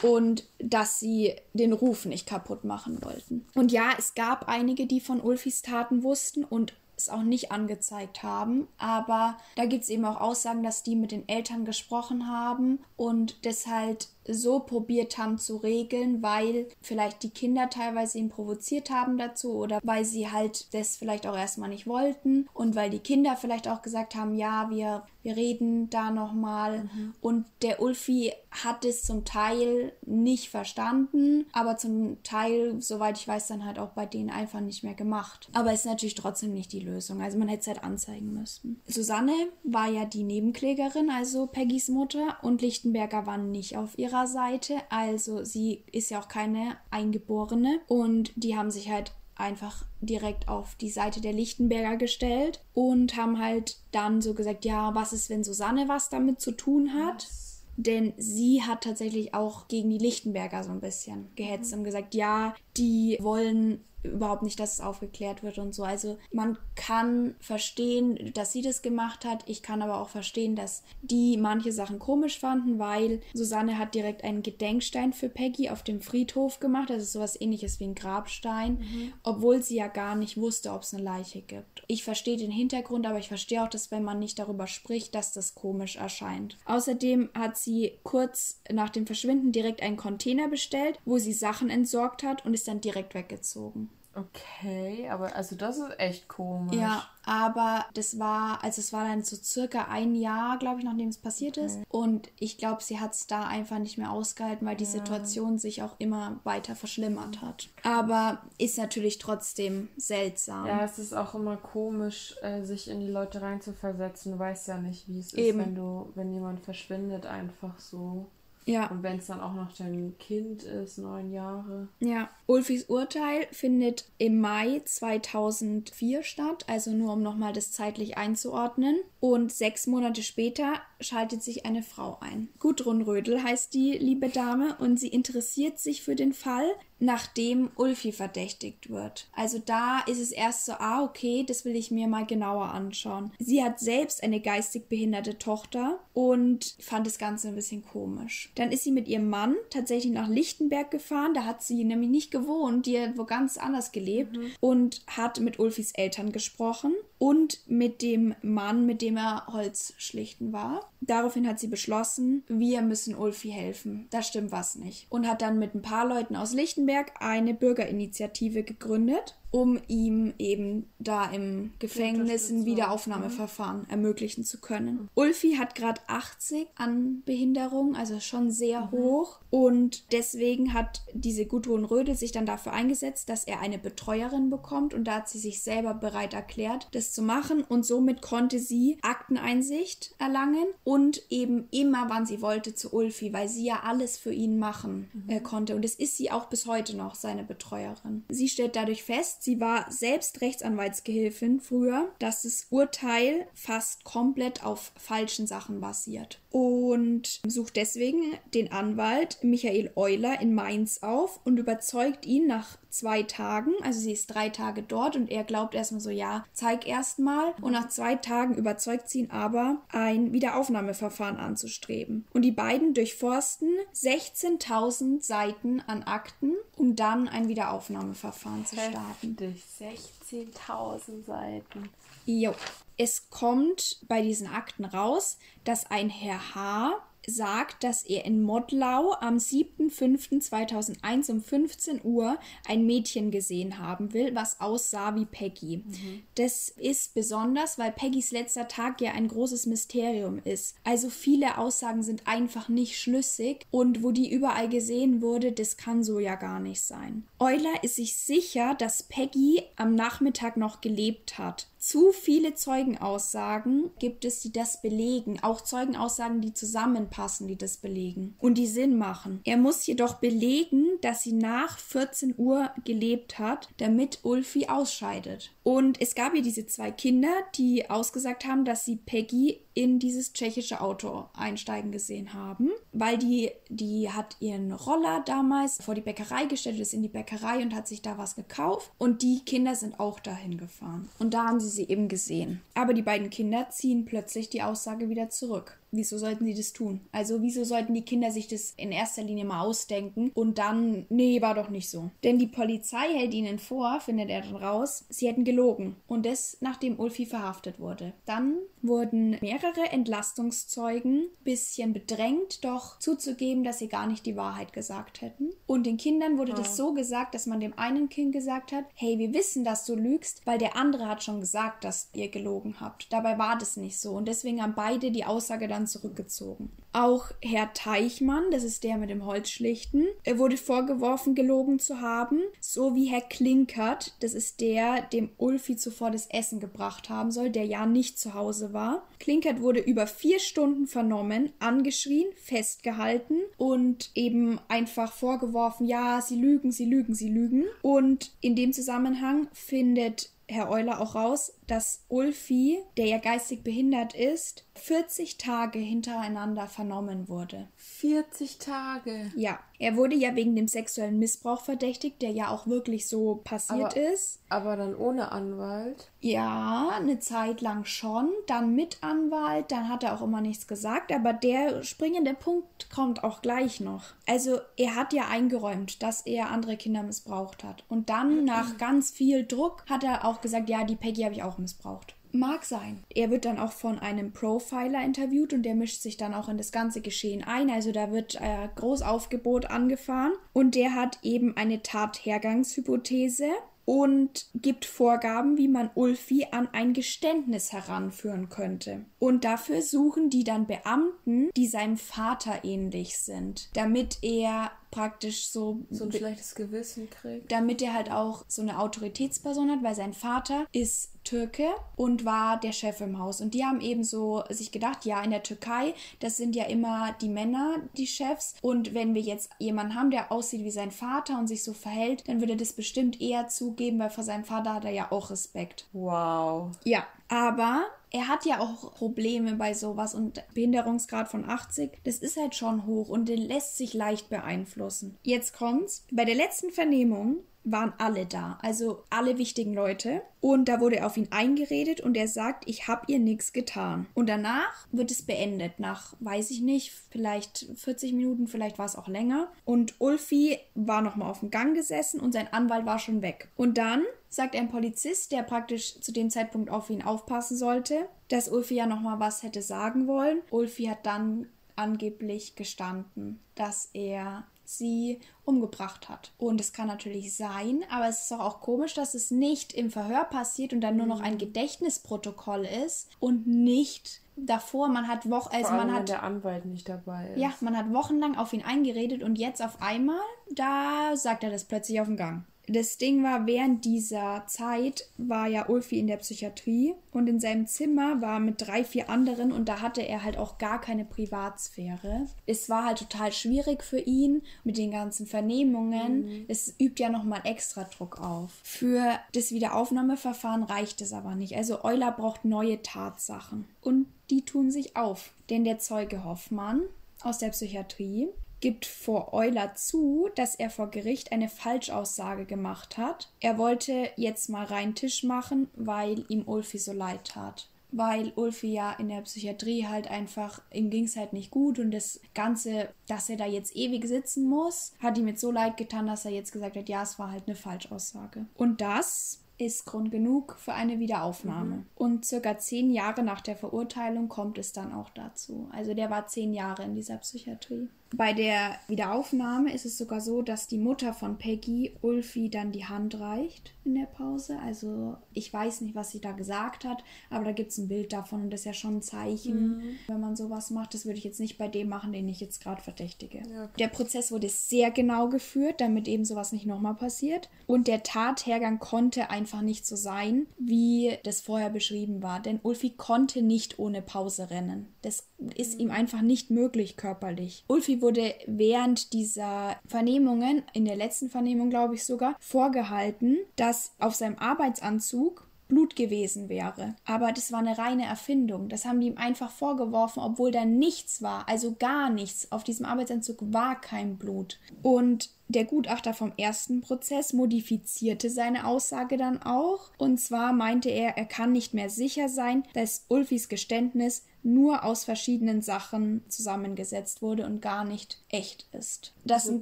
und 0.02 0.46
dass 0.60 1.00
sie 1.00 1.36
den 1.54 1.74
Ruf 1.74 2.06
nicht 2.06 2.28
kaputt 2.28 2.64
machen 2.64 3.04
wollten. 3.04 3.46
Und 3.56 3.72
ja, 3.72 3.92
es 3.98 4.16
gab 4.16 4.48
einige, 4.48 4.86
die 4.86 5.00
von 5.00 5.22
Ulfis 5.22 5.62
Taten 5.62 6.04
wussten 6.04 6.44
und 6.44 6.74
es 6.98 7.10
auch 7.10 7.24
nicht 7.24 7.52
angezeigt 7.52 8.24
haben. 8.24 8.68
Aber 8.78 9.38
da 9.56 9.66
gibt 9.66 9.84
es 9.84 9.90
eben 9.90 10.06
auch 10.06 10.20
Aussagen, 10.20 10.64
dass 10.64 10.84
die 10.84 10.96
mit 10.96 11.12
den 11.12 11.28
Eltern 11.28 11.66
gesprochen 11.66 12.28
haben 12.28 12.80
und 12.96 13.46
deshalb 13.46 14.06
so 14.28 14.60
probiert 14.60 15.18
haben 15.18 15.38
zu 15.38 15.58
regeln, 15.58 16.22
weil 16.24 16.68
vielleicht 16.82 17.24
die 17.24 17.30
Kinder 17.30 17.70
teilweise 17.70 18.18
ihn 18.18 18.30
provoziert 18.30 18.90
haben 18.90 19.18
dazu 19.18 19.54
oder 19.54 19.80
weil 19.84 20.06
sie 20.06 20.32
halt 20.32 20.74
das 20.74 20.98
vielleicht 20.98 21.28
auch 21.28 21.38
erstmal 21.38 21.70
nicht 21.70 21.88
wollten 21.88 22.48
und 22.54 22.76
weil 22.76 22.90
die 22.90 23.00
Kinder 23.00 23.36
vielleicht 23.38 23.68
auch 23.68 23.82
gesagt 23.82 24.16
haben, 24.16 24.36
ja, 24.36 24.70
wir, 24.70 25.04
wir 25.22 25.36
reden 25.36 25.90
da 25.90 26.12
nochmal. 26.12 26.84
Mhm. 26.84 27.14
Und 27.22 27.46
der 27.62 27.82
Ulfi 27.82 28.34
hat 28.52 28.86
es 28.86 29.04
zum 29.04 29.26
Teil 29.26 29.94
nicht 30.06 30.50
verstanden, 30.50 31.46
aber 31.52 31.78
zum 31.78 32.22
Teil, 32.24 32.82
soweit 32.82 33.18
ich 33.18 33.28
weiß, 33.28 33.48
dann 33.48 33.66
halt 33.66 33.80
auch 33.80 33.90
bei 33.90 34.06
denen 34.06 34.30
einfach 34.30 34.62
nicht 34.62 34.84
mehr 34.84 34.96
gemacht. 34.96 35.50
Aber 35.54 35.72
es 35.72 35.82
ist 35.82 35.86
natürlich 35.86 36.16
trotzdem 36.16 36.54
nicht 36.54 36.72
die 36.72 36.80
Lösung. 36.86 37.22
Also 37.22 37.38
man 37.38 37.48
hätte 37.48 37.62
es 37.62 37.68
halt 37.68 37.84
anzeigen 37.84 38.34
müssen. 38.34 38.82
Susanne 38.88 39.34
war 39.64 39.90
ja 39.90 40.06
die 40.06 40.24
Nebenklägerin, 40.24 41.10
also 41.10 41.48
Peggys 41.48 41.90
Mutter, 41.90 42.38
und 42.42 42.62
Lichtenberger 42.62 43.26
war 43.26 43.38
nicht 43.38 43.78
auf 43.78 43.98
ihrer 43.98 44.28
Seite. 44.28 44.76
Also 44.90 45.44
sie 45.44 45.84
ist 45.92 46.10
ja 46.10 46.22
auch 46.22 46.28
keine 46.28 46.78
Eingeborene 46.92 47.80
und 47.88 48.32
die 48.36 48.56
haben 48.56 48.72
sich 48.72 48.90
halt 48.90 49.12
einfach 49.36 49.86
direkt 50.02 50.48
auf 50.48 50.76
die 50.76 50.90
Seite 50.90 51.22
der 51.22 51.34
Lichtenberger 51.34 51.98
gestellt 51.98 52.62
und 52.74 53.18
haben 53.18 53.40
halt 53.40 53.78
dann 53.92 54.22
so 54.22 54.34
gesagt, 54.34 54.66
ja, 54.66 54.96
was 54.96 55.14
ist, 55.14 55.30
wenn 55.30 55.44
Susanne 55.44 55.88
was 55.88 56.10
damit 56.10 56.40
zu 56.40 56.52
tun 56.52 56.94
hat? 56.94 57.26
Was? 57.26 57.64
Denn 57.78 58.14
sie 58.16 58.64
hat 58.64 58.86
tatsächlich 58.86 59.34
auch 59.34 59.68
gegen 59.68 59.90
die 59.90 59.98
Lichtenberger 59.98 60.64
so 60.64 60.72
ein 60.72 60.80
bisschen 60.80 61.28
gehetzt 61.36 61.74
mhm. 61.74 61.80
und 61.80 61.84
gesagt, 61.84 62.16
ja, 62.16 62.56
die 62.78 63.18
wollen 63.20 63.84
überhaupt 64.06 64.44
nicht, 64.44 64.60
dass 64.60 64.74
es 64.74 64.82
aufgeklärt 64.82 65.44
wird 65.44 65.58
und 65.58 65.74
so. 65.74 65.84
Also 65.84 66.18
man 66.32 66.58
kann 66.76 67.36
verstehen, 67.40 68.32
dass 68.34 68.52
sie 68.52 68.62
das 68.62 68.82
gemacht 68.82 69.26
hat. 69.26 69.44
Ich 69.48 69.62
kann 69.62 69.82
aber 69.82 70.00
auch 70.00 70.10
verstehen, 70.10 70.56
dass 70.56 70.84
die 71.02 71.38
manche 71.38 71.72
Sachen 71.72 72.00
komisch 72.00 72.40
fanden, 72.40 72.80
weil 72.80 73.22
Susanne 73.34 73.78
hat 73.78 73.96
direkt 73.96 74.24
einen 74.24 74.44
Gedenkstein 74.44 75.14
für 75.14 75.30
Peggy 75.30 75.70
auf 75.70 75.84
dem 75.84 76.02
Friedhof 76.02 76.60
gemacht. 76.60 76.90
Das 76.90 77.02
ist 77.02 77.14
sowas 77.14 77.40
ähnliches 77.40 77.80
wie 77.80 77.86
ein 77.86 77.96
Grabstein, 77.96 78.80
mhm. 78.80 79.14
obwohl 79.24 79.62
sie 79.62 79.76
ja 79.76 79.88
gar 79.88 80.16
nicht 80.16 80.38
wusste, 80.38 80.72
ob 80.72 80.84
es 80.84 80.94
eine 80.94 81.04
Leiche 81.04 81.42
gibt. 81.42 81.84
Ich 81.88 82.04
verstehe 82.04 82.38
den 82.38 82.52
Hintergrund, 82.52 83.06
aber 83.06 83.20
ich 83.20 83.28
verstehe 83.28 83.64
auch, 83.64 83.70
dass 83.70 83.92
wenn 83.92 84.04
man 84.04 84.20
nicht 84.20 84.40
darüber 84.40 84.68
spricht, 84.68 85.16
dass 85.16 85.34
das 85.34 85.56
komisch 85.56 85.96
erscheint. 85.96 86.58
Außerdem 86.66 87.30
hat 87.34 87.58
sie 87.58 88.00
kurz 88.04 88.62
nach 88.72 88.90
dem 88.90 89.06
Verschwinden 89.06 89.52
direkt 89.52 89.82
einen 89.82 89.98
Container 89.98 90.48
bestellt, 90.48 91.00
wo 91.06 91.18
sie 91.18 91.34
Sachen 91.34 91.70
entsorgt 91.70 92.24
hat 92.24 92.46
und 92.46 92.54
ist 92.54 92.68
dann 92.68 92.82
direkt 92.82 93.14
weggezogen. 93.14 93.90
Okay, 94.16 95.10
aber 95.10 95.36
also 95.36 95.58
das 95.58 95.78
ist 95.78 96.00
echt 96.00 96.30
komisch. 96.30 96.78
Ja, 96.78 97.06
aber 97.26 97.86
das 97.96 98.18
war, 98.18 98.64
also 98.64 98.80
es 98.80 98.94
war 98.94 99.04
dann 99.04 99.24
so 99.24 99.36
circa 99.36 99.88
ein 99.90 100.16
Jahr, 100.16 100.58
glaube 100.58 100.80
ich, 100.80 100.86
nachdem 100.86 101.10
es 101.10 101.18
passiert 101.18 101.58
okay. 101.58 101.68
ist. 101.68 101.80
Und 101.90 102.30
ich 102.40 102.58
glaube, 102.58 102.82
sie 102.82 103.02
hat 103.02 103.14
es 103.14 103.28
da 103.28 103.46
einfach 103.46 103.78
nicht 103.78 103.98
mehr 103.98 104.12
ausgehalten, 104.12 104.66
weil 104.66 104.78
die 104.78 104.86
ja. 104.86 104.90
Situation 104.90 105.58
sich 105.58 105.84
auch 105.84 105.96
immer 105.98 106.40
weiter 106.46 106.78
verschlimmert 106.78 107.42
hat. 107.42 107.68
Aber 107.84 108.42
ist 108.58 108.78
natürlich 108.78 109.18
trotzdem 109.18 109.90
seltsam. 109.98 110.66
Ja, 110.66 110.86
es 110.86 110.98
ist 110.98 111.12
auch 111.12 111.36
immer 111.36 111.58
komisch, 111.58 112.36
äh, 112.42 112.64
sich 112.64 112.90
in 112.90 113.02
die 113.02 113.10
Leute 113.10 113.42
reinzuversetzen. 113.42 114.32
Du 114.32 114.40
weißt 114.40 114.70
ja 114.70 114.78
nicht, 114.78 115.10
wie 115.10 115.20
es 115.20 115.34
Eben. 115.34 115.60
ist, 115.60 115.66
wenn 115.66 115.76
du, 115.76 116.12
wenn 116.16 116.32
jemand 116.32 116.62
verschwindet, 116.62 117.26
einfach 117.26 117.78
so. 117.80 118.28
Ja. 118.66 118.88
Und 118.88 119.04
wenn 119.04 119.20
es 119.20 119.28
dann 119.28 119.42
auch 119.42 119.54
noch 119.54 119.72
dein 119.74 120.18
Kind 120.18 120.64
ist, 120.64 120.98
neun 120.98 121.32
Jahre. 121.32 121.88
Ja, 122.00 122.30
Ulfis 122.48 122.86
Urteil 122.86 123.48
findet 123.52 124.06
im 124.18 124.40
Mai 124.42 124.82
2004 124.84 126.24
statt, 126.24 126.66
also 126.68 126.92
nur 126.92 127.14
um 127.14 127.22
nochmal 127.22 127.54
das 127.54 127.72
zeitlich 127.72 128.18
einzuordnen. 128.18 128.98
Und 129.20 129.52
sechs 129.52 129.88
Monate 129.88 130.24
später 130.24 130.74
schaltet 131.00 131.44
sich 131.44 131.66
eine 131.66 131.84
Frau 131.84 132.18
ein. 132.22 132.50
Gudrun 132.60 133.02
Rödel 133.02 133.44
heißt 133.44 133.74
die 133.74 133.94
liebe 133.94 134.30
Dame 134.30 134.76
und 134.80 135.00
sie 135.00 135.10
interessiert 135.10 135.80
sich 135.80 136.02
für 136.02 136.16
den 136.16 136.34
Fall, 136.34 136.70
nachdem 137.00 137.72
Ulfi 137.76 138.12
verdächtigt 138.12 138.90
wird. 138.90 139.28
Also 139.36 139.60
da 139.60 140.00
ist 140.08 140.20
es 140.20 140.32
erst 140.32 140.66
so, 140.66 140.74
ah, 140.74 141.04
okay, 141.04 141.44
das 141.48 141.66
will 141.66 141.76
ich 141.76 141.92
mir 141.92 142.08
mal 142.08 142.26
genauer 142.26 142.70
anschauen. 142.70 143.32
Sie 143.40 143.64
hat 143.64 143.80
selbst 143.80 144.24
eine 144.24 144.40
geistig 144.40 144.88
behinderte 144.88 145.38
Tochter 145.38 146.00
und 146.14 146.76
fand 146.80 147.06
das 147.06 147.18
Ganze 147.18 147.50
ein 147.50 147.56
bisschen 147.56 147.86
komisch. 147.86 148.52
Dann 148.56 148.72
ist 148.72 148.84
sie 148.84 148.92
mit 148.92 149.08
ihrem 149.08 149.30
Mann 149.30 149.56
tatsächlich 149.70 150.14
nach 150.14 150.30
Lichtenberg 150.30 150.90
gefahren. 150.92 151.34
Da 151.34 151.44
hat 151.46 151.62
sie 151.62 151.84
nämlich 151.84 152.10
nicht 152.10 152.32
gewohnt, 152.32 152.86
die 152.86 153.00
hat 153.00 153.18
wo 153.18 153.26
ganz 153.26 153.58
anders 153.58 153.92
gelebt 153.92 154.38
und 154.60 155.02
hat 155.08 155.40
mit 155.40 155.60
Ulfis 155.60 155.92
Eltern 155.94 156.32
gesprochen 156.32 156.94
und 157.18 157.60
mit 157.68 158.02
dem 158.02 158.36
Mann, 158.42 158.86
mit 158.86 159.02
dem 159.02 159.18
er 159.18 159.48
Holz 159.48 159.94
schlichten 159.98 160.54
war. 160.54 160.92
Daraufhin 161.02 161.48
hat 161.48 161.60
sie 161.60 161.68
beschlossen, 161.68 162.44
wir 162.48 162.82
müssen 162.82 163.16
Ulfi 163.16 163.50
helfen. 163.50 164.08
Da 164.10 164.22
stimmt 164.22 164.52
was 164.52 164.76
nicht. 164.76 165.08
Und 165.10 165.28
hat 165.28 165.42
dann 165.42 165.60
mit 165.60 165.76
ein 165.76 165.82
paar 165.82 166.08
Leuten 166.08 166.36
aus 166.36 166.54
Lichtenberg 166.54 166.85
eine 167.20 167.54
Bürgerinitiative 167.54 168.64
gegründet 168.64 169.36
um 169.52 169.80
ihm 169.88 170.34
eben 170.38 170.90
da 171.00 171.26
im 171.32 171.72
Gefängnis 171.80 172.50
ein 172.50 172.66
Wiederaufnahmeverfahren 172.66 173.90
ermöglichen 173.90 174.44
zu 174.44 174.60
können. 174.60 175.10
Ulfi 175.16 175.56
hat 175.56 175.76
gerade 175.76 176.02
80 176.08 176.68
an 176.76 177.22
Behinderung, 177.26 177.96
also 177.96 178.20
schon 178.20 178.52
sehr 178.52 178.82
mhm. 178.82 178.92
hoch. 178.92 179.40
Und 179.50 180.12
deswegen 180.12 180.74
hat 180.74 181.04
diese 181.14 181.46
Gudrun 181.46 181.86
Rödel 181.86 182.16
sich 182.16 182.34
dann 182.34 182.46
dafür 182.46 182.74
eingesetzt, 182.74 183.30
dass 183.30 183.46
er 183.46 183.62
eine 183.62 183.78
Betreuerin 183.78 184.50
bekommt. 184.50 184.94
Und 184.94 185.06
da 185.06 185.16
hat 185.16 185.30
sie 185.30 185.40
sich 185.40 185.62
selber 185.62 185.94
bereit 185.94 186.34
erklärt, 186.34 186.90
das 186.92 187.14
zu 187.14 187.22
machen. 187.22 187.64
Und 187.64 187.86
somit 187.86 188.22
konnte 188.22 188.60
sie 188.60 188.98
Akteneinsicht 189.02 190.16
erlangen 190.18 190.68
und 190.84 191.24
eben 191.30 191.70
immer, 191.72 192.10
wann 192.10 192.26
sie 192.26 192.42
wollte, 192.42 192.76
zu 192.76 192.94
Ulfi, 192.94 193.32
weil 193.32 193.48
sie 193.48 193.66
ja 193.66 193.82
alles 193.84 194.18
für 194.18 194.34
ihn 194.34 194.60
machen 194.60 195.10
mhm. 195.14 195.30
äh, 195.30 195.40
konnte. 195.40 195.76
Und 195.76 195.86
es 195.86 195.96
ist 195.96 196.18
sie 196.18 196.32
auch 196.32 196.48
bis 196.48 196.66
heute 196.66 196.98
noch, 196.98 197.16
seine 197.16 197.44
Betreuerin. 197.44 198.26
Sie 198.28 198.50
stellt 198.50 198.76
dadurch 198.76 199.04
fest, 199.04 199.44
Sie 199.46 199.60
war 199.60 199.86
selbst 199.92 200.42
Rechtsanwaltsgehilfin 200.42 201.60
früher, 201.60 202.12
dass 202.18 202.42
das 202.42 202.66
Urteil 202.72 203.48
fast 203.54 204.04
komplett 204.04 204.64
auf 204.64 204.92
falschen 204.98 205.46
Sachen 205.46 205.80
basiert 205.80 206.42
und 206.56 207.42
sucht 207.46 207.76
deswegen 207.76 208.22
den 208.54 208.72
Anwalt 208.72 209.40
Michael 209.44 209.92
Euler 209.98 210.40
in 210.40 210.56
Mainz 210.56 211.04
auf 211.04 211.42
und 211.44 211.58
überzeugt 211.58 212.26
ihn 212.26 212.48
nach 212.48 212.78
zwei 212.90 213.24
Tagen, 213.24 213.74
also 213.84 214.00
sie 214.00 214.14
ist 214.14 214.28
drei 214.28 214.48
Tage 214.48 214.82
dort 214.82 215.18
und 215.18 215.30
er 215.30 215.44
glaubt 215.44 215.76
erstmal 215.76 216.00
so, 216.00 216.10
ja, 216.10 216.46
zeig 216.54 216.88
erst 216.88 217.20
mal. 217.20 217.54
Und 217.60 217.74
nach 217.74 217.90
zwei 217.90 218.16
Tagen 218.16 218.56
überzeugt 218.56 219.10
sie 219.10 219.20
ihn 219.20 219.32
aber, 219.32 219.82
ein 219.90 220.32
Wiederaufnahmeverfahren 220.32 221.36
anzustreben. 221.36 222.26
Und 222.32 222.44
die 222.44 222.54
beiden 222.54 222.94
durchforsten 222.94 223.72
16.000 223.94 225.22
Seiten 225.22 225.82
an 225.88 226.04
Akten, 226.04 226.54
um 226.78 226.96
dann 226.96 227.28
ein 227.28 227.50
Wiederaufnahmeverfahren 227.50 228.66
zu 228.66 228.78
starten. 228.78 229.36
16.000 229.82 231.26
Seiten. 231.26 231.90
Jo. 232.26 232.54
Es 232.98 233.30
kommt 233.30 234.00
bei 234.08 234.22
diesen 234.22 234.48
Akten 234.48 234.86
raus, 234.86 235.38
dass 235.64 235.90
ein 235.92 236.10
Herr 236.10 236.56
H 236.56 237.02
sagt, 237.28 237.84
dass 237.84 238.04
er 238.04 238.26
in 238.26 238.42
Modlau 238.42 239.14
am 239.20 239.38
7.5.2001 239.38 241.32
um 241.32 241.42
15 241.42 242.02
Uhr 242.04 242.38
ein 242.68 242.86
Mädchen 242.86 243.32
gesehen 243.32 243.80
haben 243.80 244.14
will, 244.14 244.36
was 244.36 244.62
aussah 244.62 245.16
wie 245.16 245.26
Peggy. 245.26 245.78
Mhm. 245.78 246.22
Das 246.36 246.70
ist 246.70 247.14
besonders, 247.14 247.78
weil 247.78 247.92
Peggys 247.92 248.32
letzter 248.32 248.68
Tag 248.68 249.02
ja 249.02 249.12
ein 249.14 249.28
großes 249.28 249.66
Mysterium 249.66 250.40
ist. 250.44 250.76
Also 250.84 251.10
viele 251.10 251.58
Aussagen 251.58 252.04
sind 252.04 252.28
einfach 252.28 252.70
nicht 252.70 253.00
schlüssig 253.00 253.66
und 253.72 254.04
wo 254.04 254.12
die 254.12 254.32
überall 254.32 254.70
gesehen 254.70 255.22
wurde, 255.22 255.52
das 255.52 255.78
kann 255.78 256.04
so 256.04 256.20
ja 256.20 256.36
gar 256.36 256.60
nicht 256.60 256.82
sein. 256.82 257.26
Euler 257.40 257.84
ist 257.84 257.96
sich 257.96 258.16
sicher, 258.16 258.76
dass 258.76 259.04
Peggy 259.04 259.64
am 259.76 259.96
Nachmittag 259.96 260.58
noch 260.58 260.82
gelebt 260.82 261.38
hat 261.38 261.68
zu 261.86 262.12
viele 262.12 262.56
Zeugenaussagen 262.56 263.92
gibt 264.00 264.26
es, 264.26 264.40
die 264.40 264.52
das 264.52 264.82
belegen. 264.82 265.38
Auch 265.44 265.62
Zeugenaussagen, 265.62 266.42
die 266.42 266.52
zusammenpassen, 266.52 267.48
die 267.48 267.60
das 267.60 267.78
belegen 267.78 268.36
und 268.40 268.58
die 268.58 268.66
Sinn 268.66 268.98
machen. 268.98 269.40
Er 269.44 269.58
muss 269.58 269.86
jedoch 269.86 270.16
belegen, 270.16 270.98
dass 271.02 271.22
sie 271.22 271.34
nach 271.34 271.78
14 271.78 272.34
Uhr 272.40 272.72
gelebt 272.86 273.38
hat, 273.38 273.70
damit 273.78 274.22
Ulfi 274.24 274.66
ausscheidet. 274.66 275.55
Und 275.66 276.00
es 276.00 276.14
gab 276.14 276.34
hier 276.34 276.44
diese 276.44 276.68
zwei 276.68 276.92
Kinder, 276.92 277.34
die 277.56 277.90
ausgesagt 277.90 278.46
haben, 278.46 278.66
dass 278.66 278.86
sie 278.86 278.98
Peggy 278.98 279.62
in 279.74 279.98
dieses 279.98 280.32
tschechische 280.32 280.80
Auto 280.80 281.26
einsteigen 281.34 281.92
gesehen 281.92 282.36
haben, 282.36 282.70
weil 282.94 283.18
die, 283.18 283.50
die 283.70 284.12
hat 284.12 284.38
ihren 284.40 284.72
Roller 284.72 285.24
damals 285.26 285.84
vor 285.84 285.96
die 285.96 286.02
Bäckerei 286.02 286.46
gestellt, 286.46 286.80
ist 286.80 286.94
in 286.94 287.02
die 287.02 287.10
Bäckerei 287.10 287.64
und 287.64 287.74
hat 287.74 287.88
sich 287.88 288.04
da 288.04 288.20
was 288.20 288.36
gekauft 288.36 288.92
und 289.00 289.24
die 289.24 289.40
Kinder 289.44 289.74
sind 289.74 290.00
auch 290.00 290.20
dahin 290.20 290.60
gefahren 290.60 291.10
und 291.18 291.34
da 291.34 291.48
haben 291.48 291.60
sie 291.60 291.70
sie 291.70 291.90
eben 291.90 292.10
gesehen. 292.10 292.62
Aber 292.76 292.94
die 292.94 293.02
beiden 293.02 293.32
Kinder 293.32 293.68
ziehen 293.72 294.06
plötzlich 294.06 294.52
die 294.52 294.62
Aussage 294.62 295.10
wieder 295.10 295.32
zurück. 295.32 295.80
Wieso 295.96 296.18
sollten 296.18 296.46
sie 296.46 296.54
das 296.54 296.74
tun? 296.74 297.02
Also 297.12 297.42
wieso 297.42 297.64
sollten 297.64 297.94
die 297.94 298.04
Kinder 298.04 298.32
sich 298.32 298.48
das 298.48 298.74
in 298.78 298.92
erster 298.92 299.24
Linie 299.24 299.46
mal 299.46 299.62
ausdenken 299.62 300.32
und 300.34 300.58
dann, 300.58 301.06
nee, 301.10 301.42
war 301.42 301.56
doch 301.56 301.70
nicht 301.70 301.90
so. 301.90 302.12
Denn 302.24 302.38
die 302.40 302.48
Polizei 302.48 303.14
hält 303.14 303.34
ihnen 303.34 303.60
vor, 303.60 304.00
findet 304.00 304.30
er 304.30 304.42
dann 304.42 304.56
raus, 304.56 305.06
sie 305.10 305.28
hätten 305.28 305.44
gelogen. 305.44 305.96
Und 306.08 306.26
das, 306.26 306.58
nachdem 306.62 307.00
Ulfi 307.00 307.26
verhaftet 307.26 307.80
wurde. 307.80 308.14
Dann 308.26 308.56
wurden 308.88 309.38
mehrere 309.42 309.92
Entlastungszeugen 309.92 311.28
bisschen 311.44 311.94
bedrängt, 311.94 312.64
doch 312.64 313.00
zuzugeben, 313.00 313.64
dass 313.64 313.80
sie 313.80 313.88
gar 313.88 314.08
nicht 314.08 314.26
die 314.26 314.36
Wahrheit 314.36 314.74
gesagt 314.74 315.22
hätten. 315.22 315.52
Und 315.68 315.86
den 315.86 315.98
Kindern 315.98 316.38
wurde 316.38 316.52
ja. 316.52 316.58
das 316.58 316.78
so 316.78 316.94
gesagt, 316.94 317.36
dass 317.36 317.46
man 317.46 317.60
dem 317.60 317.78
einen 317.78 318.10
Kind 318.10 318.34
gesagt 318.34 318.72
hat, 318.72 318.86
hey, 318.94 319.18
wir 319.20 319.34
wissen, 319.34 319.64
dass 319.64 319.86
du 319.86 319.96
lügst, 319.96 320.46
weil 320.46 320.58
der 320.58 320.76
andere 320.76 321.08
hat 321.08 321.24
schon 321.24 321.40
gesagt, 321.40 321.84
dass 321.84 322.10
ihr 322.14 322.30
gelogen 322.30 322.80
habt. 322.80 323.12
Dabei 323.12 323.38
war 323.38 323.58
das 323.58 323.78
nicht 323.78 324.00
so. 324.00 324.12
Und 324.12 324.28
deswegen 324.28 324.62
haben 324.62 324.76
beide 324.76 325.12
die 325.12 325.26
Aussage 325.26 325.68
dann 325.68 325.88
zurückgezogen. 325.88 326.72
Auch 326.96 327.32
Herr 327.42 327.74
Teichmann, 327.74 328.52
das 328.52 328.64
ist 328.64 328.86
der 328.86 328.96
mit 328.96 329.10
dem 329.10 329.26
Holzschlichten, 329.26 330.08
wurde 330.36 330.56
vorgeworfen, 330.56 331.36
gelogen 331.36 331.78
zu 331.78 332.00
haben, 332.00 332.40
so 332.62 332.96
wie 332.96 333.08
Herr 333.08 333.20
Klinkert, 333.20 334.16
das 334.22 334.34
ist 334.34 334.62
der, 334.62 335.02
dem 335.02 335.30
Ulfi 335.36 335.76
zuvor 335.76 336.12
das 336.12 336.28
Essen 336.28 336.62
gebracht 336.62 337.10
haben 337.10 337.32
soll, 337.32 337.50
der 337.50 337.66
ja 337.66 337.86
nicht 337.86 338.18
zu 338.18 338.34
Hause 338.34 338.72
war. 338.72 339.06
Klinkert 339.20 339.60
wurde 339.60 339.82
über 339.82 340.08
vier 340.08 340.40
Stunden 340.40 340.88
vernommen, 340.88 341.52
angeschrien, 341.60 342.28
festgehalten 342.42 343.40
und 343.58 344.12
eben 344.16 344.62
einfach 344.70 345.12
vorgeworfen, 345.12 345.88
ja, 345.88 346.22
sie 346.22 346.40
lügen, 346.40 346.72
sie 346.72 346.86
lügen, 346.86 347.14
sie 347.14 347.30
lügen. 347.30 347.66
Und 347.82 348.32
in 348.40 348.56
dem 348.56 348.72
Zusammenhang 348.72 349.50
findet 349.52 350.30
Herr 350.48 350.70
Euler 350.70 351.02
auch 351.02 351.16
raus, 351.16 351.54
dass 351.68 352.04
Ulfi, 352.08 352.80
der 352.98 353.08
ja 353.08 353.18
geistig 353.18 353.64
behindert 353.64 354.14
ist, 354.14 354.66
40 354.76 355.38
Tage 355.38 355.80
hintereinander 355.80 356.68
vernommen 356.68 357.30
wurde. 357.30 357.68
40 357.78 358.58
Tage? 358.58 359.32
Ja. 359.36 359.60
Er 359.78 359.98
wurde 359.98 360.16
ja 360.16 360.36
wegen 360.36 360.56
dem 360.56 360.68
sexuellen 360.68 361.20
Missbrauch 361.20 361.62
verdächtigt, 361.62 362.22
der 362.22 362.32
ja 362.32 362.50
auch 362.50 362.68
wirklich 362.68 363.08
so 363.08 363.42
passiert 363.44 363.98
aber, 363.98 364.14
ist. 364.14 364.40
Aber 364.50 364.78
dann 364.78 364.96
ohne 364.96 365.32
Anwalt? 365.32 366.12
Ja, 366.22 366.92
eine 366.96 367.20
Zeit 367.20 367.62
lang 367.62 367.84
schon. 367.84 368.30
Dann 368.48 368.74
mit 368.74 368.98
Anwalt, 369.02 369.72
dann 369.72 369.90
hat 369.90 370.04
er 370.04 370.16
auch 370.16 370.22
immer 370.22 370.42
nichts 370.42 370.68
gesagt. 370.68 371.12
Aber 371.12 371.34
der 371.34 371.84
springende 371.84 372.34
Punkt 372.34 372.90
kommt 372.90 373.24
auch 373.24 373.42
gleich 373.42 373.82
noch. 373.82 374.04
Also, 374.28 374.60
er 374.78 374.96
hat 374.96 375.12
ja 375.12 375.28
eingeräumt, 375.28 376.02
dass 376.02 376.22
er 376.22 376.52
andere 376.52 376.78
Kinder 376.78 377.04
missbraucht 377.04 377.64
hat. 377.64 377.84
Und 377.90 378.10
dann, 378.10 378.46
nach 378.46 378.78
ganz 378.78 379.12
viel 379.12 379.46
Druck, 379.46 379.84
hat 379.90 380.04
er 380.04 380.26
auch 380.26 380.40
gesagt: 380.42 380.70
Ja, 380.70 380.86
die 380.86 380.96
Peggy 380.96 381.24
habe 381.24 381.36
ich 381.36 381.44
auch 381.44 381.55
missbraucht. 381.58 382.16
Mag 382.32 382.66
sein. 382.66 383.04
Er 383.14 383.30
wird 383.32 383.46
dann 383.46 383.60
auch 383.60 383.72
von 383.72 384.00
einem 384.00 384.34
Profiler 384.34 385.04
interviewt 385.04 385.54
und 385.54 385.64
der 385.64 385.76
mischt 385.76 386.02
sich 386.02 386.18
dann 386.18 386.34
auch 386.34 386.50
in 386.50 386.58
das 386.58 386.72
ganze 386.72 387.02
Geschehen 387.02 387.44
ein. 387.44 387.70
Also 387.70 387.92
da 387.92 388.12
wird 388.12 388.36
äh, 388.36 388.68
Großaufgebot 388.76 389.68
angefahren 389.68 390.34
und 390.52 390.76
der 390.76 390.96
hat 390.96 391.20
eben 391.24 391.56
eine 391.56 391.82
Tathergangshypothese 391.82 393.50
und 393.86 394.48
gibt 394.56 394.84
Vorgaben, 394.84 395.58
wie 395.58 395.68
man 395.68 395.92
Ulfi 395.94 396.48
an 396.52 396.68
ein 396.74 396.94
Geständnis 396.94 397.72
heranführen 397.72 398.50
könnte. 398.50 399.06
Und 399.20 399.46
dafür 399.46 399.82
suchen 399.82 400.30
die 400.30 400.44
dann 400.44 400.66
Beamten, 400.66 401.50
die 401.56 401.68
seinem 401.68 401.98
Vater 401.98 402.64
ähnlich 402.64 403.20
sind, 403.20 403.70
damit 403.76 404.18
er 404.24 404.72
praktisch 404.92 405.50
so 405.50 405.80
so 405.90 406.06
ein 406.06 406.12
schlechtes 406.12 406.56
Gewissen 406.56 407.10
kriegt. 407.10 407.52
Damit 407.52 407.82
er 407.82 407.94
halt 407.94 408.12
auch 408.12 408.46
so 408.48 408.62
eine 408.62 408.80
Autoritätsperson 408.80 409.72
hat, 409.72 409.84
weil 409.84 409.96
sein 409.96 410.14
Vater 410.14 410.66
ist 410.72 411.12
Türke 411.24 411.70
und 411.96 412.24
war 412.24 412.60
der 412.60 412.72
Chef 412.72 413.02
im 413.02 413.20
Haus. 413.20 413.42
Und 413.42 413.54
die 413.54 413.66
haben 413.66 413.82
eben 413.82 414.04
so 414.04 414.44
sich 414.50 414.72
gedacht, 414.72 415.06
ja, 415.06 415.22
in 415.24 415.32
der 415.32 415.44
Türkei, 415.44 415.94
das 416.20 416.38
sind 416.38 416.56
ja 416.56 416.66
immer 416.66 417.14
die 417.20 417.30
Männer, 417.30 417.78
die 417.98 418.08
Chefs. 418.08 418.56
Und 418.62 418.94
wenn 418.94 419.16
wir 419.16 419.22
jetzt 419.22 419.50
jemanden 419.60 419.96
haben, 419.96 420.12
der 420.12 420.32
aussieht 420.32 420.64
wie 420.64 420.72
sein 420.72 420.92
Vater 420.92 421.38
und 421.38 421.48
sich 421.48 421.64
so 421.64 421.74
verhält, 421.74 422.28
dann 422.28 422.40
würde 422.40 422.54
er 422.54 422.60
das 422.60 422.74
bestimmt 422.74 423.20
eher 423.20 423.48
zugeben, 423.48 424.00
weil 424.00 424.12
vor 424.12 424.24
seinem 424.24 424.46
Vater 424.46 424.76
hat 424.76 424.86
er 424.86 424.92
ja 424.92 425.12
auch 425.12 425.32
Respekt. 425.32 425.88
Wow. 425.94 426.72
Ja, 426.84 427.06
aber 427.28 427.86
er 428.12 428.28
hat 428.28 428.46
ja 428.46 428.60
auch 428.60 428.94
Probleme 428.94 429.56
bei 429.56 429.74
sowas 429.74 430.16
und 430.16 430.44
Behinderungsgrad 430.54 431.28
von 431.28 431.44
80, 431.50 432.00
das 432.04 432.18
ist 432.18 432.38
halt 432.38 432.56
schon 432.56 432.86
hoch 432.86 433.10
und 433.10 433.28
den 433.28 433.42
lässt 433.42 433.78
sich 433.78 433.94
leicht 433.94 434.30
beeinflussen. 434.30 435.18
Jetzt 435.24 435.54
kommt's. 435.54 436.06
Bei 436.12 436.24
der 436.24 436.36
letzten 436.36 436.72
Vernehmung 436.72 437.40
waren 437.66 437.94
alle 437.98 438.26
da, 438.26 438.58
also 438.62 439.04
alle 439.10 439.38
wichtigen 439.38 439.74
Leute. 439.74 440.22
Und 440.40 440.70
da 440.70 440.80
wurde 440.80 441.06
auf 441.06 441.18
ihn 441.18 441.28
eingeredet 441.32 442.02
und 442.02 442.16
er 442.16 442.28
sagt, 442.28 442.70
ich 442.70 442.88
habe 442.88 443.06
ihr 443.08 443.20
nichts 443.20 443.52
getan. 443.52 444.06
Und 444.14 444.30
danach 444.30 444.88
wird 444.92 445.10
es 445.10 445.24
beendet, 445.24 445.80
nach, 445.80 446.14
weiß 446.20 446.52
ich 446.52 446.62
nicht, 446.62 446.94
vielleicht 447.10 447.66
40 447.76 448.14
Minuten, 448.14 448.48
vielleicht 448.48 448.78
war 448.78 448.86
es 448.86 448.96
auch 448.96 449.08
länger. 449.08 449.52
Und 449.66 449.96
Ulfi 450.00 450.60
war 450.76 451.02
nochmal 451.02 451.30
auf 451.32 451.40
dem 451.40 451.50
Gang 451.50 451.76
gesessen 451.76 452.20
und 452.20 452.32
sein 452.32 452.54
Anwalt 452.54 452.86
war 452.86 453.00
schon 453.00 453.24
weg. 453.24 453.50
Und 453.56 453.78
dann 453.78 454.04
sagt 454.30 454.56
ein 454.56 454.70
Polizist, 454.70 455.32
der 455.32 455.44
praktisch 455.44 456.00
zu 456.00 456.12
dem 456.12 456.30
Zeitpunkt 456.30 456.70
auf 456.70 456.90
ihn 456.90 457.02
aufpassen 457.02 457.58
sollte, 457.58 458.08
dass 458.28 458.50
Ulfi 458.50 458.76
ja 458.76 458.86
nochmal 458.86 459.20
was 459.20 459.42
hätte 459.42 459.62
sagen 459.62 460.08
wollen. 460.08 460.42
Ulfi 460.52 460.86
hat 460.86 461.06
dann 461.06 461.48
angeblich 461.76 462.56
gestanden, 462.56 463.40
dass 463.56 463.90
er 463.94 464.46
sie 464.66 465.20
umgebracht 465.44 466.10
hat. 466.10 466.32
Und 466.38 466.60
es 466.60 466.74
kann 466.74 466.88
natürlich 466.88 467.36
sein, 467.36 467.84
aber 467.90 468.08
es 468.08 468.24
ist 468.24 468.32
doch 468.32 468.40
auch 468.40 468.62
komisch, 468.62 468.94
dass 468.94 469.14
es 469.14 469.32
nicht 469.32 469.74
im 469.74 469.92
Verhör 469.92 470.26
passiert 470.26 470.74
und 470.74 470.82
dann 470.82 470.98
nur 470.98 471.06
noch 471.06 471.22
ein 471.22 471.38
Gedächtnisprotokoll 471.38 472.68
ist 472.86 473.10
und 473.20 473.48
nicht 473.48 474.22
davor. 474.36 474.88
Man 474.88 475.08
hat 475.08 475.30
Wochen, 475.30 475.56
also 475.56 475.72
man 475.74 475.94
hat 475.94 476.10
der 476.10 476.24
Anwalt 476.24 476.66
nicht 476.66 476.90
dabei 476.90 477.30
ist. 477.30 477.40
ja, 477.40 477.54
man 477.62 477.78
hat 477.78 477.94
wochenlang 477.94 478.38
auf 478.38 478.54
ihn 478.54 478.64
eingeredet 478.64 479.24
und 479.24 479.38
jetzt 479.38 479.62
auf 479.64 479.82
einmal, 479.82 480.20
da 480.52 481.16
sagt 481.16 481.44
er 481.44 481.52
das 481.52 481.64
plötzlich 481.66 482.02
auf 482.02 482.08
dem 482.08 482.18
Gang. 482.18 482.44
Das 482.68 482.98
Ding 482.98 483.24
war, 483.24 483.46
während 483.46 483.86
dieser 483.86 484.44
Zeit 484.48 485.08
war 485.18 485.48
ja 485.48 485.70
Ulfi 485.70 486.00
in 486.00 486.08
der 486.08 486.18
Psychiatrie 486.18 486.96
und 487.12 487.28
in 487.28 487.40
seinem 487.40 487.68
Zimmer 487.68 488.22
war 488.22 488.40
mit 488.40 488.62
drei, 488.66 488.84
vier 488.84 489.10
anderen 489.10 489.52
und 489.52 489.70
da 489.70 489.82
hatte 489.82 490.02
er 490.02 490.24
halt 490.24 490.38
auch 490.38 490.58
gar 490.58 490.82
keine 490.82 491.06
Privatsphäre. 491.06 492.28
Es 492.46 492.70
war 492.70 492.86
halt 492.86 493.00
total 493.00 493.32
schwierig 493.32 493.84
für 493.84 494.00
ihn 494.00 494.42
mit 494.64 494.78
den 494.78 494.92
ganzen 494.92 495.28
Vernehmungen. 495.28 496.46
Es 496.48 496.74
übt 496.80 497.02
ja 497.02 497.10
nochmal 497.10 497.42
extra 497.44 497.84
Druck 497.84 498.20
auf. 498.20 498.52
Für 498.64 499.20
das 499.34 499.52
Wiederaufnahmeverfahren 499.52 500.64
reicht 500.64 501.02
es 501.02 501.14
aber 501.14 501.36
nicht. 501.36 501.56
Also 501.56 501.84
Euler 501.84 502.12
braucht 502.12 502.46
neue 502.46 502.82
Tatsachen 502.82 503.66
und 503.82 504.08
die 504.30 504.42
tun 504.42 504.72
sich 504.72 504.96
auf. 504.96 505.32
Denn 505.50 505.64
der 505.64 505.80
Zeuge 505.80 506.24
Hoffmann 506.24 506.82
aus 507.22 507.38
der 507.38 507.50
Psychiatrie 507.50 508.30
gibt 508.66 508.88
vor 508.88 509.32
Euler 509.32 509.76
zu, 509.76 510.28
dass 510.34 510.56
er 510.56 510.72
vor 510.72 510.90
Gericht 510.90 511.32
eine 511.32 511.50
Falschaussage 511.50 512.46
gemacht 512.46 512.98
hat. 512.98 513.32
Er 513.40 513.60
wollte 513.60 514.10
jetzt 514.16 514.50
mal 514.50 514.66
rein 514.66 514.96
Tisch 514.96 515.24
machen, 515.24 515.68
weil 515.76 516.26
ihm 516.30 516.48
Ulfi 516.48 516.80
so 516.80 516.92
leid 516.92 517.26
tat. 517.26 517.70
Weil 517.92 518.34
Ulfi 518.36 518.74
ja 518.74 518.94
in 518.94 519.10
der 519.10 519.22
Psychiatrie 519.22 519.86
halt 519.86 520.10
einfach, 520.10 520.64
ihm 520.74 520.90
ging 520.90 521.04
es 521.04 521.16
halt 521.16 521.32
nicht 521.32 521.52
gut 521.52 521.78
und 521.78 521.92
das 521.92 522.20
Ganze, 522.34 522.90
dass 523.08 523.30
er 523.30 523.38
da 523.38 523.46
jetzt 523.46 523.76
ewig 523.76 524.08
sitzen 524.08 524.50
muss, 524.50 524.94
hat 524.98 525.20
ihm 525.20 525.28
jetzt 525.28 525.42
so 525.42 525.52
leid 525.52 525.78
getan, 525.78 526.08
dass 526.08 526.26
er 526.26 526.32
jetzt 526.32 526.52
gesagt 526.52 526.76
hat, 526.76 526.90
ja, 526.90 527.04
es 527.04 527.20
war 527.20 527.30
halt 527.30 527.44
eine 527.46 527.56
Falschaussage. 527.56 528.48
Und 528.56 528.82
das 528.82 529.46
ist 529.58 529.86
Grund 529.86 530.12
genug 530.12 530.58
für 530.60 530.74
eine 530.74 531.00
Wiederaufnahme. 531.00 531.86
Und 531.96 532.26
circa 532.26 532.58
zehn 532.58 532.92
Jahre 532.92 533.24
nach 533.24 533.42
der 533.42 533.56
Verurteilung 533.56 534.28
kommt 534.28 534.58
es 534.58 534.74
dann 534.74 534.92
auch 534.92 535.10
dazu. 535.12 535.70
Also 535.72 535.94
der 535.94 536.10
war 536.10 536.28
zehn 536.28 536.54
Jahre 536.54 536.84
in 536.84 536.96
dieser 536.96 537.18
Psychiatrie. 537.18 537.88
Bei 538.18 538.34
der 538.34 538.80
Wiederaufnahme 538.88 539.74
ist 539.74 539.86
es 539.86 539.98
sogar 539.98 540.22
so, 540.22 540.42
dass 540.42 540.68
die 540.68 540.78
Mutter 540.78 541.14
von 541.14 541.38
Peggy 541.38 541.92
Ulfi 542.02 542.50
dann 542.50 542.72
die 542.72 542.86
Hand 542.86 543.20
reicht 543.20 543.74
in 543.84 543.96
der 543.96 544.06
Pause. 544.06 544.58
Also 544.60 545.18
ich 545.34 545.52
weiß 545.52 545.82
nicht, 545.82 545.96
was 545.96 546.12
sie 546.12 546.22
da 546.22 546.32
gesagt 546.32 546.86
hat, 546.86 547.04
aber 547.30 547.46
da 547.46 547.52
gibt 547.52 547.72
es 547.72 547.78
ein 547.78 547.88
Bild 547.88 548.14
davon 548.14 548.44
und 548.44 548.52
das 548.52 548.62
ist 548.62 548.66
ja 548.66 548.74
schon 548.74 548.98
ein 548.98 549.02
Zeichen, 549.02 549.98
wenn 550.08 550.22
man 550.22 550.36
sowas 550.36 550.72
macht. 550.72 550.94
Das 550.94 551.06
würde 551.06 551.18
ich 551.18 551.24
jetzt 551.24 551.40
nicht 551.40 551.58
bei 551.58 551.68
dem 551.68 551.90
machen, 551.90 552.14
den 552.14 552.30
ich 552.30 552.40
jetzt 552.40 552.62
gerade 552.62 552.82
verdächtige. 552.82 553.44
Ja. 553.50 553.68
Der 553.80 553.88
Prozess 553.90 554.32
wurde 554.32 554.50
sehr 554.50 554.92
genau 554.92 555.30
geführt, 555.30 555.82
damit 555.82 556.08
eben 556.08 556.26
sowas 556.26 556.52
nicht 556.52 556.66
nochmal 556.66 556.96
passiert. 556.96 557.50
Und 557.68 557.88
der 557.88 558.04
Tathergang 558.04 558.80
konnte 558.80 559.30
einfach 559.30 559.62
nicht 559.62 559.86
so 559.86 559.96
sein, 559.96 560.48
wie 560.58 561.18
das 561.24 561.42
vorher 561.42 561.70
beschrieben 561.70 562.24
war. 562.24 562.40
Denn 562.40 562.60
Ulfi 562.64 562.92
konnte 562.92 563.42
nicht 563.42 563.78
ohne 563.78 564.02
Pause 564.02 564.50
rennen. 564.50 564.88
Das 565.02 565.28
ist 565.56 565.80
ihm 565.80 565.92
einfach 565.92 566.22
nicht 566.22 566.50
möglich 566.50 566.98
körperlich. 566.98 567.66
Ulfi 567.68 568.02
wurde 568.06 568.36
während 568.46 569.14
dieser 569.14 569.78
Vernehmungen, 569.88 570.62
in 570.74 570.86
der 570.86 570.96
letzten 570.96 571.28
Vernehmung 571.28 571.72
glaube 571.72 571.96
ich 571.96 572.06
sogar, 572.06 572.36
vorgehalten, 572.40 573.38
dass 573.56 573.94
auf 573.98 574.14
seinem 574.14 574.38
Arbeitsanzug 574.38 575.48
Blut 575.68 575.96
gewesen 575.96 576.48
wäre. 576.48 576.96
Aber 577.06 577.32
das 577.32 577.52
war 577.52 577.58
eine 577.58 577.80
reine 577.80 578.06
Erfindung. 578.06 578.70
Das 578.70 578.86
haben 578.86 579.00
die 579.02 579.08
ihm 579.08 579.18
einfach 579.18 579.50
vorgeworfen, 579.50 580.22
obwohl 580.22 580.52
da 580.52 580.64
nichts 580.64 581.24
war, 581.24 581.50
also 581.50 581.74
gar 581.74 582.12
nichts. 582.12 582.52
Auf 582.52 582.64
diesem 582.64 582.86
Arbeitsanzug 582.86 583.40
war 583.52 583.82
kein 583.82 584.18
Blut. 584.18 584.60
Und 584.84 585.32
der 585.48 585.66
Gutachter 585.66 586.14
vom 586.14 586.34
ersten 586.38 586.82
Prozess 586.82 587.34
modifizierte 587.34 588.30
seine 588.30 588.68
Aussage 588.68 589.18
dann 589.18 589.42
auch. 589.42 589.90
Und 589.98 590.20
zwar 590.20 590.54
meinte 590.54 590.90
er, 590.90 591.18
er 591.18 591.26
kann 591.26 591.52
nicht 591.52 591.74
mehr 591.74 591.90
sicher 591.90 592.30
sein, 592.30 592.64
dass 592.74 593.06
Ulfis 593.08 593.50
Geständnis 593.50 594.24
nur 594.46 594.84
aus 594.84 595.04
verschiedenen 595.04 595.62
Sachen 595.62 596.24
zusammengesetzt 596.30 597.22
wurde 597.22 597.46
und 597.46 597.62
gar 597.62 597.84
nicht 597.84 598.20
echt 598.30 598.68
ist. 598.72 599.14
Dass 599.26 599.48
ein 599.48 599.62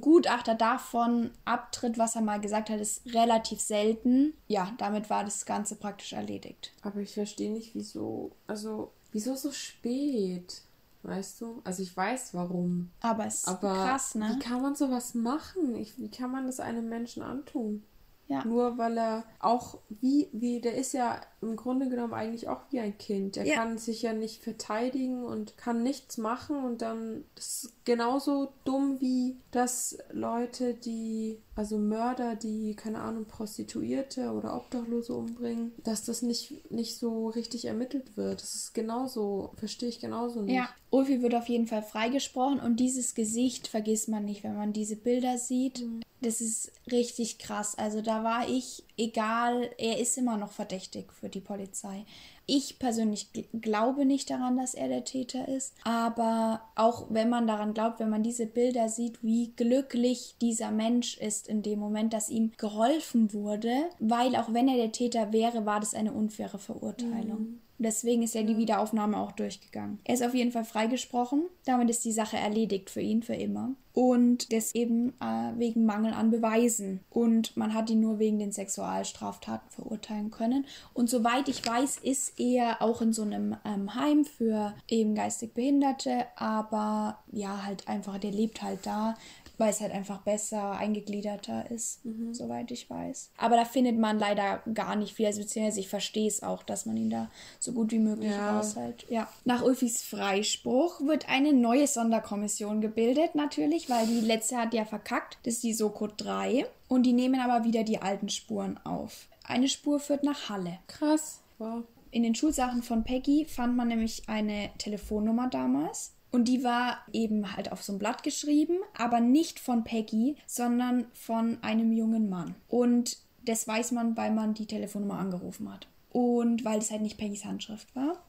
Gutachter 0.00 0.54
davon 0.54 1.30
abtritt, 1.44 1.98
was 1.98 2.16
er 2.16 2.22
mal 2.22 2.40
gesagt 2.40 2.68
hat, 2.68 2.80
ist 2.80 3.02
relativ 3.06 3.60
selten. 3.60 4.34
Ja, 4.46 4.72
damit 4.78 5.08
war 5.08 5.24
das 5.24 5.46
Ganze 5.46 5.76
praktisch 5.76 6.12
erledigt. 6.12 6.72
Aber 6.82 7.00
ich 7.00 7.14
verstehe 7.14 7.52
nicht, 7.52 7.74
wieso. 7.74 8.32
Also, 8.46 8.92
wieso 9.10 9.34
so 9.34 9.50
spät? 9.52 10.62
Weißt 11.02 11.40
du? 11.42 11.60
Also 11.64 11.82
ich 11.82 11.94
weiß 11.94 12.32
warum. 12.32 12.90
Aber 13.00 13.26
es 13.26 13.40
ist 13.40 13.48
Aber 13.48 13.74
krass, 13.74 14.14
ne? 14.14 14.34
wie 14.34 14.38
kann 14.38 14.62
man 14.62 14.74
sowas 14.74 15.14
machen? 15.14 15.76
Ich, 15.76 15.98
wie 15.98 16.10
kann 16.10 16.30
man 16.30 16.46
das 16.46 16.60
einem 16.60 16.88
Menschen 16.88 17.22
antun? 17.22 17.84
Ja. 18.26 18.42
Nur 18.44 18.78
weil 18.78 18.96
er 18.98 19.24
auch 19.38 19.78
wie, 19.88 20.28
wie, 20.32 20.60
der 20.60 20.76
ist 20.76 20.94
ja 20.94 21.20
im 21.44 21.56
Grunde 21.56 21.88
genommen 21.88 22.14
eigentlich 22.14 22.48
auch 22.48 22.60
wie 22.70 22.80
ein 22.80 22.96
Kind. 22.98 23.36
Der 23.36 23.46
Ja. 23.46 23.54
kann 23.54 23.78
sich 23.78 24.02
ja 24.02 24.12
nicht 24.12 24.42
verteidigen 24.42 25.24
und 25.24 25.56
kann 25.56 25.82
nichts 25.82 26.18
machen 26.18 26.64
und 26.64 26.82
dann 26.82 27.24
das 27.34 27.64
ist 27.64 27.72
genauso 27.84 28.52
dumm 28.64 29.00
wie 29.00 29.36
dass 29.50 29.98
Leute, 30.10 30.74
die, 30.74 31.38
also 31.54 31.78
Mörder, 31.78 32.34
die, 32.34 32.74
keine 32.74 33.00
Ahnung, 33.00 33.24
Prostituierte 33.26 34.32
oder 34.32 34.56
Obdachlose 34.56 35.14
umbringen, 35.14 35.72
dass 35.84 36.04
das 36.04 36.22
nicht, 36.22 36.70
nicht 36.72 36.96
so 36.98 37.28
richtig 37.28 37.66
ermittelt 37.66 38.16
wird. 38.16 38.42
Das 38.42 38.54
ist 38.54 38.74
genauso, 38.74 39.52
verstehe 39.56 39.88
ich 39.88 40.00
genauso 40.00 40.42
nicht. 40.42 40.56
Ja, 40.56 40.68
Ulfi 40.90 41.22
wird 41.22 41.34
auf 41.34 41.48
jeden 41.48 41.66
Fall 41.66 41.82
freigesprochen 41.82 42.58
und 42.60 42.80
dieses 42.80 43.14
Gesicht 43.14 43.68
vergisst 43.68 44.08
man 44.08 44.24
nicht, 44.24 44.42
wenn 44.44 44.56
man 44.56 44.72
diese 44.72 44.96
Bilder 44.96 45.38
sieht. 45.38 45.84
Das 46.20 46.40
ist 46.40 46.72
richtig 46.90 47.38
krass. 47.38 47.76
Also 47.76 48.00
da 48.00 48.24
war 48.24 48.48
ich, 48.48 48.82
egal, 48.96 49.70
er 49.78 49.98
ist 49.98 50.16
immer 50.18 50.36
noch 50.36 50.52
verdächtig 50.52 51.12
für 51.12 51.28
die 51.28 51.40
Polizei. 51.40 52.04
Ich 52.46 52.78
persönlich 52.78 53.28
gl- 53.34 53.46
glaube 53.60 54.04
nicht 54.04 54.28
daran, 54.28 54.56
dass 54.56 54.74
er 54.74 54.88
der 54.88 55.04
Täter 55.04 55.48
ist, 55.48 55.74
aber 55.84 56.60
auch 56.74 57.06
wenn 57.08 57.30
man 57.30 57.46
daran 57.46 57.72
glaubt, 57.74 58.00
wenn 58.00 58.10
man 58.10 58.22
diese 58.22 58.46
Bilder 58.46 58.88
sieht, 58.88 59.22
wie 59.22 59.52
glücklich 59.56 60.36
dieser 60.40 60.70
Mensch 60.70 61.16
ist 61.18 61.48
in 61.48 61.62
dem 61.62 61.78
Moment, 61.78 62.12
dass 62.12 62.28
ihm 62.28 62.52
geholfen 62.58 63.32
wurde, 63.32 63.72
weil 63.98 64.36
auch 64.36 64.52
wenn 64.52 64.68
er 64.68 64.76
der 64.76 64.92
Täter 64.92 65.32
wäre, 65.32 65.64
war 65.64 65.80
das 65.80 65.94
eine 65.94 66.12
unfaire 66.12 66.58
Verurteilung. 66.58 67.60
Deswegen 67.78 68.22
ist 68.22 68.34
ja 68.34 68.42
die 68.42 68.56
Wiederaufnahme 68.56 69.18
auch 69.18 69.32
durchgegangen. 69.32 69.98
Er 70.04 70.14
ist 70.14 70.24
auf 70.24 70.34
jeden 70.34 70.52
Fall 70.52 70.64
freigesprochen. 70.64 71.44
Damit 71.64 71.90
ist 71.90 72.04
die 72.04 72.12
Sache 72.12 72.36
erledigt 72.36 72.88
für 72.88 73.00
ihn 73.00 73.22
für 73.22 73.34
immer. 73.34 73.72
Und 73.92 74.52
das 74.52 74.74
eben 74.74 75.10
äh, 75.20 75.52
wegen 75.56 75.84
Mangel 75.84 76.12
an 76.12 76.30
Beweisen. 76.30 77.00
Und 77.10 77.56
man 77.56 77.74
hat 77.74 77.90
ihn 77.90 78.00
nur 78.00 78.18
wegen 78.18 78.38
den 78.38 78.52
Sexualstraftaten 78.52 79.70
verurteilen 79.70 80.30
können. 80.30 80.66
Und 80.92 81.10
soweit 81.10 81.48
ich 81.48 81.66
weiß, 81.66 81.98
ist 81.98 82.38
er 82.38 82.80
auch 82.82 83.02
in 83.02 83.12
so 83.12 83.22
einem 83.22 83.56
ähm, 83.64 83.94
Heim 83.94 84.24
für 84.24 84.74
eben 84.88 85.14
geistig 85.14 85.54
Behinderte. 85.54 86.26
Aber 86.36 87.18
ja, 87.30 87.64
halt 87.64 87.88
einfach, 87.88 88.18
der 88.18 88.32
lebt 88.32 88.62
halt 88.62 88.80
da 88.84 89.14
weil 89.58 89.70
es 89.70 89.80
halt 89.80 89.92
einfach 89.92 90.18
besser 90.22 90.72
eingegliederter 90.72 91.70
ist, 91.70 92.00
soweit 92.32 92.70
ich 92.70 92.88
weiß. 92.90 93.30
Aber 93.38 93.56
da 93.56 93.64
findet 93.64 93.98
man 93.98 94.18
leider 94.18 94.62
gar 94.74 94.96
nicht 94.96 95.14
viel, 95.14 95.26
also 95.26 95.40
beziehungsweise 95.40 95.80
ich 95.80 95.88
verstehe 95.88 96.28
es 96.28 96.42
auch, 96.42 96.62
dass 96.62 96.86
man 96.86 96.96
ihn 96.96 97.10
da 97.10 97.30
so 97.60 97.72
gut 97.72 97.92
wie 97.92 97.98
möglich 97.98 98.30
Ja. 98.30 98.58
raushält. 98.58 99.06
Ja. 99.08 99.28
Nach 99.44 99.62
Ulfis 99.62 100.02
Freispruch 100.02 101.00
wird 101.00 101.28
eine 101.28 101.52
neue 101.52 101.86
Sonderkommission 101.86 102.80
gebildet, 102.80 103.34
natürlich, 103.34 103.88
weil 103.88 104.06
die 104.06 104.20
letzte 104.20 104.56
hat 104.56 104.74
ja 104.74 104.84
verkackt. 104.84 105.38
Das 105.44 105.54
ist 105.54 105.62
die 105.64 105.74
Soko 105.74 106.08
3. 106.08 106.66
Und 106.88 107.04
die 107.04 107.12
nehmen 107.12 107.40
aber 107.40 107.64
wieder 107.64 107.82
die 107.84 108.00
alten 108.02 108.28
Spuren 108.28 108.78
auf. 108.84 109.26
Eine 109.44 109.68
Spur 109.68 110.00
führt 110.00 110.24
nach 110.24 110.48
Halle. 110.48 110.78
Krass. 110.86 111.40
war. 111.58 111.82
In 112.10 112.22
den 112.22 112.34
Schulsachen 112.34 112.82
von 112.82 113.04
Peggy 113.04 113.44
fand 113.44 113.76
man 113.76 113.88
nämlich 113.88 114.22
eine 114.28 114.70
Telefonnummer 114.78 115.48
damals. 115.48 116.12
Und 116.34 116.48
die 116.48 116.64
war 116.64 116.98
eben 117.12 117.56
halt 117.56 117.70
auf 117.70 117.84
so 117.84 117.92
ein 117.92 118.00
Blatt 118.00 118.24
geschrieben, 118.24 118.78
aber 118.98 119.20
nicht 119.20 119.60
von 119.60 119.84
Peggy, 119.84 120.34
sondern 120.48 121.06
von 121.12 121.58
einem 121.62 121.92
jungen 121.92 122.28
Mann. 122.28 122.56
Und 122.66 123.18
das 123.44 123.68
weiß 123.68 123.92
man, 123.92 124.16
weil 124.16 124.32
man 124.32 124.52
die 124.52 124.66
Telefonnummer 124.66 125.16
angerufen 125.16 125.72
hat. 125.72 125.86
Und 126.10 126.64
weil 126.64 126.80
es 126.80 126.90
halt 126.90 127.02
nicht 127.02 127.18
Peggys 127.18 127.44
Handschrift 127.44 127.94
war. 127.94 128.24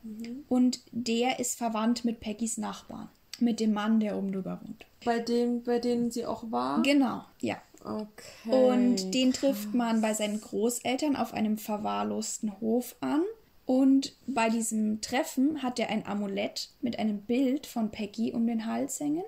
Und 0.49 0.82
der 0.91 1.40
ist 1.40 1.57
verwandt 1.57 2.06
mit 2.06 2.19
Peggys 2.19 2.57
Nachbarn. 2.57 3.10
Mit 3.40 3.60
dem 3.60 3.73
Mann, 3.73 3.99
der 3.99 4.15
oben 4.15 4.32
drüber 4.32 4.61
wohnt. 4.64 4.86
Bei 5.03 5.18
dem, 5.18 5.64
bei 5.64 5.80
denen 5.80 6.11
sie 6.11 6.27
auch 6.27 6.52
war? 6.52 6.84
Genau, 6.84 7.23
ja. 7.41 7.57
Okay. 7.84 8.52
Und 8.52 9.15
den 9.15 9.34
trifft 9.34 9.73
man 9.73 10.02
bei 10.02 10.14
seinen 10.14 10.41
Großeltern 10.41 11.15
auf 11.15 11.34
einem 11.34 11.57
verwahrlosten 11.57 12.60
Hof 12.61 12.95
an. 12.99 13.23
Und 13.66 14.16
bei 14.28 14.50
diesem 14.50 15.02
Treffen 15.02 15.64
hat 15.64 15.80
er 15.80 15.90
ein 15.90 16.06
Amulett 16.06 16.70
mit 16.82 17.00
einem 17.00 17.22
Bild 17.22 17.66
von 17.66 17.90
Peggy 17.92 18.32
um 18.34 18.46
den 18.46 18.66
Hals 18.66 19.00
hängen 19.00 19.24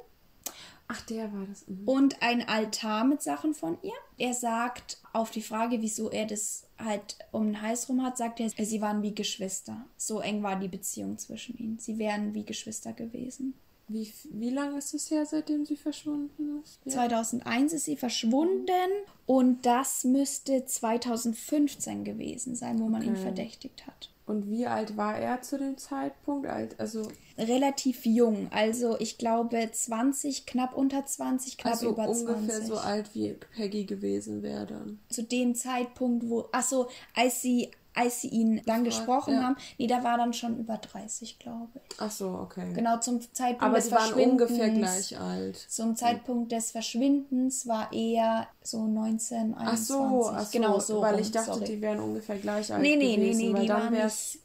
Ach, 0.89 1.01
der 1.01 1.33
war 1.33 1.45
das. 1.45 1.67
Mhm. 1.67 1.87
und 1.87 2.21
ein 2.21 2.47
Altar 2.47 3.03
mit 3.03 3.21
Sachen 3.21 3.53
von 3.53 3.77
ihr. 3.81 3.91
Er 4.17 4.33
sagt 4.33 5.01
auf 5.11 5.31
die 5.31 5.41
Frage, 5.41 5.81
wieso 5.81 6.09
er 6.09 6.25
das 6.25 6.65
halt 6.77 7.17
um 7.31 7.47
den 7.47 7.61
Hals 7.61 7.89
rum 7.89 8.03
hat, 8.03 8.15
sagt 8.17 8.39
er, 8.39 8.49
sie 8.49 8.79
waren 8.81 9.01
wie 9.01 9.13
Geschwister. 9.13 9.85
So 9.97 10.21
eng 10.21 10.43
war 10.43 10.57
die 10.57 10.69
Beziehung 10.69 11.17
zwischen 11.17 11.57
ihnen. 11.57 11.79
Sie 11.79 11.97
wären 11.97 12.33
wie 12.33 12.45
Geschwister 12.45 12.93
gewesen. 12.93 13.53
Wie, 13.89 14.13
wie 14.31 14.49
lange 14.49 14.77
ist 14.77 14.93
es 14.93 15.09
her, 15.11 15.25
seitdem 15.25 15.65
sie 15.65 15.77
verschwunden 15.77 16.61
ist? 16.63 16.79
Ja. 16.85 16.91
2001 16.91 17.73
ist 17.73 17.85
sie 17.85 17.95
verschwunden 17.97 18.89
und 19.25 19.65
das 19.65 20.03
müsste 20.03 20.65
2015 20.65 22.03
gewesen 22.03 22.55
sein, 22.55 22.79
wo 22.79 22.87
man 22.87 23.01
ihn 23.01 23.11
Okay. 23.13 23.21
verdächtigt 23.23 23.87
hat. 23.87 24.11
Und 24.27 24.49
wie 24.49 24.67
alt 24.67 24.97
war 24.97 25.17
er 25.17 25.41
zu 25.41 25.57
dem 25.57 25.77
Zeitpunkt? 25.77 26.47
Alt, 26.47 26.79
also 26.79 27.07
Relativ 27.37 28.05
jung, 28.05 28.49
also 28.51 28.99
ich 28.99 29.17
glaube 29.17 29.69
20, 29.71 30.45
knapp 30.45 30.75
unter 30.75 31.05
20, 31.05 31.57
knapp 31.57 31.73
also 31.73 31.91
über 31.91 32.09
ungefähr 32.09 32.55
20. 32.57 32.67
so 32.67 32.77
alt 32.77 33.15
wie 33.15 33.35
Peggy 33.55 33.85
gewesen 33.85 34.43
wäre 34.43 34.65
dann. 34.65 34.99
Zu 35.09 35.23
dem 35.23 35.55
Zeitpunkt, 35.55 36.29
wo, 36.29 36.49
ach 36.51 36.63
so, 36.63 36.89
als 37.15 37.41
sie, 37.41 37.71
als 37.97 38.21
sie 38.21 38.27
ihn 38.29 38.61
dann 38.65 38.83
gesprochen 38.83 39.33
ja. 39.33 39.41
haben, 39.41 39.55
nee, 39.77 39.87
da 39.87 40.03
war 40.03 40.17
dann 40.17 40.31
schon 40.33 40.59
über 40.59 40.77
30, 40.77 41.39
glaube 41.39 41.69
ich. 41.73 41.95
Ach 41.97 42.11
so, 42.11 42.29
okay. 42.29 42.71
Genau 42.73 42.99
zum 42.99 43.21
Zeitpunkt 43.33 43.63
Aber 43.63 43.75
des 43.77 43.85
sie 43.85 43.91
waren 43.91 44.01
Verschwindens. 44.01 44.51
ungefähr 44.51 44.69
gleich 44.69 45.19
alt. 45.19 45.57
Zum 45.57 45.95
Zeitpunkt 45.95 46.51
des 46.51 46.71
Verschwindens 46.71 47.67
war 47.67 47.91
er 47.91 48.47
so 48.61 48.85
19, 48.85 49.55
21. 49.55 49.57
Ach 49.65 49.77
so, 49.77 50.29
ach 50.29 50.45
so, 50.45 50.51
genau 50.51 50.79
so. 50.79 51.01
weil 51.01 51.15
rum, 51.15 51.21
ich 51.21 51.31
dachte, 51.31 51.53
sorry. 51.53 51.65
die 51.65 51.81
wären 51.81 51.99
ungefähr 51.99 52.37
gleich 52.37 52.71
alt 52.71 52.81
Nee, 52.83 52.95
nee, 52.95 53.05
nee, 53.05 53.15
gewesen, 53.15 53.39
nee, 53.39 53.53
weil 53.53 53.61
die 53.63 53.69
waren 53.69 53.91
wär's 53.93 54.37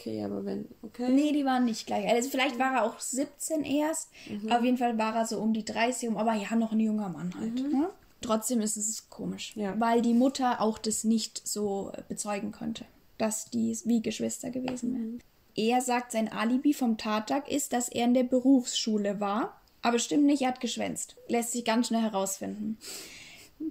okay, 0.00 0.24
aber 0.24 0.44
wenn 0.44 0.66
okay. 0.82 1.08
Nee, 1.10 1.32
die 1.32 1.44
waren 1.44 1.64
nicht 1.64 1.86
gleich. 1.86 2.08
Also 2.08 2.28
vielleicht 2.28 2.58
war 2.58 2.74
er 2.74 2.84
auch 2.84 2.98
17 2.98 3.62
erst. 3.62 4.10
Mhm. 4.28 4.50
Auf 4.50 4.64
jeden 4.64 4.78
Fall 4.78 4.98
war 4.98 5.14
er 5.14 5.26
so 5.26 5.38
um 5.38 5.52
die 5.52 5.64
30 5.64 6.08
rum, 6.08 6.16
aber 6.16 6.34
ja, 6.34 6.56
noch 6.56 6.72
ein 6.72 6.80
junger 6.80 7.08
Mann 7.08 7.32
halt. 7.38 7.54
Ne? 7.54 7.90
Trotzdem 8.20 8.60
ist 8.60 8.76
es 8.76 9.08
komisch. 9.08 9.52
Ja. 9.56 9.78
weil 9.80 10.02
die 10.02 10.14
Mutter 10.14 10.60
auch 10.60 10.78
das 10.78 11.04
nicht 11.04 11.46
so 11.46 11.92
bezeugen 12.08 12.52
konnte, 12.52 12.84
dass 13.18 13.50
die 13.50 13.76
wie 13.84 14.02
Geschwister 14.02 14.50
gewesen 14.50 14.94
wären. 14.94 15.22
Er 15.56 15.80
sagt, 15.80 16.12
sein 16.12 16.32
Alibi 16.32 16.72
vom 16.72 16.96
Tattag 16.96 17.48
ist, 17.48 17.72
dass 17.72 17.88
er 17.88 18.04
in 18.04 18.14
der 18.14 18.22
Berufsschule 18.22 19.20
war. 19.20 19.60
Aber 19.82 19.98
stimmt 19.98 20.24
nicht, 20.24 20.42
er 20.42 20.48
hat 20.48 20.60
geschwänzt. 20.60 21.16
Lässt 21.28 21.52
sich 21.52 21.64
ganz 21.64 21.88
schnell 21.88 22.02
herausfinden. 22.02 22.78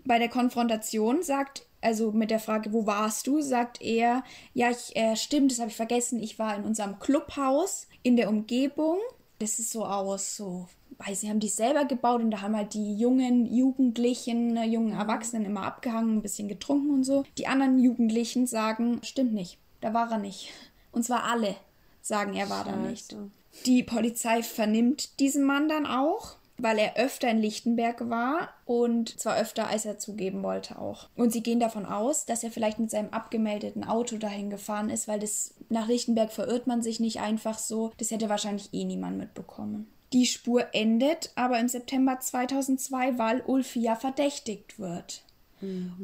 Bei 0.05 0.19
der 0.19 0.29
Konfrontation 0.29 1.23
sagt, 1.23 1.65
also 1.81 2.11
mit 2.11 2.31
der 2.31 2.39
Frage, 2.39 2.73
wo 2.73 2.85
warst 2.85 3.27
du, 3.27 3.41
sagt 3.41 3.81
er, 3.81 4.23
ja, 4.53 4.69
ich, 4.69 4.95
äh, 4.95 5.15
stimmt, 5.15 5.51
das 5.51 5.59
habe 5.59 5.69
ich 5.69 5.75
vergessen, 5.75 6.21
ich 6.21 6.37
war 6.37 6.55
in 6.55 6.63
unserem 6.63 6.99
Clubhaus 6.99 7.87
in 8.03 8.17
der 8.17 8.29
Umgebung. 8.29 8.97
Das 9.39 9.59
ist 9.59 9.71
so 9.71 9.85
aus, 9.85 10.35
so, 10.35 10.67
weiß 10.97 11.21
sie 11.21 11.29
haben 11.29 11.39
die 11.39 11.49
selber 11.49 11.85
gebaut 11.85 12.21
und 12.21 12.31
da 12.31 12.41
haben 12.41 12.55
halt 12.55 12.73
die 12.73 12.95
jungen 12.95 13.45
Jugendlichen, 13.45 14.57
äh, 14.57 14.65
jungen 14.65 14.93
Erwachsenen 14.93 15.45
immer 15.45 15.63
abgehangen, 15.63 16.17
ein 16.17 16.21
bisschen 16.21 16.47
getrunken 16.47 16.91
und 16.91 17.03
so. 17.03 17.23
Die 17.37 17.47
anderen 17.47 17.79
Jugendlichen 17.79 18.47
sagen, 18.47 18.99
stimmt 19.03 19.33
nicht, 19.33 19.57
da 19.81 19.93
war 19.93 20.11
er 20.11 20.17
nicht. 20.17 20.51
Und 20.91 21.03
zwar 21.03 21.23
alle 21.25 21.55
sagen, 22.01 22.33
er 22.33 22.49
war 22.49 22.63
da 22.63 22.75
nicht. 22.75 23.11
Scheiße. 23.11 23.31
Die 23.65 23.83
Polizei 23.83 24.43
vernimmt 24.43 25.19
diesen 25.19 25.43
Mann 25.43 25.67
dann 25.69 25.85
auch, 25.85 26.37
weil 26.57 26.77
er 26.77 26.97
öfter 26.97 27.29
in 27.29 27.39
Lichtenberg 27.39 28.09
war 28.09 28.49
und 28.65 29.17
zwar 29.19 29.37
öfter, 29.37 29.67
als 29.67 29.85
er 29.85 29.97
zugeben 29.97 30.43
wollte 30.43 30.77
auch. 30.77 31.07
Und 31.15 31.31
sie 31.31 31.41
gehen 31.41 31.59
davon 31.59 31.85
aus, 31.85 32.25
dass 32.25 32.43
er 32.43 32.51
vielleicht 32.51 32.79
mit 32.79 32.91
seinem 32.91 33.09
abgemeldeten 33.09 33.83
Auto 33.83 34.17
dahin 34.17 34.49
gefahren 34.49 34.89
ist, 34.89 35.07
weil 35.07 35.19
das 35.19 35.53
nach 35.69 35.87
Lichtenberg 35.87 36.31
verirrt 36.31 36.67
man 36.67 36.81
sich 36.81 36.99
nicht 36.99 37.21
einfach 37.21 37.57
so. 37.57 37.91
Das 37.97 38.11
hätte 38.11 38.29
wahrscheinlich 38.29 38.73
eh 38.73 38.83
niemand 38.83 39.17
mitbekommen. 39.17 39.87
Die 40.13 40.25
Spur 40.25 40.67
endet 40.73 41.31
aber 41.35 41.59
im 41.59 41.67
September 41.67 42.19
2002, 42.19 43.17
weil 43.17 43.41
Ulfi 43.41 43.79
ja 43.79 43.95
verdächtigt 43.95 44.79
wird. 44.79 45.23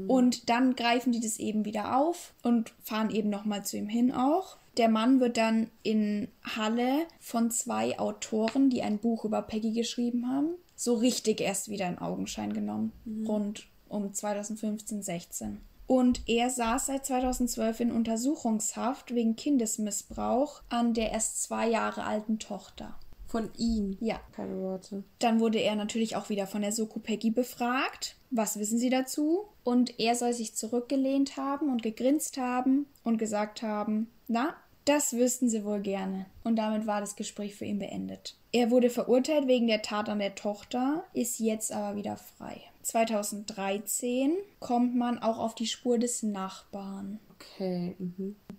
Und 0.08 0.50
dann 0.50 0.76
greifen 0.76 1.12
die 1.12 1.22
das 1.22 1.40
eben 1.40 1.66
wieder 1.66 1.98
auf 1.98 2.34
und 2.44 2.74
fahren 2.84 3.10
eben 3.10 3.30
nochmal 3.30 3.66
zu 3.66 3.78
ihm 3.78 3.88
hin 3.88 4.12
auch. 4.12 4.58
Der 4.78 4.90
Mann 4.90 5.22
wird 5.22 5.38
dann 5.38 5.70
in 5.84 6.28
Halle 6.44 7.06
von 7.20 7.50
zwei 7.52 7.98
Autoren, 7.98 8.70
die 8.70 8.82
ein 8.82 8.98
Buch 8.98 9.24
über 9.24 9.42
Peggy 9.42 9.72
geschrieben 9.72 10.28
haben, 10.28 10.50
so 10.76 10.96
richtig 10.96 11.40
erst 11.40 11.70
wieder 11.70 11.88
in 11.88 12.00
Augenschein 12.00 12.52
genommen. 12.52 12.92
Rund 13.26 13.68
um 13.88 14.14
2015, 14.14 15.02
16. 15.02 15.62
Und 15.88 16.28
er 16.28 16.50
saß 16.50 16.88
seit 16.88 17.06
2012 17.06 17.80
in 17.80 17.92
Untersuchungshaft 17.92 19.14
wegen 19.14 19.36
Kindesmissbrauch 19.36 20.64
an 20.68 20.94
der 20.94 21.12
erst 21.12 21.44
zwei 21.44 21.70
Jahre 21.70 22.04
alten 22.04 22.40
Tochter. 22.40 22.96
Von 23.28 23.50
ihm. 23.58 23.98
Ja. 24.00 24.20
Keine 24.36 24.58
Worte. 24.58 25.04
Dann 25.20 25.40
wurde 25.40 25.60
er 25.60 25.76
natürlich 25.76 26.16
auch 26.16 26.30
wieder 26.30 26.48
von 26.48 26.62
der 26.62 26.72
Soko 26.72 27.00
Peggy 27.00 27.32
befragt. 27.32 28.16
Was 28.32 28.60
wissen 28.60 28.78
Sie 28.78 28.90
dazu? 28.90 29.46
Und 29.64 30.00
er 30.00 30.16
soll 30.16 30.34
sich 30.34 30.56
zurückgelehnt 30.56 31.38
haben 31.38 31.70
und 31.70 31.84
gegrinst 31.84 32.38
haben 32.38 32.86
und 33.04 33.18
gesagt 33.18 33.62
haben, 33.62 34.10
na, 34.28 34.56
das 34.86 35.14
wüssten 35.14 35.50
Sie 35.50 35.66
wohl 35.66 35.82
gerne. 35.82 36.28
Und 36.44 36.58
damit 36.58 36.86
war 36.86 37.02
das 37.02 37.16
Gespräch 37.16 37.56
für 37.56 37.66
ihn 37.66 37.80
beendet. 37.80 38.38
Er 38.52 38.70
wurde 38.70 38.90
verurteilt 38.90 39.48
wegen 39.48 39.68
der 39.68 39.82
Tat 39.82 40.08
an 40.10 40.20
der 40.20 40.36
Tochter, 40.36 41.04
ist 41.14 41.40
jetzt 41.40 41.72
aber 41.72 41.98
wieder 41.98 42.18
frei. 42.18 42.62
2013 42.84 44.34
kommt 44.60 44.96
man 44.96 45.18
auch 45.18 45.40
auf 45.40 45.56
die 45.56 45.66
Spur 45.66 45.98
des 45.98 46.22
Nachbarn. 46.22 47.20
Okay. 47.36 47.96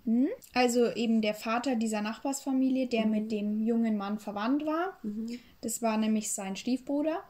Mhm. 0.05 0.27
Also 0.53 0.91
eben 0.91 1.21
der 1.21 1.33
Vater 1.33 1.75
dieser 1.75 2.01
Nachbarsfamilie, 2.01 2.87
der 2.87 3.05
mit 3.05 3.31
dem 3.31 3.59
jungen 3.59 3.97
Mann 3.97 4.19
verwandt 4.19 4.65
war. 4.65 4.97
Das 5.61 5.81
war 5.81 5.97
nämlich 5.97 6.31
sein 6.31 6.55
Stiefbruder. 6.55 7.23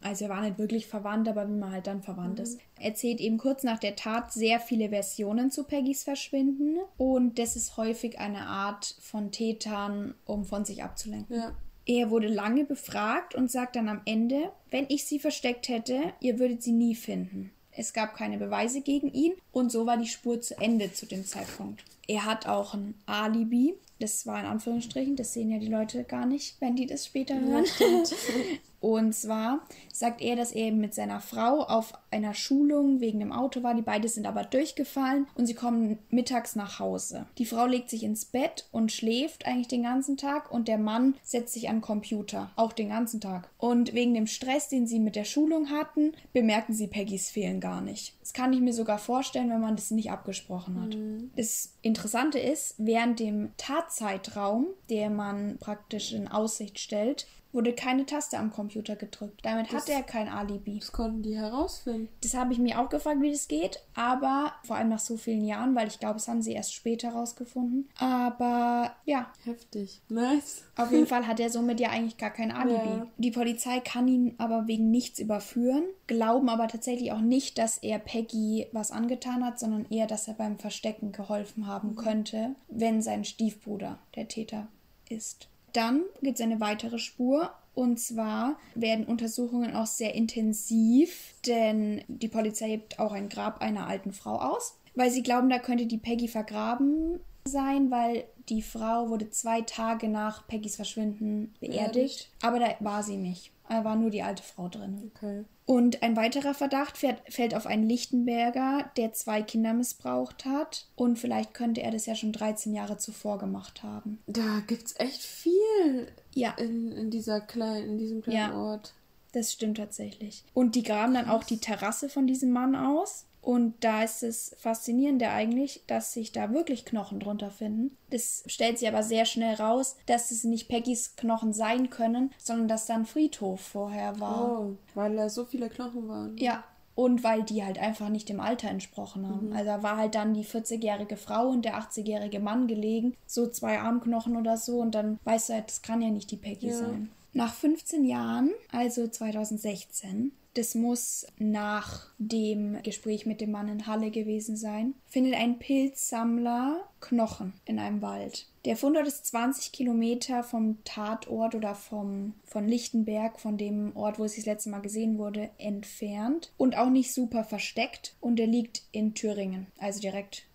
Also 0.00 0.24
er 0.24 0.30
war 0.30 0.42
nicht 0.42 0.58
wirklich 0.58 0.86
verwandt, 0.86 1.28
aber 1.28 1.48
wie 1.48 1.54
man 1.54 1.72
halt 1.72 1.86
dann 1.86 2.02
verwandt 2.02 2.38
ist. 2.40 2.60
Erzählt 2.78 3.20
eben 3.20 3.38
kurz 3.38 3.62
nach 3.64 3.78
der 3.78 3.96
Tat 3.96 4.32
sehr 4.32 4.60
viele 4.60 4.90
Versionen 4.90 5.50
zu 5.50 5.64
Peggys 5.64 6.04
Verschwinden. 6.04 6.78
Und 6.96 7.38
das 7.38 7.56
ist 7.56 7.76
häufig 7.76 8.18
eine 8.18 8.46
Art 8.46 8.96
von 9.00 9.32
Tätern, 9.32 10.14
um 10.24 10.44
von 10.44 10.64
sich 10.64 10.82
abzulenken. 10.82 11.36
Ja. 11.36 11.56
Er 11.86 12.10
wurde 12.10 12.26
lange 12.26 12.64
befragt 12.64 13.34
und 13.34 13.50
sagt 13.50 13.76
dann 13.76 13.88
am 13.88 14.00
Ende, 14.04 14.50
wenn 14.70 14.86
ich 14.88 15.04
sie 15.04 15.20
versteckt 15.20 15.68
hätte, 15.68 16.00
ihr 16.20 16.38
würdet 16.38 16.62
sie 16.62 16.72
nie 16.72 16.96
finden. 16.96 17.52
Es 17.76 17.92
gab 17.92 18.16
keine 18.16 18.38
Beweise 18.38 18.80
gegen 18.80 19.12
ihn 19.12 19.34
und 19.52 19.70
so 19.70 19.86
war 19.86 19.98
die 19.98 20.08
Spur 20.08 20.40
zu 20.40 20.58
Ende 20.58 20.92
zu 20.92 21.06
dem 21.06 21.26
Zeitpunkt. 21.26 21.84
Er 22.08 22.24
hat 22.24 22.46
auch 22.46 22.74
ein 22.74 22.94
Alibi. 23.04 23.74
Das 23.98 24.26
war 24.26 24.38
in 24.40 24.46
Anführungsstrichen, 24.46 25.16
das 25.16 25.32
sehen 25.32 25.50
ja 25.50 25.58
die 25.58 25.68
Leute 25.68 26.04
gar 26.04 26.26
nicht, 26.26 26.56
wenn 26.60 26.76
die 26.76 26.86
das 26.86 27.06
später 27.06 27.38
hören. 27.40 27.64
Und 28.80 29.14
zwar 29.14 29.60
sagt 29.92 30.20
er, 30.20 30.36
dass 30.36 30.52
er 30.52 30.66
eben 30.66 30.80
mit 30.80 30.94
seiner 30.94 31.20
Frau 31.20 31.62
auf 31.62 31.92
einer 32.10 32.34
Schulung 32.34 33.00
wegen 33.00 33.20
dem 33.20 33.32
Auto 33.32 33.62
war. 33.62 33.74
Die 33.74 33.82
beide 33.82 34.08
sind 34.08 34.26
aber 34.26 34.44
durchgefallen 34.44 35.26
und 35.34 35.46
sie 35.46 35.54
kommen 35.54 35.98
mittags 36.10 36.56
nach 36.56 36.78
Hause. 36.78 37.26
Die 37.38 37.46
Frau 37.46 37.66
legt 37.66 37.90
sich 37.90 38.02
ins 38.02 38.24
Bett 38.24 38.68
und 38.72 38.92
schläft 38.92 39.46
eigentlich 39.46 39.68
den 39.68 39.82
ganzen 39.82 40.16
Tag 40.16 40.50
und 40.50 40.68
der 40.68 40.78
Mann 40.78 41.14
setzt 41.22 41.54
sich 41.54 41.68
an 41.68 41.76
den 41.76 41.82
Computer, 41.82 42.50
auch 42.56 42.72
den 42.72 42.90
ganzen 42.90 43.20
Tag. 43.20 43.48
Und 43.58 43.94
wegen 43.94 44.14
dem 44.14 44.26
Stress, 44.26 44.68
den 44.68 44.86
sie 44.86 45.00
mit 45.00 45.16
der 45.16 45.24
Schulung 45.24 45.70
hatten, 45.70 46.12
bemerken 46.32 46.72
sie 46.72 46.86
Peggys 46.86 47.30
Fehlen 47.30 47.60
gar 47.60 47.80
nicht. 47.80 48.14
Das 48.20 48.32
kann 48.32 48.52
ich 48.52 48.60
mir 48.60 48.72
sogar 48.72 48.98
vorstellen, 48.98 49.50
wenn 49.50 49.60
man 49.60 49.76
das 49.76 49.90
nicht 49.90 50.10
abgesprochen 50.10 50.80
hat. 50.80 50.96
Das 51.36 51.72
Interessante 51.82 52.38
ist, 52.38 52.74
während 52.78 53.20
dem 53.20 53.50
Tatzeitraum, 53.56 54.66
der 54.90 55.10
man 55.10 55.58
praktisch 55.58 56.12
in 56.12 56.28
Aussicht 56.28 56.78
stellt, 56.78 57.26
wurde 57.52 57.72
keine 57.72 58.04
Taste 58.04 58.38
am 58.38 58.50
Computer 58.52 58.96
gedrückt. 58.96 59.40
Damit 59.44 59.72
Das- 59.72 59.82
hatte 59.82 59.92
er 59.92 60.02
kein 60.02 60.28
Alibi. 60.28 60.78
Das 60.78 60.92
konnten 60.92 61.22
die 61.22 61.36
herausfinden. 61.36 62.08
Das 62.22 62.34
habe 62.34 62.52
ich 62.52 62.58
mir 62.58 62.78
auch 62.80 62.88
gefragt, 62.90 63.20
wie 63.22 63.30
das 63.32 63.48
geht, 63.48 63.80
aber 63.94 64.52
vor 64.64 64.76
allem 64.76 64.88
nach 64.90 64.98
so 64.98 65.16
vielen 65.16 65.44
Jahren, 65.44 65.74
weil 65.74 65.88
ich 65.88 65.98
glaube, 65.98 66.14
das 66.14 66.28
haben 66.28 66.42
sie 66.42 66.52
erst 66.52 66.74
später 66.74 67.10
rausgefunden. 67.10 67.88
Aber 67.98 68.94
ja, 69.04 69.32
Heftig. 69.44 70.02
Nice. 70.08 70.64
auf 70.76 70.90
jeden 70.92 71.06
Fall 71.06 71.26
hat 71.26 71.40
er 71.40 71.50
somit 71.50 71.80
ja 71.80 71.90
eigentlich 71.90 72.18
gar 72.18 72.30
kein 72.30 72.52
Alibi. 72.52 72.74
Ja. 72.88 73.06
Die 73.16 73.30
Polizei 73.30 73.80
kann 73.80 74.06
ihn 74.08 74.34
aber 74.38 74.66
wegen 74.66 74.90
nichts 74.90 75.18
überführen, 75.18 75.84
glauben 76.06 76.48
aber 76.48 76.68
tatsächlich 76.68 77.12
auch 77.12 77.20
nicht, 77.20 77.58
dass 77.58 77.78
er 77.78 77.98
Peggy 77.98 78.66
was 78.72 78.90
angetan 78.90 79.44
hat, 79.44 79.58
sondern 79.58 79.86
eher, 79.90 80.06
dass 80.06 80.28
er 80.28 80.34
beim 80.34 80.58
Verstecken 80.58 81.12
geholfen 81.12 81.66
haben 81.66 81.90
Mhm. 81.92 81.96
könnte, 81.96 82.54
wenn 82.68 83.00
sein 83.02 83.24
Stiefbruder 83.24 83.98
der 84.14 84.28
Täter 84.28 84.68
ist. 85.08 85.48
Dann 85.76 86.04
gibt 86.22 86.38
es 86.38 86.44
eine 86.44 86.60
weitere 86.60 86.98
Spur. 86.98 87.52
Und 87.74 88.00
zwar 88.00 88.58
werden 88.74 89.04
Untersuchungen 89.04 89.76
auch 89.76 89.84
sehr 89.84 90.14
intensiv, 90.14 91.34
denn 91.46 92.02
die 92.08 92.28
Polizei 92.28 92.70
hebt 92.70 92.98
auch 92.98 93.12
ein 93.12 93.28
Grab 93.28 93.60
einer 93.60 93.86
alten 93.86 94.12
Frau 94.12 94.40
aus, 94.40 94.78
weil 94.94 95.10
sie 95.10 95.22
glauben, 95.22 95.50
da 95.50 95.58
könnte 95.58 95.84
die 95.84 95.98
Peggy 95.98 96.28
vergraben 96.28 97.20
sein, 97.44 97.90
weil 97.90 98.24
die 98.48 98.62
Frau 98.62 99.10
wurde 99.10 99.28
zwei 99.28 99.60
Tage 99.60 100.08
nach 100.08 100.46
Peggys 100.46 100.76
Verschwinden 100.76 101.54
beerdigt. 101.60 101.92
Beerdigt. 101.92 102.30
Aber 102.40 102.58
da 102.58 102.74
war 102.80 103.02
sie 103.02 103.18
nicht. 103.18 103.52
Da 103.68 103.84
war 103.84 103.96
nur 103.96 104.08
die 104.08 104.22
alte 104.22 104.42
Frau 104.42 104.68
drin. 104.68 105.12
Okay. 105.14 105.44
Und 105.66 106.02
ein 106.04 106.16
weiterer 106.16 106.54
Verdacht 106.54 106.96
fährt, 106.96 107.20
fällt 107.28 107.54
auf 107.54 107.66
einen 107.66 107.88
Lichtenberger, 107.88 108.88
der 108.96 109.12
zwei 109.12 109.42
Kinder 109.42 109.74
missbraucht 109.74 110.44
hat. 110.44 110.86
Und 110.94 111.18
vielleicht 111.18 111.54
könnte 111.54 111.82
er 111.82 111.90
das 111.90 112.06
ja 112.06 112.14
schon 112.14 112.32
13 112.32 112.72
Jahre 112.72 112.98
zuvor 112.98 113.38
gemacht 113.38 113.82
haben. 113.82 114.20
Da 114.28 114.62
gibt's 114.68 114.94
echt 114.98 115.20
viel 115.22 116.06
Ja, 116.34 116.52
in, 116.56 116.92
in 116.92 117.10
dieser 117.10 117.40
kleinen, 117.40 117.90
in 117.90 117.98
diesem 117.98 118.22
kleinen 118.22 118.38
Ja. 118.52 118.56
Ort. 118.56 118.94
das 119.32 119.52
stimmt 119.52 119.78
tatsächlich. 119.78 120.44
Und 120.54 120.76
die 120.76 120.84
graben 120.84 121.14
dann 121.14 121.28
auch 121.28 121.42
die 121.44 121.58
Terrasse 121.58 122.08
von 122.08 122.26
diesem 122.28 122.52
Mann 122.52 122.76
aus. 122.76 123.24
Und 123.46 123.84
da 123.84 124.02
ist 124.02 124.24
es 124.24 124.56
Faszinierende 124.58 125.28
eigentlich, 125.28 125.84
dass 125.86 126.12
sich 126.12 126.32
da 126.32 126.52
wirklich 126.52 126.84
Knochen 126.84 127.20
drunter 127.20 127.52
finden. 127.52 127.96
Das 128.10 128.42
stellt 128.48 128.76
sich 128.76 128.88
aber 128.88 129.04
sehr 129.04 129.24
schnell 129.24 129.54
raus, 129.54 129.94
dass 130.06 130.32
es 130.32 130.42
nicht 130.42 130.68
Peggys 130.68 131.14
Knochen 131.14 131.52
sein 131.52 131.88
können, 131.88 132.32
sondern 132.38 132.66
dass 132.66 132.86
da 132.86 132.94
ein 132.94 133.06
Friedhof 133.06 133.60
vorher 133.60 134.18
war. 134.18 134.50
Oh, 134.50 134.74
weil 134.96 135.14
da 135.14 135.28
so 135.28 135.44
viele 135.44 135.68
Knochen 135.68 136.08
waren. 136.08 136.36
Ja, 136.38 136.64
und 136.96 137.22
weil 137.22 137.44
die 137.44 137.64
halt 137.64 137.78
einfach 137.78 138.08
nicht 138.08 138.28
dem 138.28 138.40
Alter 138.40 138.68
entsprochen 138.68 139.28
haben. 139.28 139.52
Also 139.52 139.66
da 139.66 139.82
war 139.84 139.96
halt 139.96 140.16
dann 140.16 140.34
die 140.34 140.44
40-jährige 140.44 141.16
Frau 141.16 141.46
und 141.50 141.64
der 141.64 141.78
80-jährige 141.78 142.40
Mann 142.40 142.66
gelegen, 142.66 143.14
so 143.28 143.46
zwei 143.46 143.78
Armknochen 143.78 144.36
oder 144.36 144.56
so, 144.56 144.80
und 144.80 144.96
dann 144.96 145.20
weißt 145.22 145.50
du 145.50 145.52
halt, 145.52 145.68
das 145.68 145.82
kann 145.82 146.02
ja 146.02 146.10
nicht 146.10 146.32
die 146.32 146.36
Peggy 146.36 146.70
Ja. 146.70 146.74
sein. 146.74 147.12
Nach 147.32 147.54
15 147.54 148.06
Jahren, 148.06 148.50
also 148.72 149.06
2016, 149.06 150.32
das 150.56 150.74
muss 150.74 151.26
nach 151.38 152.06
dem 152.18 152.82
Gespräch 152.82 153.26
mit 153.26 153.40
dem 153.40 153.50
Mann 153.50 153.68
in 153.68 153.86
Halle 153.86 154.10
gewesen 154.10 154.56
sein, 154.56 154.94
findet 155.06 155.34
ein 155.34 155.58
Pilzsammler 155.58 156.88
Knochen 157.00 157.52
in 157.64 157.78
einem 157.78 158.02
Wald. 158.02 158.46
Der 158.64 158.76
Fundort 158.76 159.06
ist 159.06 159.26
20 159.26 159.70
Kilometer 159.72 160.42
vom 160.42 160.82
Tatort 160.84 161.54
oder 161.54 161.74
vom, 161.74 162.34
von 162.44 162.66
Lichtenberg, 162.66 163.38
von 163.38 163.58
dem 163.58 163.94
Ort, 163.96 164.18
wo 164.18 164.24
es 164.24 164.36
das 164.36 164.46
letzte 164.46 164.70
Mal 164.70 164.80
gesehen 164.80 165.18
wurde, 165.18 165.50
entfernt 165.58 166.52
und 166.56 166.76
auch 166.76 166.90
nicht 166.90 167.12
super 167.12 167.44
versteckt. 167.44 168.16
Und 168.20 168.40
er 168.40 168.48
liegt 168.48 168.82
in 168.92 169.14
Thüringen, 169.14 169.66
also 169.78 170.00
direkt 170.00 170.46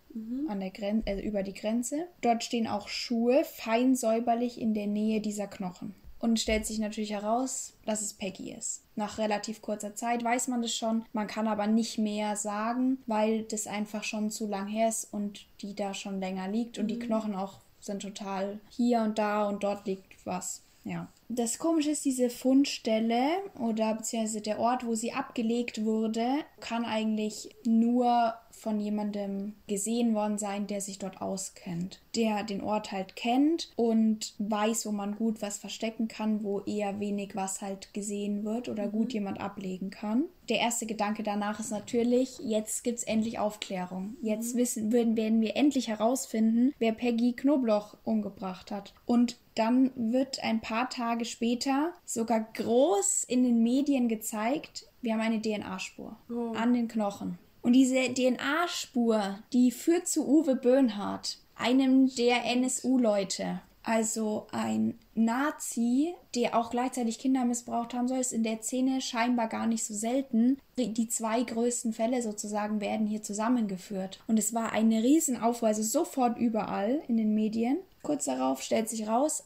an 0.48 0.60
der 0.60 0.70
Grenze, 0.70 1.08
also 1.08 1.22
über 1.22 1.42
die 1.42 1.54
Grenze. 1.54 2.06
Dort 2.20 2.44
stehen 2.44 2.66
auch 2.66 2.88
Schuhe, 2.88 3.44
fein 3.44 3.94
säuberlich 3.94 4.60
in 4.60 4.74
der 4.74 4.86
Nähe 4.86 5.20
dieser 5.20 5.46
Knochen. 5.46 5.94
Und 6.22 6.40
stellt 6.40 6.64
sich 6.64 6.78
natürlich 6.78 7.10
heraus, 7.10 7.74
dass 7.84 8.00
es 8.00 8.14
Peggy 8.14 8.52
ist. 8.52 8.84
Nach 8.96 9.18
relativ 9.18 9.60
kurzer 9.60 9.94
Zeit 9.94 10.22
weiß 10.22 10.48
man 10.48 10.62
das 10.62 10.74
schon, 10.74 11.04
man 11.12 11.26
kann 11.26 11.48
aber 11.48 11.66
nicht 11.66 11.98
mehr 11.98 12.36
sagen, 12.36 12.98
weil 13.06 13.42
das 13.42 13.66
einfach 13.66 14.04
schon 14.04 14.30
zu 14.30 14.46
lang 14.46 14.68
her 14.68 14.88
ist 14.88 15.12
und 15.12 15.44
die 15.60 15.74
da 15.74 15.92
schon 15.92 16.20
länger 16.20 16.48
liegt 16.48 16.78
und 16.78 16.86
die 16.86 16.98
Knochen 16.98 17.34
auch 17.34 17.58
sind 17.80 18.02
total 18.02 18.60
hier 18.70 19.02
und 19.02 19.18
da 19.18 19.48
und 19.48 19.64
dort 19.64 19.86
liegt 19.86 20.24
was. 20.24 20.62
Ja. 20.84 21.08
Das 21.28 21.58
Komische 21.58 21.90
ist, 21.90 22.04
diese 22.04 22.28
Fundstelle 22.28 23.28
oder 23.58 23.94
beziehungsweise 23.94 24.40
der 24.40 24.58
Ort, 24.58 24.84
wo 24.86 24.94
sie 24.94 25.12
abgelegt 25.12 25.84
wurde, 25.84 26.26
kann 26.60 26.84
eigentlich 26.84 27.50
nur 27.64 28.34
von 28.62 28.78
jemandem 28.78 29.54
gesehen 29.66 30.14
worden 30.14 30.38
sein, 30.38 30.68
der 30.68 30.80
sich 30.80 30.98
dort 31.00 31.20
auskennt. 31.20 32.00
Der 32.14 32.44
den 32.44 32.62
Ort 32.62 32.92
halt 32.92 33.16
kennt 33.16 33.70
und 33.74 34.34
weiß, 34.38 34.86
wo 34.86 34.92
man 34.92 35.16
gut 35.16 35.42
was 35.42 35.58
verstecken 35.58 36.06
kann, 36.06 36.44
wo 36.44 36.60
eher 36.60 37.00
wenig 37.00 37.34
was 37.34 37.60
halt 37.60 37.92
gesehen 37.92 38.44
wird 38.44 38.68
oder 38.68 38.86
gut 38.86 39.12
jemand 39.12 39.40
ablegen 39.40 39.90
kann. 39.90 40.24
Der 40.48 40.58
erste 40.58 40.86
Gedanke 40.86 41.22
danach 41.22 41.58
ist 41.60 41.70
natürlich, 41.70 42.38
jetzt 42.40 42.84
gibt's 42.84 43.02
endlich 43.04 43.38
Aufklärung. 43.38 44.16
Jetzt 44.22 44.54
wissen, 44.56 44.92
würden, 44.92 45.16
werden 45.16 45.40
wir 45.40 45.56
endlich 45.56 45.88
herausfinden, 45.88 46.72
wer 46.78 46.92
Peggy 46.92 47.32
Knobloch 47.32 47.96
umgebracht 48.04 48.70
hat. 48.70 48.92
Und 49.06 49.38
dann 49.54 49.90
wird 49.96 50.42
ein 50.42 50.60
paar 50.60 50.88
Tage 50.88 51.24
später 51.24 51.92
sogar 52.04 52.40
groß 52.54 53.24
in 53.24 53.42
den 53.44 53.62
Medien 53.62 54.08
gezeigt, 54.08 54.86
wir 55.00 55.14
haben 55.14 55.20
eine 55.20 55.40
DNA-Spur 55.42 56.16
Oh. 56.30 56.52
an 56.54 56.74
den 56.74 56.86
Knochen. 56.88 57.38
Und 57.62 57.72
diese 57.74 58.12
DNA-Spur, 58.12 59.38
die 59.52 59.70
führt 59.70 60.08
zu 60.08 60.26
Uwe 60.28 60.56
Böhnhardt, 60.56 61.38
einem 61.54 62.12
der 62.14 62.44
NSU-Leute. 62.44 63.60
Also 63.84 64.46
ein 64.52 64.98
Nazi, 65.14 66.14
der 66.36 66.56
auch 66.56 66.70
gleichzeitig 66.70 67.18
Kinder 67.18 67.44
missbraucht 67.44 67.94
haben 67.94 68.06
soll, 68.06 68.18
ist 68.18 68.32
in 68.32 68.44
der 68.44 68.62
Szene 68.62 69.00
scheinbar 69.00 69.48
gar 69.48 69.66
nicht 69.66 69.84
so 69.84 69.94
selten. 69.94 70.58
Die 70.76 71.08
zwei 71.08 71.42
größten 71.42 71.92
Fälle 71.92 72.22
sozusagen 72.22 72.80
werden 72.80 73.06
hier 73.06 73.22
zusammengeführt. 73.22 74.20
Und 74.28 74.38
es 74.38 74.54
war 74.54 74.72
eine 74.72 75.02
Riesenaufruhr, 75.02 75.68
also 75.68 75.82
sofort 75.82 76.38
überall 76.38 77.02
in 77.08 77.16
den 77.16 77.34
Medien. 77.34 77.78
Kurz 78.02 78.24
darauf 78.24 78.62
stellt 78.62 78.88
sich 78.88 79.08
raus, 79.08 79.44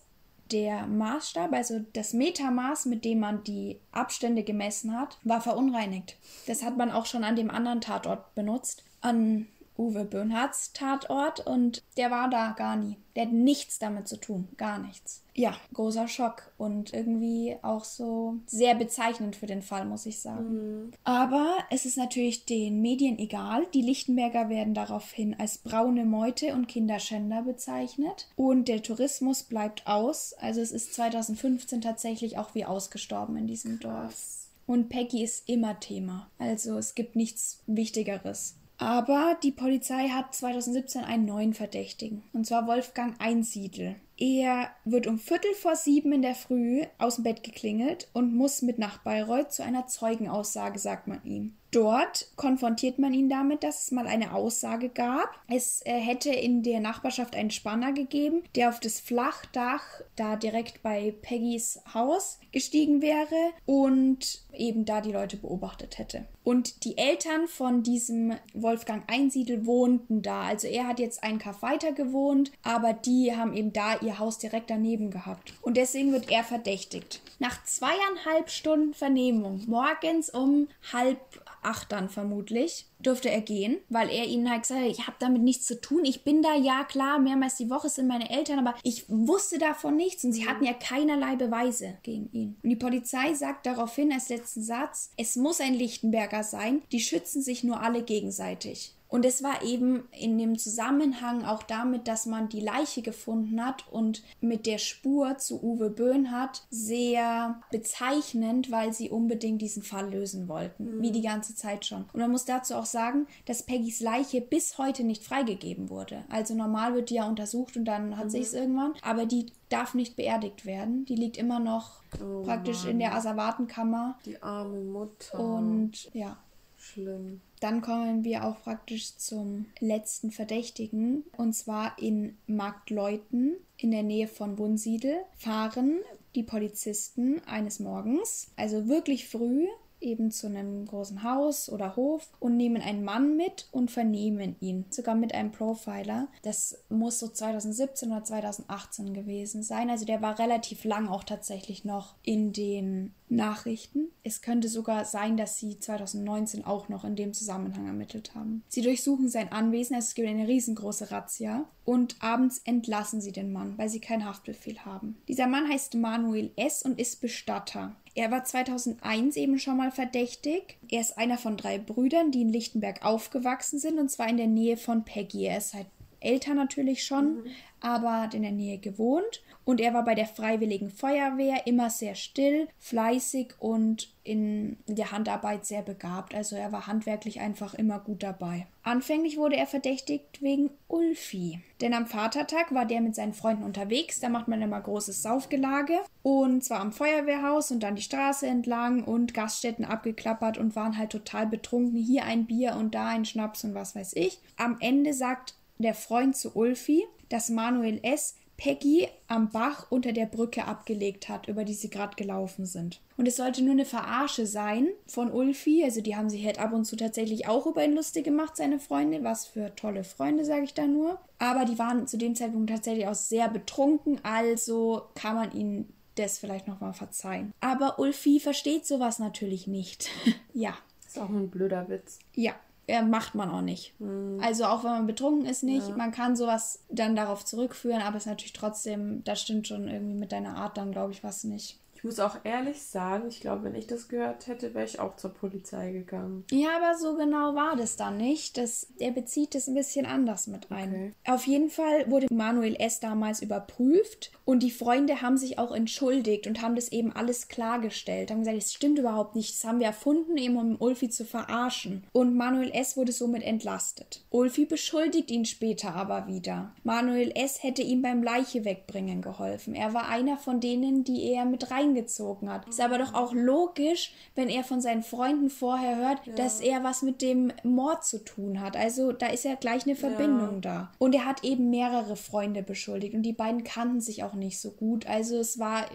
der 0.53 0.87
Maßstab, 0.87 1.53
also 1.53 1.81
das 1.93 2.13
Metermaß, 2.13 2.87
mit 2.87 3.05
dem 3.05 3.21
man 3.21 3.43
die 3.45 3.79
Abstände 3.93 4.43
gemessen 4.43 4.99
hat, 4.99 5.19
war 5.25 5.41
verunreinigt. 5.41 6.17
Das 6.47 6.63
hat 6.63 6.77
man 6.77 6.91
auch 6.91 7.07
schon 7.07 7.25
an 7.25 7.37
dem 7.37 7.51
anderen 7.51 7.81
Tatort 7.81 8.35
benutzt, 8.35 8.85
an 9.01 9.47
Uwe 9.79 10.05
Böhnhardts 10.05 10.73
Tatort 10.73 11.47
und 11.47 11.83
der 11.97 12.11
war 12.11 12.29
da 12.29 12.53
gar 12.57 12.77
nie. 12.77 12.97
Der 13.15 13.25
hat 13.25 13.33
nichts 13.33 13.79
damit 13.79 14.09
zu 14.09 14.19
tun, 14.19 14.49
gar 14.57 14.79
nichts. 14.79 15.23
Ja, 15.35 15.55
großer 15.73 16.07
Schock 16.09 16.51
und 16.59 16.93
irgendwie 16.93 17.57
auch 17.63 17.85
so 17.85 18.37
sehr 18.47 18.75
bezeichnend 18.75 19.37
für 19.37 19.47
den 19.47 19.63
Fall, 19.63 19.85
muss 19.87 20.07
ich 20.07 20.21
sagen. 20.21 20.93
Aber 21.05 21.57
es 21.71 21.87
ist 21.87 21.97
natürlich 21.97 22.45
den 22.45 22.81
Medien 22.81 23.19
egal. 23.19 23.67
Die 23.73 23.83
Lichtenberger 23.83 24.49
werden 24.49 24.75
daraufhin 24.75 25.39
als 25.39 25.59
braune 25.59 26.05
Meute 26.05 26.55
und 26.55 26.69
Kinderschänder 26.69 27.43
bezeichnet. 27.43 28.29
Und 28.37 28.69
der 28.69 28.83
Tourismus 28.83 29.43
bleibt 29.43 29.87
aus. 29.87 30.35
Also 30.35 30.61
es 30.61 30.73
ist 30.73 30.95
2015 30.95 31.81
tatsächlich 31.81 32.39
auch 32.39 32.55
wie 32.55 32.65
ausgestorben 32.65 33.37
in 33.37 33.47
diesem 33.47 33.81
Dorf. 33.81 34.47
Und 34.67 34.89
Peggy 34.89 35.23
ist 35.23 35.49
immer 35.49 35.79
Thema. 35.81 36.29
Also 36.39 36.77
es 36.77 36.95
gibt 36.95 37.15
nichts 37.15 37.63
Wichtigeres. 37.67 38.57
Aber 38.79 39.37
die 39.43 39.53
Polizei 39.53 40.09
hat 40.09 40.35
2017 40.35 41.05
einen 41.05 41.25
neuen 41.25 41.55
Verdächtigen. 41.55 42.23
Und 42.33 42.47
zwar 42.47 42.67
Wolfgang 42.67 43.15
Einsiedel. 43.19 43.97
Er 44.19 44.71
wird 44.85 45.07
um 45.07 45.19
Viertel 45.19 45.53
vor 45.55 45.77
sieben 45.77 46.13
in 46.13 46.23
der 46.23 46.35
Früh 46.35 46.83
aus 46.99 47.17
dem 47.17 47.25
Bett 47.25 47.43
geklingelt 47.43 48.09
und 48.13 48.35
muss 48.35 48.63
mit 48.63 48.79
nach 48.79 48.99
Bayreuth 48.99 49.53
zu 49.53 49.63
einer 49.63 49.87
Zeugenaussage, 49.87 50.79
sagt 50.79 51.07
man 51.07 51.23
ihm. 51.25 51.55
Dort 51.71 52.29
konfrontiert 52.37 52.99
man 52.99 53.13
ihn 53.13 53.29
damit, 53.29 53.63
dass 53.63 53.85
es 53.85 53.91
mal 53.91 54.07
eine 54.07 54.35
Aussage 54.35 54.89
gab. 54.89 55.29
Es 55.49 55.85
äh, 55.85 55.93
hätte 55.93 56.31
in 56.31 56.63
der 56.63 56.81
Nachbarschaft 56.81 57.35
einen 57.35 57.51
Spanner 57.51 57.93
gegeben, 57.93 58.43
der 58.55 58.69
auf 58.69 58.81
das 58.81 59.01
Flachdach 59.01 59.83
da 60.15 60.37
direkt 60.37 60.83
bei 60.83 61.15
Peggys 61.23 61.81
Haus 61.93 62.39
gestiegen 62.53 63.03
wäre 63.03 63.53
und 63.67 64.43
eben 64.55 64.85
da 64.85 65.01
die 65.01 65.13
Leute 65.13 65.37
beobachtet 65.37 65.99
hätte. 65.99 66.25
Und 66.45 66.85
die 66.85 66.97
Eltern 66.97 67.49
von 67.49 67.83
diesem 67.83 68.37
Wolfgang 68.55 69.03
Einsiedel 69.11 69.67
wohnten 69.67 70.23
da. 70.23 70.43
Also 70.43 70.69
er 70.69 70.87
hat 70.87 71.01
jetzt 71.01 71.25
einen 71.25 71.41
Kaff 71.41 71.61
weiter 71.63 71.93
gewohnt, 71.93 72.53
aber 72.63 72.93
die 72.93 73.37
haben 73.37 73.53
eben 73.53 73.73
da 73.73 73.99
ihr 73.99 74.19
Haus 74.19 74.39
direkt 74.39 74.71
daneben 74.71 75.11
gehabt. 75.11 75.55
Und 75.61 75.77
deswegen 75.77 76.13
wird 76.13 76.31
er 76.31 76.45
verdächtigt. 76.45 77.21
Nach 77.41 77.65
zweieinhalb 77.65 78.49
Stunden 78.49 78.95
Vernehmung, 78.95 79.63
morgens 79.67 80.31
um 80.31 80.69
halb 80.93 81.19
acht 81.67 81.93
dann 81.93 82.09
vermutlich, 82.09 82.87
durfte 83.01 83.31
er 83.31 83.41
gehen, 83.41 83.79
weil 83.89 84.09
er 84.09 84.25
ihnen 84.25 84.51
halt 84.51 84.63
gesagt 84.63 84.81
hat, 84.81 84.91
ich 84.91 85.07
habe 85.07 85.17
damit 85.19 85.43
nichts 85.43 85.67
zu 85.67 85.81
tun. 85.81 86.05
Ich 86.05 86.25
bin 86.25 86.43
da, 86.43 86.55
ja 86.55 86.85
klar, 86.85 87.19
mehrmals 87.19 87.57
die 87.57 87.69
Woche 87.69 87.89
sind 87.89 88.07
meine 88.07 88.31
Eltern, 88.31 88.59
aber 88.59 88.75
ich 88.83 89.05
wusste 89.09 89.59
davon 89.59 89.97
nichts 89.97 90.25
und 90.25 90.33
sie 90.33 90.49
hatten 90.49 90.65
ja 90.65 90.73
keinerlei 90.73 91.37
Beweise 91.37 91.99
gegen 92.03 92.31
ihn. 92.33 92.57
Und 92.63 92.71
die 92.71 92.77
Polizei 92.77 93.35
sagt 93.35 93.67
daraufhin 93.67 94.13
als 94.13 94.29
letzten 94.29 94.63
Satz, 94.63 95.11
es 95.17 95.37
muss 95.37 95.61
ein 95.61 95.75
Lichtenberger 95.75 96.43
sein, 96.43 96.83
die 96.93 97.01
schützen 97.01 97.43
sich 97.43 97.65
nur 97.65 97.81
alle 97.81 98.03
gegenseitig. 98.03 98.96
Und 99.09 99.25
es 99.25 99.43
war 99.43 99.63
eben 99.63 100.09
in 100.11 100.37
dem 100.39 100.59
Zusammenhang 100.59 101.45
auch 101.45 101.63
damit, 101.63 102.09
dass 102.09 102.27
man 102.27 102.49
die 102.49 102.61
Leiche 102.61 103.03
gefunden 103.03 103.65
hat 103.65 103.85
und 103.91 104.23
mit 104.41 104.67
der 104.67 104.79
Spur 104.79 105.39
zu 105.39 105.63
Uwe 105.63 105.91
Böhnhardt 105.91 106.67
sehr 106.71 107.61
bezeichnend, 107.71 108.71
weil 108.71 108.93
sie 108.93 109.11
unbedingt 109.11 109.63
diesen 109.63 109.83
Fall 109.83 110.11
lösen 110.11 110.49
wollten, 110.49 110.97
mhm. 110.97 111.03
wie 111.03 111.13
die 111.13 111.23
ganze 111.23 111.55
Zeit 111.55 111.87
schon. 111.87 112.07
Und 112.13 112.21
man 112.21 112.31
muss 112.31 112.45
dazu 112.45 112.75
auch 112.75 112.87
sagen, 112.87 113.27
dass 113.45 113.63
Peggys 113.63 114.01
Leiche 114.01 114.41
bis 114.41 114.79
heute 114.79 115.05
nicht 115.05 115.23
freigegeben 115.23 115.91
wurde. 115.91 116.25
Also 116.29 116.55
normal 116.55 116.95
wird 116.95 117.11
die 117.11 117.15
ja 117.15 117.29
untersucht 117.29 117.77
und 117.77 117.85
dann 117.85 118.17
hat 118.17 118.27
mhm. 118.27 118.31
sich 118.31 118.43
es 118.43 118.55
irgendwann, 118.55 118.95
aber 119.03 119.27
die 119.27 119.47
darf 119.69 119.95
nicht 119.95 120.17
beerdigt 120.17 120.67
werden. 120.67 121.05
Die 121.07 121.17
liegt 121.17 121.37
immer 121.37 121.59
noch 121.59 122.03
oh 122.23 122.43
praktisch 122.43 122.83
Mann. 122.83 122.93
in 122.93 122.99
der 123.01 123.15
Asservatenkammer. 123.15 124.19
Die 124.25 124.43
arme 124.43 124.81
Mutter. 124.81 125.39
Und 125.39 126.11
ja. 126.13 126.37
Schlimm. 126.77 127.41
Dann 127.61 127.81
kommen 127.81 128.25
wir 128.25 128.45
auch 128.45 128.63
praktisch 128.63 129.17
zum 129.17 129.67
letzten 129.81 130.31
Verdächtigen. 130.31 131.25
Und 131.37 131.55
zwar 131.55 131.99
in 131.99 132.37
Marktleuten 132.47 133.57
in 133.79 133.91
der 133.91 134.03
Nähe 134.03 134.29
von 134.29 134.59
Wunsiedel 134.59 135.17
fahren 135.37 135.99
die 136.35 136.43
Polizisten 136.43 137.43
eines 137.47 137.81
Morgens, 137.81 138.49
also 138.57 138.89
wirklich 138.89 139.29
früh, 139.29 139.67
eben 140.01 140.31
zu 140.31 140.47
einem 140.47 140.87
großen 140.87 141.23
Haus 141.23 141.69
oder 141.69 141.97
Hof 141.97 142.29
und 142.39 142.57
nehmen 142.57 142.83
einen 142.83 143.05
Mann 143.05 143.37
mit 143.37 143.69
und 143.73 143.91
vernehmen 143.91 144.57
ihn, 144.61 144.85
sogar 144.91 145.15
mit 145.15 145.35
einem 145.35 145.53
Profiler. 145.53 146.29
Das 146.43 146.85
muss 146.89 147.19
so 147.19 147.29
2017 147.29 148.11
oder 148.11 148.25
2018 148.25 149.15
gewesen 149.15 149.63
sein. 149.63 149.91
Also 149.91 150.05
der 150.05 150.23
war 150.23 150.39
relativ 150.39 150.85
lang 150.85 151.09
auch 151.09 151.25
tatsächlich 151.25 151.85
noch 151.85 152.15
in 152.23 152.53
den 152.53 153.15
Nachrichten. 153.29 154.09
Es 154.23 154.41
könnte 154.41 154.69
sogar 154.69 155.05
sein, 155.05 155.37
dass 155.37 155.59
sie 155.59 155.79
2019 155.79 156.65
auch 156.65 156.89
noch 156.89 157.05
in 157.05 157.17
dem 157.17 157.33
Zusammenhang 157.33 157.87
ermittelt 157.87 158.35
haben. 158.35 158.63
Sie 158.69 158.83
durchsuchen 158.83 159.29
sein 159.29 159.51
Anwesen, 159.51 159.97
also 159.97 160.07
es 160.07 160.15
gibt 160.15 160.29
eine 160.29 160.47
riesengroße 160.47 161.11
Razzia 161.11 161.65
und 161.85 162.17
abends 162.21 162.61
entlassen 162.65 163.21
sie 163.21 163.33
den 163.33 163.53
Mann, 163.53 163.77
weil 163.79 163.89
sie 163.89 164.01
keinen 164.01 164.25
Haftbefehl 164.25 164.85
haben. 164.85 165.17
Dieser 165.29 165.47
Mann 165.47 165.69
heißt 165.69 165.95
Manuel 165.95 166.53
S. 166.57 166.83
und 166.83 167.01
ist 167.01 167.21
Bestatter. 167.21 167.97
Er 168.17 168.31
war 168.31 168.45
2001 168.45 169.37
eben 169.37 169.59
schon 169.59 169.77
mal 169.77 169.93
verdächtig. 169.93 170.79
Er 170.89 171.03
ist 171.03 171.19
einer 171.19 171.37
von 171.37 171.59
drei 171.59 171.77
Brüdern, 171.79 172.31
die 172.31 172.41
in 172.41 172.49
Lichtenberg 172.49 173.05
aufgewachsen 173.05 173.79
sind 173.79 173.99
und 173.99 174.11
zwar 174.11 174.29
in 174.29 174.39
der 174.39 174.47
Nähe 174.47 174.79
von 174.79 175.05
Peggy. 175.05 175.45
Er 175.45 175.59
ist 175.59 175.75
halt 175.75 175.87
älter 176.21 176.55
natürlich 176.55 177.05
schon, 177.05 177.43
mhm. 177.43 177.47
aber 177.81 178.23
hat 178.23 178.33
in 178.33 178.41
der 178.41 178.53
Nähe 178.53 178.79
gewohnt 178.79 179.43
und 179.67 179.81
er 179.81 179.93
war 179.93 180.05
bei 180.05 180.15
der 180.15 180.27
Freiwilligen 180.27 180.91
Feuerwehr 180.91 181.67
immer 181.67 181.91
sehr 181.91 182.15
still, 182.15 182.69
fleißig 182.79 183.55
und 183.59 184.15
in 184.23 184.77
der 184.87 185.11
Handarbeit 185.11 185.67
sehr 185.67 185.83
begabt. 185.83 186.37
Also 186.37 186.55
er 186.55 186.71
war 186.71 186.87
handwerklich 186.87 187.41
einfach 187.41 187.75
immer 187.75 187.99
gut 187.99 188.23
dabei. 188.23 188.69
Anfänglich 188.85 189.37
wurde 189.37 189.57
er 189.57 189.67
verdächtigt 189.67 190.41
wegen 190.41 190.71
Ulfi. 190.87 191.59
Denn 191.81 191.95
am 191.95 192.07
Vatertag 192.07 192.73
war 192.73 192.87
der 192.87 193.01
mit 193.01 193.17
seinen 193.17 193.35
Freunden 193.35 193.65
unterwegs. 193.65 194.21
Da 194.21 194.29
macht 194.29 194.47
man 194.47 194.63
immer 194.63 194.81
großes 194.81 195.21
Saufgelage. 195.21 195.99
Und 196.23 196.63
zwar 196.63 196.79
am 196.79 196.93
Feuerwehrhaus 196.93 197.73
und 197.73 197.81
dann 197.83 197.97
die 197.97 198.03
Straße 198.03 198.47
entlang 198.47 199.03
und 199.03 199.35
Gaststätten 199.35 199.85
abgeklappert 199.85 200.59
und 200.59 200.77
waren 200.77 200.97
halt 200.97 201.11
total 201.11 201.49
betrunken. 201.49 201.99
Hier 201.99 202.25
ein 202.25 202.47
Bier 202.47 202.77
und 202.77 202.95
da 202.95 203.09
ein 203.09 203.25
Schnaps 203.25 203.65
und 203.65 203.75
was 203.75 203.97
weiß 203.97 204.13
ich. 204.15 204.39
Am 204.57 204.77
Ende 204.79 205.13
sagt 205.13 205.55
der 205.79 205.95
Freund 205.95 206.37
zu 206.37 206.57
Ulfi, 206.57 207.05
dass 207.29 207.51
Manuel 207.51 207.99
S 208.05 208.37
Peggy 208.57 209.09
am 209.29 209.51
Bach 209.51 209.87
unter 209.91 210.13
der 210.13 210.27
Brücke 210.27 210.65
abgelegt 210.65 211.29
hat, 211.29 211.49
über 211.49 211.65
die 211.65 211.75
sie 211.75 211.91
gerade 211.91 212.17
gelaufen 212.17 212.67
sind. 212.67 213.01
Und 213.17 213.27
es 213.27 213.37
sollte 213.37 213.63
nur 213.63 213.73
eine 213.73 213.85
Verarsche 213.85 214.47
sein 214.47 214.89
von 215.07 215.31
Ulfi. 215.31 215.83
Also 215.85 216.01
die 216.01 216.17
haben 216.17 216.31
sich 216.31 216.45
halt 216.45 216.59
ab 216.59 216.73
und 216.73 216.85
zu 216.85 216.97
tatsächlich 216.97 217.49
auch 217.49 217.67
über 217.67 217.85
ihn 217.85 217.95
lustig 217.95 218.25
gemacht, 218.25 218.57
seine 218.57 218.79
Freunde. 218.79 219.23
Was 219.25 219.47
für 219.47 219.75
tolle 219.75 220.05
Freunde, 220.05 220.45
sage 220.45 220.65
ich 220.65 220.75
da 220.75 220.87
nur. 220.87 221.19
Aber 221.39 221.65
die 221.65 221.79
waren 221.79 222.07
zu 222.07 222.17
dem 222.19 222.35
Zeitpunkt 222.35 222.71
tatsächlich 222.71 223.07
auch 223.07 223.15
sehr 223.15 223.49
betrunken, 223.49 224.21
also 224.23 225.03
kann 225.15 225.37
man 225.37 225.53
ihnen 225.53 225.93
das 226.15 226.39
vielleicht 226.39 226.67
nochmal 226.67 226.95
verzeihen. 226.95 227.53
Aber 227.61 227.99
Ulfi 227.99 228.41
versteht 228.41 228.87
sowas 228.87 229.19
natürlich 229.19 229.67
nicht. 229.67 230.09
ja. 230.55 230.75
Ist 231.07 231.19
auch 231.19 231.29
ein 231.29 231.51
blöder 231.51 231.89
Witz. 231.89 232.19
Ja, 232.35 232.55
äh, 232.87 233.03
macht 233.03 233.35
man 233.35 233.51
auch 233.51 233.63
nicht. 233.63 233.99
Mhm. 234.01 234.39
Also 234.41 234.65
auch 234.67 234.85
wenn 234.85 234.93
man 234.93 235.07
betrunken 235.07 235.47
ist 235.47 235.63
nicht, 235.63 235.89
ja. 235.89 235.97
man 235.97 236.13
kann 236.13 236.37
sowas 236.37 236.85
dann 236.89 237.17
darauf 237.17 237.45
zurückführen, 237.45 238.03
aber 238.03 238.17
es 238.17 238.25
ist 238.25 238.31
natürlich 238.31 238.53
trotzdem, 238.53 239.25
das 239.25 239.41
stimmt 239.41 239.69
schon 239.69 239.89
irgendwie 239.89 240.15
mit 240.15 240.33
deiner 240.33 240.57
Art 240.57 240.77
dann, 240.77 240.93
glaube 240.93 241.13
ich, 241.13 241.25
was 241.25 241.45
nicht. 241.45 241.79
Ich 241.97 242.05
muss 242.05 242.21
auch 242.21 242.37
ehrlich 242.45 242.83
sagen, 242.83 243.29
ich 243.29 243.41
glaube, 243.41 243.65
wenn 243.65 243.75
ich 243.75 243.87
das 243.87 244.09
gehört 244.09 244.47
hätte, 244.49 244.75
wäre 244.75 244.85
ich 244.85 245.01
auch 245.01 245.17
zur 245.17 245.33
Polizei 245.33 245.93
gegangen. 245.93 246.45
Ja, 246.51 246.77
aber 246.77 246.99
so 246.99 247.17
genau 247.17 247.55
war 247.55 247.75
das 247.75 247.97
dann 247.97 248.19
nicht. 248.19 248.59
Das, 248.59 248.89
er 248.99 249.13
bezieht 249.13 249.55
das 249.55 249.67
ein 249.67 249.75
bisschen 249.75 250.05
anders 250.05 250.47
mit 250.47 250.71
ein. 250.71 250.91
Okay. 250.91 251.13
Auf 251.25 251.47
jeden 251.47 251.71
Fall 251.71 252.11
wurde 252.11 252.27
Manuel 252.31 252.77
S. 252.79 253.01
damals 253.01 253.41
überprüft 253.41 254.31
und 254.45 254.63
die 254.63 254.71
Freunde 254.71 255.23
haben 255.23 255.39
sich 255.39 255.59
auch 255.59 255.75
entschuldigt 255.75 256.47
und 256.47 256.61
haben 256.61 256.77
das 256.77 256.93
eben 256.93 257.13
alles 257.13 257.49
klargestellt. 257.49 258.31
Haben 258.31 258.41
gesagt, 258.41 258.59
es 258.59 258.75
stimmt 258.75 258.99
überhaupt 258.99 259.35
nicht. 259.35 259.55
Das 259.55 259.65
haben 259.65 259.81
wir 259.81 259.87
erfunden, 259.87 260.37
eben 260.37 260.59
um 260.59 260.77
Ulfi 260.79 261.09
zu 261.09 261.25
verarschen. 261.25 262.05
Und 262.13 262.37
Manuel 262.37 262.73
S. 262.73 262.99
wurde 262.99 263.13
somit 263.13 263.43
entlastet. 263.43 264.23
Ulfi 264.29 264.67
beschuldigt 264.67 265.31
ihn 265.31 265.47
später 265.47 265.95
aber 265.95 266.27
wieder. 266.27 266.75
Manuel 266.85 267.33
S. 267.35 267.63
hätte 267.63 267.81
ihm 267.81 268.03
beim 268.03 268.23
Leiche 268.23 268.67
wegbringen 268.67 269.23
geholfen. 269.23 269.75
Er 269.75 269.95
war 269.95 270.11
einer 270.11 270.37
von 270.37 270.61
denen, 270.61 271.03
die 271.03 271.25
er 271.33 271.47
mit 271.47 271.71
rein 271.71 271.86
reingezogen 271.87 272.51
hat. 272.51 272.69
Ist 272.69 272.81
aber 272.81 272.99
doch 272.99 273.15
auch 273.15 273.33
logisch, 273.33 274.13
wenn 274.35 274.49
er 274.49 274.65
von 274.65 274.81
seinen 274.81 275.03
Freunden 275.03 275.51
vorher 275.51 275.97
hört, 275.97 276.27
ja. 276.27 276.35
dass 276.35 276.61
er 276.61 276.85
was 276.85 277.03
mit 277.03 277.23
dem 277.23 277.53
Mord 277.63 278.05
zu 278.05 278.25
tun 278.25 278.61
hat. 278.61 278.77
Also 278.77 279.13
da 279.13 279.29
ist 279.29 279.45
ja 279.45 279.55
gleich 279.55 279.85
eine 279.85 279.97
Verbindung 279.97 280.57
ja. 280.57 280.61
da. 280.61 280.93
Und 280.99 281.15
er 281.15 281.25
hat 281.25 281.45
eben 281.45 281.71
mehrere 281.71 282.17
Freunde 282.17 282.63
beschuldigt 282.63 283.15
und 283.15 283.23
die 283.23 283.33
beiden 283.33 283.65
kannten 283.65 284.01
sich 284.01 284.23
auch 284.25 284.35
nicht 284.35 284.61
so 284.61 284.71
gut. 284.71 285.07
Also 285.07 285.39
es 285.39 285.59
war 285.59 285.87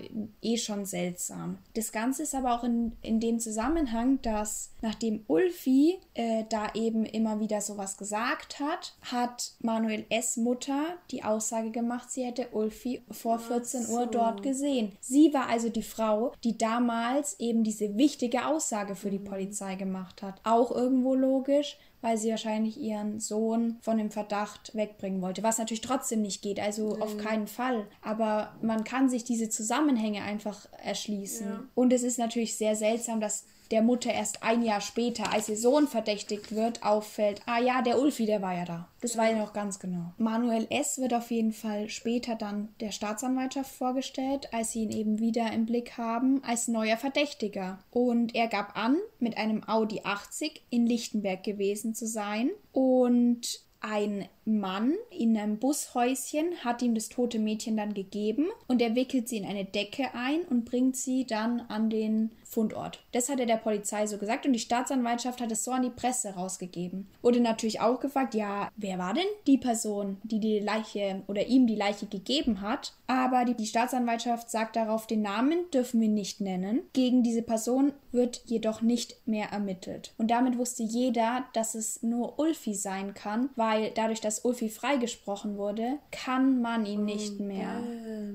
eh 0.41 0.57
schon 0.57 0.85
seltsam. 0.85 1.57
Das 1.75 1.91
Ganze 1.91 2.23
ist 2.23 2.35
aber 2.35 2.53
auch 2.53 2.63
in, 2.63 2.93
in 3.01 3.19
dem 3.19 3.39
Zusammenhang, 3.39 4.21
dass 4.21 4.71
nachdem 4.81 5.23
Ulfi 5.27 5.99
äh, 6.13 6.43
da 6.49 6.73
eben 6.73 7.05
immer 7.05 7.39
wieder 7.39 7.61
sowas 7.61 7.97
gesagt 7.97 8.59
hat, 8.59 8.95
hat 9.01 9.53
Manuel 9.59 10.05
S. 10.09 10.37
Mutter 10.37 10.95
die 11.11 11.23
Aussage 11.23 11.71
gemacht, 11.71 12.11
sie 12.11 12.25
hätte 12.25 12.49
Ulfi 12.51 13.01
vor 13.11 13.39
14 13.39 13.83
so. 13.83 13.93
Uhr 13.93 14.07
dort 14.07 14.43
gesehen. 14.43 14.93
Sie 14.99 15.33
war 15.33 15.49
also 15.49 15.69
die 15.69 15.80
die 15.81 15.87
Frau, 15.87 16.33
die 16.43 16.57
damals 16.57 17.39
eben 17.39 17.63
diese 17.63 17.97
wichtige 17.97 18.45
Aussage 18.45 18.95
für 18.95 19.09
die 19.09 19.19
mhm. 19.19 19.25
Polizei 19.25 19.75
gemacht 19.75 20.21
hat. 20.21 20.39
Auch 20.43 20.71
irgendwo 20.71 21.15
logisch, 21.15 21.77
weil 22.01 22.17
sie 22.17 22.29
wahrscheinlich 22.29 22.79
ihren 22.79 23.19
Sohn 23.19 23.77
von 23.81 23.97
dem 23.97 24.11
Verdacht 24.11 24.75
wegbringen 24.75 25.21
wollte, 25.21 25.43
was 25.43 25.57
natürlich 25.57 25.81
trotzdem 25.81 26.21
nicht 26.21 26.41
geht, 26.41 26.59
also 26.59 26.95
mhm. 26.95 27.01
auf 27.01 27.17
keinen 27.17 27.47
Fall. 27.47 27.87
Aber 28.01 28.53
man 28.61 28.83
kann 28.83 29.09
sich 29.09 29.23
diese 29.23 29.49
Zusammenhänge 29.49 30.21
einfach 30.21 30.67
erschließen. 30.83 31.47
Ja. 31.47 31.63
Und 31.73 31.93
es 31.93 32.03
ist 32.03 32.19
natürlich 32.19 32.57
sehr 32.57 32.75
seltsam, 32.75 33.19
dass 33.19 33.45
der 33.71 33.81
Mutter 33.81 34.13
erst 34.13 34.43
ein 34.43 34.63
Jahr 34.63 34.81
später, 34.81 35.31
als 35.31 35.49
ihr 35.49 35.57
Sohn 35.57 35.87
verdächtigt 35.87 36.53
wird, 36.53 36.83
auffällt, 36.83 37.41
ah 37.45 37.59
ja, 37.59 37.81
der 37.81 37.99
Ulfi, 37.99 38.25
der 38.25 38.41
war 38.41 38.53
ja 38.53 38.65
da. 38.65 38.87
Das 39.01 39.17
war 39.17 39.29
ja 39.29 39.37
noch 39.37 39.53
ganz 39.53 39.79
genau. 39.79 40.13
Manuel 40.17 40.67
S. 40.69 40.99
wird 40.99 41.13
auf 41.13 41.31
jeden 41.31 41.53
Fall 41.53 41.89
später 41.89 42.35
dann 42.35 42.69
der 42.79 42.91
Staatsanwaltschaft 42.91 43.71
vorgestellt, 43.71 44.53
als 44.53 44.71
sie 44.71 44.83
ihn 44.83 44.91
eben 44.91 45.19
wieder 45.19 45.51
im 45.51 45.65
Blick 45.65 45.97
haben, 45.97 46.43
als 46.43 46.67
neuer 46.67 46.97
Verdächtiger. 46.97 47.79
Und 47.89 48.35
er 48.35 48.47
gab 48.47 48.77
an, 48.77 48.97
mit 49.19 49.37
einem 49.37 49.67
Audi 49.67 50.01
80 50.03 50.63
in 50.69 50.85
Lichtenberg 50.85 51.43
gewesen 51.43 51.95
zu 51.95 52.05
sein 52.05 52.51
und 52.71 53.61
ein 53.81 54.27
Mann 54.45 54.93
in 55.09 55.37
einem 55.37 55.57
Bushäuschen 55.57 56.55
hat 56.63 56.81
ihm 56.81 56.95
das 56.95 57.09
tote 57.09 57.39
Mädchen 57.39 57.77
dann 57.77 57.93
gegeben 57.93 58.47
und 58.67 58.81
er 58.81 58.95
wickelt 58.95 59.29
sie 59.29 59.37
in 59.37 59.45
eine 59.45 59.65
Decke 59.65 60.13
ein 60.13 60.41
und 60.49 60.65
bringt 60.65 60.95
sie 60.95 61.25
dann 61.25 61.61
an 61.61 61.89
den 61.89 62.31
Fundort. 62.51 62.99
Das 63.13 63.29
hat 63.29 63.39
er 63.39 63.45
der 63.45 63.57
Polizei 63.57 64.05
so 64.07 64.17
gesagt 64.17 64.45
und 64.45 64.51
die 64.51 64.59
Staatsanwaltschaft 64.59 65.39
hat 65.39 65.51
es 65.51 65.63
so 65.63 65.71
an 65.71 65.83
die 65.83 65.89
Presse 65.89 66.31
rausgegeben. 66.33 67.07
Wurde 67.21 67.39
natürlich 67.39 67.79
auch 67.79 67.99
gefragt, 67.99 68.33
ja, 68.33 68.69
wer 68.75 68.97
war 68.97 69.13
denn 69.13 69.23
die 69.47 69.57
Person, 69.57 70.17
die 70.23 70.39
die 70.39 70.59
Leiche 70.59 71.23
oder 71.27 71.47
ihm 71.47 71.65
die 71.65 71.75
Leiche 71.75 72.07
gegeben 72.07 72.59
hat? 72.59 72.93
Aber 73.07 73.45
die, 73.45 73.53
die 73.53 73.67
Staatsanwaltschaft 73.67 74.49
sagt 74.49 74.75
darauf, 74.75 75.07
den 75.07 75.21
Namen 75.21 75.59
dürfen 75.73 76.01
wir 76.01 76.09
nicht 76.09 76.41
nennen. 76.41 76.81
Gegen 76.91 77.23
diese 77.23 77.41
Person 77.41 77.93
wird 78.11 78.41
jedoch 78.45 78.81
nicht 78.81 79.15
mehr 79.25 79.49
ermittelt. 79.51 80.13
Und 80.17 80.29
damit 80.29 80.57
wusste 80.57 80.83
jeder, 80.83 81.45
dass 81.53 81.75
es 81.75 82.03
nur 82.03 82.37
Ulfi 82.37 82.73
sein 82.73 83.13
kann, 83.13 83.49
weil 83.55 83.91
dadurch, 83.91 84.19
dass 84.19 84.30
Ulfi 84.39 84.69
freigesprochen 84.69 85.57
wurde, 85.57 85.99
kann 86.11 86.61
man 86.61 86.85
ihn 86.85 87.05
nicht 87.05 87.39
mehr. 87.39 87.83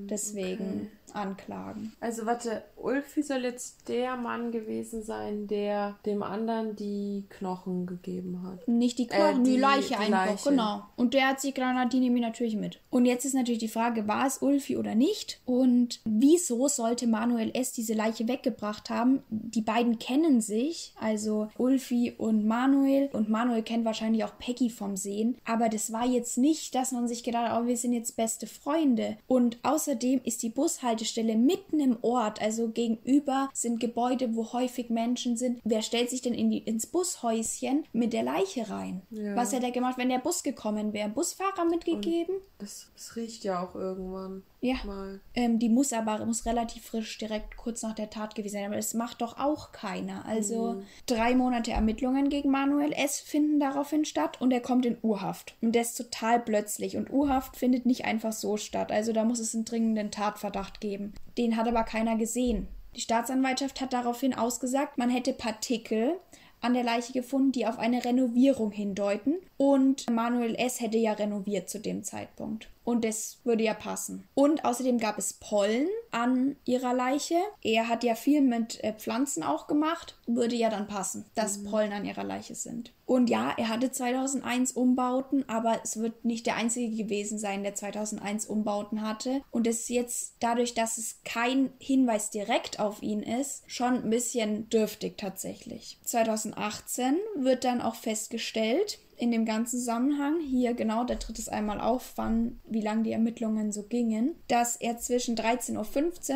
Deswegen. 0.09 0.89
Okay. 1.07 1.17
anklagen. 1.17 1.93
Also 1.99 2.25
warte, 2.25 2.63
Ulfi 2.87 3.21
soll 3.21 3.43
jetzt 3.43 3.89
der 3.89 4.15
Mann 4.15 4.51
gewesen 4.51 5.03
sein, 5.03 5.47
der 5.47 5.97
dem 6.05 6.23
anderen 6.23 6.77
die 6.77 7.25
Knochen 7.29 7.85
gegeben 7.85 8.41
hat. 8.43 8.65
Nicht 8.65 8.97
die 8.97 9.07
Knochen, 9.07 9.41
äh, 9.41 9.43
die, 9.43 9.51
die, 9.55 9.57
Leiche 9.57 9.87
die 9.89 9.95
einfach, 9.95 10.25
Leiche. 10.27 10.49
genau. 10.49 10.83
Und 10.95 11.13
der 11.13 11.27
hat 11.27 11.41
sie 11.41 11.53
Granat, 11.53 11.91
die 11.91 11.99
nehmen 11.99 12.21
natürlich 12.21 12.55
mit. 12.55 12.79
Und 12.89 13.05
jetzt 13.05 13.25
ist 13.25 13.33
natürlich 13.33 13.59
die 13.59 13.67
Frage, 13.67 14.07
war 14.07 14.25
es 14.25 14.41
Ulfi 14.41 14.77
oder 14.77 14.95
nicht? 14.95 15.41
Und 15.45 15.99
wieso 16.05 16.69
sollte 16.69 17.07
Manuel 17.07 17.51
S. 17.53 17.73
diese 17.73 17.93
Leiche 17.93 18.29
weggebracht 18.29 18.89
haben? 18.89 19.21
Die 19.29 19.61
beiden 19.61 19.99
kennen 19.99 20.39
sich, 20.39 20.93
also 20.97 21.49
Ulfi 21.57 22.13
und 22.17 22.47
Manuel. 22.47 23.09
Und 23.11 23.29
Manuel 23.29 23.63
kennt 23.63 23.83
wahrscheinlich 23.83 24.23
auch 24.23 24.37
Peggy 24.39 24.69
vom 24.69 24.95
Sehen. 24.95 25.35
Aber 25.43 25.67
das 25.67 25.91
war 25.91 26.05
jetzt 26.05 26.37
nicht, 26.37 26.73
dass 26.73 26.93
man 26.93 27.09
sich 27.09 27.23
gedacht 27.23 27.49
hat, 27.49 27.61
oh, 27.61 27.67
wir 27.67 27.75
sind 27.75 27.91
jetzt 27.91 28.15
beste 28.15 28.47
Freunde. 28.47 29.17
Und 29.27 29.57
außerdem 29.63 30.21
ist 30.23 30.41
die 30.41 30.49
Bushaltestelle 30.49 31.35
mitten 31.35 31.81
im 31.81 31.97
Ort, 32.01 32.41
also 32.41 32.69
gegenüber 32.77 33.49
sind 33.53 33.79
Gebäude, 33.79 34.35
wo 34.35 34.53
häufig 34.53 34.89
Menschen 34.89 35.35
sind. 35.35 35.59
Wer 35.63 35.81
stellt 35.81 36.11
sich 36.11 36.21
denn 36.21 36.35
in 36.35 36.51
die, 36.51 36.59
ins 36.59 36.85
Bushäuschen 36.85 37.85
mit 37.91 38.13
der 38.13 38.21
Leiche 38.21 38.69
rein? 38.69 39.01
Ja. 39.09 39.35
Was 39.35 39.51
hätte 39.51 39.65
er 39.65 39.71
gemacht, 39.71 39.97
wenn 39.97 40.09
der 40.09 40.19
Bus 40.19 40.43
gekommen 40.43 40.93
wäre? 40.93 41.09
Busfahrer 41.09 41.65
mitgegeben? 41.65 42.35
Das, 42.59 42.87
das, 42.93 43.15
riecht 43.15 43.43
ja 43.43 43.63
auch 43.63 43.73
irgendwann. 43.73 44.43
Ja. 44.59 44.75
Ähm, 45.35 45.59
die 45.59 45.69
muss 45.69 45.93
aber 45.93 46.25
muss 46.25 46.45
relativ 46.45 46.85
frisch 46.85 47.17
direkt 47.17 47.57
kurz 47.57 47.83
nach 47.83 47.93
der 47.93 48.09
Tat 48.09 48.35
gewesen 48.35 48.53
sein. 48.53 48.65
Aber 48.65 48.75
das 48.75 48.93
macht 48.93 49.21
doch 49.21 49.37
auch 49.37 49.71
keiner. 49.71 50.25
Also 50.25 50.73
mhm. 50.73 50.83
drei 51.05 51.35
Monate 51.35 51.71
Ermittlungen 51.71 52.29
gegen 52.29 52.49
Manuel 52.49 52.91
S. 52.91 53.19
finden 53.19 53.59
daraufhin 53.59 54.05
statt 54.05 54.41
und 54.41 54.51
er 54.51 54.61
kommt 54.61 54.85
in 54.85 54.97
Urhaft. 55.01 55.55
Und 55.61 55.75
das 55.75 55.93
total 55.93 56.39
plötzlich. 56.39 56.97
Und 56.97 57.11
Urhaft 57.11 57.55
findet 57.55 57.85
nicht 57.85 58.05
einfach 58.05 58.33
so 58.33 58.57
statt. 58.57 58.91
Also 58.91 59.13
da 59.13 59.23
muss 59.23 59.39
es 59.39 59.53
einen 59.53 59.65
dringenden 59.65 60.11
Tatverdacht 60.11 60.81
geben. 60.81 61.13
Den 61.37 61.55
hat 61.55 61.67
aber 61.67 61.83
keiner 61.83 62.17
gesehen. 62.17 62.67
Die 62.95 63.01
Staatsanwaltschaft 63.01 63.79
hat 63.79 63.93
daraufhin 63.93 64.33
ausgesagt, 64.33 64.97
man 64.97 65.11
hätte 65.11 65.33
Partikel 65.33 66.15
an 66.61 66.73
der 66.73 66.83
Leiche 66.83 67.13
gefunden, 67.13 67.51
die 67.51 67.67
auf 67.67 67.77
eine 67.77 68.03
Renovierung 68.03 68.71
hindeuten. 68.71 69.35
Und 69.57 70.09
Manuel 70.09 70.55
S. 70.55 70.81
hätte 70.81 70.97
ja 70.97 71.13
renoviert 71.13 71.69
zu 71.69 71.79
dem 71.79 72.03
Zeitpunkt. 72.03 72.69
Und 72.87 73.03
das 73.03 73.39
würde 73.43 73.65
ja 73.65 73.73
passen. 73.73 74.29
Und 74.33 74.63
außerdem 74.63 74.97
gab 74.97 75.17
es 75.17 75.33
Pollen 75.33 75.89
an 76.11 76.55
ihrer 76.63 76.93
Leiche. 76.93 77.35
Er 77.61 77.89
hat 77.89 78.01
ja 78.05 78.15
viel 78.15 78.39
mit 78.39 78.81
äh, 78.81 78.93
Pflanzen 78.93 79.43
auch 79.43 79.67
gemacht. 79.67 80.17
Würde 80.25 80.55
ja 80.55 80.69
dann 80.69 80.87
passen, 80.87 81.25
dass 81.35 81.57
mhm. 81.57 81.65
Pollen 81.65 81.91
an 81.91 82.05
ihrer 82.05 82.23
Leiche 82.23 82.55
sind. 82.55 82.93
Und 83.05 83.29
ja, 83.29 83.53
er 83.57 83.67
hatte 83.67 83.91
2001 83.91 84.71
Umbauten, 84.71 85.47
aber 85.49 85.81
es 85.83 85.97
wird 85.99 86.23
nicht 86.23 86.45
der 86.45 86.55
einzige 86.55 86.95
gewesen 86.95 87.37
sein, 87.37 87.63
der 87.63 87.75
2001 87.75 88.45
Umbauten 88.45 89.01
hatte. 89.01 89.41
Und 89.51 89.67
es 89.67 89.81
ist 89.81 89.89
jetzt 89.89 90.35
dadurch, 90.39 90.73
dass 90.73 90.97
es 90.97 91.19
kein 91.25 91.73
Hinweis 91.79 92.29
direkt 92.29 92.79
auf 92.79 93.03
ihn 93.03 93.21
ist, 93.21 93.63
schon 93.69 93.95
ein 93.95 94.09
bisschen 94.09 94.69
dürftig 94.69 95.17
tatsächlich. 95.17 95.99
2018 96.05 97.17
wird 97.35 97.65
dann 97.65 97.81
auch 97.81 97.95
festgestellt, 97.95 98.99
in 99.17 99.31
dem 99.31 99.45
ganzen 99.45 99.79
Zusammenhang, 99.79 100.39
hier 100.39 100.73
genau, 100.73 101.03
da 101.03 101.15
tritt 101.15 101.39
es 101.39 101.49
einmal 101.49 101.81
auf, 101.81 102.13
wann, 102.15 102.59
wie 102.69 102.81
lange 102.81 103.03
die 103.03 103.11
Ermittlungen 103.11 103.71
so 103.71 103.83
gingen, 103.83 104.35
dass 104.47 104.75
er 104.75 104.99
zwischen 104.99 105.35
13.15 105.35 105.75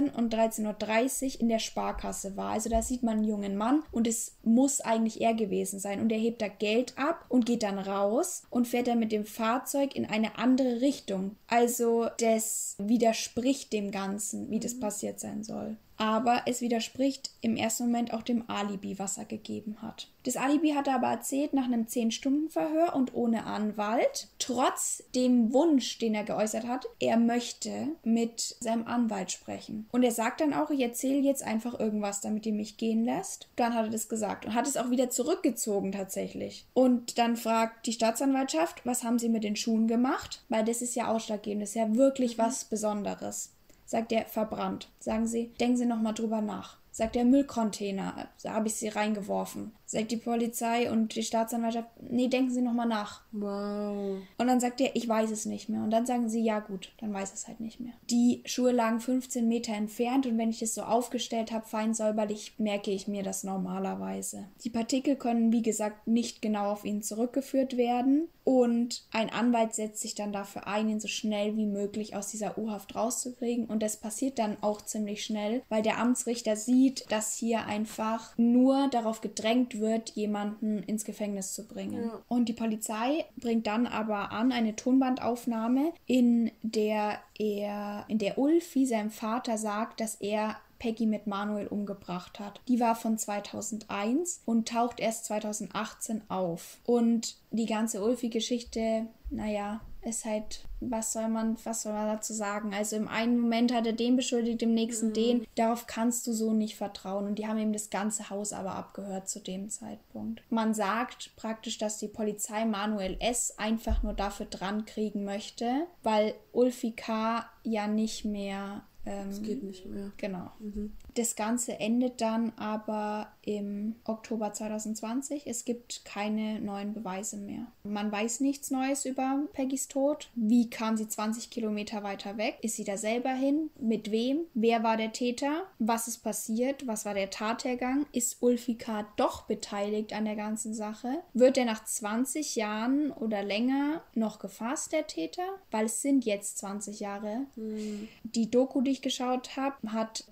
Uhr 0.08 0.18
und 0.18 0.34
13.30 0.34 1.36
Uhr 1.36 1.42
in 1.42 1.50
der 1.50 1.60
Sparkasse 1.60 2.36
war. 2.36 2.52
Also 2.52 2.70
da 2.70 2.82
sieht 2.82 3.04
man 3.04 3.18
einen 3.18 3.28
jungen 3.28 3.56
Mann 3.56 3.84
und 3.92 4.08
es 4.08 4.36
muss 4.44 4.82
eigentlich 4.82 5.22
er 5.22 5.36
gewesen 5.36 5.80
sein. 5.80 6.02
Und 6.02 6.12
er 6.12 6.18
hebt 6.18 6.42
da 6.42 6.48
Geld 6.48 6.98
ab 6.98 7.26
und 7.30 7.46
geht 7.46 7.64
dann 7.64 7.78
raus 7.78 8.44
und 8.50 8.68
fährt 8.68 8.88
dann 8.88 9.00
mit 9.00 9.12
dem 9.12 9.26
Fahrzeug 9.26 9.96
in 9.96 10.06
eine 10.06 10.38
andere 10.38 10.82
Richtung. 10.82 11.36
Also 11.48 12.08
das 12.20 12.76
widerspricht 12.80 13.74
dem 13.74 13.92
Ganzen, 13.92 14.50
wie 14.50 14.60
das 14.60 14.76
mhm. 14.76 14.80
passiert 14.80 15.20
sein 15.20 15.44
soll 15.44 15.78
aber 16.02 16.42
es 16.48 16.62
widerspricht 16.62 17.30
im 17.42 17.56
ersten 17.56 17.84
Moment 17.84 18.12
auch 18.12 18.24
dem 18.24 18.50
Alibi, 18.50 18.98
was 18.98 19.20
er 19.20 19.26
gegeben 19.26 19.84
hat. 19.84 20.08
Das 20.24 20.36
Alibi 20.36 20.72
hat 20.72 20.88
er 20.88 20.96
aber 20.96 21.10
erzählt 21.10 21.54
nach 21.54 21.66
einem 21.66 21.86
10-Stunden-Verhör 21.86 22.96
und 22.96 23.14
ohne 23.14 23.46
Anwalt, 23.46 24.28
trotz 24.40 25.04
dem 25.14 25.54
Wunsch, 25.54 26.00
den 26.00 26.16
er 26.16 26.24
geäußert 26.24 26.68
hat, 26.68 26.88
er 27.00 27.18
möchte 27.18 27.90
mit 28.04 28.56
seinem 28.60 28.88
Anwalt 28.88 29.32
sprechen. 29.32 29.88
Und 29.92 30.02
er 30.02 30.10
sagt 30.10 30.42
dann 30.42 30.56
auch, 30.56 30.72
ich 30.72 30.80
erzähle 30.80 31.20
jetzt 31.20 31.44
einfach 31.44 31.80
irgendwas, 31.80 32.20
damit 32.20 32.48
ihr 32.48 32.54
mich 32.54 32.78
gehen 32.78 33.06
lässt. 33.06 33.48
Dann 33.56 33.76
hat 33.76 33.86
er 33.86 33.92
das 33.92 34.10
gesagt 34.10 34.46
und 34.46 34.56
hat 34.56 34.66
es 34.66 34.78
auch 34.78 34.90
wieder 34.90 35.12
zurückgezogen 35.12 35.92
tatsächlich. 35.92 36.66
Und 36.74 37.20
dann 37.20 37.36
fragt 37.36 37.86
die 37.86 37.94
Staatsanwaltschaft, 37.94 38.88
was 38.88 39.04
haben 39.04 39.20
sie 39.20 39.30
mit 39.30 39.44
den 39.44 39.56
Schuhen 39.56 39.88
gemacht? 39.88 40.44
Weil 40.50 40.66
das 40.66 40.82
ist 40.82 40.96
ja 40.96 41.10
ausschlaggebend, 41.10 41.62
das 41.62 41.70
ist 41.70 41.76
ja 41.76 41.94
wirklich 41.94 42.40
was 42.40 42.66
Besonderes. 42.66 43.52
Sagt 43.92 44.14
er, 44.14 44.24
verbrannt. 44.26 44.90
Sagen 45.00 45.28
Sie, 45.28 45.50
denken 45.60 45.76
Sie 45.76 45.86
nochmal 45.86 46.14
drüber 46.14 46.40
nach. 46.40 46.78
Sagt 46.92 47.16
der 47.16 47.26
Müllcontainer, 47.26 48.30
da 48.42 48.54
habe 48.54 48.68
ich 48.68 48.76
sie 48.76 48.88
reingeworfen. 48.88 49.76
Sagt 49.92 50.12
die 50.12 50.18
Polizei 50.18 50.90
und 50.90 51.16
die 51.16 51.22
Staatsanwaltschaft, 51.22 51.90
nee, 52.10 52.30
denken 52.30 52.50
Sie 52.50 52.62
nochmal 52.62 52.88
nach. 52.88 53.24
Wow. 53.34 54.20
Und 54.38 54.48
dann 54.48 54.62
sagt 54.62 54.80
er, 54.80 54.96
ich 54.96 55.06
weiß 55.06 55.30
es 55.32 55.46
nicht 55.46 55.68
mehr. 55.68 55.84
Und 55.84 55.92
dann 55.92 56.06
sagen 56.06 56.30
sie, 56.30 56.42
ja 56.42 56.60
gut, 56.60 56.94
dann 57.02 57.14
weiß 57.14 57.34
es 57.34 57.50
halt 57.50 57.60
nicht 57.60 57.82
mehr. 57.82 57.92
Die 58.10 58.42
Schuhe 58.46 58.72
lagen 58.72 59.02
15 59.02 59.46
Meter 59.46 59.74
entfernt 59.74 60.26
und 60.26 60.38
wenn 60.38 60.50
ich 60.50 60.62
es 60.62 60.76
so 60.76 60.84
aufgestellt 60.84 61.52
habe, 61.52 61.68
fein 61.68 61.94
säuberlich, 61.94 62.54
merke 62.58 62.92
ich 62.92 63.10
mir 63.10 63.22
das 63.22 63.44
normalerweise. 63.44 64.46
Die 64.64 64.70
Partikel 64.70 65.18
können, 65.18 65.52
wie 65.52 65.62
gesagt, 65.62 66.08
nicht 66.08 66.42
genau 66.42 66.72
auf 66.72 66.86
ihn 66.86 67.02
zurückgeführt 67.02 67.76
werden. 67.76 68.30
Und 68.44 69.04
ein 69.12 69.30
Anwalt 69.30 69.76
setzt 69.76 70.02
sich 70.02 70.16
dann 70.16 70.32
dafür 70.32 70.68
ein, 70.68 70.90
ihn 70.90 71.00
so 71.00 71.08
schnell 71.08 71.58
wie 71.58 71.68
möglich 71.68 72.16
aus 72.16 72.30
dieser 72.32 72.58
U-Haft 72.58 72.96
rauszukriegen. 72.96 73.66
Und 73.66 73.84
das 73.84 73.98
passiert 73.98 74.40
dann 74.40 74.58
auch 74.62 74.82
ziemlich 74.82 75.24
schnell, 75.24 75.62
weil 75.70 75.84
der 75.84 76.00
Amtsrichter 76.00 76.56
sieht, 76.56 77.12
dass 77.12 77.36
hier 77.36 77.66
einfach 77.66 78.36
nur 78.38 78.88
darauf 78.88 79.22
gedrängt 79.22 79.80
wird, 79.80 79.81
jemanden 80.12 80.84
ins 80.84 81.06
Gefängnis 81.06 81.54
zu 81.54 81.68
bringen. 81.68 82.04
Ja. 82.04 82.22
Und 82.28 82.50
die 82.50 82.54
Polizei 82.54 83.26
bringt 83.38 83.68
dann 83.68 83.88
aber 83.88 84.32
an 84.32 84.52
eine 84.52 84.76
Tonbandaufnahme, 84.76 85.94
in 86.06 86.52
der 86.62 87.20
er, 87.38 88.06
in 88.08 88.18
der 88.18 88.38
Ulfi 88.38 88.86
seinem 88.86 89.12
Vater 89.12 89.58
sagt, 89.58 90.00
dass 90.00 90.16
er 90.16 90.58
Peggy 90.82 91.06
mit 91.06 91.28
Manuel 91.28 91.68
umgebracht 91.68 92.40
hat. 92.40 92.60
Die 92.68 92.80
war 92.80 92.96
von 92.96 93.16
2001 93.16 94.42
und 94.46 94.68
taucht 94.68 95.00
erst 95.00 95.26
2018 95.26 96.24
auf. 96.28 96.80
Und 96.88 97.36
die 97.52 97.68
ganze 97.68 98.04
Ulfi-Geschichte, 98.04 99.06
naja, 99.30 99.82
ist 100.02 100.26
halt, 100.26 100.66
was 100.80 101.14
soll 101.14 101.28
man, 101.28 101.56
was 101.64 101.84
soll 101.84 101.94
man 101.94 102.08
dazu 102.08 102.34
sagen? 102.34 102.74
Also 102.74 102.96
im 102.96 103.08
einen 103.08 103.40
Moment 103.40 103.72
hat 103.72 103.86
er 103.86 103.94
den 103.94 104.16
beschuldigt, 104.16 104.64
im 104.64 104.74
nächsten 104.74 105.10
mhm. 105.10 105.14
den. 105.14 105.48
Darauf 105.54 105.86
kannst 105.86 106.26
du 106.26 106.34
so 106.34 106.52
nicht 106.52 106.76
vertrauen. 106.76 107.28
Und 107.28 107.36
die 107.36 107.46
haben 107.46 107.60
ihm 107.60 107.74
das 107.74 107.92
ganze 107.92 108.32
Haus 108.32 108.52
aber 108.52 108.74
abgehört 108.74 109.30
zu 109.30 109.40
dem 109.40 109.70
Zeitpunkt. 109.70 110.42
Man 110.50 110.74
sagt 110.74 111.36
praktisch, 111.36 111.78
dass 111.78 112.00
die 112.00 112.08
Polizei 112.08 112.66
Manuel 112.66 113.18
S. 113.20 113.54
einfach 113.60 114.02
nur 114.02 114.14
dafür 114.14 114.48
dran 114.48 114.86
kriegen 114.86 115.26
möchte, 115.26 115.86
weil 116.02 116.34
Ulfi 116.52 116.94
K. 116.94 117.46
ja 117.64 117.86
nicht 117.86 118.26
mehr 118.26 118.82
ähm, 119.06 119.44
geht 119.44 119.64
nicht 119.64 119.86
mehr. 119.86 120.12
Genau. 120.18 120.52
Mhm. 120.60 120.92
Das 121.16 121.36
Ganze 121.36 121.80
endet 121.80 122.22
dann 122.22 122.54
aber 122.56 123.32
im 123.44 123.96
Oktober 124.06 124.54
2020. 124.54 125.48
Es 125.48 125.66
gibt 125.66 126.06
keine 126.06 126.60
neuen 126.62 126.94
Beweise 126.94 127.38
mehr. 127.38 127.68
Man 127.84 128.12
weiß 128.12 128.40
nichts 128.40 128.72
Neues 128.72 129.06
über 129.06 129.40
Peggys 129.54 129.88
Tod. 129.88 130.30
Wie 130.36 130.70
kam 130.70 130.98
sie 130.98 131.08
20 131.08 131.50
Kilometer 131.50 132.04
weiter 132.04 132.38
weg? 132.38 132.58
Ist 132.62 132.76
sie 132.76 132.84
da 132.84 132.98
selber 132.98 133.32
hin? 133.32 133.70
Mit 133.80 134.12
wem? 134.12 134.42
Wer 134.54 134.84
war 134.84 134.98
der 134.98 135.12
Täter? 135.12 135.64
Was 135.80 136.08
ist 136.08 136.20
passiert? 136.20 136.88
Was 136.88 137.06
war 137.06 137.14
der 137.14 137.30
Tathergang? 137.30 138.06
Ist 138.12 138.42
Ulfika 138.42 139.08
doch 139.18 139.44
beteiligt 139.44 140.14
an 140.14 140.26
der 140.26 140.36
ganzen 140.36 140.74
Sache? 140.74 141.24
Wird 141.34 141.58
er 141.58 141.66
nach 141.66 141.84
20 141.84 142.56
Jahren 142.56 143.12
oder 143.12 143.44
länger 143.44 144.02
noch 144.14 144.40
gefasst, 144.40 144.92
der 144.92 145.08
Täter? 145.08 145.44
Weil 145.72 145.86
es 145.86 146.02
sind 146.02 146.26
jetzt 146.26 146.60
20 146.60 147.00
Jahre. 147.00 147.48
Mhm. 147.56 148.08
Die 148.24 148.50
Doku, 148.52 148.82
die 148.82 148.92
ich 148.92 149.02
geschaut 149.02 149.58
habe, 149.58 149.76
hat 149.92 150.24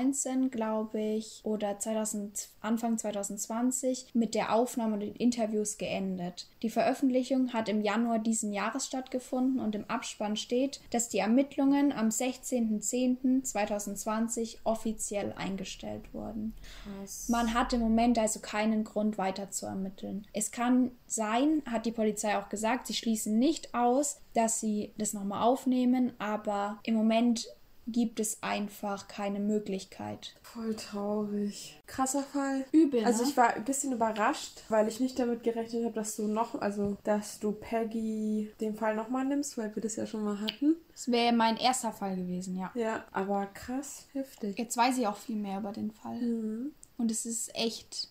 2019, 0.00 0.50
glaube 0.50 1.00
ich, 1.00 1.40
oder 1.44 1.78
2000, 1.78 2.48
Anfang 2.60 2.98
2020 2.98 4.06
mit 4.14 4.34
der 4.34 4.52
Aufnahme 4.54 4.94
und 4.94 5.00
den 5.00 5.14
Interviews 5.14 5.76
geendet. 5.78 6.48
Die 6.62 6.70
Veröffentlichung 6.70 7.52
hat 7.52 7.68
im 7.68 7.82
Januar 7.82 8.18
diesen 8.18 8.52
Jahres 8.52 8.86
stattgefunden 8.86 9.60
und 9.60 9.74
im 9.74 9.84
Abspann 9.88 10.36
steht, 10.36 10.80
dass 10.90 11.08
die 11.08 11.18
Ermittlungen 11.18 11.92
am 11.92 12.08
16.10.2020 12.08 14.58
offiziell 14.64 15.32
eingestellt 15.36 16.12
wurden. 16.12 16.54
Krass. 16.84 17.28
Man 17.28 17.54
hat 17.54 17.72
im 17.72 17.80
Moment 17.80 18.18
also 18.18 18.40
keinen 18.40 18.84
Grund 18.84 19.16
weiter 19.18 19.50
zu 19.50 19.66
ermitteln. 19.66 20.26
Es 20.32 20.50
kann 20.50 20.90
sein, 21.06 21.62
hat 21.66 21.86
die 21.86 21.92
Polizei 21.92 22.36
auch 22.38 22.48
gesagt, 22.48 22.86
sie 22.86 22.94
schließen 22.94 23.38
nicht 23.38 23.74
aus, 23.74 24.20
dass 24.34 24.60
sie 24.60 24.92
das 24.96 25.12
nochmal 25.12 25.42
aufnehmen, 25.42 26.12
aber 26.18 26.78
im 26.84 26.94
Moment 26.94 27.48
gibt 27.86 28.20
es 28.20 28.42
einfach 28.42 29.08
keine 29.08 29.40
Möglichkeit. 29.40 30.34
Voll 30.42 30.74
traurig. 30.74 31.80
Krasser 31.86 32.22
Fall. 32.22 32.64
Übel, 32.72 33.04
Also 33.04 33.22
ne? 33.22 33.28
ich 33.30 33.36
war 33.36 33.54
ein 33.54 33.64
bisschen 33.64 33.92
überrascht, 33.92 34.62
weil 34.68 34.88
ich 34.88 35.00
nicht 35.00 35.18
damit 35.18 35.42
gerechnet 35.42 35.84
habe, 35.84 35.94
dass 35.94 36.16
du 36.16 36.26
noch, 36.28 36.60
also 36.60 36.96
dass 37.04 37.40
du 37.40 37.52
Peggy 37.52 38.52
den 38.60 38.74
Fall 38.76 38.94
nochmal 38.94 39.24
nimmst, 39.24 39.58
weil 39.58 39.74
wir 39.74 39.82
das 39.82 39.96
ja 39.96 40.06
schon 40.06 40.24
mal 40.24 40.40
hatten. 40.40 40.76
Das 40.92 41.10
wäre 41.10 41.32
mein 41.32 41.56
erster 41.56 41.92
Fall 41.92 42.16
gewesen, 42.16 42.56
ja. 42.56 42.70
Ja, 42.74 43.04
aber 43.12 43.46
krass, 43.46 44.06
heftig. 44.12 44.58
Jetzt 44.58 44.76
weiß 44.76 44.98
ich 44.98 45.06
auch 45.06 45.16
viel 45.16 45.36
mehr 45.36 45.58
über 45.58 45.72
den 45.72 45.90
Fall. 45.90 46.20
Mhm. 46.20 46.72
Und 46.98 47.10
es 47.10 47.24
ist 47.24 47.54
echt. 47.54 48.08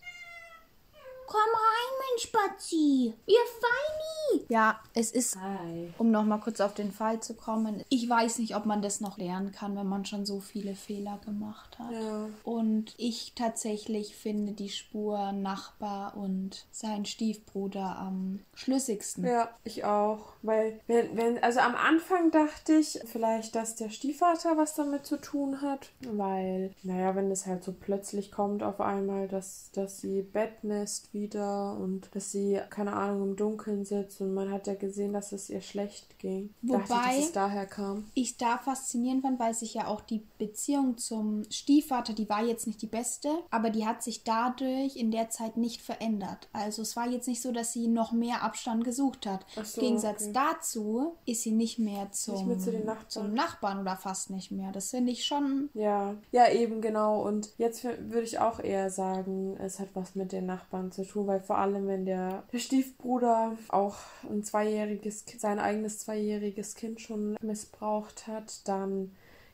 Komm 1.30 1.42
rein, 1.42 2.00
mein 2.00 2.20
Spazi. 2.20 3.14
Ihr 3.28 3.40
Feini. 3.62 4.46
Ja, 4.50 4.80
es 4.96 5.12
ist 5.12 5.36
Hi. 5.40 5.94
um 6.00 6.10
nochmal 6.10 6.40
kurz 6.40 6.60
auf 6.60 6.74
den 6.74 6.92
Fall 6.92 7.20
zu 7.20 7.36
kommen, 7.36 7.84
ich 7.90 8.10
weiß 8.10 8.40
nicht, 8.40 8.56
ob 8.56 8.66
man 8.66 8.82
das 8.82 9.00
noch 9.00 9.20
lernen 9.20 9.52
kann, 9.52 9.76
wenn 9.76 9.86
man 9.86 10.06
schon 10.06 10.26
so 10.26 10.40
viele 10.40 10.74
Fehler 10.74 11.20
gemacht 11.24 11.78
hat. 11.78 11.92
Ja. 11.92 12.30
Und 12.44 12.96
ich 12.98 13.34
tatsächlich 13.36 14.16
finde 14.16 14.54
die 14.54 14.70
Spur 14.70 15.32
Nachbar 15.32 16.18
und 16.18 16.66
sein 16.72 17.06
Stiefbruder 17.06 17.98
am 18.00 18.40
schlüssigsten. 18.56 19.24
Ja, 19.24 19.52
ich 19.64 19.84
auch. 19.84 20.34
Weil, 20.42 20.80
wenn, 20.88 21.16
wenn, 21.16 21.44
also 21.44 21.60
am 21.60 21.76
Anfang 21.76 22.32
dachte 22.32 22.74
ich 22.74 23.02
vielleicht, 23.06 23.54
dass 23.54 23.76
der 23.76 23.90
Stiefvater 23.90 24.58
was 24.58 24.74
damit 24.74 25.06
zu 25.06 25.18
tun 25.18 25.62
hat. 25.62 25.92
Weil, 26.02 26.74
naja, 26.82 27.16
wenn 27.16 27.30
es 27.30 27.46
halt 27.46 27.64
so 27.64 27.72
plötzlich 27.72 28.32
kommt 28.32 28.64
auf 28.64 28.82
einmal, 28.82 29.28
dass, 29.28 29.70
dass 29.74 30.02
sie 30.02 30.24
Bettnest 30.24 31.14
wieder 31.20 31.78
und 31.78 32.10
dass 32.16 32.32
sie, 32.32 32.60
keine 32.70 32.94
Ahnung, 32.94 33.30
im 33.30 33.36
Dunkeln 33.36 33.86
sitzt 33.86 34.22
und 34.22 34.34
man 34.34 34.52
hat 34.52 34.68
ja 34.68 34.76
gesehen, 34.76 35.14
dass 35.14 35.32
es 35.32 35.50
ihr 35.50 35.62
schlecht 35.62 36.18
ging. 36.20 36.54
dachte 36.62 36.84
ich, 36.84 36.90
Wobei- 36.90 37.16
dass 37.18 37.26
es 37.26 37.32
daher 37.32 37.66
kam. 37.66 38.06
ich 38.14 38.38
da 38.38 38.58
faszinierend 38.58 39.22
fand, 39.24 39.40
weil 39.40 39.54
sich 39.54 39.74
ja 39.74 39.88
auch 39.88 40.02
die 40.02 40.24
Beziehung 40.38 40.98
zum 40.98 41.44
Stiefvater, 41.50 42.14
die 42.14 42.30
war 42.30 42.44
jetzt 42.44 42.68
nicht 42.68 42.82
die 42.82 42.88
beste, 42.88 43.30
aber 43.52 43.70
die 43.70 43.86
hat 43.86 44.04
sich 44.04 44.24
dadurch 44.24 44.96
in 44.96 45.12
der 45.12 45.30
Zeit 45.30 45.58
nicht 45.58 45.82
verändert. 45.82 46.50
Also 46.54 46.82
es 46.82 46.96
war 46.96 47.08
jetzt 47.10 47.28
nicht 47.28 47.42
so, 47.42 47.52
dass 47.52 47.74
sie 47.74 47.88
noch 47.88 48.12
mehr 48.12 48.44
Abstand 48.44 48.84
gesucht 48.84 49.26
hat. 49.26 49.46
So, 49.64 49.82
Im 49.82 49.88
Gegensatz 49.88 50.24
okay. 50.24 50.34
dazu 50.34 51.16
ist 51.26 51.42
sie 51.44 51.52
nicht 51.52 51.80
mehr 51.80 52.12
zum, 52.12 52.48
mehr 52.48 52.60
zu 52.60 52.72
den 52.72 52.86
Nachbarn. 52.86 53.10
zum 53.10 53.34
Nachbarn 53.34 53.80
oder 53.80 53.96
fast 53.96 54.30
nicht 54.30 54.52
mehr. 54.52 54.72
Das 54.72 54.90
finde 54.92 55.12
ich 55.12 55.26
schon. 55.26 55.70
Ja, 55.74 56.16
ja, 56.32 56.50
eben 56.52 56.82
genau. 56.82 57.22
Und 57.26 57.50
jetzt 57.58 57.84
wür- 57.86 57.98
würde 58.10 58.24
ich 58.24 58.40
auch 58.40 58.60
eher 58.60 58.90
sagen, 58.90 59.56
es 59.58 59.80
hat 59.80 59.90
was 59.94 60.16
mit 60.16 60.32
den 60.32 60.46
Nachbarn 60.46 60.92
zu 60.92 61.04
tun, 61.10 61.28
weil 61.28 61.42
vor 61.42 61.58
allem, 61.58 61.88
wenn 61.88 62.06
der, 62.06 62.44
der 62.52 62.60
Stiefbruder 62.60 63.58
auch 63.70 63.96
ein 64.30 64.44
zweijähriges, 64.44 65.26
sein 65.38 65.60
eigenes 65.60 66.00
zweijähriges 66.00 66.76
Kind 66.76 67.02
schon 67.02 67.36
missbraucht 67.42 68.28
hat, 68.28 68.68
dann 68.68 69.12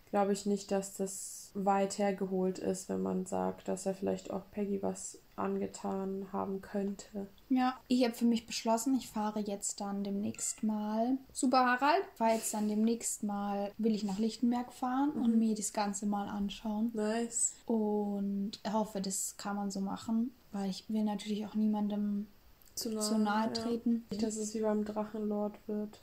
glaube 0.10 0.34
ich 0.34 0.45
nicht, 0.45 0.72
dass 0.72 0.95
das 0.95 1.52
weit 1.53 1.98
hergeholt 1.98 2.60
ist, 2.60 2.90
wenn 2.90 3.02
man 3.02 3.26
sagt, 3.26 3.68
dass 3.68 3.86
er 3.86 3.94
vielleicht 3.94 4.32
auch 4.32 4.44
Peggy 4.52 4.82
was 4.84 5.19
angetan 5.37 6.27
haben 6.31 6.61
könnte. 6.61 7.27
Ja, 7.49 7.75
ich 7.87 8.03
habe 8.03 8.13
für 8.13 8.25
mich 8.25 8.45
beschlossen, 8.45 8.95
ich 8.97 9.09
fahre 9.09 9.39
jetzt 9.39 9.81
dann 9.81 10.03
demnächst 10.03 10.63
mal. 10.63 11.17
Super 11.33 11.65
Harald, 11.65 12.03
fahre 12.15 12.33
jetzt 12.35 12.53
dann 12.53 12.67
demnächst 12.67 13.23
mal, 13.23 13.71
will 13.77 13.93
ich 13.93 14.03
nach 14.03 14.19
Lichtenberg 14.19 14.73
fahren 14.73 15.11
und 15.11 15.37
mir 15.37 15.55
das 15.55 15.73
Ganze 15.73 16.05
mal 16.05 16.27
anschauen. 16.27 16.91
Nice. 16.93 17.55
Und 17.65 18.51
hoffe, 18.71 19.01
das 19.01 19.35
kann 19.37 19.55
man 19.55 19.71
so 19.71 19.79
machen, 19.81 20.31
weil 20.51 20.69
ich 20.69 20.85
will 20.89 21.03
natürlich 21.03 21.45
auch 21.45 21.55
niemandem 21.55 22.27
Zu 22.75 22.89
nahe, 22.89 23.01
zu 23.01 23.17
nahe 23.17 23.47
ja. 23.47 23.53
treten. 23.53 24.05
Nicht, 24.09 24.23
dass 24.23 24.37
es 24.37 24.53
wie 24.55 24.61
beim 24.61 24.83
Drachenlord 24.85 25.55
wird. 25.67 25.99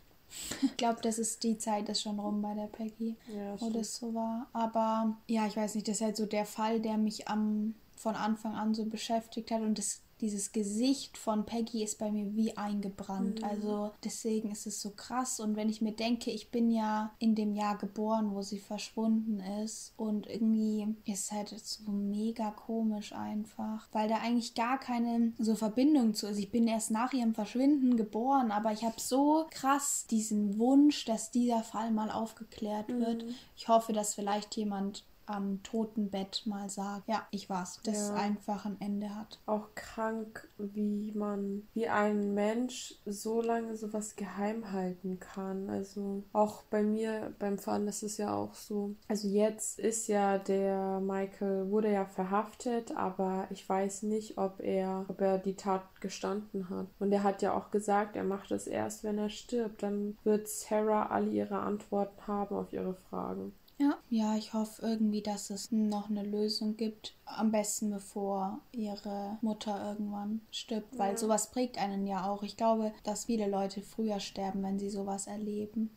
Ich 0.62 0.76
glaube, 0.78 1.00
das 1.02 1.18
ist 1.18 1.42
die 1.42 1.58
Zeit 1.58 1.90
ist 1.90 2.00
schon 2.00 2.18
rum 2.18 2.40
bei 2.40 2.54
der 2.54 2.66
Peggy, 2.66 3.16
Ja, 3.36 3.52
wo 3.52 3.56
stimmt. 3.56 3.76
das 3.76 3.96
so 3.96 4.14
war. 4.14 4.46
Aber 4.54 5.16
ja, 5.26 5.46
ich 5.46 5.56
weiß 5.56 5.74
nicht, 5.74 5.86
das 5.88 5.96
ist 5.96 6.02
halt 6.02 6.16
so 6.16 6.24
der 6.24 6.46
Fall, 6.46 6.80
der 6.80 6.96
mich 6.96 7.28
am 7.28 7.74
von 8.02 8.16
Anfang 8.16 8.54
an 8.54 8.74
so 8.74 8.84
beschäftigt 8.84 9.50
hat 9.50 9.62
und 9.62 9.78
das 9.78 10.02
dieses 10.22 10.52
Gesicht 10.52 11.18
von 11.18 11.44
Peggy 11.44 11.82
ist 11.82 11.98
bei 11.98 12.10
mir 12.12 12.36
wie 12.36 12.56
eingebrannt. 12.56 13.40
Mhm. 13.40 13.44
Also 13.44 13.90
deswegen 14.04 14.52
ist 14.52 14.68
es 14.68 14.80
so 14.80 14.90
krass. 14.90 15.40
Und 15.40 15.56
wenn 15.56 15.68
ich 15.68 15.82
mir 15.82 15.92
denke, 15.92 16.30
ich 16.30 16.52
bin 16.52 16.70
ja 16.70 17.12
in 17.18 17.34
dem 17.34 17.52
Jahr 17.54 17.76
geboren, 17.76 18.32
wo 18.32 18.40
sie 18.40 18.60
verschwunden 18.60 19.40
ist. 19.64 19.92
Und 19.96 20.28
irgendwie 20.28 20.86
ist 21.04 21.24
es 21.24 21.32
halt 21.32 21.48
so 21.48 21.90
mega 21.90 22.52
komisch 22.52 23.12
einfach. 23.12 23.88
Weil 23.90 24.08
da 24.08 24.18
eigentlich 24.18 24.54
gar 24.54 24.78
keine 24.78 25.32
so 25.40 25.56
Verbindung 25.56 26.14
zu 26.14 26.28
ist. 26.28 26.38
Ich 26.38 26.52
bin 26.52 26.68
erst 26.68 26.92
nach 26.92 27.12
ihrem 27.12 27.34
Verschwinden 27.34 27.96
geboren, 27.96 28.52
aber 28.52 28.70
ich 28.70 28.84
habe 28.84 29.00
so 29.00 29.46
krass 29.50 30.06
diesen 30.08 30.56
Wunsch, 30.56 31.04
dass 31.04 31.32
dieser 31.32 31.64
Fall 31.64 31.90
mal 31.90 32.12
aufgeklärt 32.12 32.88
wird. 32.88 33.24
Ich 33.56 33.66
hoffe, 33.66 33.92
dass 33.92 34.14
vielleicht 34.14 34.56
jemand 34.56 35.04
am 35.32 35.62
Totenbett 35.62 36.42
mal 36.46 36.68
sagt, 36.68 37.08
ja, 37.08 37.26
ich 37.30 37.48
war's, 37.50 37.80
dass 37.84 37.96
es 37.98 38.08
Ja. 38.08 38.14
einfach 38.14 38.64
ein 38.64 38.80
Ende 38.80 39.14
hat. 39.14 39.40
auch 39.46 39.74
krank, 39.74 40.48
wie 40.58 41.12
man, 41.12 41.62
wie 41.74 41.88
ein 41.88 42.34
Mensch 42.34 42.94
so 43.06 43.40
lange 43.42 43.76
sowas 43.76 44.16
geheim 44.16 44.72
halten 44.72 45.18
kann. 45.20 45.68
Also 45.70 46.22
auch 46.32 46.62
bei 46.64 46.82
mir 46.82 47.34
beim 47.38 47.58
Fahren 47.58 47.86
ist 47.88 48.02
es 48.02 48.16
ja 48.18 48.34
auch 48.34 48.54
so. 48.54 48.94
Also 49.08 49.28
jetzt 49.28 49.78
ist 49.78 50.06
ja 50.08 50.38
der 50.38 51.00
Michael 51.00 51.70
wurde 51.70 51.90
ja 51.92 52.04
verhaftet, 52.04 52.96
aber 52.96 53.46
ich 53.50 53.68
weiß 53.68 54.02
nicht, 54.04 54.38
ob 54.38 54.60
er, 54.60 55.04
ob 55.08 55.20
er 55.20 55.38
die 55.38 55.56
Tat 55.56 55.82
gestanden 56.00 56.68
hat. 56.70 56.86
Und 56.98 57.12
er 57.12 57.22
hat 57.22 57.42
ja 57.42 57.54
auch 57.54 57.70
gesagt, 57.70 58.16
er 58.16 58.24
macht 58.24 58.50
es 58.50 58.66
erst, 58.66 59.04
wenn 59.04 59.18
er 59.18 59.28
stirbt. 59.30 59.82
Dann 59.82 60.16
wird 60.24 60.48
Sarah 60.48 61.06
alle 61.06 61.30
ihre 61.30 61.58
Antworten 61.58 62.26
haben 62.26 62.56
auf 62.56 62.72
ihre 62.72 62.94
Fragen. 62.94 63.52
Ja, 63.82 63.98
ja, 64.10 64.36
ich 64.36 64.52
hoffe 64.52 64.80
irgendwie, 64.82 65.22
dass 65.22 65.50
es 65.50 65.72
noch 65.72 66.08
eine 66.08 66.22
Lösung 66.22 66.76
gibt. 66.76 67.16
Am 67.36 67.50
besten 67.50 67.90
bevor 67.90 68.60
ihre 68.72 69.38
Mutter 69.40 69.90
irgendwann 69.90 70.40
stirbt, 70.50 70.98
weil 70.98 71.16
sowas 71.18 71.50
prägt 71.50 71.78
einen 71.78 72.06
ja 72.06 72.28
auch. 72.30 72.42
Ich 72.42 72.56
glaube, 72.56 72.92
dass 73.04 73.26
viele 73.26 73.48
Leute 73.48 73.82
früher 73.82 74.20
sterben, 74.20 74.62
wenn 74.62 74.78
sie 74.78 74.90
sowas 74.90 75.26
erleben. 75.26 75.90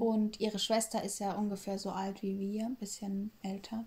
Und 0.00 0.40
ihre 0.40 0.58
Schwester 0.58 1.04
ist 1.04 1.20
ja 1.20 1.34
ungefähr 1.34 1.78
so 1.78 1.90
alt 1.90 2.22
wie 2.22 2.38
wir, 2.38 2.66
ein 2.66 2.76
bisschen 2.76 3.30
älter. 3.42 3.84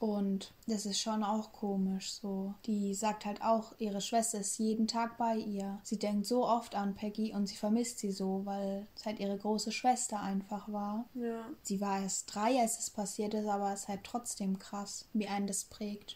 Und 0.00 0.52
das 0.66 0.84
ist 0.84 0.98
schon 1.00 1.22
auch 1.22 1.52
komisch 1.52 2.12
so. 2.12 2.54
Die 2.66 2.92
sagt 2.94 3.24
halt 3.24 3.40
auch, 3.42 3.72
ihre 3.78 4.00
Schwester 4.00 4.40
ist 4.40 4.58
jeden 4.58 4.88
Tag 4.88 5.16
bei 5.16 5.36
ihr. 5.36 5.78
Sie 5.84 5.98
denkt 5.98 6.26
so 6.26 6.46
oft 6.46 6.74
an 6.74 6.94
Peggy 6.94 7.32
und 7.32 7.46
sie 7.46 7.56
vermisst 7.56 8.00
sie 8.00 8.10
so, 8.10 8.42
weil 8.44 8.86
es 8.96 9.06
halt 9.06 9.20
ihre 9.20 9.38
große 9.38 9.70
Schwester 9.72 10.20
einfach 10.20 10.70
war. 10.72 11.06
Ja. 11.14 11.44
Sie 11.62 11.80
war 11.80 12.00
erst 12.00 12.34
drei, 12.34 12.60
als 12.60 12.78
es 12.78 12.90
passiert 12.90 13.34
ist, 13.34 13.46
aber 13.46 13.72
es 13.72 13.82
ist 13.82 13.88
halt 13.88 14.04
trotzdem 14.04 14.58
krass, 14.58 15.08
wie 15.12 15.28
einen 15.28 15.46
das 15.46 15.64
prägt. 15.64 16.15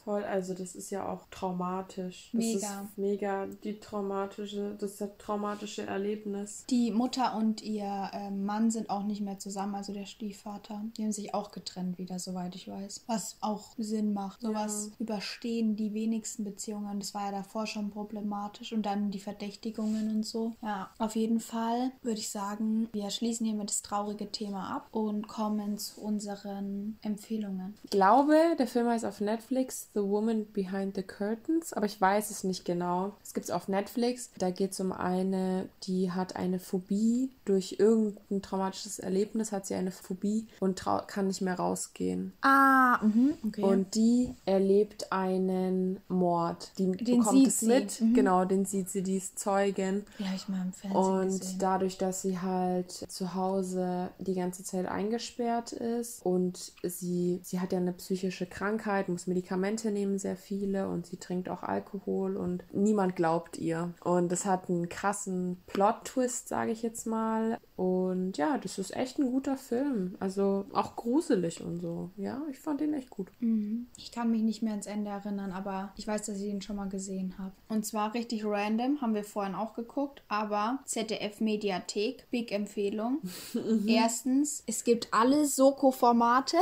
Voll, 0.03 0.23
also 0.23 0.53
das 0.53 0.75
ist 0.75 0.89
ja 0.89 1.07
auch 1.07 1.27
traumatisch. 1.29 2.29
Das 2.33 2.43
Mega. 2.43 2.81
ist 2.81 2.97
mega 2.97 3.45
die 3.63 3.79
traumatische, 3.79 4.75
das 4.79 4.93
ist 4.93 5.01
das 5.01 5.09
traumatische 5.17 5.83
Erlebnis. 5.85 6.65
Die 6.69 6.91
Mutter 6.91 7.35
und 7.35 7.61
ihr 7.61 8.09
ähm, 8.13 8.45
Mann 8.45 8.71
sind 8.71 8.89
auch 8.89 9.03
nicht 9.03 9.21
mehr 9.21 9.37
zusammen, 9.37 9.75
also 9.75 9.93
der 9.93 10.05
Stiefvater. 10.05 10.81
Die 10.97 11.03
haben 11.03 11.11
sich 11.11 11.33
auch 11.33 11.51
getrennt 11.51 11.97
wieder, 11.97 12.17
soweit 12.17 12.55
ich 12.55 12.67
weiß. 12.67 13.03
Was 13.07 13.37
auch 13.41 13.73
Sinn 13.77 14.13
macht. 14.13 14.41
Sowas 14.41 14.91
überstehen 14.99 15.75
die 15.75 15.93
wenigsten 15.93 16.43
Beziehungen. 16.43 16.99
Das 16.99 17.13
war 17.13 17.25
ja 17.25 17.31
davor 17.31 17.67
schon 17.67 17.91
problematisch. 17.91 18.73
Und 18.73 18.85
dann 18.85 19.11
die 19.11 19.19
Verdächtigungen 19.19 20.15
und 20.15 20.25
so. 20.25 20.53
Ja, 20.61 20.89
auf 20.97 21.15
jeden 21.15 21.39
Fall 21.39 21.91
würde 22.01 22.19
ich 22.19 22.29
sagen, 22.29 22.89
wir 22.91 23.09
schließen 23.09 23.45
hiermit 23.45 23.69
das 23.69 23.81
traurige 23.81 24.31
Thema 24.31 24.75
ab 24.75 24.87
und 24.91 25.27
kommen 25.27 25.77
zu 25.77 26.01
unseren 26.01 26.97
Empfehlungen. 27.01 27.75
Ich 27.83 27.91
glaube, 27.91 28.55
der 28.57 28.67
Film 28.67 28.87
heißt 28.87 29.05
auf 29.05 29.21
Netflix 29.21 29.90
The 29.93 30.01
Woman 30.01 30.45
Behind 30.53 30.95
the 30.95 31.03
Curtains, 31.03 31.73
aber 31.73 31.85
ich 31.85 31.99
weiß 31.99 32.31
es 32.31 32.43
nicht 32.43 32.63
genau. 32.65 33.13
Es 33.23 33.33
gibt 33.33 33.45
es 33.45 33.51
auf 33.51 33.67
Netflix. 33.67 34.29
Da 34.37 34.49
geht 34.49 34.71
es 34.71 34.79
um 34.79 34.91
eine, 34.91 35.67
die 35.83 36.11
hat 36.11 36.35
eine 36.35 36.59
Phobie. 36.59 37.29
Durch 37.45 37.75
irgendein 37.79 38.41
traumatisches 38.41 38.99
Erlebnis 38.99 39.51
hat 39.51 39.65
sie 39.65 39.75
eine 39.75 39.91
Phobie 39.91 40.47
und 40.61 40.81
kann 41.07 41.27
nicht 41.27 41.41
mehr 41.41 41.55
rausgehen. 41.55 42.31
Ah, 42.41 42.99
mhm, 43.03 43.33
okay. 43.45 43.63
Und 43.63 43.95
die 43.95 44.33
erlebt 44.45 45.11
einen 45.11 45.99
Mord. 46.07 46.71
Die 46.77 46.91
Den 46.91 47.19
bekommt 47.19 47.37
sieht 47.37 47.47
es 47.47 47.59
sie. 47.59 47.67
mit. 47.67 47.99
Mhm. 48.01 48.13
Genau, 48.13 48.45
den 48.45 48.65
sieht 48.65 48.89
sie, 48.89 49.03
die 49.03 49.17
ist 49.17 49.39
Zeugin. 49.39 50.05
Habe 50.23 50.35
ich 50.35 50.47
mal 50.47 50.61
im 50.61 50.73
Fernsehen 50.73 50.95
Und 50.95 51.39
gesehen. 51.41 51.59
dadurch, 51.59 51.97
dass 51.97 52.21
sie 52.21 52.39
halt 52.39 52.91
zu 52.91 53.33
Hause 53.35 54.09
die 54.19 54.35
ganze 54.35 54.63
Zeit 54.63 54.85
eingesperrt 54.85 55.73
ist 55.73 56.25
und 56.25 56.71
sie, 56.83 57.39
sie 57.43 57.59
hat 57.59 57.71
ja 57.73 57.79
eine 57.79 57.93
psychische 57.93 58.45
Krankheit, 58.45 59.09
muss 59.09 59.27
Medikamente 59.27 59.80
nehmen 59.89 60.19
sehr 60.19 60.35
viele 60.35 60.87
und 60.87 61.07
sie 61.07 61.17
trinkt 61.17 61.49
auch 61.49 61.63
Alkohol 61.63 62.37
und 62.37 62.63
niemand 62.71 63.15
glaubt 63.15 63.57
ihr. 63.57 63.93
Und 64.03 64.31
das 64.31 64.45
hat 64.45 64.69
einen 64.69 64.89
krassen 64.89 65.57
Plot-Twist, 65.67 66.49
sage 66.49 66.71
ich 66.71 66.83
jetzt 66.83 67.07
mal. 67.07 67.57
Und 67.75 68.37
ja, 68.37 68.59
das 68.59 68.77
ist 68.77 68.95
echt 68.95 69.17
ein 69.17 69.31
guter 69.31 69.57
Film. 69.57 70.15
Also 70.19 70.65
auch 70.73 70.95
gruselig 70.95 71.61
und 71.61 71.79
so. 71.79 72.11
Ja, 72.17 72.41
ich 72.51 72.59
fand 72.59 72.81
den 72.81 72.93
echt 72.93 73.09
gut. 73.09 73.31
Mhm. 73.39 73.87
Ich 73.97 74.11
kann 74.11 74.29
mich 74.29 74.43
nicht 74.43 74.61
mehr 74.61 74.73
ans 74.73 74.85
Ende 74.85 75.09
erinnern, 75.09 75.51
aber 75.51 75.93
ich 75.97 76.05
weiß, 76.05 76.27
dass 76.27 76.37
ich 76.37 76.49
ihn 76.49 76.61
schon 76.61 76.75
mal 76.75 76.89
gesehen 76.89 77.35
habe. 77.39 77.53
Und 77.69 77.85
zwar 77.85 78.13
richtig 78.13 78.45
random, 78.45 79.01
haben 79.01 79.15
wir 79.15 79.23
vorhin 79.23 79.55
auch 79.55 79.73
geguckt, 79.73 80.21
aber 80.27 80.79
ZDF 80.85 81.39
Mediathek, 81.39 82.29
Big 82.29 82.51
Empfehlung. 82.51 83.19
Erstens, 83.87 84.63
es 84.67 84.83
gibt 84.83 85.07
alle 85.11 85.45
Soko-Formate. 85.45 86.57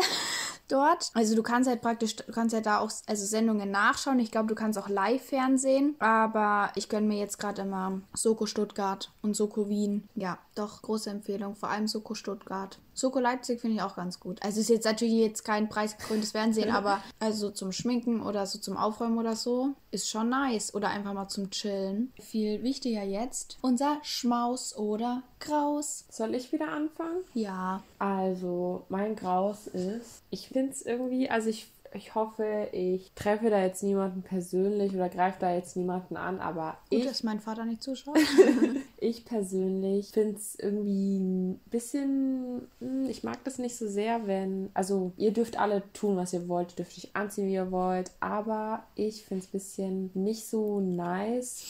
Dort. 0.71 1.11
Also 1.13 1.35
du 1.35 1.43
kannst 1.43 1.69
halt 1.69 1.81
praktisch, 1.81 2.15
du 2.15 2.31
kannst 2.31 2.53
ja 2.53 2.61
da 2.61 2.79
auch 2.79 2.91
also 3.07 3.25
Sendungen 3.25 3.71
nachschauen. 3.71 4.19
Ich 4.19 4.31
glaube, 4.31 4.47
du 4.47 4.55
kannst 4.55 4.79
auch 4.79 4.89
Live-Fernsehen. 4.89 5.95
Aber 5.99 6.71
ich 6.75 6.89
gönne 6.89 7.07
mir 7.07 7.19
jetzt 7.19 7.39
gerade 7.39 7.63
immer 7.63 8.01
Soko 8.13 8.45
Stuttgart 8.45 9.11
und 9.21 9.35
Soko 9.35 9.69
Wien. 9.69 10.07
Ja, 10.15 10.39
doch, 10.55 10.81
große 10.81 11.09
Empfehlung. 11.09 11.55
Vor 11.55 11.69
allem 11.69 11.87
Soko 11.87 12.13
Stuttgart. 12.13 12.79
Soko 12.93 13.19
Leipzig 13.19 13.61
finde 13.61 13.77
ich 13.77 13.81
auch 13.81 13.95
ganz 13.95 14.19
gut. 14.19 14.43
Also 14.43 14.59
ist 14.59 14.69
jetzt 14.69 14.85
natürlich 14.85 15.15
jetzt 15.15 15.45
kein 15.45 15.69
preisgekröntes 15.69 16.31
Fernsehen, 16.31 16.71
aber 16.75 17.01
also 17.19 17.49
zum 17.49 17.71
Schminken 17.71 18.21
oder 18.21 18.45
so 18.45 18.59
zum 18.59 18.77
Aufräumen 18.77 19.17
oder 19.17 19.35
so 19.35 19.73
ist 19.91 20.09
schon 20.09 20.29
nice. 20.29 20.73
Oder 20.73 20.89
einfach 20.89 21.13
mal 21.13 21.27
zum 21.27 21.49
Chillen. 21.51 22.13
Viel 22.19 22.63
wichtiger 22.63 23.03
jetzt 23.03 23.57
unser 23.61 23.99
Schmaus 24.03 24.75
oder 24.75 25.23
Graus. 25.39 26.05
Soll 26.09 26.35
ich 26.35 26.51
wieder 26.51 26.69
anfangen? 26.69 27.23
Ja. 27.33 27.83
Also, 27.97 28.85
mein 28.89 29.15
Graus 29.15 29.67
ist, 29.67 30.23
ich 30.29 30.49
finde 30.49 30.71
es 30.71 30.81
irgendwie, 30.81 31.29
also 31.29 31.49
ich 31.49 31.67
ich 31.93 32.15
hoffe, 32.15 32.69
ich 32.71 33.11
treffe 33.15 33.49
da 33.49 33.61
jetzt 33.61 33.83
niemanden 33.83 34.21
persönlich 34.21 34.93
oder 34.93 35.09
greife 35.09 35.37
da 35.39 35.53
jetzt 35.53 35.75
niemanden 35.75 36.17
an, 36.17 36.39
aber 36.39 36.77
Gut, 36.89 36.99
ich, 36.99 37.05
dass 37.05 37.23
mein 37.23 37.39
Vater 37.39 37.65
nicht 37.65 37.81
zuschaut. 37.81 38.17
ich 38.97 39.25
persönlich 39.25 40.09
finde 40.11 40.37
es 40.37 40.55
irgendwie 40.55 41.19
ein 41.19 41.59
bisschen, 41.69 42.67
hm, 42.79 43.09
ich 43.09 43.23
mag 43.23 43.43
das 43.43 43.57
nicht 43.57 43.75
so 43.75 43.87
sehr, 43.87 44.27
wenn, 44.27 44.69
also 44.73 45.13
ihr 45.17 45.31
dürft 45.31 45.59
alle 45.59 45.83
tun, 45.93 46.17
was 46.17 46.33
ihr 46.33 46.47
wollt, 46.47 46.71
ihr 46.71 46.77
dürft 46.77 46.97
euch 46.97 47.15
anziehen, 47.15 47.47
wie 47.47 47.53
ihr 47.53 47.71
wollt, 47.71 48.11
aber 48.19 48.83
ich 48.95 49.25
finde 49.25 49.43
es 49.43 49.49
ein 49.49 49.51
bisschen 49.51 50.11
nicht 50.13 50.47
so 50.47 50.79
nice, 50.79 51.63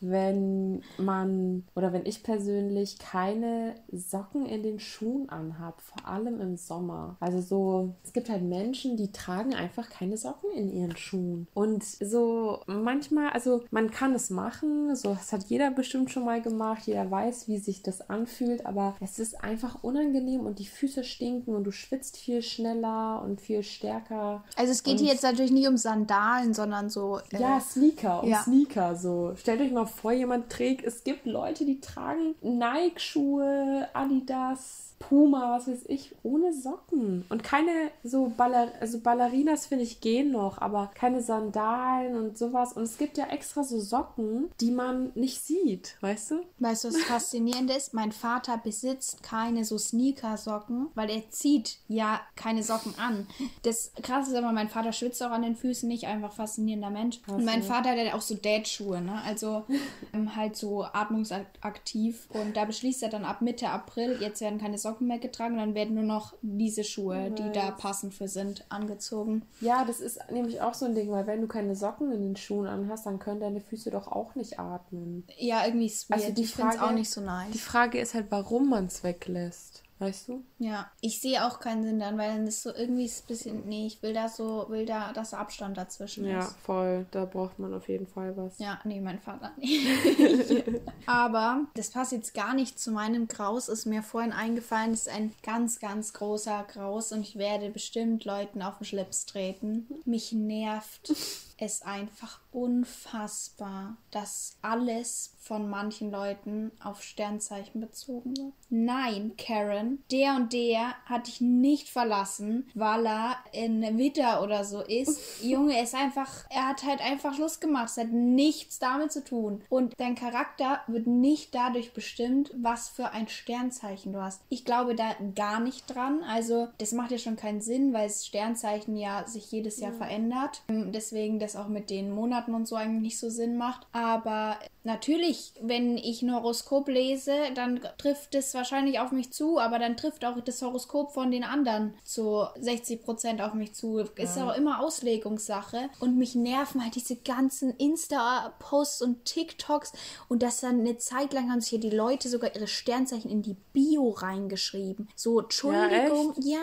wenn 0.00 0.82
man 0.98 1.64
oder 1.74 1.92
wenn 1.92 2.06
ich 2.06 2.22
persönlich 2.22 2.98
keine 2.98 3.74
Socken 3.92 4.46
in 4.46 4.62
den 4.62 4.80
Schuhen 4.80 5.28
anhab, 5.28 5.80
vor 5.80 6.06
allem 6.08 6.40
im 6.40 6.56
Sommer. 6.56 7.16
Also 7.20 7.40
so, 7.40 7.94
es 8.04 8.12
gibt 8.12 8.28
halt 8.28 8.42
Menschen, 8.42 8.96
die 8.96 9.12
tragen 9.12 9.54
einfach 9.54 9.88
keine 9.88 10.16
Socken 10.16 10.50
in 10.52 10.72
ihren 10.72 10.96
Schuhen. 10.96 11.48
Und 11.54 11.84
so 11.84 12.60
manchmal, 12.66 13.30
also 13.30 13.64
man 13.70 13.90
kann 13.90 14.14
es 14.14 14.30
machen, 14.30 14.94
so 14.94 15.14
das 15.14 15.32
hat 15.32 15.44
jeder 15.44 15.70
bestimmt 15.70 16.10
schon 16.10 16.24
mal 16.24 16.40
gemacht, 16.40 16.82
jeder 16.86 17.10
weiß, 17.10 17.48
wie 17.48 17.58
sich 17.58 17.82
das 17.82 18.08
anfühlt, 18.08 18.66
aber 18.66 18.96
es 19.00 19.18
ist 19.18 19.42
einfach 19.42 19.82
unangenehm 19.82 20.46
und 20.46 20.58
die 20.58 20.66
Füße 20.66 21.04
stinken 21.04 21.54
und 21.54 21.64
du 21.64 21.70
schwitzt 21.70 22.16
viel 22.16 22.42
schneller 22.42 23.22
und 23.22 23.40
viel 23.40 23.62
stärker. 23.62 24.44
Also 24.56 24.72
es 24.72 24.82
geht 24.82 24.94
und 24.94 25.00
hier 25.00 25.12
jetzt 25.12 25.22
natürlich 25.22 25.52
nicht 25.52 25.68
um 25.68 25.76
Sandalen, 25.76 26.54
sondern 26.54 26.90
so. 26.90 27.18
Äh, 27.32 27.40
ja, 27.40 27.60
Sneaker, 27.60 28.22
um 28.22 28.28
ja. 28.28 28.42
Sneaker 28.42 28.96
so. 28.96 29.32
Stellt 29.36 29.60
euch 29.60 29.72
mal 29.72 29.85
vor, 29.86 30.12
jemand 30.12 30.50
trägt, 30.50 30.84
es 30.84 31.04
gibt 31.04 31.26
Leute, 31.26 31.64
die 31.64 31.80
tragen 31.80 32.34
Nike-Schuhe, 32.42 33.88
Adidas, 33.92 34.95
Puma, 34.98 35.56
was 35.56 35.68
weiß 35.68 35.84
ich, 35.88 36.14
ohne 36.22 36.52
Socken. 36.52 37.24
Und 37.28 37.44
keine 37.44 37.90
so 38.02 38.32
Baller 38.36 38.72
also 38.80 39.00
Ballerinas, 39.00 39.66
finde 39.66 39.84
ich, 39.84 40.00
gehen 40.00 40.32
noch, 40.32 40.58
aber 40.58 40.90
keine 40.94 41.22
Sandalen 41.22 42.16
und 42.16 42.38
sowas. 42.38 42.72
Und 42.72 42.84
es 42.84 42.98
gibt 42.98 43.18
ja 43.18 43.26
extra 43.26 43.62
so 43.62 43.78
Socken, 43.78 44.50
die 44.60 44.70
man 44.70 45.12
nicht 45.14 45.40
sieht, 45.42 45.96
weißt 46.00 46.32
du? 46.32 46.40
Weißt 46.58 46.84
du, 46.84 46.88
was 46.88 46.96
faszinierend 47.02 47.70
ist? 47.70 47.94
Mein 47.94 48.12
Vater 48.12 48.58
besitzt 48.58 49.22
keine 49.22 49.64
so 49.64 49.78
Sneaker-Socken, 49.78 50.88
weil 50.94 51.10
er 51.10 51.30
zieht 51.30 51.78
ja 51.88 52.20
keine 52.34 52.62
Socken 52.62 52.94
an. 52.98 53.26
Das 53.62 53.92
krasse 54.02 54.30
ist 54.30 54.36
aber, 54.36 54.52
mein 54.52 54.68
Vater 54.68 54.92
schwitzt 54.92 55.22
auch 55.22 55.30
an 55.30 55.42
den 55.42 55.56
Füßen 55.56 55.88
nicht, 55.88 56.06
einfach 56.06 56.32
faszinierender 56.32 56.90
Mensch. 56.90 57.20
Und 57.26 57.44
mein 57.44 57.62
Vater 57.62 57.90
hat 57.90 57.98
ja 57.98 58.14
auch 58.14 58.22
so 58.22 58.34
Date-Schuhe, 58.34 59.00
ne? 59.00 59.20
Also 59.24 59.64
ähm, 60.12 60.34
halt 60.34 60.56
so 60.56 60.84
atmungsaktiv. 60.84 62.28
Und 62.30 62.56
da 62.56 62.64
beschließt 62.64 63.02
er 63.02 63.10
dann 63.10 63.24
ab 63.24 63.42
Mitte 63.42 63.68
April, 63.68 64.18
jetzt 64.20 64.40
werden 64.40 64.58
keine 64.58 64.78
Socken 64.78 64.85
mehr 65.00 65.18
getragen, 65.18 65.56
dann 65.58 65.74
werden 65.74 65.94
nur 65.94 66.04
noch 66.04 66.34
diese 66.42 66.84
Schuhe, 66.84 67.30
die 67.30 67.52
da 67.52 67.70
passend 67.70 68.14
für 68.14 68.28
sind, 68.28 68.64
angezogen. 68.68 69.42
Ja, 69.60 69.84
das 69.84 70.00
ist 70.00 70.18
nämlich 70.30 70.60
auch 70.60 70.74
so 70.74 70.86
ein 70.86 70.94
Ding, 70.94 71.10
weil 71.10 71.26
wenn 71.26 71.40
du 71.40 71.46
keine 71.46 71.74
Socken 71.76 72.12
in 72.12 72.22
den 72.22 72.36
Schuhen 72.36 72.66
anhast, 72.66 73.06
dann 73.06 73.18
können 73.18 73.40
deine 73.40 73.60
Füße 73.60 73.90
doch 73.90 74.06
auch 74.08 74.34
nicht 74.34 74.58
atmen. 74.58 75.24
Ja, 75.38 75.64
irgendwie 75.66 75.86
ist 75.86 76.10
Also 76.12 76.30
die 76.32 76.42
ich 76.42 76.54
finde 76.54 76.70
es 76.70 76.76
Frage- 76.76 76.90
auch 76.90 76.94
nicht 76.96 77.10
so 77.10 77.20
nice. 77.20 77.52
Die 77.52 77.58
Frage 77.58 77.98
ist 78.00 78.14
halt, 78.14 78.26
warum 78.30 78.68
man 78.70 78.86
es 78.86 79.02
weglässt. 79.04 79.75
Weißt 79.98 80.28
du? 80.28 80.42
Ja, 80.58 80.90
ich 81.00 81.22
sehe 81.22 81.46
auch 81.46 81.58
keinen 81.58 81.82
Sinn 81.82 81.98
dann, 81.98 82.18
weil 82.18 82.36
dann 82.36 82.46
ist 82.46 82.62
so 82.62 82.74
irgendwie 82.74 83.06
ist 83.06 83.24
ein 83.24 83.26
bisschen, 83.28 83.66
nee, 83.66 83.86
ich 83.86 84.02
will 84.02 84.12
da 84.12 84.28
so, 84.28 84.66
will 84.68 84.84
da, 84.84 85.12
dass 85.14 85.32
Abstand 85.32 85.78
dazwischen 85.78 86.26
Ja, 86.28 86.40
ist. 86.40 86.56
voll. 86.58 87.06
Da 87.12 87.24
braucht 87.24 87.58
man 87.58 87.72
auf 87.72 87.88
jeden 87.88 88.06
Fall 88.06 88.36
was. 88.36 88.58
Ja, 88.58 88.78
nee, 88.84 89.00
mein 89.00 89.18
Vater 89.18 89.52
nicht. 89.56 89.86
Aber 91.06 91.62
das 91.74 91.90
passt 91.90 92.12
jetzt 92.12 92.34
gar 92.34 92.52
nicht 92.52 92.78
zu 92.78 92.90
meinem 92.90 93.26
Graus, 93.26 93.68
ist 93.68 93.86
mir 93.86 94.02
vorhin 94.02 94.32
eingefallen, 94.32 94.90
das 94.90 95.06
ist 95.06 95.08
ein 95.08 95.32
ganz, 95.42 95.78
ganz 95.80 96.12
großer 96.12 96.66
Graus 96.70 97.12
und 97.12 97.22
ich 97.22 97.36
werde 97.36 97.70
bestimmt 97.70 98.24
Leuten 98.26 98.60
auf 98.60 98.76
den 98.78 98.84
Schlips 98.84 99.24
treten. 99.24 99.86
Mich 100.04 100.32
nervt 100.32 101.14
es 101.58 101.82
einfach 101.82 102.40
unfassbar, 102.52 103.96
dass 104.10 104.56
alles 104.62 105.34
von 105.38 105.68
manchen 105.68 106.10
Leuten 106.10 106.72
auf 106.82 107.02
Sternzeichen 107.02 107.80
bezogen 107.80 108.36
wird. 108.36 108.52
Nein, 108.68 109.32
Karen, 109.38 110.02
der 110.10 110.34
und 110.36 110.52
der 110.52 110.94
hat 111.04 111.28
dich 111.28 111.40
nicht 111.40 111.88
verlassen, 111.88 112.68
weil 112.74 113.06
er 113.06 113.36
in 113.52 113.98
Witter 113.98 114.42
oder 114.42 114.64
so 114.64 114.80
ist. 114.80 115.20
Junge, 115.42 115.76
er 115.76 115.84
ist 115.84 115.94
einfach, 115.94 116.46
er 116.50 116.68
hat 116.68 116.82
halt 116.84 117.00
einfach 117.00 117.34
Schluss 117.34 117.60
gemacht. 117.60 117.90
Es 117.90 117.98
hat 117.98 118.10
nichts 118.10 118.78
damit 118.78 119.12
zu 119.12 119.22
tun. 119.22 119.62
Und 119.68 119.94
dein 119.98 120.16
Charakter 120.16 120.80
wird 120.88 121.06
nicht 121.06 121.54
dadurch 121.54 121.92
bestimmt, 121.92 122.50
was 122.56 122.88
für 122.88 123.10
ein 123.10 123.28
Sternzeichen 123.28 124.12
du 124.12 124.22
hast. 124.22 124.42
Ich 124.48 124.64
glaube 124.64 124.94
da 124.96 125.14
gar 125.34 125.60
nicht 125.60 125.86
dran. 125.94 126.24
Also, 126.24 126.68
das 126.78 126.92
macht 126.92 127.12
ja 127.12 127.18
schon 127.18 127.36
keinen 127.36 127.60
Sinn, 127.60 127.92
weil 127.92 128.08
das 128.08 128.26
Sternzeichen 128.26 128.96
ja 128.96 129.26
sich 129.28 129.52
jedes 129.52 129.78
Jahr 129.78 129.92
verändert. 129.92 130.62
Ähm, 130.68 130.92
Deswegen 130.92 131.38
das 131.46 131.56
auch 131.56 131.68
mit 131.68 131.90
den 131.90 132.10
Monaten 132.10 132.54
und 132.54 132.66
so 132.66 132.76
eigentlich 132.76 133.02
nicht 133.02 133.18
so 133.18 133.30
Sinn 133.30 133.56
macht. 133.56 133.86
Aber 133.92 134.58
natürlich, 134.84 135.52
wenn 135.60 135.96
ich 135.96 136.22
ein 136.22 136.34
Horoskop 136.34 136.88
lese, 136.88 137.34
dann 137.54 137.80
trifft 137.98 138.34
es 138.34 138.52
wahrscheinlich 138.54 138.98
auf 138.98 139.12
mich 139.12 139.32
zu, 139.32 139.58
aber 139.58 139.78
dann 139.78 139.96
trifft 139.96 140.24
auch 140.24 140.40
das 140.40 140.60
Horoskop 140.60 141.12
von 141.12 141.30
den 141.30 141.44
anderen 141.44 141.94
zu 142.04 142.44
60 142.58 143.02
Prozent 143.02 143.40
auf 143.40 143.54
mich 143.54 143.74
zu. 143.74 143.98
Ist 143.98 144.38
auch 144.38 144.56
immer 144.56 144.80
Auslegungssache. 144.80 145.88
Und 146.00 146.18
mich 146.18 146.34
nerven 146.34 146.82
halt 146.82 146.94
diese 146.96 147.16
ganzen 147.16 147.70
Insta-Posts 147.76 149.02
und 149.02 149.24
TikToks 149.24 149.92
und 150.28 150.42
das 150.42 150.60
dann 150.60 150.80
eine 150.80 150.98
Zeit 150.98 151.32
lang 151.32 151.50
haben 151.50 151.60
sich 151.60 151.70
hier 151.70 151.80
die 151.80 151.90
Leute 151.90 152.28
sogar 152.28 152.54
ihre 152.54 152.66
Sternzeichen 152.66 153.30
in 153.30 153.42
die 153.42 153.56
Bio 153.72 154.10
reingeschrieben. 154.10 155.08
So, 155.14 155.40
Entschuldigung, 155.40 156.34
ja. 156.40 156.58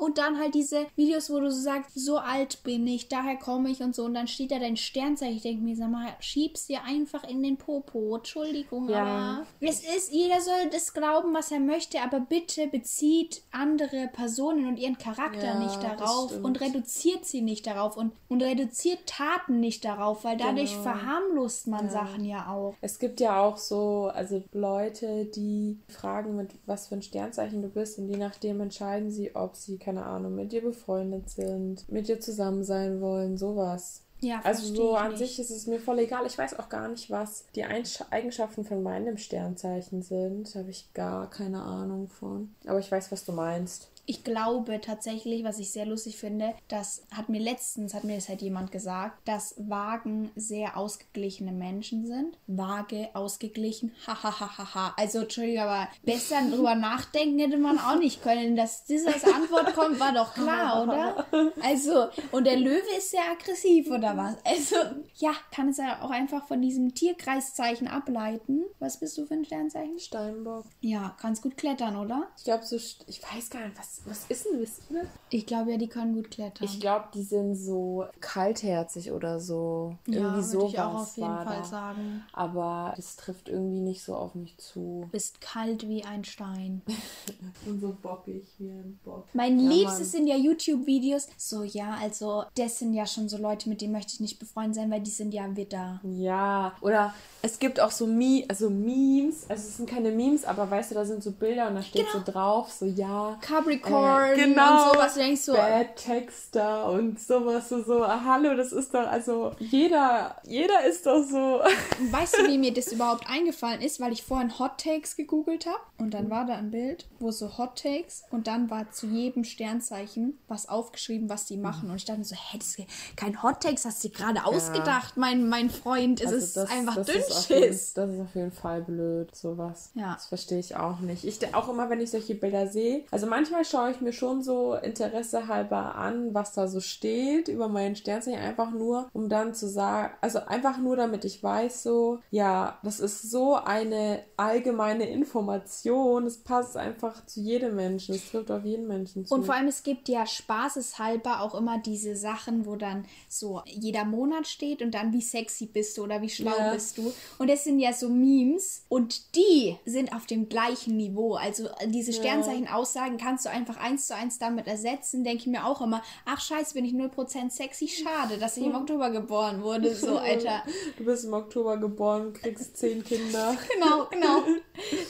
Und 0.00 0.18
dann 0.18 0.38
halt 0.38 0.54
diese 0.54 0.86
Videos, 0.96 1.30
wo 1.30 1.40
du 1.40 1.50
so 1.50 1.60
sagst, 1.60 1.90
so 1.94 2.16
alt 2.18 2.62
bin 2.64 2.86
ich, 2.86 3.08
daher 3.08 3.36
komme 3.36 3.70
ich 3.70 3.80
und 3.82 3.94
so. 3.94 4.04
Und 4.04 4.14
dann 4.14 4.26
steht 4.28 4.50
da 4.50 4.58
dein 4.58 4.76
Sternzeichen. 4.76 5.36
Ich 5.36 5.42
denke 5.42 5.62
mir, 5.62 5.76
sag 5.76 5.90
mal, 5.90 6.08
schieb's 6.20 6.66
dir 6.66 6.82
einfach 6.84 7.22
in 7.24 7.42
den 7.42 7.56
Popo. 7.58 8.16
Entschuldigung, 8.16 8.88
Ja. 8.88 9.02
aber 9.02 9.46
es 9.60 9.80
ist, 9.80 10.12
jeder 10.12 10.40
soll 10.40 10.70
das 10.72 10.94
glauben, 10.94 11.34
was 11.34 11.52
er 11.52 11.60
möchte, 11.60 12.00
aber 12.00 12.20
bitte 12.20 12.66
bezieht 12.68 13.42
andere 13.50 14.08
Personen 14.12 14.66
und 14.66 14.78
ihren 14.78 14.96
Charakter 14.98 15.48
Ja, 15.48 15.58
nicht 15.58 15.82
darauf 15.82 16.32
und 16.42 16.60
reduziert 16.60 17.26
sie 17.26 17.42
nicht 17.42 17.66
darauf 17.66 17.96
und, 17.96 18.12
und 18.28 18.42
reduziert 18.42 19.06
Taten 19.06 19.60
nicht 19.60 19.84
darauf, 19.84 20.24
weil 20.24 20.36
dadurch 20.36 20.70
Genau. 20.70 20.82
verharmlost 20.82 21.66
man 21.66 21.90
Sachen 21.90 22.24
ja 22.24 22.50
auch. 22.50 22.74
Es 22.80 22.98
gibt 22.98 23.20
ja 23.20 23.42
auch 23.42 23.56
so, 23.58 24.10
also 24.14 24.42
Leute, 24.52 25.26
die 25.26 25.78
fragen, 25.88 26.36
mit 26.36 26.52
was 26.66 26.86
für 26.88 26.94
ein 26.94 27.02
Sternzeichen 27.02 27.60
du 27.62 27.68
bist 27.68 27.98
und 27.98 28.08
je 28.08 28.16
nachdem 28.16 28.60
entscheiden 28.60 29.10
sie, 29.10 29.34
ob 29.36 29.56
sie, 29.56 29.76
keine 29.78 29.89
Ahnung, 29.98 30.34
mit 30.34 30.52
dir 30.52 30.62
befreundet 30.62 31.28
sind, 31.30 31.88
mit 31.90 32.08
dir 32.08 32.20
zusammen 32.20 32.64
sein 32.64 33.00
wollen, 33.00 33.36
sowas. 33.36 34.02
Ja, 34.22 34.40
Also 34.44 34.74
so 34.74 34.94
an 34.96 35.12
nicht. 35.12 35.18
sich 35.18 35.38
ist 35.40 35.50
es 35.50 35.66
mir 35.66 35.80
voll 35.80 35.98
egal. 36.00 36.26
Ich 36.26 36.36
weiß 36.36 36.58
auch 36.58 36.68
gar 36.68 36.88
nicht, 36.88 37.10
was 37.10 37.46
die 37.54 37.64
Eigenschaften 37.64 38.64
von 38.64 38.82
meinem 38.82 39.16
Sternzeichen 39.16 40.02
sind. 40.02 40.54
Habe 40.54 40.68
ich 40.68 40.92
gar 40.92 41.30
keine 41.30 41.62
Ahnung 41.62 42.08
von. 42.08 42.54
Aber 42.66 42.78
ich 42.78 42.92
weiß, 42.92 43.10
was 43.12 43.24
du 43.24 43.32
meinst. 43.32 43.89
Ich 44.10 44.24
glaube 44.24 44.80
tatsächlich, 44.80 45.44
was 45.44 45.60
ich 45.60 45.70
sehr 45.70 45.86
lustig 45.86 46.16
finde, 46.16 46.54
das 46.66 47.06
hat 47.12 47.28
mir 47.28 47.40
letztens, 47.40 47.94
hat 47.94 48.02
mir 48.02 48.16
das 48.16 48.28
halt 48.28 48.42
jemand 48.42 48.72
gesagt, 48.72 49.20
dass 49.24 49.54
Wagen 49.56 50.32
sehr 50.34 50.76
ausgeglichene 50.76 51.52
Menschen 51.52 52.08
sind. 52.08 52.36
Vage, 52.48 53.10
ausgeglichen, 53.14 53.92
hahaha. 54.08 54.94
also, 54.96 55.20
Entschuldigung, 55.20 55.62
aber 55.62 55.88
besser 56.02 56.42
drüber 56.50 56.74
nachdenken 56.90 57.38
hätte 57.38 57.56
man 57.56 57.78
auch 57.78 58.00
nicht 58.00 58.20
können. 58.20 58.56
Dass 58.56 58.84
das 58.84 59.06
als 59.06 59.22
Antwort 59.22 59.74
kommt, 59.76 60.00
war 60.00 60.12
doch 60.12 60.34
klar, 60.34 60.82
oder? 60.82 61.26
Also, 61.62 62.08
und 62.32 62.48
der 62.48 62.56
Löwe 62.56 62.96
ist 62.98 63.12
sehr 63.12 63.30
aggressiv, 63.30 63.92
oder 63.92 64.16
was? 64.16 64.34
Also, 64.44 64.74
ja, 65.18 65.34
kann 65.52 65.68
es 65.68 65.76
ja 65.76 66.02
auch 66.02 66.10
einfach 66.10 66.48
von 66.48 66.60
diesem 66.60 66.96
Tierkreiszeichen 66.96 67.86
ableiten. 67.86 68.64
Was 68.80 68.98
bist 68.98 69.16
du 69.18 69.26
für 69.26 69.34
ein 69.34 69.44
Sternzeichen? 69.44 70.00
Steinbock. 70.00 70.64
Ja, 70.80 71.14
kannst 71.20 71.42
gut 71.42 71.56
klettern, 71.56 71.94
oder? 71.94 72.26
Ich 72.36 72.42
glaube, 72.42 72.64
so, 72.64 72.74
ich 72.74 73.22
weiß 73.22 73.50
gar 73.50 73.60
nicht, 73.60 73.78
was, 73.78 73.99
was 74.06 74.24
ist 74.28 74.46
denn, 74.46 74.60
wisst 74.60 74.82
ihr? 74.90 75.04
Ich 75.30 75.46
glaube 75.46 75.70
ja, 75.72 75.76
die 75.78 75.88
können 75.88 76.14
gut 76.14 76.30
klettern. 76.30 76.64
Ich 76.66 76.80
glaube, 76.80 77.06
die 77.14 77.22
sind 77.22 77.54
so 77.54 78.06
kaltherzig 78.20 79.12
oder 79.12 79.40
so. 79.40 79.96
ja, 80.06 80.14
irgendwie 80.20 80.36
würde 80.36 80.42
sowas 80.42 80.72
ich 80.72 80.80
auch 80.80 80.94
auf 80.94 81.16
jeden 81.16 81.28
Fall 81.44 81.56
da. 81.58 81.64
sagen. 81.64 82.24
Aber 82.32 82.92
das 82.96 83.16
trifft 83.16 83.48
irgendwie 83.48 83.80
nicht 83.80 84.02
so 84.02 84.14
auf 84.16 84.34
mich 84.34 84.56
zu. 84.58 85.02
Du 85.04 85.08
bist 85.12 85.40
kalt 85.40 85.88
wie 85.88 86.04
ein 86.04 86.24
Stein. 86.24 86.82
Und 87.66 87.80
so 87.80 87.96
bockig 88.00 88.44
wie 88.58 88.70
ein 88.70 88.98
Bock. 89.04 89.26
Mein 89.32 89.58
Ja, 89.58 89.70
Liebstes 89.70 89.98
Mann. 89.98 90.06
sind 90.08 90.26
ja 90.26 90.36
YouTube-Videos. 90.36 91.28
So, 91.36 91.62
ja, 91.62 91.96
also, 92.00 92.44
das 92.54 92.78
sind 92.78 92.94
ja 92.94 93.06
schon 93.06 93.28
so 93.28 93.36
Leute, 93.38 93.68
mit 93.68 93.80
denen 93.80 93.92
möchte 93.92 94.14
ich 94.14 94.20
nicht 94.20 94.38
befreundet 94.38 94.74
sein, 94.76 94.90
weil 94.90 95.00
die 95.00 95.10
sind 95.10 95.32
ja 95.34 95.56
Widder. 95.56 96.00
Ja, 96.04 96.74
oder 96.80 97.12
es 97.42 97.58
gibt 97.58 97.80
auch 97.80 97.90
so, 97.90 98.06
Me 98.06 98.44
also 98.48 98.68
Memes, 98.70 99.44
also 99.48 99.66
es 99.66 99.76
sind 99.78 99.88
keine 99.88 100.10
Memes, 100.10 100.44
aber 100.44 100.70
weißt 100.70 100.90
du, 100.90 100.94
da 100.94 101.04
sind 101.04 101.22
so 101.22 101.32
Bilder 101.32 101.68
und 101.68 101.76
da 101.76 101.82
steht 101.82 102.06
Genau. 102.12 102.24
so 102.24 102.32
drauf, 102.32 102.70
so 102.70 102.84
ja. 102.86 103.38
Capricorn 103.40 104.32
Äh, 104.32 104.36
genau. 104.36 104.88
und 104.88 104.92
sowas. 104.94 105.14
Du 105.14 105.20
denkst 105.20 105.40
so, 105.42 105.52
Bad 105.54 105.96
Texter 105.96 106.90
und 106.90 107.18
sowas 107.20 107.68
so, 107.68 107.82
so, 107.82 108.02
ah, 108.04 108.20
hallo, 108.24 108.54
das 108.54 108.72
ist 108.72 108.92
doch, 108.94 109.06
also 109.06 109.52
jeder, 109.58 110.36
jeder 110.44 110.84
ist 110.84 111.06
doch 111.06 111.22
so. 111.24 111.60
Weißt 112.10 112.38
du, 112.38 112.46
wie 112.48 112.58
mir 112.58 112.72
das 112.74 112.92
überhaupt 112.92 113.28
eingefallen 113.28 113.80
ist? 113.80 114.00
Weil 114.00 114.12
ich 114.12 114.22
vorhin 114.22 114.58
Hot 114.58 114.78
Takes 114.78 115.16
gegoogelt 115.16 115.66
habe 115.66 115.78
und 115.98 116.12
dann 116.14 116.30
war 116.30 116.44
da 116.46 116.54
ein 116.54 116.70
Bild, 116.70 117.06
wo 117.18 117.30
so 117.30 117.56
Hot 117.58 117.82
Takes 117.82 118.24
und 118.30 118.46
dann 118.46 118.70
war 118.70 118.90
zu 118.90 119.06
jedem 119.06 119.44
Sternzeichen 119.44 120.38
was 120.48 120.68
aufgeschrieben, 120.68 121.28
was 121.28 121.46
die 121.46 121.56
machen. 121.56 121.90
Und 121.90 121.96
ich 121.96 122.04
dachte 122.04 122.18
mir 122.18 122.24
so, 122.24 122.34
hä, 122.36 122.58
das 122.58 122.68
ist 122.78 122.86
kein 123.16 123.42
Hot 123.42 123.62
Takes, 123.62 123.84
hast 123.84 124.04
du 124.04 124.08
dir 124.08 124.14
gerade 124.14 124.44
ausgedacht, 124.44 125.16
mein, 125.16 125.48
mein 125.48 125.70
Freund. 125.70 126.20
Es 126.20 126.32
Also 126.32 126.36
ist 126.62 126.70
einfach 126.70 126.96
das 126.96 127.06
ist 127.38 127.48
jeden, 127.50 127.62
das 127.70 127.88
ist 128.10 128.20
auf 128.20 128.34
jeden 128.34 128.52
Fall 128.52 128.82
blöd, 128.82 129.34
sowas. 129.34 129.90
Ja. 129.94 130.14
Das 130.14 130.26
verstehe 130.26 130.58
ich 130.58 130.76
auch 130.76 131.00
nicht. 131.00 131.24
Ich 131.24 131.54
auch 131.54 131.68
immer, 131.68 131.88
wenn 131.90 132.00
ich 132.00 132.10
solche 132.10 132.34
Bilder 132.34 132.66
sehe. 132.66 133.04
Also 133.10 133.26
manchmal 133.26 133.64
schaue 133.64 133.90
ich 133.90 134.00
mir 134.00 134.12
schon 134.12 134.42
so 134.42 134.74
Interesse 134.74 135.48
halber 135.48 135.94
an, 135.94 136.34
was 136.34 136.52
da 136.52 136.68
so 136.68 136.80
steht 136.80 137.48
über 137.48 137.68
meinen 137.68 137.96
Sternzeichen, 137.96 138.38
einfach 138.40 138.70
nur, 138.70 139.08
um 139.12 139.28
dann 139.28 139.54
zu 139.54 139.68
sagen, 139.68 140.14
also 140.20 140.40
einfach 140.46 140.78
nur, 140.78 140.96
damit 140.96 141.24
ich 141.24 141.42
weiß, 141.42 141.82
so, 141.82 142.18
ja, 142.30 142.78
das 142.82 143.00
ist 143.00 143.30
so 143.30 143.54
eine 143.56 144.22
allgemeine 144.36 145.08
Information. 145.08 146.26
Es 146.26 146.38
passt 146.38 146.76
einfach 146.76 147.24
zu 147.26 147.40
jedem 147.40 147.76
Menschen. 147.76 148.14
Es 148.14 148.30
trifft 148.30 148.50
auf 148.50 148.64
jeden 148.64 148.86
Menschen 148.86 149.26
zu. 149.26 149.34
Und 149.34 149.44
vor 149.44 149.54
allem, 149.54 149.68
es 149.68 149.82
gibt 149.82 150.08
ja 150.08 150.26
spaßeshalber 150.26 151.40
auch 151.40 151.54
immer 151.54 151.78
diese 151.78 152.16
Sachen, 152.16 152.66
wo 152.66 152.76
dann 152.76 153.04
so 153.28 153.62
jeder 153.66 154.04
Monat 154.04 154.46
steht 154.46 154.82
und 154.82 154.92
dann 154.92 155.12
wie 155.12 155.22
sexy 155.22 155.66
bist 155.66 155.96
du 155.98 156.04
oder 156.04 156.20
wie 156.22 156.28
schlau 156.30 156.52
Ja. 156.56 156.72
bist 156.72 156.98
du. 156.98 157.12
Und 157.38 157.48
das 157.48 157.64
sind 157.64 157.78
ja 157.78 157.92
so 157.92 158.08
Memes 158.08 158.84
und 158.88 159.34
die 159.34 159.76
sind 159.84 160.14
auf 160.14 160.26
dem 160.26 160.48
gleichen 160.48 160.96
Niveau. 160.96 161.34
Also 161.34 161.68
äh, 161.78 161.88
diese 161.88 162.12
Sternzeichen-Aussagen 162.12 163.16
kannst 163.16 163.46
du 163.46 163.50
einfach 163.50 163.76
eins 163.78 164.06
zu 164.06 164.14
eins 164.14 164.38
damit 164.38 164.66
ersetzen. 164.66 165.24
Denke 165.24 165.40
ich 165.40 165.46
mir 165.46 165.66
auch 165.66 165.80
immer, 165.80 166.02
ach 166.26 166.40
scheiße, 166.40 166.74
bin 166.74 166.84
ich 166.84 166.92
0% 166.92 167.50
sexy. 167.50 167.88
Schade, 167.88 168.38
dass 168.38 168.56
ich 168.56 168.64
im 168.64 168.74
Oktober 168.74 169.10
geboren 169.10 169.62
wurde. 169.62 169.94
So, 169.94 170.18
Alter. 170.18 170.62
du 170.96 171.04
bist 171.04 171.24
im 171.24 171.32
Oktober 171.32 171.76
geboren, 171.76 172.32
kriegst 172.32 172.76
zehn 172.76 173.02
Kinder. 173.04 173.56
Genau, 173.74 174.06
genau. 174.10 174.42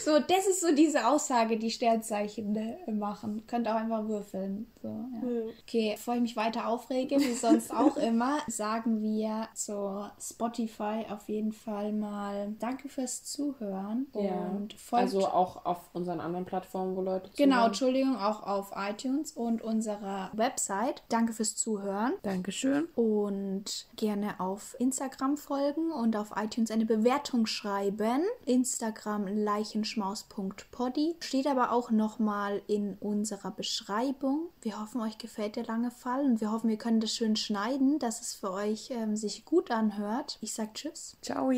So, 0.05 0.19
das 0.19 0.47
ist 0.47 0.61
so 0.61 0.75
diese 0.75 1.07
Aussage, 1.07 1.57
die 1.57 1.71
Sternzeichen 1.71 2.57
äh, 2.57 2.91
machen. 2.91 3.45
Könnt 3.47 3.69
auch 3.69 3.75
einfach 3.75 4.09
würfeln. 4.09 4.67
So, 4.83 4.89
ja. 4.89 5.53
Okay, 5.63 5.93
bevor 5.97 6.15
ich 6.15 6.21
mich 6.21 6.37
weiter 6.37 6.67
aufrege, 6.67 7.19
wie 7.21 7.35
sonst 7.35 7.71
auch 7.71 7.97
immer, 7.97 8.39
sagen 8.49 9.03
wir 9.03 9.49
zu 9.55 10.09
Spotify 10.21 11.07
auf 11.09 11.29
jeden 11.29 11.53
Fall 11.53 11.93
mal 12.01 12.55
Danke 12.59 12.89
fürs 12.89 13.25
Zuhören. 13.25 14.07
Ja. 14.15 14.49
Und 14.57 14.73
folgt 14.75 15.05
Also 15.05 15.27
auch 15.27 15.65
auf 15.65 15.79
unseren 15.93 16.21
anderen 16.21 16.45
Plattformen, 16.45 16.97
wo 16.97 17.03
Leute 17.03 17.31
Genau, 17.37 17.55
zuhören. 17.57 17.67
Entschuldigung, 17.67 18.17
auch 18.17 18.43
auf 18.43 18.73
iTunes 18.77 19.33
und 19.33 19.63
unserer 19.63 20.31
Website. 20.33 21.03
Danke 21.09 21.33
fürs 21.33 21.57
Zuhören. 21.57 22.13
Dankeschön. 22.23 22.85
Und 22.95 23.87
gerne 23.97 24.41
auf 24.41 24.75
Instagram 24.79 25.37
folgen 25.37 25.93
und 25.93 26.17
auf 26.17 26.33
iTunes 26.37 26.71
eine 26.71 26.87
Bewertung 26.87 27.47
schreiben. 27.47 28.23
Instagram 28.47 29.27
leichenschmaus.poddy. 29.27 31.17
Steht 31.21 31.47
aber 31.47 31.73
auch 31.73 31.91
nochmal 31.91 32.63
in 32.67 32.97
unserer 33.01 33.51
Beschreibung. 33.51 34.49
Wir 34.63 34.81
hoffen, 34.81 35.01
euch 35.01 35.19
gefällt 35.19 35.57
der 35.57 35.65
lange 35.65 35.91
Fall 35.91 36.25
und 36.25 36.41
wir 36.41 36.51
hoffen, 36.53 36.69
wir 36.69 36.79
können 36.79 37.01
das 37.01 37.15
schön 37.15 37.37
schneiden, 37.37 37.99
dass 37.99 38.21
es 38.21 38.35
für 38.35 38.51
euch 38.53 38.91
ähm, 38.91 39.17
sich 39.17 39.45
gut 39.45 39.71
anhört. 39.71 40.39
Ich 40.41 40.55
sag 40.55 40.75
Tschüss. 40.75 41.17
Ciao. 41.23 41.51